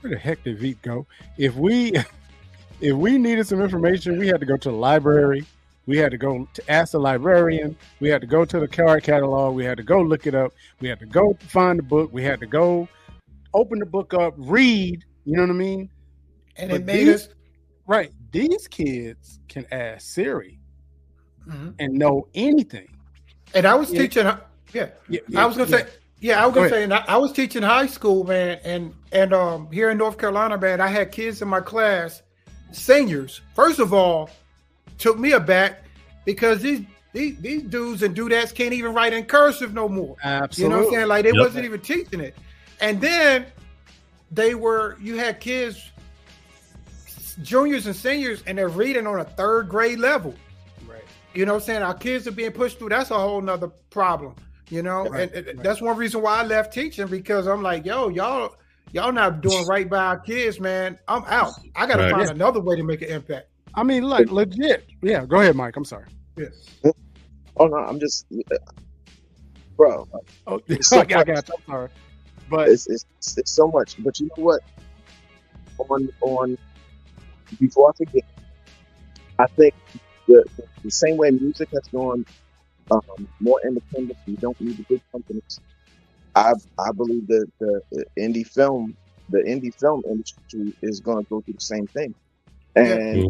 where 0.00 0.12
the 0.12 0.18
heck 0.18 0.42
did 0.44 0.58
Veep 0.58 0.82
go? 0.82 1.06
If 1.38 1.54
we, 1.56 1.94
if 2.80 2.96
we 2.96 3.18
needed 3.18 3.46
some 3.46 3.60
information, 3.60 4.18
we 4.18 4.28
had 4.28 4.40
to 4.40 4.46
go 4.46 4.56
to 4.56 4.70
the 4.70 4.76
library. 4.76 5.44
We 5.86 5.96
had 5.96 6.12
to 6.12 6.18
go 6.18 6.48
to 6.52 6.70
ask 6.70 6.92
the 6.92 7.00
librarian. 7.00 7.76
We 7.98 8.08
had 8.08 8.20
to 8.20 8.26
go 8.26 8.44
to 8.44 8.60
the 8.60 8.68
card 8.68 9.02
catalog. 9.02 9.54
We 9.54 9.64
had 9.64 9.76
to 9.78 9.82
go 9.82 10.00
look 10.00 10.26
it 10.26 10.34
up. 10.34 10.52
We 10.80 10.88
had 10.88 11.00
to 11.00 11.06
go 11.06 11.36
find 11.48 11.78
the 11.78 11.82
book. 11.82 12.12
We 12.12 12.22
had 12.22 12.38
to 12.40 12.46
go 12.46 12.88
open 13.54 13.80
the 13.80 13.86
book 13.86 14.14
up, 14.14 14.34
read. 14.36 15.04
You 15.24 15.36
know 15.36 15.42
what 15.42 15.50
I 15.50 15.54
mean? 15.54 15.90
And 16.56 16.70
But 16.70 16.80
it 16.80 16.84
made 16.84 17.06
these- 17.06 17.14
us 17.14 17.28
right. 17.86 18.12
These 18.32 18.68
kids 18.68 19.40
can 19.48 19.66
ask 19.72 20.06
Siri 20.06 20.58
Mhm. 21.48 21.74
and 21.78 21.94
know 21.94 22.28
anything. 22.34 22.88
And 23.54 23.66
I 23.66 23.74
was 23.74 23.90
Yeah. 23.92 24.00
teaching. 24.02 24.26
Yeah, 24.72 24.90
Yeah, 25.08 25.20
I 25.36 25.46
was 25.46 25.56
gonna 25.56 25.68
yeah. 25.70 25.76
say. 25.78 25.86
Yeah, 26.20 26.42
I 26.42 26.46
was 26.46 26.54
gonna 26.54 26.66
ahead. 26.66 26.78
say. 26.78 26.84
And 26.84 26.94
I, 26.94 27.04
I 27.08 27.16
was 27.16 27.32
teaching 27.32 27.62
high 27.62 27.86
school, 27.86 28.24
man, 28.24 28.58
and 28.62 28.94
and 29.10 29.32
um 29.32 29.70
here 29.72 29.90
in 29.90 29.98
North 29.98 30.18
Carolina, 30.18 30.58
man, 30.58 30.80
I 30.80 30.86
had 30.88 31.10
kids 31.12 31.42
in 31.42 31.48
my 31.48 31.60
class, 31.60 32.22
seniors. 32.72 33.40
First 33.54 33.78
of 33.80 33.92
all, 33.92 34.30
took 34.98 35.18
me 35.18 35.32
aback 35.32 35.82
because 36.24 36.60
these 36.62 36.82
these, 37.12 37.36
these 37.40 37.62
dudes 37.62 38.04
and 38.04 38.14
dudettes 38.14 38.54
can't 38.54 38.72
even 38.72 38.92
write 38.94 39.12
in 39.12 39.24
cursive 39.24 39.74
no 39.74 39.88
more. 39.88 40.14
Absolutely. 40.22 40.62
You 40.62 40.68
know 40.68 40.76
what 40.86 40.92
I'm 40.92 40.98
saying? 41.00 41.08
Like 41.08 41.24
they 41.24 41.30
Yep. 41.32 41.38
wasn't 41.40 41.64
even 41.64 41.80
teaching 41.80 42.20
it. 42.20 42.36
And 42.80 43.00
then 43.00 43.46
they 44.30 44.54
were 44.54 44.96
you 45.00 45.16
had 45.16 45.40
kids, 45.40 45.90
juniors 47.42 47.86
and 47.86 47.94
seniors, 47.96 48.42
and 48.46 48.56
they're 48.58 48.68
reading 48.68 49.06
on 49.06 49.20
a 49.20 49.24
third 49.24 49.68
grade 49.68 49.98
level. 49.98 50.34
Right. 50.86 51.02
You 51.34 51.46
know 51.46 51.54
what 51.54 51.62
I'm 51.62 51.66
saying? 51.66 51.82
Our 51.82 51.94
kids 51.94 52.26
are 52.26 52.32
being 52.32 52.52
pushed 52.52 52.78
through. 52.78 52.90
That's 52.90 53.10
a 53.10 53.18
whole 53.18 53.40
nother 53.40 53.68
problem. 53.90 54.34
You 54.68 54.82
know, 54.82 55.04
Right, 55.08 55.32
and, 55.34 55.46
and 55.48 55.58
that's 55.60 55.80
one 55.80 55.96
reason 55.96 56.22
why 56.22 56.38
I 56.40 56.44
left 56.44 56.72
teaching 56.72 57.08
because 57.08 57.48
I'm 57.48 57.60
like, 57.60 57.84
yo, 57.84 58.08
y'all, 58.08 58.54
y'all 58.92 59.10
not 59.10 59.40
doing 59.40 59.66
right 59.66 59.88
by 59.90 59.98
our 59.98 60.18
kids, 60.20 60.60
man. 60.60 60.96
I'm 61.08 61.24
out. 61.24 61.54
I 61.74 61.86
got 61.86 61.96
to 61.96 62.04
Right. 62.04 62.12
find 62.12 62.26
Yeah. 62.26 62.30
another 62.34 62.60
way 62.60 62.76
to 62.76 62.84
make 62.84 63.02
an 63.02 63.08
impact. 63.08 63.48
I 63.74 63.82
mean, 63.82 64.04
like 64.04 64.30
legit. 64.30 64.86
Yeah, 65.02 65.24
go 65.26 65.40
ahead, 65.40 65.56
Mike. 65.56 65.76
I'm 65.76 65.84
sorry. 65.84 66.06
Yes. 66.36 66.52
Oh 67.56 67.66
no, 67.66 67.76
I'm 67.76 67.98
just, 68.00 68.26
bro. 69.76 70.08
Oh, 70.46 70.60
so 70.80 71.00
I 71.00 71.04
got 71.04 71.26
you. 71.26 71.34
I'm 71.34 71.42
sorry. 71.66 71.88
But 72.48 72.68
it's, 72.68 72.88
it's 72.88 73.04
it's 73.36 73.50
so 73.52 73.68
much. 73.68 73.96
But 74.02 74.18
you 74.20 74.26
know 74.36 74.44
what? 74.44 74.60
On 75.88 76.08
on 76.20 76.58
before 77.58 77.90
I 77.90 77.92
forget, 77.96 78.24
I 79.38 79.46
think 79.58 79.74
the 80.28 80.44
the 80.84 80.90
same 80.90 81.16
way 81.18 81.30
music 81.32 81.68
has 81.74 81.88
gone 81.94 82.24
um, 82.90 83.28
more 83.40 83.60
independent, 83.66 84.18
you 84.26 84.38
don't 84.40 84.56
need 84.60 84.78
the 84.78 84.86
big 84.90 85.00
companies. 85.12 85.60
I 86.34 86.52
I 86.78 86.92
believe 86.96 87.26
that 87.28 87.46
the, 87.60 87.82
the 87.92 88.04
indie 88.18 88.46
film, 88.46 88.96
the 89.28 89.40
indie 89.40 89.74
film 89.80 90.02
industry 90.10 90.74
is 90.82 91.00
going 91.00 91.18
to 91.18 91.26
go 91.30 91.42
through 91.42 91.54
the 91.54 91.60
same 91.60 91.88
thing, 91.88 92.14
and 92.76 93.26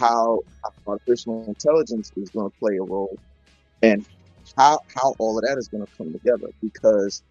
how 0.00 0.40
artificial 0.86 1.46
intelligence 1.48 2.12
is 2.16 2.30
going 2.30 2.48
to 2.48 2.54
play 2.60 2.76
a 2.78 2.84
role, 2.84 3.18
and 3.82 4.04
how 4.58 4.80
how 4.96 5.14
all 5.18 5.38
of 5.38 5.44
that 5.44 5.58
is 5.58 5.68
going 5.68 5.84
to 5.84 5.90
come 5.98 6.12
together. 6.12 6.48
Because 6.62 7.22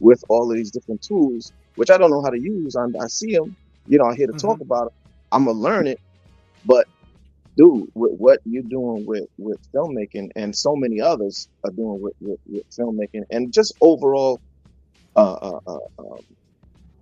with 0.00 0.22
all 0.28 0.50
of 0.50 0.56
these 0.56 0.72
different 0.72 1.02
tools, 1.02 1.52
which 1.76 1.90
I 1.90 1.98
don't 1.98 2.10
know 2.10 2.22
how 2.22 2.30
to 2.30 2.40
use, 2.40 2.76
I, 2.76 2.84
I 3.02 3.08
see 3.08 3.34
them, 3.34 3.56
you 3.86 3.98
know, 3.98 4.06
I 4.06 4.16
hear 4.16 4.28
to 4.28 4.34
talk 4.34 4.60
about 4.62 4.88
it. 4.88 4.92
I'm 5.32 5.46
gonna 5.46 5.58
learn 5.58 5.86
it, 5.88 6.00
but 6.64 6.86
dude, 7.56 7.86
with 7.94 8.12
what 8.18 8.40
you're 8.44 8.62
doing 8.64 9.04
with 9.06 9.26
with 9.38 9.58
filmmaking, 9.74 10.30
and 10.36 10.56
so 10.56 10.76
many 10.76 11.00
others 11.00 11.48
are 11.64 11.72
doing 11.72 12.00
with 12.02 12.14
with, 12.20 12.40
with 12.46 12.64
filmmaking, 12.78 13.24
and 13.30 13.52
just 13.52 13.74
overall 13.80 14.40
uh, 15.16 15.32
uh, 15.34 15.60
uh, 15.66 15.78
um, 16.00 16.20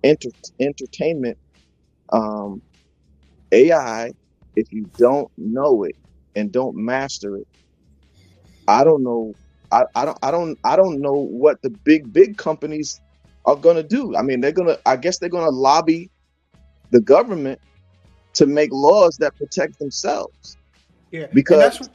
enter, 0.03 0.29
entertainment, 0.61 1.37
um, 2.13 2.61
AI. 3.53 4.11
If 4.55 4.67
you 4.71 4.91
don't 4.97 5.29
know 5.37 5.83
it 5.85 5.95
and 6.35 6.51
don't 6.51 6.75
master 6.77 7.37
it, 7.37 7.47
I 8.67 8.83
don't 8.85 9.03
know. 9.03 9.35
I, 9.71 9.83
I 9.95 10.05
don't 10.05 10.19
I 10.23 10.31
don't 10.31 10.59
I 10.65 10.77
don't 10.77 11.01
know 11.01 11.15
what 11.29 11.57
the 11.63 11.71
big 11.71 12.13
big 12.13 12.37
companies 12.37 13.01
are 13.45 13.57
gonna 13.57 13.83
do. 13.83 14.15
I 14.17 14.23
mean, 14.23 14.41
they're 14.41 14.53
gonna. 14.53 14.77
I 14.85 14.97
guess 14.97 15.19
they're 15.19 15.29
gonna 15.29 15.51
lobby 15.51 16.09
the 16.91 17.01
government 17.01 17.59
to 18.37 18.45
make 18.45 18.71
laws 18.71 19.17
that 19.17 19.35
protect 19.37 19.79
themselves. 19.79 20.57
Yeah, 21.11 21.23
and 21.23 21.33
Because 21.33 21.79
that's 21.79 21.89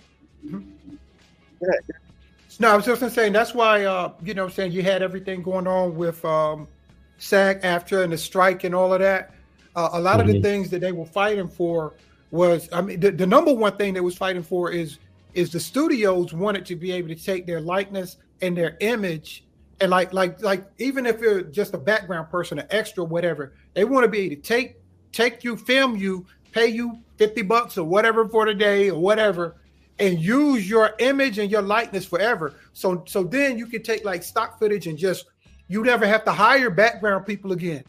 no, 2.60 2.68
I 2.68 2.76
was 2.76 2.84
just 2.84 3.00
gonna 3.00 3.12
say 3.12 3.30
that's 3.30 3.54
why 3.54 3.84
uh, 3.84 4.12
you 4.22 4.34
know, 4.34 4.42
what 4.44 4.50
I'm 4.50 4.54
saying 4.54 4.72
you 4.72 4.82
had 4.82 5.02
everything 5.02 5.42
going 5.42 5.66
on 5.66 5.96
with 5.96 6.22
um, 6.24 6.68
SAG-AFTRA 7.18 8.04
and 8.04 8.12
the 8.12 8.18
strike 8.18 8.64
and 8.64 8.74
all 8.74 8.92
of 8.92 9.00
that. 9.00 9.34
Uh, 9.74 9.90
a 9.94 10.00
lot 10.00 10.20
of 10.20 10.26
the 10.26 10.34
Mhm. 10.34 10.42
things 10.42 10.70
that 10.70 10.80
they 10.80 10.92
were 10.92 11.06
fighting 11.06 11.48
for 11.48 11.94
was, 12.30 12.68
I 12.72 12.82
mean, 12.82 13.00
the, 13.00 13.10
the 13.10 13.26
number 13.26 13.54
one 13.54 13.76
thing 13.76 13.94
they 13.94 14.00
was 14.00 14.16
fighting 14.16 14.42
for 14.42 14.70
is 14.70 14.98
is 15.34 15.50
the 15.50 15.60
studios 15.60 16.34
wanted 16.34 16.66
to 16.66 16.76
be 16.76 16.92
able 16.92 17.08
to 17.08 17.14
take 17.14 17.46
their 17.46 17.60
likeness 17.60 18.18
and 18.42 18.54
their 18.54 18.76
image 18.80 19.46
and 19.80 19.90
like 19.90 20.12
like 20.12 20.42
like 20.42 20.66
even 20.78 21.06
if 21.06 21.20
you're 21.20 21.42
just 21.42 21.72
a 21.74 21.78
background 21.78 22.28
person, 22.28 22.58
an 22.58 22.66
extra, 22.70 23.02
whatever, 23.02 23.54
they 23.74 23.84
want 23.84 24.04
to 24.04 24.08
be 24.08 24.20
able 24.20 24.36
to 24.36 24.42
take 24.42 24.81
take 25.12 25.44
you, 25.44 25.56
film 25.56 25.96
you, 25.96 26.26
pay 26.52 26.66
you 26.66 26.98
fifty 27.16 27.42
bucks 27.42 27.78
or 27.78 27.84
whatever 27.84 28.28
for 28.28 28.46
the 28.46 28.54
day 28.54 28.90
or 28.90 29.00
whatever, 29.00 29.56
and 29.98 30.18
use 30.18 30.68
your 30.68 30.94
image 30.98 31.38
and 31.38 31.50
your 31.50 31.62
likeness 31.62 32.04
forever. 32.04 32.54
So 32.72 33.04
so 33.06 33.22
then 33.22 33.58
you 33.58 33.66
can 33.66 33.82
take 33.82 34.04
like 34.04 34.22
stock 34.22 34.58
footage 34.58 34.86
and 34.86 34.98
just 34.98 35.26
you 35.68 35.82
never 35.82 36.06
have 36.06 36.24
to 36.24 36.32
hire 36.32 36.70
background 36.70 37.26
people 37.26 37.52
again. 37.52 37.84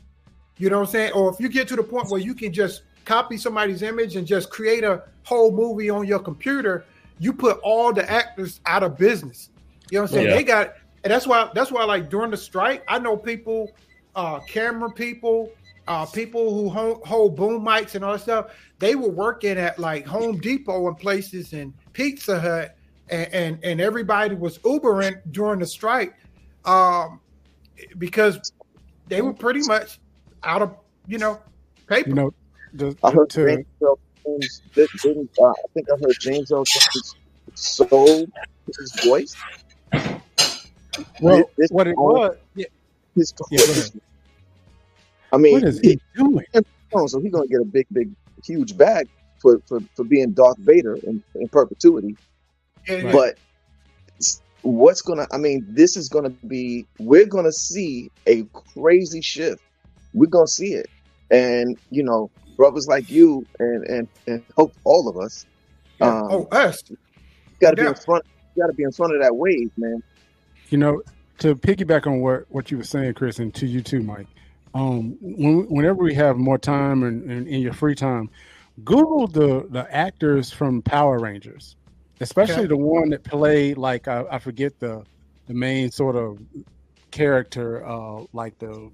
You 0.58 0.70
know 0.70 0.80
what 0.80 0.88
I'm 0.88 0.91
saying? 0.91 1.12
Or 1.14 1.34
if 1.34 1.40
you 1.40 1.50
get 1.50 1.68
to 1.70 1.76
the 1.76 1.84
point 1.84 2.10
where 2.10 2.22
you 2.22 2.34
can 2.34 2.54
just 2.54 2.84
copy 3.06 3.38
somebody's 3.38 3.82
image 3.82 4.16
and 4.16 4.26
just 4.26 4.50
create 4.50 4.84
a 4.84 5.04
whole 5.24 5.52
movie 5.52 5.90
on 5.90 6.06
your 6.06 6.20
computer, 6.20 6.86
you 7.20 7.34
put 7.34 7.60
all 7.64 7.91
the 7.91 8.10
actors 8.10 8.62
out 8.66 8.84
of 8.84 8.98
business. 8.98 9.50
You 9.90 9.98
know 9.98 10.04
what 10.04 10.12
I'm 10.12 10.16
saying? 10.16 10.28
Yeah. 10.28 10.36
They 10.36 10.44
got 10.44 10.74
and 11.04 11.12
that's 11.12 11.28
why 11.28 11.50
that's 11.54 11.72
why 11.72 11.84
like 11.84 12.10
during 12.10 12.32
the 12.32 12.38
strike, 12.38 12.84
I 12.88 13.00
know 13.00 13.18
people, 13.18 13.72
uh 14.16 14.40
camera 14.41 14.91
people, 14.91 15.52
uh 15.88 16.05
people 16.05 16.53
who 16.53 16.69
hold, 16.69 17.01
hold 17.05 17.35
boom 17.35 17.64
mics 17.64 17.95
and 17.95 18.03
all 18.05 18.14
that 18.14 18.22
stuff, 18.22 18.51
they 18.80 18.95
were 18.95 19.10
working 19.10 19.57
at 19.57 19.77
like 19.80 20.05
Home 20.05 20.38
Depot 20.38 20.88
and 20.88 20.97
places 20.97 21.53
and 21.53 21.73
Pizza 21.93 22.39
Hut 22.39 22.76
and 23.10 23.34
and, 23.34 23.60
and 23.64 23.81
everybody 23.81 24.35
was 24.35 24.60
Ubering 24.60 25.22
during 25.31 25.60
the 25.60 25.65
strike. 25.65 26.14
Um 26.65 27.19
because 27.97 28.53
they 29.07 29.22
were 29.22 29.34
pretty 29.34 29.61
much 29.68 29.99
out 30.43 30.61
of 30.61 30.76
you 31.07 31.18
know 31.18 31.39
paper. 31.88 32.10
you 32.10 32.15
know, 32.15 32.34
the, 32.73 32.95
I 33.03 33.11
heard 33.11 33.30
to, 33.31 33.45
James 33.45 33.65
Earl 33.81 33.99
did- 34.73 34.89
didn't. 35.01 35.30
Uh, 35.39 35.47
I 35.49 35.53
think 35.73 35.88
I 35.91 35.95
heard 36.01 36.15
James 36.19 36.49
Earl 36.51 36.64
Jones 36.64 37.15
sold 37.55 38.31
his 38.80 39.05
voice. 39.05 39.35
well, 41.22 41.43
This- 41.57 41.72
what 41.72 41.88
it 41.88 41.95
all- 41.97 42.14
was, 42.14 42.38
yeah, 42.55 42.65
His 43.15 43.34
Yeah, 43.51 43.57
go 43.65 43.72
ahead. 43.72 43.91
I 45.34 45.38
mean, 45.38 45.53
what 45.53 45.64
is 45.64 45.80
he 45.80 45.99
doing? 46.15 46.45
So 47.07 47.19
he's 47.19 47.31
gonna 47.31 47.47
get 47.47 47.60
a 47.60 47.65
big, 47.65 47.88
big, 47.91 48.11
huge 48.45 48.77
bag 48.77 49.07
for 49.41 49.60
for, 49.68 49.80
for 49.95 50.05
being 50.05 50.31
Darth 50.31 50.57
Vader 50.60 50.95
in, 50.95 51.22
in 51.35 51.47
perpetuity. 51.49 52.15
And- 52.88 53.11
But 53.11 53.38
what's 54.61 55.01
gonna? 55.01 55.27
I 55.31 55.38
mean, 55.38 55.65
this 55.69 55.97
is 55.97 56.07
gonna 56.10 56.30
be. 56.30 56.85
We're 56.99 57.26
gonna 57.26 57.51
see 57.51 58.11
a 58.27 58.43
crazy 58.76 59.22
shift. 59.22 59.61
We're 60.14 60.27
gonna 60.30 60.47
see 60.47 60.73
it, 60.73 60.89
and 61.31 61.77
you 61.89 62.03
know, 62.03 62.30
brothers 62.55 62.88
like 62.88 63.10
you 63.10 63.45
and 63.60 63.84
and 63.88 64.07
and 64.27 64.43
hope 64.55 64.73
all 64.84 65.10
of 65.10 65.18
us. 65.18 65.45
Um, 66.01 66.27
oh, 66.30 66.47
us. 66.51 66.84
got 67.60 67.72
to 67.72 67.76
be 67.77 67.88
in 67.88 67.95
front. 67.95 68.26
You 68.55 68.64
got 68.64 68.68
to 68.68 68.73
be 68.73 68.84
in 68.84 68.91
front 68.91 69.15
of 69.15 69.22
that 69.22 69.35
wave, 69.35 69.72
man. 69.77 70.03
you 70.69 70.77
know, 70.77 71.01
to 71.39 71.55
piggyback 71.55 72.05
on 72.07 72.19
what 72.19 72.45
what 72.49 72.69
you 72.72 72.77
were 72.77 72.84
saying, 72.84 73.14
Chris, 73.15 73.39
and 73.39 73.53
to 73.55 73.65
you 73.65 73.81
too, 73.81 74.01
Mike. 74.01 74.27
Um, 74.74 75.18
when, 75.22 75.66
whenever 75.70 76.04
we 76.04 76.16
have 76.16 76.38
more 76.38 76.58
time 76.58 77.04
and, 77.04 77.48
in 77.48 77.62
your 77.62 77.74
free 77.74 77.95
time, 77.95 78.30
Google 78.84 79.28
the 79.28 79.68
the 79.70 79.88
actors 79.94 80.52
from 80.52 80.82
Power 80.82 81.20
Rangers, 81.20 81.76
especially 82.22 82.66
Okay. 82.66 82.68
the 82.68 82.78
one 82.78 83.10
that 83.12 83.24
played 83.24 83.78
like 83.78 84.08
I, 84.08 84.24
I 84.32 84.40
forget 84.40 84.80
the 84.80 85.06
the 85.48 85.54
main 85.54 85.91
sort 85.91 86.16
of 86.16 86.40
character, 87.12 87.86
uh, 87.86 88.24
like 88.34 88.58
the 88.60 88.91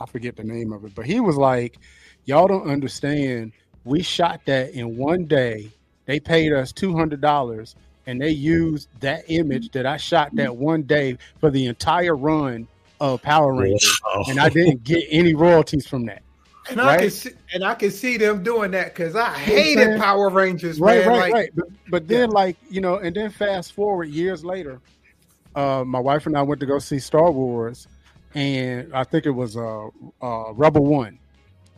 I 0.00 0.06
forget 0.06 0.36
the 0.36 0.44
name 0.44 0.72
of 0.72 0.84
it, 0.84 0.94
but 0.94 1.06
he 1.06 1.20
was 1.20 1.36
like, 1.36 1.78
"Y'all 2.24 2.46
don't 2.48 2.68
understand. 2.70 3.52
We 3.84 4.02
shot 4.02 4.40
that 4.46 4.70
in 4.72 4.96
one 4.96 5.26
day. 5.26 5.72
They 6.06 6.20
paid 6.20 6.52
us 6.52 6.72
two 6.72 6.96
hundred 6.96 7.20
dollars, 7.20 7.74
and 8.06 8.20
they 8.20 8.30
used 8.30 8.88
that 9.00 9.24
image 9.28 9.70
that 9.72 9.86
I 9.86 9.96
shot 9.96 10.30
that 10.36 10.56
one 10.56 10.82
day 10.82 11.18
for 11.40 11.50
the 11.50 11.66
entire 11.66 12.16
run 12.16 12.68
of 13.02 13.20
Power 13.22 13.52
Rangers, 13.52 14.00
Wow. 14.04 14.24
and 14.28 14.38
I 14.38 14.48
didn't 14.48 14.84
get 14.84 15.04
any 15.10 15.34
royalties 15.34 15.86
from 15.86 16.06
that." 16.06 16.22
And 16.70 16.80
I 16.80 16.94
can 16.96 17.04
Right? 17.06 17.12
see, 17.12 17.30
and 17.52 17.64
I 17.64 17.74
can 17.74 17.90
see 17.90 18.16
them 18.16 18.44
doing 18.44 18.70
that 18.70 18.94
because 18.94 19.16
I 19.16 19.26
You 19.26 19.32
know 19.32 19.38
hated 19.62 19.84
saying? 19.86 20.00
Power 20.00 20.30
Rangers, 20.30 20.78
right, 20.78 21.00
man. 21.00 21.08
right, 21.08 21.18
like, 21.20 21.32
right. 21.32 21.50
But, 21.56 21.66
but 21.90 22.08
then, 22.08 22.30
like 22.30 22.56
you 22.70 22.80
know, 22.80 22.98
and 22.98 23.14
then 23.16 23.30
fast 23.30 23.72
forward 23.72 24.04
years 24.10 24.44
later, 24.44 24.80
uh, 25.56 25.82
my 25.84 25.98
wife 25.98 26.26
and 26.26 26.36
I 26.38 26.42
went 26.42 26.60
to 26.60 26.66
go 26.66 26.78
see 26.78 27.00
Star 27.00 27.30
Wars, 27.32 27.88
and 28.34 28.94
I 28.94 29.02
think 29.02 29.26
it 29.26 29.30
was 29.32 29.56
uh, 29.56 29.88
uh, 30.22 30.52
Rebel 30.52 30.84
One, 30.84 31.18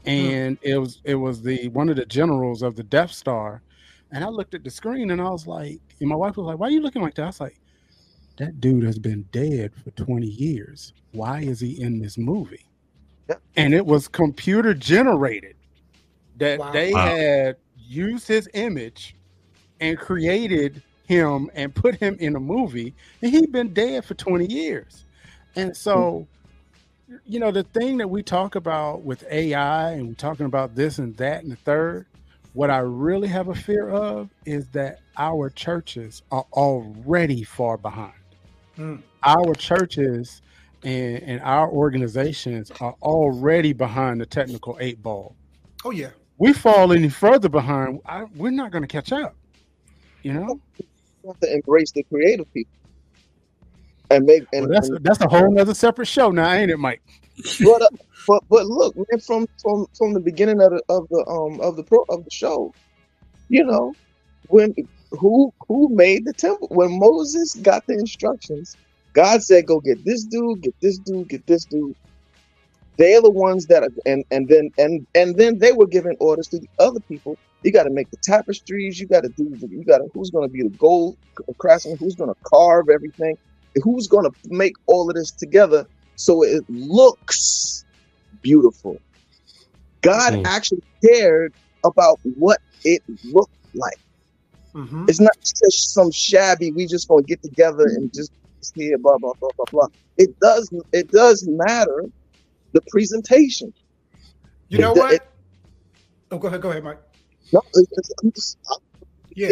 and 0.04 0.58
it 0.60 0.76
was 0.76 1.00
it 1.04 1.14
was 1.14 1.40
the 1.42 1.68
one 1.68 1.88
of 1.88 1.96
the 1.96 2.04
generals 2.04 2.60
of 2.62 2.76
the 2.76 2.82
Death 2.82 3.10
Star, 3.12 3.62
and 4.12 4.22
I 4.22 4.28
looked 4.28 4.54
at 4.54 4.62
the 4.64 4.70
screen 4.70 5.10
and 5.10 5.20
I 5.22 5.30
was 5.30 5.46
like, 5.46 5.80
and 6.00 6.08
my 6.10 6.16
wife 6.16 6.36
was 6.36 6.44
like, 6.44 6.58
"Why 6.58 6.66
are 6.66 6.70
you 6.70 6.82
looking 6.82 7.00
like 7.00 7.14
that?" 7.14 7.22
I 7.22 7.26
was 7.28 7.40
like, 7.40 7.56
"That 8.38 8.60
dude 8.60 8.84
has 8.84 8.98
been 8.98 9.24
dead 9.32 9.74
for 9.74 9.90
twenty 9.92 10.28
years. 10.28 10.92
Why 11.12 11.40
is 11.42 11.60
he 11.60 11.80
in 11.80 12.00
this 12.00 12.18
movie?" 12.18 12.66
And 13.56 13.74
it 13.74 13.86
was 13.86 14.08
computer 14.08 14.74
generated 14.74 15.56
that 16.36 16.60
Wow. 16.60 16.72
they 16.72 16.92
Wow. 16.92 17.06
had 17.06 17.56
used 17.76 18.28
his 18.28 18.48
image 18.54 19.16
and 19.80 19.98
created 19.98 20.82
him 21.06 21.50
and 21.54 21.74
put 21.74 21.96
him 21.96 22.16
in 22.20 22.36
a 22.36 22.40
movie 22.40 22.94
and 23.22 23.32
he'd 23.32 23.52
been 23.52 23.74
dead 23.74 24.04
for 24.04 24.14
20 24.14 24.46
years 24.46 25.06
and 25.56 25.76
so 25.76 26.28
hmm. 27.08 27.16
you 27.26 27.40
know 27.40 27.52
the 27.52 27.64
thing 27.64 27.98
that 27.98 28.08
we 28.08 28.22
talk 28.22 28.56
about 28.56 29.04
with 29.04 29.24
ai 29.30 29.92
and 29.92 30.08
we're 30.08 30.14
talking 30.14 30.46
about 30.46 30.74
this 30.76 30.98
and 30.98 31.16
that 31.18 31.42
and 31.44 31.52
the 31.52 31.56
third 31.56 32.06
What 32.54 32.70
I 32.70 32.78
really 32.80 33.28
have 33.28 33.48
a 33.48 33.54
fear 33.56 33.88
of 33.90 34.30
is 34.46 34.68
that 34.70 35.00
our 35.18 35.50
churches 35.50 36.22
are 36.32 36.46
already 36.52 37.44
far 37.44 37.78
behind. 37.78 38.14
Mm. 38.78 39.02
Our 39.22 39.54
churches 39.54 40.42
and, 40.82 41.22
and 41.22 41.40
our 41.42 41.70
organizations 41.70 42.70
are 42.80 42.94
already 43.02 43.72
behind 43.72 44.20
the 44.20 44.26
technical 44.26 44.76
eight 44.80 45.02
ball. 45.02 45.34
Oh 45.84 45.90
yeah. 45.90 46.10
We 46.38 46.52
fall 46.52 46.92
any 46.92 47.08
further 47.08 47.48
behind, 47.48 48.00
I, 48.06 48.24
we're 48.34 48.50
not 48.50 48.72
going 48.72 48.82
to 48.82 48.88
catch 48.88 49.12
up. 49.12 49.36
You 50.22 50.32
know, 50.32 50.60
You 50.78 50.86
have 51.28 51.40
to 51.40 51.54
embrace 51.54 51.92
the 51.92 52.02
creative 52.04 52.52
people 52.52 52.72
and 54.10 54.24
make 54.24 54.44
and, 54.52 54.66
Well, 54.66 54.74
that's 54.74 54.88
and 54.88 55.04
that's 55.04 55.20
a 55.20 55.28
whole 55.28 55.58
other 55.58 55.74
separate 55.74 56.06
show 56.06 56.30
now, 56.30 56.50
ain't 56.52 56.70
it, 56.70 56.78
Mike? 56.78 57.02
but, 57.62 57.82
uh, 57.82 57.88
but 58.26 58.42
but 58.48 58.66
look, 58.66 58.96
man, 58.96 59.20
from 59.20 59.46
from 59.60 59.86
from 59.96 60.12
the 60.12 60.20
beginning 60.20 60.60
of 60.60 60.70
the 60.70 60.82
of 60.88 61.08
the 61.08 61.24
um 61.28 61.60
of 61.60 61.76
the 61.76 61.82
pro 61.82 62.04
of 62.08 62.24
the 62.24 62.30
show, 62.30 62.72
you 63.48 63.64
know, 63.64 63.94
when 64.48 64.74
who 65.20 65.52
who 65.68 65.88
made 65.92 66.24
the 66.26 66.34
temple 66.38 66.68
when 66.72 66.98
Moses 66.98 67.54
got 67.62 67.84
the 67.88 67.94
instructions, 67.94 68.76
God 69.14 69.42
said, 69.42 69.66
"Go 69.66 69.80
get 69.80 70.04
this 70.04 70.24
dude, 70.24 70.62
get 70.62 70.74
this 70.82 70.98
dude, 70.98 71.28
get 71.30 71.46
this 71.46 71.66
dude." 71.66 71.94
They're 72.98 73.22
the 73.22 73.30
ones 73.30 73.66
that 73.66 73.82
are, 73.82 73.90
and 74.06 74.24
and 74.30 74.48
then 74.48 74.70
and 74.78 75.06
and 75.14 75.36
then 75.36 75.58
they 75.58 75.72
were 75.72 75.86
giving 75.86 76.16
orders 76.20 76.48
to 76.48 76.58
the 76.60 76.68
other 76.78 77.00
people. 77.10 77.38
You 77.62 77.72
got 77.72 77.84
to 77.84 77.90
make 77.90 78.10
the 78.10 78.18
tapestries. 78.22 79.00
You 79.00 79.08
got 79.08 79.22
to 79.22 79.30
do. 79.36 79.56
the- 79.58 79.68
You 79.70 79.84
got 79.84 79.98
to 79.98 80.08
who's 80.14 80.30
going 80.30 80.48
to 80.48 80.52
be 80.52 80.62
the 80.62 80.74
gold 80.78 81.16
craftsman? 81.58 81.96
Who's 82.00 82.14
going 82.16 82.30
to 82.30 82.36
carve 82.52 82.86
everything? 82.92 83.36
Who's 83.82 84.06
going 84.08 84.24
to 84.24 84.32
make 84.46 84.74
all 84.86 85.10
of 85.10 85.16
this 85.16 85.32
together 85.32 85.86
so 86.16 86.44
it 86.44 86.64
looks 86.68 87.84
beautiful? 88.42 89.00
God 90.02 90.34
Mm. 90.34 90.44
actually 90.44 90.82
cared 91.04 91.52
about 91.84 92.20
what 92.24 92.58
it 92.84 93.02
looked 93.24 93.52
like. 93.74 93.98
Mhm. 94.74 95.08
It's 95.08 95.20
not 95.20 95.36
just 95.40 95.94
some 95.94 96.10
shabby. 96.10 96.72
We 96.72 96.86
just 96.86 97.06
gonna 97.08 97.22
get 97.22 97.42
together 97.42 97.84
and 97.86 98.12
just 98.12 98.32
here, 98.74 98.98
blah 98.98 99.18
blah 99.18 99.32
blah 99.40 99.50
blah 99.56 99.66
blah. 99.70 99.86
It 100.18 100.38
does. 100.40 100.70
It 100.92 101.10
does 101.10 101.46
matter. 101.46 102.04
The 102.72 102.80
presentation. 102.90 103.72
You 104.68 104.78
know 104.78 104.94
The- 104.94 105.00
what? 105.00 105.12
it- 105.14 105.22
oh, 106.32 106.38
go 106.38 106.48
ahead. 106.48 106.60
Go 106.60 106.70
ahead, 106.70 106.82
Mike. 106.82 106.98
no, 107.52 107.60
it- 107.74 107.88
it's- 107.92 108.10
I'm 108.22 108.32
just- 108.32 108.58
Yeah. 109.34 109.50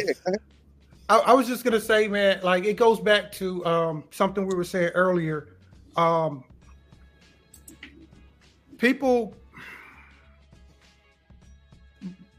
I, 1.09 1.19
I 1.19 1.33
was 1.35 1.47
just 1.47 1.63
gonna 1.63 1.81
say, 1.81 2.09
man, 2.09 2.41
like 2.43 2.65
it 2.65 2.75
goes 2.77 2.99
back 2.99 3.31
to 3.33 3.65
um, 3.67 4.05
something 4.11 4.47
we 4.47 4.55
were 4.57 4.65
saying 4.65 4.91
earlier. 4.95 5.49
Um, 5.97 6.43
people, 8.79 9.35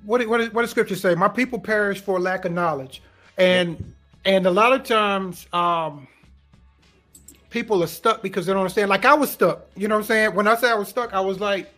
what 0.06 0.28
what 0.28 0.54
what 0.54 0.62
does 0.62 0.72
Scripture 0.72 0.96
say? 0.96 1.16
My 1.16 1.28
people 1.28 1.60
perish 1.60 2.02
for 2.02 2.20
lack 2.20 2.46
of 2.46 2.52
knowledge, 2.52 3.02
and 3.38 3.94
and 4.26 4.46
a 4.46 4.52
lot 4.52 4.74
of 4.74 4.84
times, 4.84 5.48
um, 5.54 6.08
people 7.50 7.84
are 7.84 7.88
stuck 7.88 8.22
because 8.22 8.46
they 8.46 8.54
don't 8.54 8.62
understand. 8.62 8.90
Like 8.90 9.06
I 9.06 9.14
was 9.14 9.32
stuck. 9.32 9.66
You 9.76 9.88
know 9.88 9.96
what 9.96 10.02
I'm 10.02 10.08
saying? 10.08 10.36
When 10.36 10.48
I 10.48 10.56
say 10.56 10.70
I 10.70 10.76
was 10.76 10.88
stuck, 10.88 11.14
I 11.14 11.20
was 11.20 11.40
like, 11.40 11.72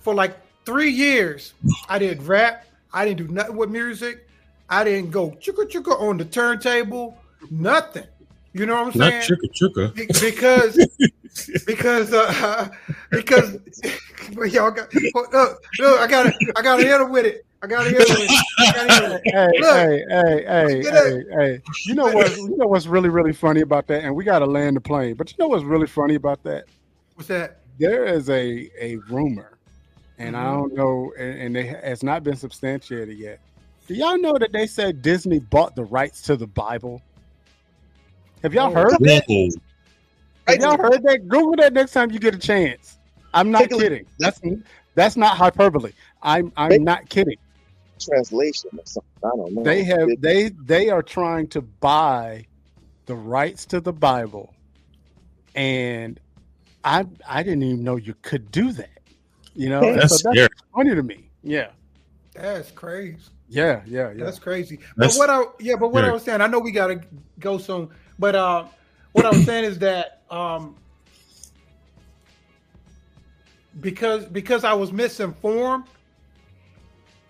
for 0.00 0.14
like 0.14 0.36
three 0.64 0.90
years, 0.90 1.54
I 1.88 1.98
did 1.98 2.22
rap. 2.22 2.66
I 2.92 3.04
didn't 3.04 3.26
do 3.26 3.32
nothing 3.32 3.56
with 3.56 3.70
music. 3.70 4.26
I 4.68 4.84
didn't 4.84 5.10
go 5.10 5.30
chugga 5.32 5.68
chugga 5.70 6.00
on 6.00 6.16
the 6.16 6.24
turntable. 6.24 7.16
Nothing. 7.50 8.06
You 8.52 8.66
know 8.66 8.82
what 8.84 8.94
I'm 8.94 8.98
Not 8.98 9.12
saying? 9.12 9.22
chugga 9.22 9.50
chugga. 9.60 9.94
Be- 9.94 10.06
because 10.20 10.78
because 11.66 12.12
uh 12.12 12.68
because 13.10 13.56
well, 14.34 14.46
y'all 14.46 14.70
got 14.70 14.92
look, 15.14 15.32
look 15.32 16.00
I 16.00 16.06
gotta 16.06 16.34
I 16.56 16.62
gotta 16.62 16.82
hit 16.82 17.00
him 17.00 17.10
with 17.10 17.26
it. 17.26 17.42
I 17.62 17.66
gotta 17.66 17.90
hit 17.90 18.02
him 18.08 18.18
with 18.18 18.30
it. 18.30 18.30
I 18.58 18.72
gotta 18.72 18.90
hit 18.90 19.02
with 19.02 19.12
it. 19.12 19.32
Hey, 19.32 19.50
Look, 19.58 19.76
hey, 19.76 20.04
hey, 20.08 20.44
hey, 20.46 20.82
hey, 20.82 21.24
hey. 21.38 21.62
You 21.84 21.94
know 21.94 22.06
what? 22.08 22.30
You 22.36 22.54
know 22.56 22.66
what's 22.66 22.86
really, 22.86 23.08
really 23.08 23.32
funny 23.32 23.60
about 23.60 23.86
that? 23.88 24.04
And 24.04 24.14
we 24.14 24.24
got 24.24 24.38
to 24.40 24.46
land 24.46 24.76
the 24.76 24.80
plane. 24.80 25.14
But 25.14 25.30
you 25.30 25.36
know 25.38 25.48
what's 25.48 25.64
really 25.64 25.86
funny 25.86 26.14
about 26.14 26.42
that? 26.44 26.64
what's 27.14 27.28
that? 27.28 27.60
There 27.78 28.04
is 28.04 28.28
a 28.30 28.70
a 28.80 28.96
rumor, 29.10 29.58
and 30.18 30.36
I 30.36 30.44
Mhm. 30.44 30.58
don't 30.58 30.74
know, 30.74 31.12
and, 31.18 31.38
and 31.40 31.56
it 31.56 31.84
has 31.84 32.02
not 32.02 32.22
been 32.22 32.36
substantiated 32.36 33.18
yet. 33.18 33.40
Do 33.86 33.94
y'all 33.94 34.18
know 34.18 34.36
that 34.38 34.52
they 34.52 34.66
said 34.66 35.02
Disney 35.02 35.38
bought 35.38 35.74
the 35.76 35.84
rights 35.84 36.22
to 36.22 36.36
the 36.36 36.46
Bible? 36.46 37.02
Have 38.42 38.54
y'all 38.54 38.70
Oh. 38.70 38.74
heard 38.74 38.92
that? 39.00 39.24
Whoa. 40.58 40.70
Have 40.70 40.78
y'all 40.80 40.90
heard 40.90 41.02
that? 41.04 41.28
Google 41.28 41.56
that 41.56 41.72
next 41.72 41.92
time 41.92 42.10
you 42.10 42.18
get 42.18 42.34
a 42.34 42.38
chance. 42.38 42.98
I'm 43.32 43.50
not 43.50 43.68
Take 43.70 43.78
kidding. 43.78 44.06
That's 44.18 44.40
that's 44.94 45.16
not 45.16 45.36
hyperbole. 45.36 45.92
I'm 46.22 46.52
I'm 46.56 46.68
Make- 46.70 46.82
not 46.82 47.08
kidding. 47.08 47.36
translation 48.00 48.70
or 48.76 48.84
something. 48.84 49.10
I 49.24 49.28
don't 49.36 49.54
know. 49.54 49.62
They 49.62 49.84
have 49.84 50.08
they 50.18 50.48
they 50.64 50.88
are 50.90 51.02
trying 51.02 51.46
to 51.48 51.60
buy 51.60 52.46
the 53.06 53.14
rights 53.14 53.66
to 53.66 53.80
the 53.80 53.92
Bible, 53.92 54.54
and 55.54 56.18
I 56.84 57.06
I 57.28 57.42
didn't 57.42 57.62
even 57.62 57.84
know 57.84 57.96
you 57.96 58.14
could 58.22 58.50
do 58.50 58.72
that. 58.72 58.88
You 59.54 59.68
know, 59.68 59.80
That's 59.94 60.20
so 60.22 60.30
that's 60.34 60.54
funny 60.74 60.94
to 60.94 61.02
me. 61.02 61.28
Yeah, 61.42 61.68
That's 62.34 62.70
crazy. 62.70 63.16
yeah, 63.48 63.82
yeah, 63.86 64.12
yeah. 64.12 64.24
That's 64.24 64.38
crazy. 64.38 64.78
That's- 64.96 65.16
but 65.16 65.28
what 65.28 65.30
I 65.30 65.42
yeah, 65.62 65.76
but 65.76 65.92
what 65.92 66.04
I 66.04 66.10
was 66.12 66.22
saying, 66.22 66.40
I 66.40 66.46
know 66.46 66.58
we 66.60 66.70
gotta 66.72 67.00
go 67.38 67.58
soon, 67.58 67.88
but 68.18 68.34
uh, 68.34 68.64
what 69.12 69.26
I 69.26 69.30
was 69.30 69.44
saying 69.44 69.64
is 69.64 69.78
that 69.80 70.22
um, 70.30 70.76
because 73.80 74.26
because 74.26 74.64
I 74.64 74.74
was 74.74 74.92
misinformed, 74.92 75.84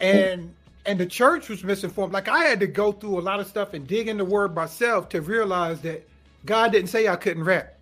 and 0.00 0.54
and 0.86 0.98
the 1.00 1.06
church 1.06 1.48
was 1.48 1.64
misinformed. 1.64 2.12
Like 2.12 2.28
I 2.28 2.44
had 2.44 2.60
to 2.60 2.66
go 2.66 2.92
through 2.92 3.18
a 3.18 3.22
lot 3.22 3.40
of 3.40 3.46
stuff 3.46 3.74
and 3.74 3.86
dig 3.86 4.08
in 4.08 4.18
the 4.18 4.24
word 4.24 4.54
myself 4.54 5.08
to 5.10 5.20
realize 5.20 5.80
that 5.82 6.08
God 6.44 6.72
didn't 6.72 6.88
say 6.90 7.08
I 7.08 7.16
couldn't 7.16 7.44
rap. 7.44 7.74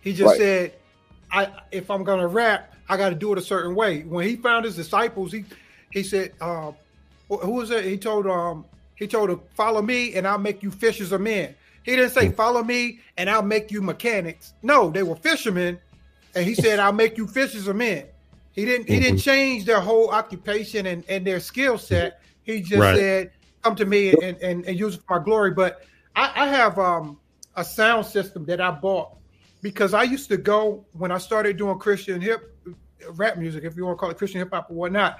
He 0.00 0.12
just 0.12 0.36
Right. 0.36 0.36
said, 0.36 0.74
I 1.32 1.48
if 1.72 1.90
I'm 1.90 2.04
gonna 2.04 2.28
rap, 2.28 2.72
I 2.88 2.96
got 2.96 3.10
to 3.10 3.14
do 3.16 3.32
it 3.32 3.38
a 3.38 3.42
certain 3.42 3.74
way. 3.74 4.02
When 4.02 4.26
he 4.26 4.36
found 4.36 4.64
his 4.64 4.76
disciples, 4.76 5.32
he 5.32 5.46
he 5.90 6.02
said, 6.02 6.32
uh, 6.40 6.72
"Who 7.28 7.52
was 7.52 7.70
it?" 7.70 7.84
He 7.84 7.98
told 7.98 8.26
um 8.26 8.66
he 8.96 9.06
told 9.08 9.30
him, 9.30 9.40
"Follow 9.56 9.82
me, 9.82 10.14
and 10.14 10.26
I'll 10.26 10.38
make 10.38 10.62
you 10.62 10.70
fishers 10.70 11.12
of 11.12 11.20
men." 11.20 11.56
He 11.86 11.94
didn't 11.96 12.10
say, 12.10 12.30
"Follow 12.30 12.62
me, 12.64 12.98
and 13.16 13.30
I'll 13.30 13.42
make 13.42 13.70
you 13.70 13.80
mechanics." 13.80 14.52
No, 14.62 14.90
they 14.90 15.04
were 15.04 15.16
fishermen, 15.16 15.78
and 16.34 16.44
he 16.44 16.54
said, 16.54 16.80
"I'll 16.80 16.92
make 16.92 17.16
you 17.16 17.26
fishers 17.28 17.68
of 17.68 17.76
men." 17.76 18.06
He 18.52 18.64
didn't 18.64 18.88
he 18.88 18.98
didn't 19.00 19.20
change 19.20 19.64
their 19.66 19.80
whole 19.80 20.10
occupation 20.10 20.86
and, 20.86 21.04
and 21.08 21.26
their 21.26 21.40
skill 21.40 21.78
set. 21.78 22.20
He 22.42 22.60
just 22.60 22.80
Right. 22.80 22.96
said, 22.96 23.30
"Come 23.62 23.76
to 23.76 23.86
me 23.86 24.10
and, 24.10 24.36
and, 24.42 24.64
and 24.66 24.78
use 24.78 24.96
it 24.96 25.02
for 25.06 25.18
my 25.20 25.24
glory." 25.24 25.52
But 25.52 25.80
I, 26.16 26.32
I 26.34 26.48
have 26.48 26.76
um 26.78 27.18
a 27.54 27.64
sound 27.64 28.04
system 28.06 28.44
that 28.46 28.60
I 28.60 28.70
bought 28.72 29.10
because 29.62 29.94
I 29.94 30.02
used 30.02 30.28
to 30.30 30.36
go 30.36 30.84
when 30.92 31.12
I 31.12 31.18
started 31.18 31.56
doing 31.56 31.78
Christian 31.78 32.20
hip 32.20 32.40
rap 33.12 33.36
music, 33.38 33.62
if 33.64 33.76
you 33.76 33.84
want 33.86 33.96
to 33.96 34.00
call 34.00 34.10
it 34.10 34.18
Christian 34.18 34.40
hip 34.40 34.50
hop 34.52 34.70
or 34.70 34.74
whatnot. 34.74 35.18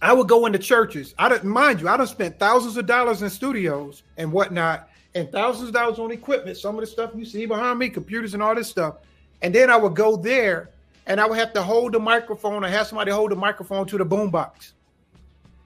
I 0.00 0.12
would 0.12 0.28
go 0.28 0.46
into 0.46 0.58
churches. 0.58 1.14
I 1.18 1.28
didn't 1.28 1.50
mind 1.50 1.80
you. 1.80 1.88
I 1.88 1.96
don't 1.96 2.06
spent 2.06 2.38
thousands 2.38 2.76
of 2.76 2.86
dollars 2.86 3.22
in 3.22 3.30
studios 3.30 4.02
and 4.16 4.30
whatnot, 4.32 4.88
and 5.18 5.30
thousands 5.32 5.68
of 5.68 5.74
dollars 5.74 5.98
on 5.98 6.10
equipment. 6.10 6.56
Some 6.56 6.76
of 6.76 6.80
the 6.80 6.86
stuff 6.86 7.10
you 7.14 7.24
see 7.24 7.46
behind 7.46 7.78
me, 7.78 7.88
computers 7.90 8.34
and 8.34 8.42
all 8.42 8.54
this 8.54 8.68
stuff. 8.68 8.96
And 9.42 9.54
then 9.54 9.70
I 9.70 9.76
would 9.76 9.94
go 9.94 10.16
there, 10.16 10.70
and 11.06 11.20
I 11.20 11.26
would 11.26 11.38
have 11.38 11.52
to 11.54 11.62
hold 11.62 11.92
the 11.92 12.00
microphone 12.00 12.64
or 12.64 12.68
have 12.68 12.86
somebody 12.86 13.10
hold 13.10 13.30
the 13.30 13.36
microphone 13.36 13.86
to 13.88 13.98
the 13.98 14.06
boombox. 14.06 14.72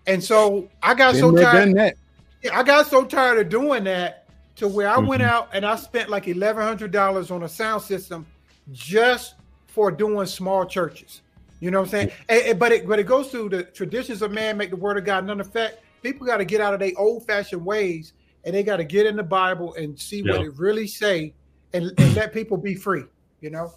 And 0.07 0.23
so 0.23 0.69
I 0.83 0.95
got 0.95 1.13
Been 1.13 1.21
so 1.21 1.31
there, 1.33 1.45
tired. 1.45 1.95
Yeah, 2.43 2.59
I 2.59 2.63
got 2.65 2.87
so 2.89 3.05
tired 3.05 3.39
of 3.39 3.49
doing 3.49 3.85
that 3.85 4.27
to 4.57 4.67
where 4.69 4.89
I 4.89 4.99
went 4.99 5.23
Mhm. 5.23 5.27
out 5.29 5.49
and 5.53 5.65
I 5.65 5.77
spent 5.77 6.11
like 6.11 6.27
eleven 6.27 6.63
hundred 6.63 6.91
dollars 6.91 7.31
on 7.31 7.45
a 7.45 7.49
sound 7.49 7.83
system 7.83 8.27
just 8.73 9.35
for 9.69 9.91
doing 9.91 10.27
small 10.27 10.67
churches. 10.67 11.23
You 11.61 11.71
know 11.71 11.79
what 11.79 11.85
I'm 11.87 11.91
saying? 11.91 12.11
And- 12.29 12.43
and- 12.43 12.59
but 12.59 12.73
it 12.73 12.89
but 12.89 12.99
it 12.99 13.05
goes 13.05 13.29
through 13.31 13.51
the 13.51 13.63
traditions 13.63 14.21
of 14.23 14.33
man 14.33 14.57
make 14.57 14.71
the 14.71 14.77
word 14.77 14.99
of 14.99 15.05
God 15.05 15.25
none 15.25 15.41
effect. 15.41 15.79
People 16.03 16.27
got 16.27 16.39
to 16.39 16.45
get 16.45 16.61
out 16.61 16.75
of 16.75 16.81
their 16.81 16.91
old 16.97 17.25
fashioned 17.25 17.65
ways 17.65 18.13
and 18.45 18.55
they 18.55 18.63
got 18.63 18.77
to 18.79 18.85
get 18.85 19.07
in 19.07 19.17
the 19.17 19.23
Bible 19.23 19.75
and 19.75 19.99
see 19.99 20.23
what 20.23 20.41
it 20.43 20.53
really 20.59 20.87
say 20.87 21.33
and, 21.73 21.93
and 21.99 22.15
let 22.17 22.33
people 22.33 22.57
be 22.57 22.75
free. 22.75 23.05
You 23.41 23.51
know? 23.51 23.73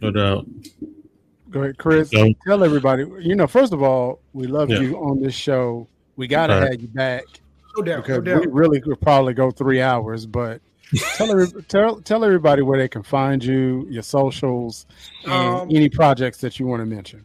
No 0.00 0.10
doubt. 0.10 0.46
Go 1.50 1.62
ahead, 1.62 1.78
Chris. 1.78 2.10
So- 2.10 2.32
tell 2.46 2.64
everybody. 2.64 3.04
You 3.20 3.34
know, 3.36 3.46
first 3.46 3.72
of 3.72 3.82
all, 3.82 4.20
we 4.32 4.46
love 4.46 4.70
Yeah. 4.70 4.80
you 4.80 4.96
on 4.96 5.20
this 5.20 5.34
show. 5.34 5.88
We 6.16 6.26
got 6.26 6.48
to 6.48 6.54
Right. 6.54 6.72
have 6.72 6.80
you 6.80 6.88
back 6.88 7.24
No 7.76 7.82
doubt. 7.82 7.96
because 8.04 8.18
no 8.24 8.34
doubt. 8.34 8.40
we 8.46 8.52
really 8.52 8.80
could 8.80 9.00
probably 9.00 9.34
go 9.34 9.50
three 9.50 9.80
hours. 9.80 10.26
But 10.26 10.60
tell 11.16 11.46
tell 11.68 12.00
tell 12.00 12.24
everybody 12.24 12.62
where 12.62 12.78
they 12.78 12.88
can 12.88 13.02
find 13.02 13.44
you, 13.44 13.86
your 13.90 14.02
socials, 14.02 14.86
and 15.24 15.32
Um, 15.32 15.68
any 15.70 15.88
projects 15.88 16.38
that 16.38 16.58
you 16.58 16.66
want 16.66 16.80
to 16.80 16.86
mention. 16.86 17.24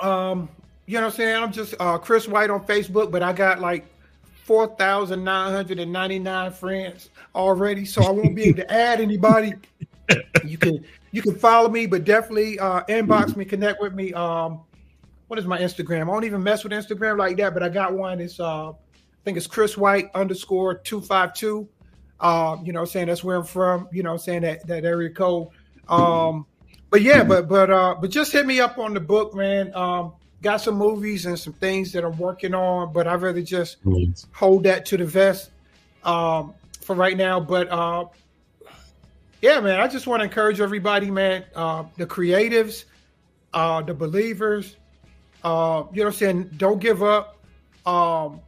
Um, 0.00 0.48
you 0.86 0.94
know 0.94 1.02
what 1.02 1.12
I'm 1.12 1.16
saying? 1.16 1.42
I'm 1.42 1.52
just 1.52 1.74
uh 1.80 1.98
Chris 1.98 2.26
White 2.28 2.50
on 2.50 2.64
Facebook, 2.66 3.10
but 3.10 3.22
I 3.22 3.32
got 3.32 3.60
like 3.60 3.84
four 4.50 4.66
thousand 4.66 5.22
nine 5.22 5.52
hundred 5.52 5.78
and 5.78 5.92
ninety 5.92 6.18
nine 6.18 6.50
friends 6.50 7.10
already, 7.36 7.84
so 7.84 8.02
I 8.02 8.10
won't 8.10 8.34
be 8.34 8.46
able 8.46 8.56
to 8.56 8.72
add 8.72 9.00
anybody. 9.00 9.52
You 10.44 10.58
can 10.58 10.84
you 11.12 11.22
can 11.22 11.36
follow 11.36 11.68
me, 11.68 11.86
but 11.86 12.02
definitely 12.02 12.58
uh 12.58 12.82
inbox 12.88 13.36
me, 13.36 13.44
connect 13.44 13.80
with 13.80 13.94
me. 13.94 14.12
Um 14.12 14.62
what 15.28 15.38
is 15.38 15.46
my 15.46 15.60
Instagram? 15.60 16.02
I 16.02 16.06
don't 16.06 16.24
even 16.24 16.42
mess 16.42 16.64
with 16.64 16.72
Instagram 16.72 17.16
like 17.16 17.36
that, 17.36 17.54
but 17.54 17.62
I 17.62 17.68
got 17.68 17.94
one. 17.94 18.18
It's 18.18 18.40
uh, 18.40 18.70
I 18.70 18.74
think 19.24 19.36
it's 19.36 19.46
Chris 19.46 19.78
White 19.78 20.10
underscore 20.16 20.74
two 20.74 21.00
five 21.00 21.32
two. 21.32 21.68
Uh, 22.18 22.56
you 22.64 22.72
know, 22.72 22.84
saying 22.84 23.06
that's 23.06 23.22
where 23.22 23.36
I'm 23.36 23.44
from. 23.44 23.88
You 23.92 24.02
know, 24.02 24.16
saying 24.16 24.42
that 24.42 24.66
that 24.66 24.84
area 24.84 25.10
code. 25.10 25.46
Um, 25.88 26.44
but 26.90 27.02
yeah, 27.02 27.22
but 27.22 27.46
but 27.46 27.70
uh, 27.70 27.94
but 28.00 28.10
just 28.10 28.32
hit 28.32 28.46
me 28.46 28.58
up 28.58 28.78
on 28.78 28.94
the 28.94 29.00
book, 29.00 29.32
man. 29.32 29.72
Um, 29.76 30.14
got 30.42 30.58
some 30.58 30.76
movies 30.76 31.26
and 31.26 31.38
some 31.38 31.52
things 31.54 31.92
that 31.92 32.04
I'm 32.04 32.16
working 32.18 32.54
on, 32.54 32.92
but 32.92 33.06
I'd 33.06 33.20
rather 33.20 33.42
just 33.42 33.76
hold 34.32 34.64
that 34.64 34.86
to 34.86 34.96
the 34.96 35.04
vest 35.04 35.50
um, 36.04 36.54
for 36.80 36.94
right 36.94 37.16
now. 37.16 37.40
But 37.40 37.68
uh, 37.68 38.06
yeah, 39.42 39.60
man, 39.60 39.80
I 39.80 39.88
just 39.88 40.06
want 40.06 40.20
to 40.20 40.24
encourage 40.24 40.60
everybody, 40.60 41.10
man, 41.10 41.44
uh, 41.54 41.84
the 41.96 42.06
creatives, 42.06 42.84
uh, 43.52 43.82
the 43.82 43.94
believers, 43.94 44.76
uh, 45.42 45.84
you 45.92 46.00
know 46.00 46.06
what 46.06 46.14
I'm 46.14 46.18
saying? 46.18 46.50
Don't 46.56 46.80
give 46.80 47.02
up. 47.02 47.38
Um, 47.86 48.40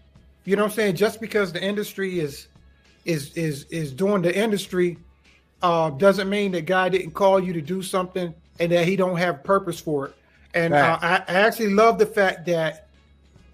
you 0.45 0.57
know 0.57 0.63
what 0.63 0.73
I'm 0.73 0.75
saying? 0.75 0.97
Just 0.97 1.21
because 1.21 1.53
the 1.53 1.63
industry 1.63 2.21
is 2.21 2.49
is 3.05 3.33
is 3.35 3.65
is 3.65 3.93
doing 3.93 4.23
the 4.23 4.37
industry 4.37 4.99
uh, 5.63 5.91
doesn't 5.91 6.29
mean 6.29 6.53
that 6.53 6.67
God 6.67 6.93
didn't 6.93 7.13
call 7.13 7.41
you 7.41 7.53
to 7.53 7.61
do 7.61 7.83
something 7.83 8.35
and 8.61 8.73
that 8.73 8.87
He 8.87 8.97
don't 8.97 9.17
have 9.17 9.43
purpose 9.43 9.81
for 9.81 10.07
it. 10.07 10.15
And 10.55 10.75
uh, 10.75 10.99
I, 11.01 11.17
I 11.29 11.35
actually 11.41 11.73
love 11.75 11.99
the 11.99 12.07
fact 12.07 12.47
that 12.47 12.89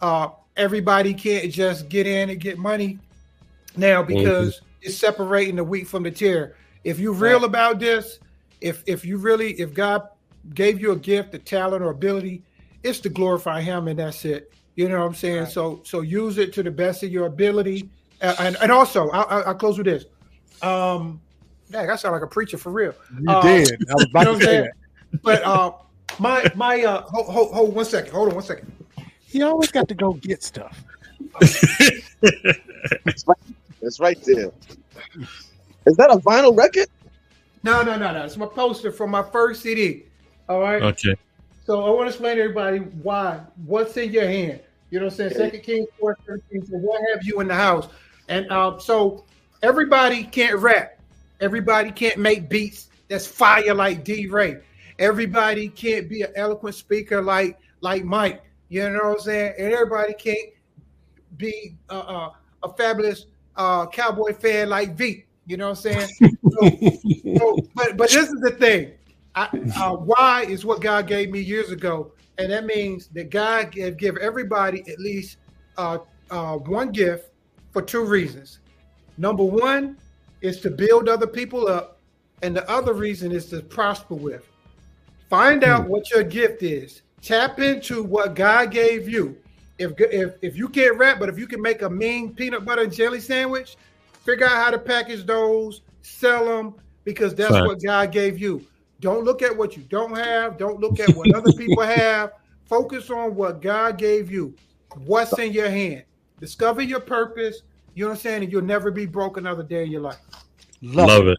uh, 0.01 0.29
everybody 0.57 1.15
can't 1.15 1.51
just 1.53 1.89
get 1.89 2.07
in 2.07 2.31
and 2.31 2.41
get 2.41 2.59
money 2.59 2.99
now 3.77 4.03
because 4.03 4.57
mm-hmm. 4.57 4.67
it's 4.83 4.97
separating 4.97 5.57
the 5.57 5.65
wheat 5.65 5.87
from 5.87 6.03
the 6.03 6.11
tear. 6.11 6.57
If 6.85 6.99
you're 6.99 7.13
real 7.13 7.41
right. 7.41 7.45
about 7.45 7.79
this, 7.79 8.19
if 8.61 8.83
if 8.87 9.05
you 9.05 9.19
really 9.19 9.53
if 9.61 9.73
God 9.73 10.09
gave 10.55 10.81
you 10.81 10.93
a 10.93 10.97
gift, 10.97 11.35
a 11.35 11.39
talent, 11.39 11.83
or 11.83 11.91
ability, 11.91 12.43
it's 12.83 13.01
to 13.01 13.09
glorify 13.09 13.61
Him, 13.61 13.89
and 13.89 13.99
that's 13.99 14.25
it. 14.25 14.53
You 14.75 14.89
know 14.89 14.99
what 15.01 15.07
I'm 15.07 15.15
saying? 15.15 15.45
Right. 15.45 15.53
So 15.53 15.81
so 15.85 16.01
use 16.01 16.39
it 16.39 16.53
to 16.55 16.63
the 16.63 16.71
best 16.71 17.03
of 17.03 17.11
your 17.11 17.27
ability, 17.27 17.89
uh, 18.21 18.35
and 18.41 18.57
and 18.61 18.73
also 18.73 19.09
I'll, 19.11 19.45
I'll 19.45 19.55
close 19.55 19.79
with 19.79 19.87
this. 19.87 20.05
Um, 20.63 21.21
dang, 21.71 21.91
I 21.91 21.97
sound 21.97 22.15
like 22.15 22.23
a 22.23 22.27
preacher 22.27 22.59
for 22.59 22.71
real. 22.71 22.95
You 23.21 23.29
um, 23.29 23.43
did. 23.43 23.91
I 23.91 23.95
was 23.95 24.05
about 24.05 24.21
you 24.27 24.33
know 24.33 24.39
to 24.39 24.45
say 24.45 24.61
that. 24.63 24.73
But 25.23 25.43
uh, 25.43 25.73
my 26.19 26.51
my 26.55 26.83
uh, 26.83 27.03
hold, 27.03 27.27
hold, 27.27 27.55
hold 27.55 27.75
one 27.75 27.85
second. 27.85 28.13
Hold 28.13 28.29
on 28.29 28.35
one 28.35 28.45
second. 28.45 28.73
He 29.21 29.43
always 29.43 29.71
got 29.71 29.89
to 29.89 29.95
go 29.95 30.15
get 30.15 30.43
stuff. 30.43 30.83
That's 31.41 33.27
right, 33.27 33.39
it's 33.83 34.01
right 34.01 34.19
there. 34.25 34.51
Is 35.87 35.97
that 35.97 36.11
a 36.11 36.17
vinyl 36.17 36.57
record? 36.57 36.89
No, 37.63 37.83
no, 37.83 37.99
no, 37.99 38.13
no. 38.13 38.25
It's 38.25 38.37
my 38.37 38.47
poster 38.47 38.93
from 38.93 39.11
my 39.11 39.23
first 39.23 39.63
CD. 39.63 40.05
All 40.49 40.61
right. 40.61 40.83
Okay. 40.83 41.17
So 41.67 41.85
I 41.85 41.91
want 41.91 42.05
to 42.05 42.09
explain 42.09 42.37
to 42.37 42.43
everybody 42.43 42.79
why. 42.79 43.41
What's 43.67 43.97
in 43.97 44.11
your 44.11 44.27
hand? 44.27 44.61
You 44.91 45.01
know 45.01 45.07
what 45.07 45.13
I'm 45.13 45.17
saying? 45.17 45.35
Second 45.35 45.63
Kings 45.63 45.89
4, 46.01 46.17
13. 46.27 46.67
So 46.67 46.77
what 46.79 47.03
have 47.13 47.25
you 47.25 47.41
in 47.41 47.49
the 47.49 47.55
house? 47.55 47.89
And 48.29 48.51
uh, 48.51 48.79
so 48.79 49.25
everybody 49.63 50.25
can't 50.25 50.57
rap. 50.57 50.99
Everybody 51.41 51.91
can't 51.91 52.19
make 52.19 52.49
beats 52.49 52.89
that's 53.09 53.27
fire 53.27 53.75
like 53.75 54.05
D-Ray. 54.05 54.59
Everybody 54.99 55.69
can't 55.69 56.09
be 56.09 56.23
an 56.23 56.33
eloquent 56.35 56.75
speaker 56.75 57.23
like 57.23 57.59
like 57.81 58.05
Mike. 58.05 58.43
You 58.69 58.91
know 58.91 58.99
what 58.99 59.13
I'm 59.15 59.21
saying? 59.21 59.55
And 59.59 59.73
everybody 59.73 60.15
can't 60.15 60.51
be 61.37 61.77
uh, 61.89 61.99
uh, 62.01 62.31
a 62.63 62.73
fabulous 62.75 63.27
uh, 63.57 63.87
cowboy 63.87 64.35
fan 64.35 64.69
like 64.69 64.95
V. 64.97 65.25
You 65.47 65.57
know 65.57 65.71
what 65.71 65.85
I'm 65.87 66.09
saying? 66.09 66.09
so, 66.19 66.71
so, 67.39 67.59
but 67.75 67.97
but 67.97 68.11
this 68.11 68.29
is 68.29 68.41
the 68.41 68.57
thing. 68.59 68.93
I, 69.35 69.49
uh, 69.77 69.95
why 69.95 70.45
is 70.49 70.65
what 70.65 70.81
God 70.81 71.07
gave 71.07 71.31
me 71.31 71.41
years 71.41 71.71
ago, 71.71 72.13
and 72.39 72.51
that 72.51 72.67
means 72.67 73.07
that 73.09 73.31
God 73.31 73.71
gave, 73.71 73.97
give 73.97 74.17
everybody 74.17 74.83
at 74.91 74.99
least 74.99 75.39
uh, 75.77 75.99
uh, 76.31 76.57
one 76.57 76.91
gift 76.91 77.31
for 77.71 77.83
two 77.83 78.05
reasons. 78.05 78.59
Number 79.17 79.45
one 79.45 79.97
is 80.41 80.61
to 80.61 80.71
build 80.71 81.09
other 81.09 81.27
people 81.27 81.69
up, 81.69 82.01
and 82.43 82.57
the 82.57 82.69
other 82.71 82.93
reason 82.93 83.33
is 83.33 83.47
to 83.47 83.61
prosper 83.61 84.15
with. 84.15 84.47
Find 85.29 85.65
out 85.65 85.85
hmm. 85.85 85.91
what 85.91 86.11
your 86.11 86.25
gift 86.25 86.63
is. 86.63 87.03
Tap 87.23 87.61
into 87.61 88.03
what 88.03 88.35
God 88.35 88.71
gave 88.71 89.09
you. 89.09 89.37
If 89.79 89.93
if 89.99 90.35
if 90.43 90.57
you 90.57 90.69
can't 90.69 90.97
rap, 90.97 91.19
but 91.21 91.29
if 91.29 91.39
you 91.39 91.47
can 91.47 91.63
make 91.63 91.83
a 91.83 91.91
mean 91.91 92.35
peanut 92.35 92.65
butter 92.65 92.83
and 92.83 92.93
jelly 92.93 93.21
sandwich, 93.21 93.77
figure 94.25 94.47
out 94.47 94.53
how 94.53 94.71
to 94.71 94.79
package 94.79 95.25
those, 95.25 95.83
sell 96.03 96.45
them, 96.45 96.75
because 97.05 97.35
that's 97.35 97.51
Fine. 97.51 97.67
what 97.67 97.83
God 97.83 98.11
gave 98.11 98.39
you. 98.39 98.65
Don't 99.01 99.25
look 99.25 99.43
at 99.43 99.57
what 99.57 99.77
you 99.77 99.83
don't 99.85 100.17
have. 100.17 100.59
Don't 100.59 100.81
look 100.81 100.99
at 100.99 101.15
what 101.15 101.33
other 101.35 101.53
people 101.57 101.83
have. 101.83 102.33
Focus 102.65 103.11
on 103.11 103.35
what 103.35 103.63
God 103.63 103.99
gave 103.99 104.31
you. 104.31 104.55
What's 105.07 105.39
in 105.39 105.53
your 105.53 105.71
hand. 105.71 106.05
Discover 106.41 106.83
your 106.83 107.01
purpose. 107.01 107.63
You 107.95 108.05
know 108.05 108.11
what 108.11 108.17
I'm 108.17 108.21
saying? 108.21 108.43
And 108.45 108.53
you'll 108.53 108.63
never 108.63 108.91
be 108.91 109.07
broke 109.07 109.37
another 109.37 109.63
day 109.63 109.85
in 109.85 109.91
your 109.91 110.01
life. 110.01 110.19
Love, 110.83 111.09
Love 111.09 111.27
it. 111.29 111.39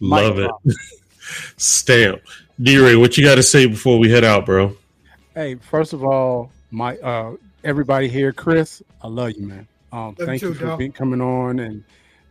Love 0.00 0.38
it. 0.38 0.50
Stamp. 1.56 2.22
D-Ray, 2.62 2.96
what 2.96 3.16
you 3.16 3.24
got 3.24 3.36
to 3.36 3.42
say 3.42 3.66
before 3.66 3.98
we 3.98 4.10
head 4.10 4.24
out, 4.24 4.46
bro? 4.46 4.76
Hey, 5.34 5.54
first 5.54 5.92
of 5.92 6.04
all, 6.04 6.50
my 6.70 6.96
uh 6.98 7.36
everybody 7.64 8.08
here, 8.08 8.32
Chris, 8.32 8.82
I 9.02 9.08
love 9.08 9.32
you, 9.32 9.46
man. 9.46 9.66
Um, 9.92 10.14
thank 10.14 10.42
you, 10.42 10.54
for 10.54 10.76
being, 10.76 10.92
coming 10.92 11.20
on, 11.20 11.58
and 11.58 11.84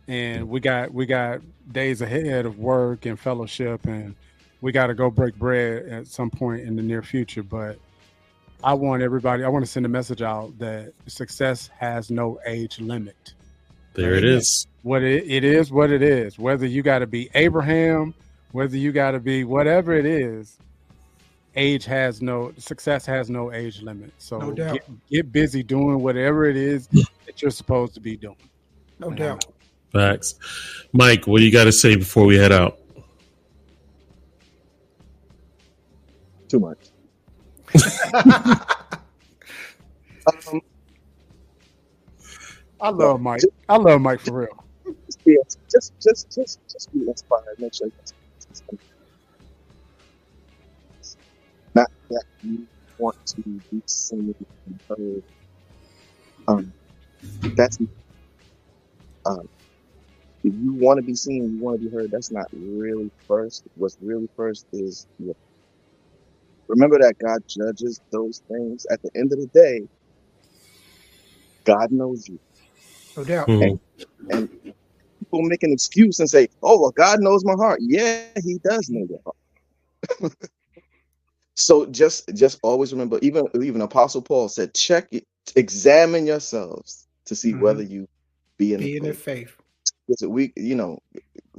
and 0.08 0.48
we 0.48 0.60
got 0.60 0.92
we 0.92 1.06
got 1.06 1.40
days 1.72 2.00
ahead 2.00 2.46
of 2.46 2.58
work 2.58 3.06
and 3.06 3.18
fellowship, 3.18 3.84
and 3.86 4.14
we 4.60 4.72
got 4.72 4.86
to 4.88 4.94
go 4.94 5.10
break 5.10 5.34
bread 5.36 5.86
at 5.88 6.06
some 6.06 6.30
point 6.30 6.62
in 6.62 6.76
the 6.76 6.82
near 6.82 7.02
future. 7.02 7.42
But 7.42 7.78
I 8.62 8.74
want 8.74 9.02
everybody, 9.02 9.44
I 9.44 9.48
want 9.48 9.64
to 9.64 9.70
send 9.70 9.86
a 9.86 9.90
message 9.90 10.22
out 10.22 10.58
that 10.58 10.92
success 11.06 11.70
has 11.78 12.10
no 12.10 12.40
age 12.46 12.80
limit. 12.80 13.34
There 13.94 14.14
it 14.14 14.24
is. 14.24 14.66
What 14.82 15.02
it, 15.02 15.24
it 15.28 15.44
is, 15.44 15.70
what 15.70 15.90
it 15.90 16.02
is. 16.02 16.38
Whether 16.38 16.66
you 16.66 16.82
got 16.82 17.00
to 17.00 17.06
be 17.06 17.28
Abraham, 17.34 18.14
whether 18.52 18.76
you 18.76 18.92
got 18.92 19.12
to 19.12 19.20
be 19.20 19.44
whatever 19.44 19.92
it 19.92 20.06
is, 20.06 20.58
age 21.56 21.84
has 21.84 22.22
no 22.22 22.52
success 22.58 23.04
has 23.06 23.30
no 23.30 23.52
age 23.52 23.82
limit. 23.82 24.12
So 24.18 24.38
no 24.38 24.52
get, 24.52 24.84
get, 25.10 25.32
busy 25.32 25.62
doing 25.62 26.00
whatever 26.00 26.44
it 26.46 26.56
is 26.56 26.86
that 26.88 27.42
you're 27.42 27.50
supposed 27.50 27.94
to 27.94 28.00
be 28.00 28.16
doing. 28.16 28.36
No 28.98 29.10
doubt. 29.10 29.44
Facts. 29.92 30.34
Mike, 30.92 31.26
what 31.26 31.38
do 31.38 31.44
you 31.44 31.52
got 31.52 31.64
to 31.64 31.72
say 31.72 31.96
before 31.96 32.24
we 32.26 32.36
head 32.36 32.52
out? 32.52 32.80
too 36.50 36.58
much. 36.58 36.90
um, 40.26 40.60
I 42.80 42.88
love 42.90 43.20
Mike. 43.20 43.42
I 43.68 43.76
love 43.76 44.00
Mike 44.00 44.20
for 44.20 44.40
real. 44.40 44.64
Just, 45.06 45.58
just, 45.70 45.92
just, 46.00 46.30
just, 46.34 46.58
just 46.68 46.92
be 46.92 47.06
inspired. 47.06 47.58
Make 47.58 47.74
sure 47.74 47.86
you 47.86 47.92
not 51.74 51.88
that 52.10 52.24
you 52.42 52.68
want 52.98 53.16
to 53.28 53.42
be 53.70 53.82
seen 53.86 54.34
and 54.66 54.80
heard. 54.88 55.22
Um, 56.48 56.74
that's 57.56 57.78
um, 59.26 59.46
if 60.44 60.54
you 60.54 60.74
want 60.74 60.98
to 60.98 61.04
be 61.04 61.14
seen, 61.14 61.52
you 61.54 61.60
want 61.64 61.80
to 61.80 61.86
be 61.90 61.94
heard. 61.94 62.10
That's 62.12 62.32
not 62.32 62.46
really 62.52 63.10
first. 63.28 63.64
What's 63.76 63.96
really 64.00 64.28
first 64.36 64.66
is 64.72 65.06
your 65.18 65.34
Remember 66.68 66.98
that 67.00 67.14
God 67.24 67.40
judges 67.48 68.00
those 68.12 68.42
things. 68.50 68.86
At 68.92 69.00
the 69.02 69.10
end 69.16 69.32
of 69.32 69.38
the 69.40 69.48
day, 69.54 69.82
God 71.66 71.88
knows 71.92 72.26
you. 72.28 72.38
No 73.16 73.24
doubt. 73.24 73.52
And, 73.60 73.80
and 74.30 74.48
people 75.30 75.48
make 75.48 75.62
an 75.62 75.72
excuse 75.72 76.18
and 76.18 76.28
say, 76.28 76.48
"Oh, 76.62 76.80
well, 76.80 76.90
God 76.90 77.20
knows 77.20 77.44
my 77.44 77.54
heart." 77.54 77.80
Yeah, 77.82 78.24
He 78.42 78.58
does 78.58 78.88
know 78.88 79.06
your 79.08 79.20
heart. 79.24 80.32
so 81.54 81.86
just 81.86 82.34
just 82.34 82.58
always 82.62 82.92
remember. 82.92 83.18
Even 83.22 83.46
even 83.62 83.80
Apostle 83.80 84.22
Paul 84.22 84.48
said, 84.48 84.74
"Check 84.74 85.08
it, 85.12 85.26
examine 85.56 86.26
yourselves 86.26 87.06
to 87.26 87.36
see 87.36 87.52
mm-hmm. 87.52 87.62
whether 87.62 87.82
you 87.82 88.08
be 88.56 88.74
in, 88.74 88.80
be 88.80 88.98
the, 88.98 89.08
in 89.08 89.14
faith. 89.14 89.14
the 89.14 89.22
faith." 89.22 89.56
Because 90.06 90.28
we, 90.28 90.52
you 90.56 90.74
know, 90.74 90.98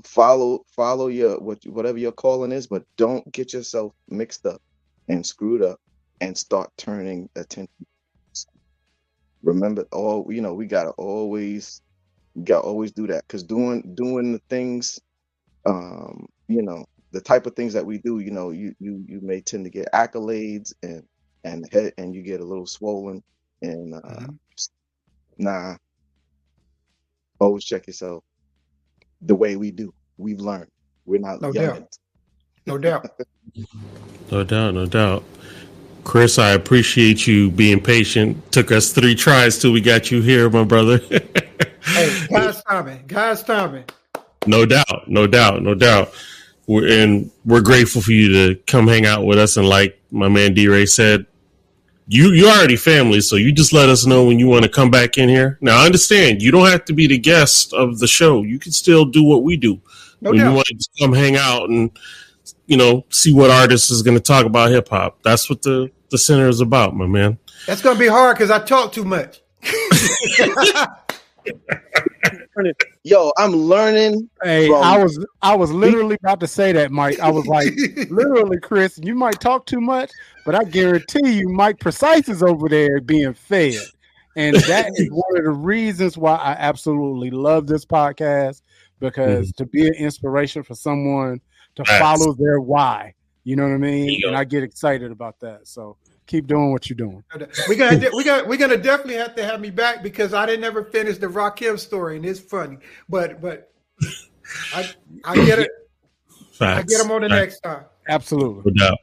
follow 0.04 0.66
follow 0.76 1.08
your 1.08 1.40
what 1.40 1.64
whatever 1.66 1.98
your 1.98 2.12
calling 2.12 2.52
is, 2.52 2.68
but 2.68 2.84
don't 2.98 3.30
get 3.32 3.54
yourself 3.54 3.94
mixed 4.10 4.46
up 4.46 4.62
and 5.08 5.26
screwed 5.26 5.62
up 5.62 5.80
and 6.22 6.38
start 6.38 6.72
turning 6.78 7.30
attention. 7.36 7.86
Remember, 9.44 9.86
all 9.92 10.32
you 10.32 10.42
know, 10.42 10.54
we 10.54 10.68
gotta 10.68 10.92
always, 10.92 11.82
gotta 12.44 12.66
always 12.66 12.92
do 12.92 13.08
that 13.08 13.28
because 13.28 13.44
doing 13.44 13.94
doing 13.96 14.34
the 14.34 14.42
things, 14.50 15.00
um, 15.66 16.28
you 16.48 16.62
know, 16.62 16.86
the 17.12 17.22
type 17.22 17.46
of 17.46 17.56
things 17.56 17.74
that 17.74 17.86
we 17.86 17.98
do, 17.98 18.20
you 18.20 18.32
know, 18.32 18.52
you 18.52 18.74
you 18.80 19.04
you 19.08 19.20
may 19.22 19.42
tend 19.42 19.66
to 19.66 19.70
get 19.70 19.92
accolades 19.94 20.74
and 20.84 21.04
and 21.44 21.68
head 21.72 21.94
and 21.98 22.16
you 22.16 22.22
get 22.22 22.40
a 22.40 22.46
little 22.46 22.66
swollen 22.66 23.24
and 23.62 23.96
uh, 23.96 24.00
mm-hmm. 24.00 24.34
nah. 25.38 25.76
Always 27.40 27.66
check 27.66 27.88
yourself. 27.88 28.24
The 29.22 29.36
way 29.36 29.56
we 29.56 29.72
do, 29.72 29.94
we've 30.18 30.40
learned. 30.40 30.70
We're 31.06 31.20
not 31.20 31.42
no 31.42 31.52
doubt. 31.52 31.98
No 32.68 32.78
doubt. 32.78 33.08
no 34.32 34.44
doubt, 34.44 34.76
no 34.76 34.86
doubt. 34.86 35.24
Chris, 36.04 36.40
I 36.40 36.52
appreciate 36.52 37.28
you 37.28 37.52
being 37.52 37.80
patient. 37.80 38.52
Took 38.52 38.72
us 38.72 38.92
three 38.92 39.16
tries 39.16 39.58
till 39.60 39.72
we 39.72 39.82
got 39.82 40.12
you 40.12 40.22
here, 40.22 40.50
my 40.50 40.64
brother. 40.64 40.98
hey, 41.84 42.28
God's 42.30 42.64
timing. 42.64 43.04
God's 43.08 43.44
timing. 43.44 43.86
no 44.48 44.66
doubt, 44.66 45.08
no 45.08 45.28
doubt, 45.28 45.62
no 45.62 45.74
doubt. 45.74 46.14
We're, 46.68 46.88
and 47.02 47.32
we're 47.46 47.62
grateful 47.62 48.02
for 48.02 48.12
you 48.12 48.30
to 48.30 48.62
come 48.68 48.88
hang 48.88 49.06
out 49.06 49.26
with 49.26 49.38
us. 49.38 49.58
And 49.58 49.68
like 49.68 50.00
my 50.12 50.28
man 50.28 50.54
D-Ray 50.54 50.86
said, 50.86 51.26
you 52.08 52.32
you 52.32 52.50
already 52.50 52.76
family, 52.76 53.22
so 53.22 53.38
you 53.38 53.54
just 53.54 53.72
let 53.72 53.88
us 53.88 54.06
know 54.06 54.26
when 54.26 54.38
you 54.38 54.48
want 54.48 54.64
to 54.64 54.70
come 54.70 54.92
back 54.92 55.18
in 55.18 55.30
here. 55.30 55.58
Now, 55.62 55.82
I 55.82 55.86
understand 55.86 56.42
you 56.42 56.52
don't 56.52 56.68
have 56.68 56.84
to 56.86 56.94
be 56.94 57.08
the 57.08 57.18
guest 57.18 57.74
of 57.74 58.00
the 58.00 58.08
show. 58.08 58.42
You 58.42 58.60
can 58.60 58.74
still 58.74 59.06
do 59.06 59.24
what 59.24 59.44
we 59.44 59.56
do. 59.56 59.80
No 60.20 60.32
when 60.32 60.40
doubt. 60.40 60.50
you 60.50 60.56
want 60.56 60.68
to 60.68 60.90
come 61.00 61.14
hang 61.14 61.38
out 61.38 61.70
and 61.70 61.90
you 62.66 62.78
know 62.78 63.06
see 63.10 63.34
what 63.34 63.52
artist 63.52 63.92
is 63.92 64.02
going 64.02 64.18
to 64.18 64.24
talk 64.24 64.46
about 64.46 64.72
hip 64.72 64.90
hop. 64.90 65.22
That's 65.24 65.50
what 65.50 65.62
the 65.62 65.92
the 66.10 66.18
center 66.18 66.48
is 66.48 66.62
about, 66.62 66.96
my 66.96 67.08
man. 67.08 67.38
That's 67.68 67.82
gonna 67.82 68.00
be 68.00 68.08
hard 68.08 68.38
because 68.38 68.52
I 68.52 68.60
talk 68.60 68.92
too 68.92 69.06
much. 69.06 69.42
Yo, 73.04 73.32
I'm 73.38 73.52
learning. 73.54 74.30
Hey, 74.44 74.68
from- 74.68 74.84
I 74.84 75.02
was 75.02 75.26
I 75.42 75.56
was 75.56 75.72
literally 75.72 76.18
about 76.22 76.40
to 76.42 76.48
say 76.48 76.72
that, 76.74 76.92
Mike. 76.92 77.20
I 77.20 77.32
was 77.32 77.48
like, 77.48 77.74
literally, 78.10 78.60
Chris, 78.60 79.00
you 79.02 79.16
might 79.16 79.40
talk 79.40 79.66
too 79.66 79.82
much, 79.82 80.12
but 80.46 80.54
I 80.54 80.64
guarantee 80.64 81.32
you, 81.32 81.50
Mike 81.50 81.80
Precise 81.80 82.30
is 82.30 82.44
over 82.44 82.70
there 82.70 83.02
being 83.02 83.34
fed, 83.34 83.82
and 84.36 84.56
that 84.56 84.92
is 84.96 85.10
one 85.12 85.38
of 85.38 85.44
the 85.46 85.52
reasons 85.52 86.18
why 86.18 86.36
I 86.36 86.52
absolutely 86.54 87.32
love 87.32 87.68
this 87.68 87.86
podcast 87.86 88.62
because 89.00 89.48
mm-hmm. 89.48 89.64
to 89.64 89.66
be 89.66 89.88
an 89.88 89.96
inspiration 89.96 90.64
for 90.64 90.76
someone 90.76 91.42
to 91.76 91.86
Facts. 91.86 92.00
follow 92.00 92.34
their 92.34 92.60
why, 92.60 93.14
you 93.44 93.56
know 93.56 93.64
what 93.64 93.74
I 93.74 93.78
mean, 93.78 94.20
There 94.22 94.30
and. 94.30 94.38
I 94.38 94.44
get 94.44 94.64
excited 94.64 95.12
about 95.12 95.40
that. 95.42 95.68
So 95.68 95.98
keep 96.28 96.48
doing 96.48 96.72
what 96.72 96.90
you're 96.90 96.98
doing. 96.98 97.24
we 97.68 97.76
gonna 97.76 98.10
we 98.16 98.24
got 98.24 98.48
we're 98.48 98.58
gonna 98.58 98.78
definitely 98.78 99.16
have 99.16 99.36
to 99.36 99.44
have 99.44 99.60
me 99.60 99.70
back 99.70 100.04
because 100.04 100.34
I 100.34 100.46
didn't 100.46 100.64
ever 100.64 100.84
finish 100.86 101.18
the 101.18 101.28
Rakim 101.28 101.78
story 101.80 102.18
and 102.18 102.26
it's 102.26 102.40
funny. 102.40 102.78
But 103.10 103.42
but 103.42 103.72
I 104.74 104.90
I 105.26 105.36
get 105.36 105.60
it. 105.60 105.72
I 106.60 106.84
get 106.84 107.00
them 107.02 107.12
on 107.12 107.22
the 107.22 107.30
Facts. 107.30 107.40
next 107.42 107.60
time. 107.62 107.86
Absolutely. 108.08 108.72
No 108.74 108.90
doubt. 108.90 108.98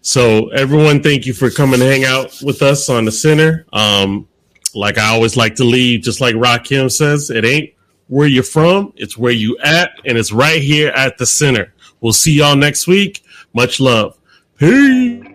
So 0.00 0.48
everyone, 0.48 1.02
thank 1.02 1.26
you 1.26 1.34
for 1.34 1.50
coming 1.50 1.78
to 1.80 1.86
hang 1.86 2.04
out 2.04 2.36
with 2.42 2.62
us 2.62 2.88
on 2.88 3.04
the 3.04 3.12
center. 3.12 3.66
Um, 3.72 4.26
like 4.74 4.98
I 4.98 5.08
always 5.08 5.36
like 5.36 5.56
to 5.56 5.64
leave, 5.64 6.02
just 6.02 6.20
like 6.20 6.34
Rock 6.36 6.64
Rakim 6.64 6.90
says, 6.90 7.30
it 7.30 7.44
ain't 7.44 7.70
where 8.08 8.26
you're 8.26 8.42
from, 8.42 8.92
it's 8.96 9.16
where 9.16 9.32
you 9.32 9.56
at, 9.58 9.92
and 10.04 10.16
it's 10.18 10.32
right 10.32 10.60
here 10.60 10.88
at 10.88 11.18
the 11.18 11.26
center. 11.26 11.72
We'll 12.00 12.12
see 12.12 12.32
y'all 12.32 12.56
next 12.56 12.86
week. 12.86 13.22
Much 13.52 13.80
love. 13.80 14.16
Peace. 14.58 15.29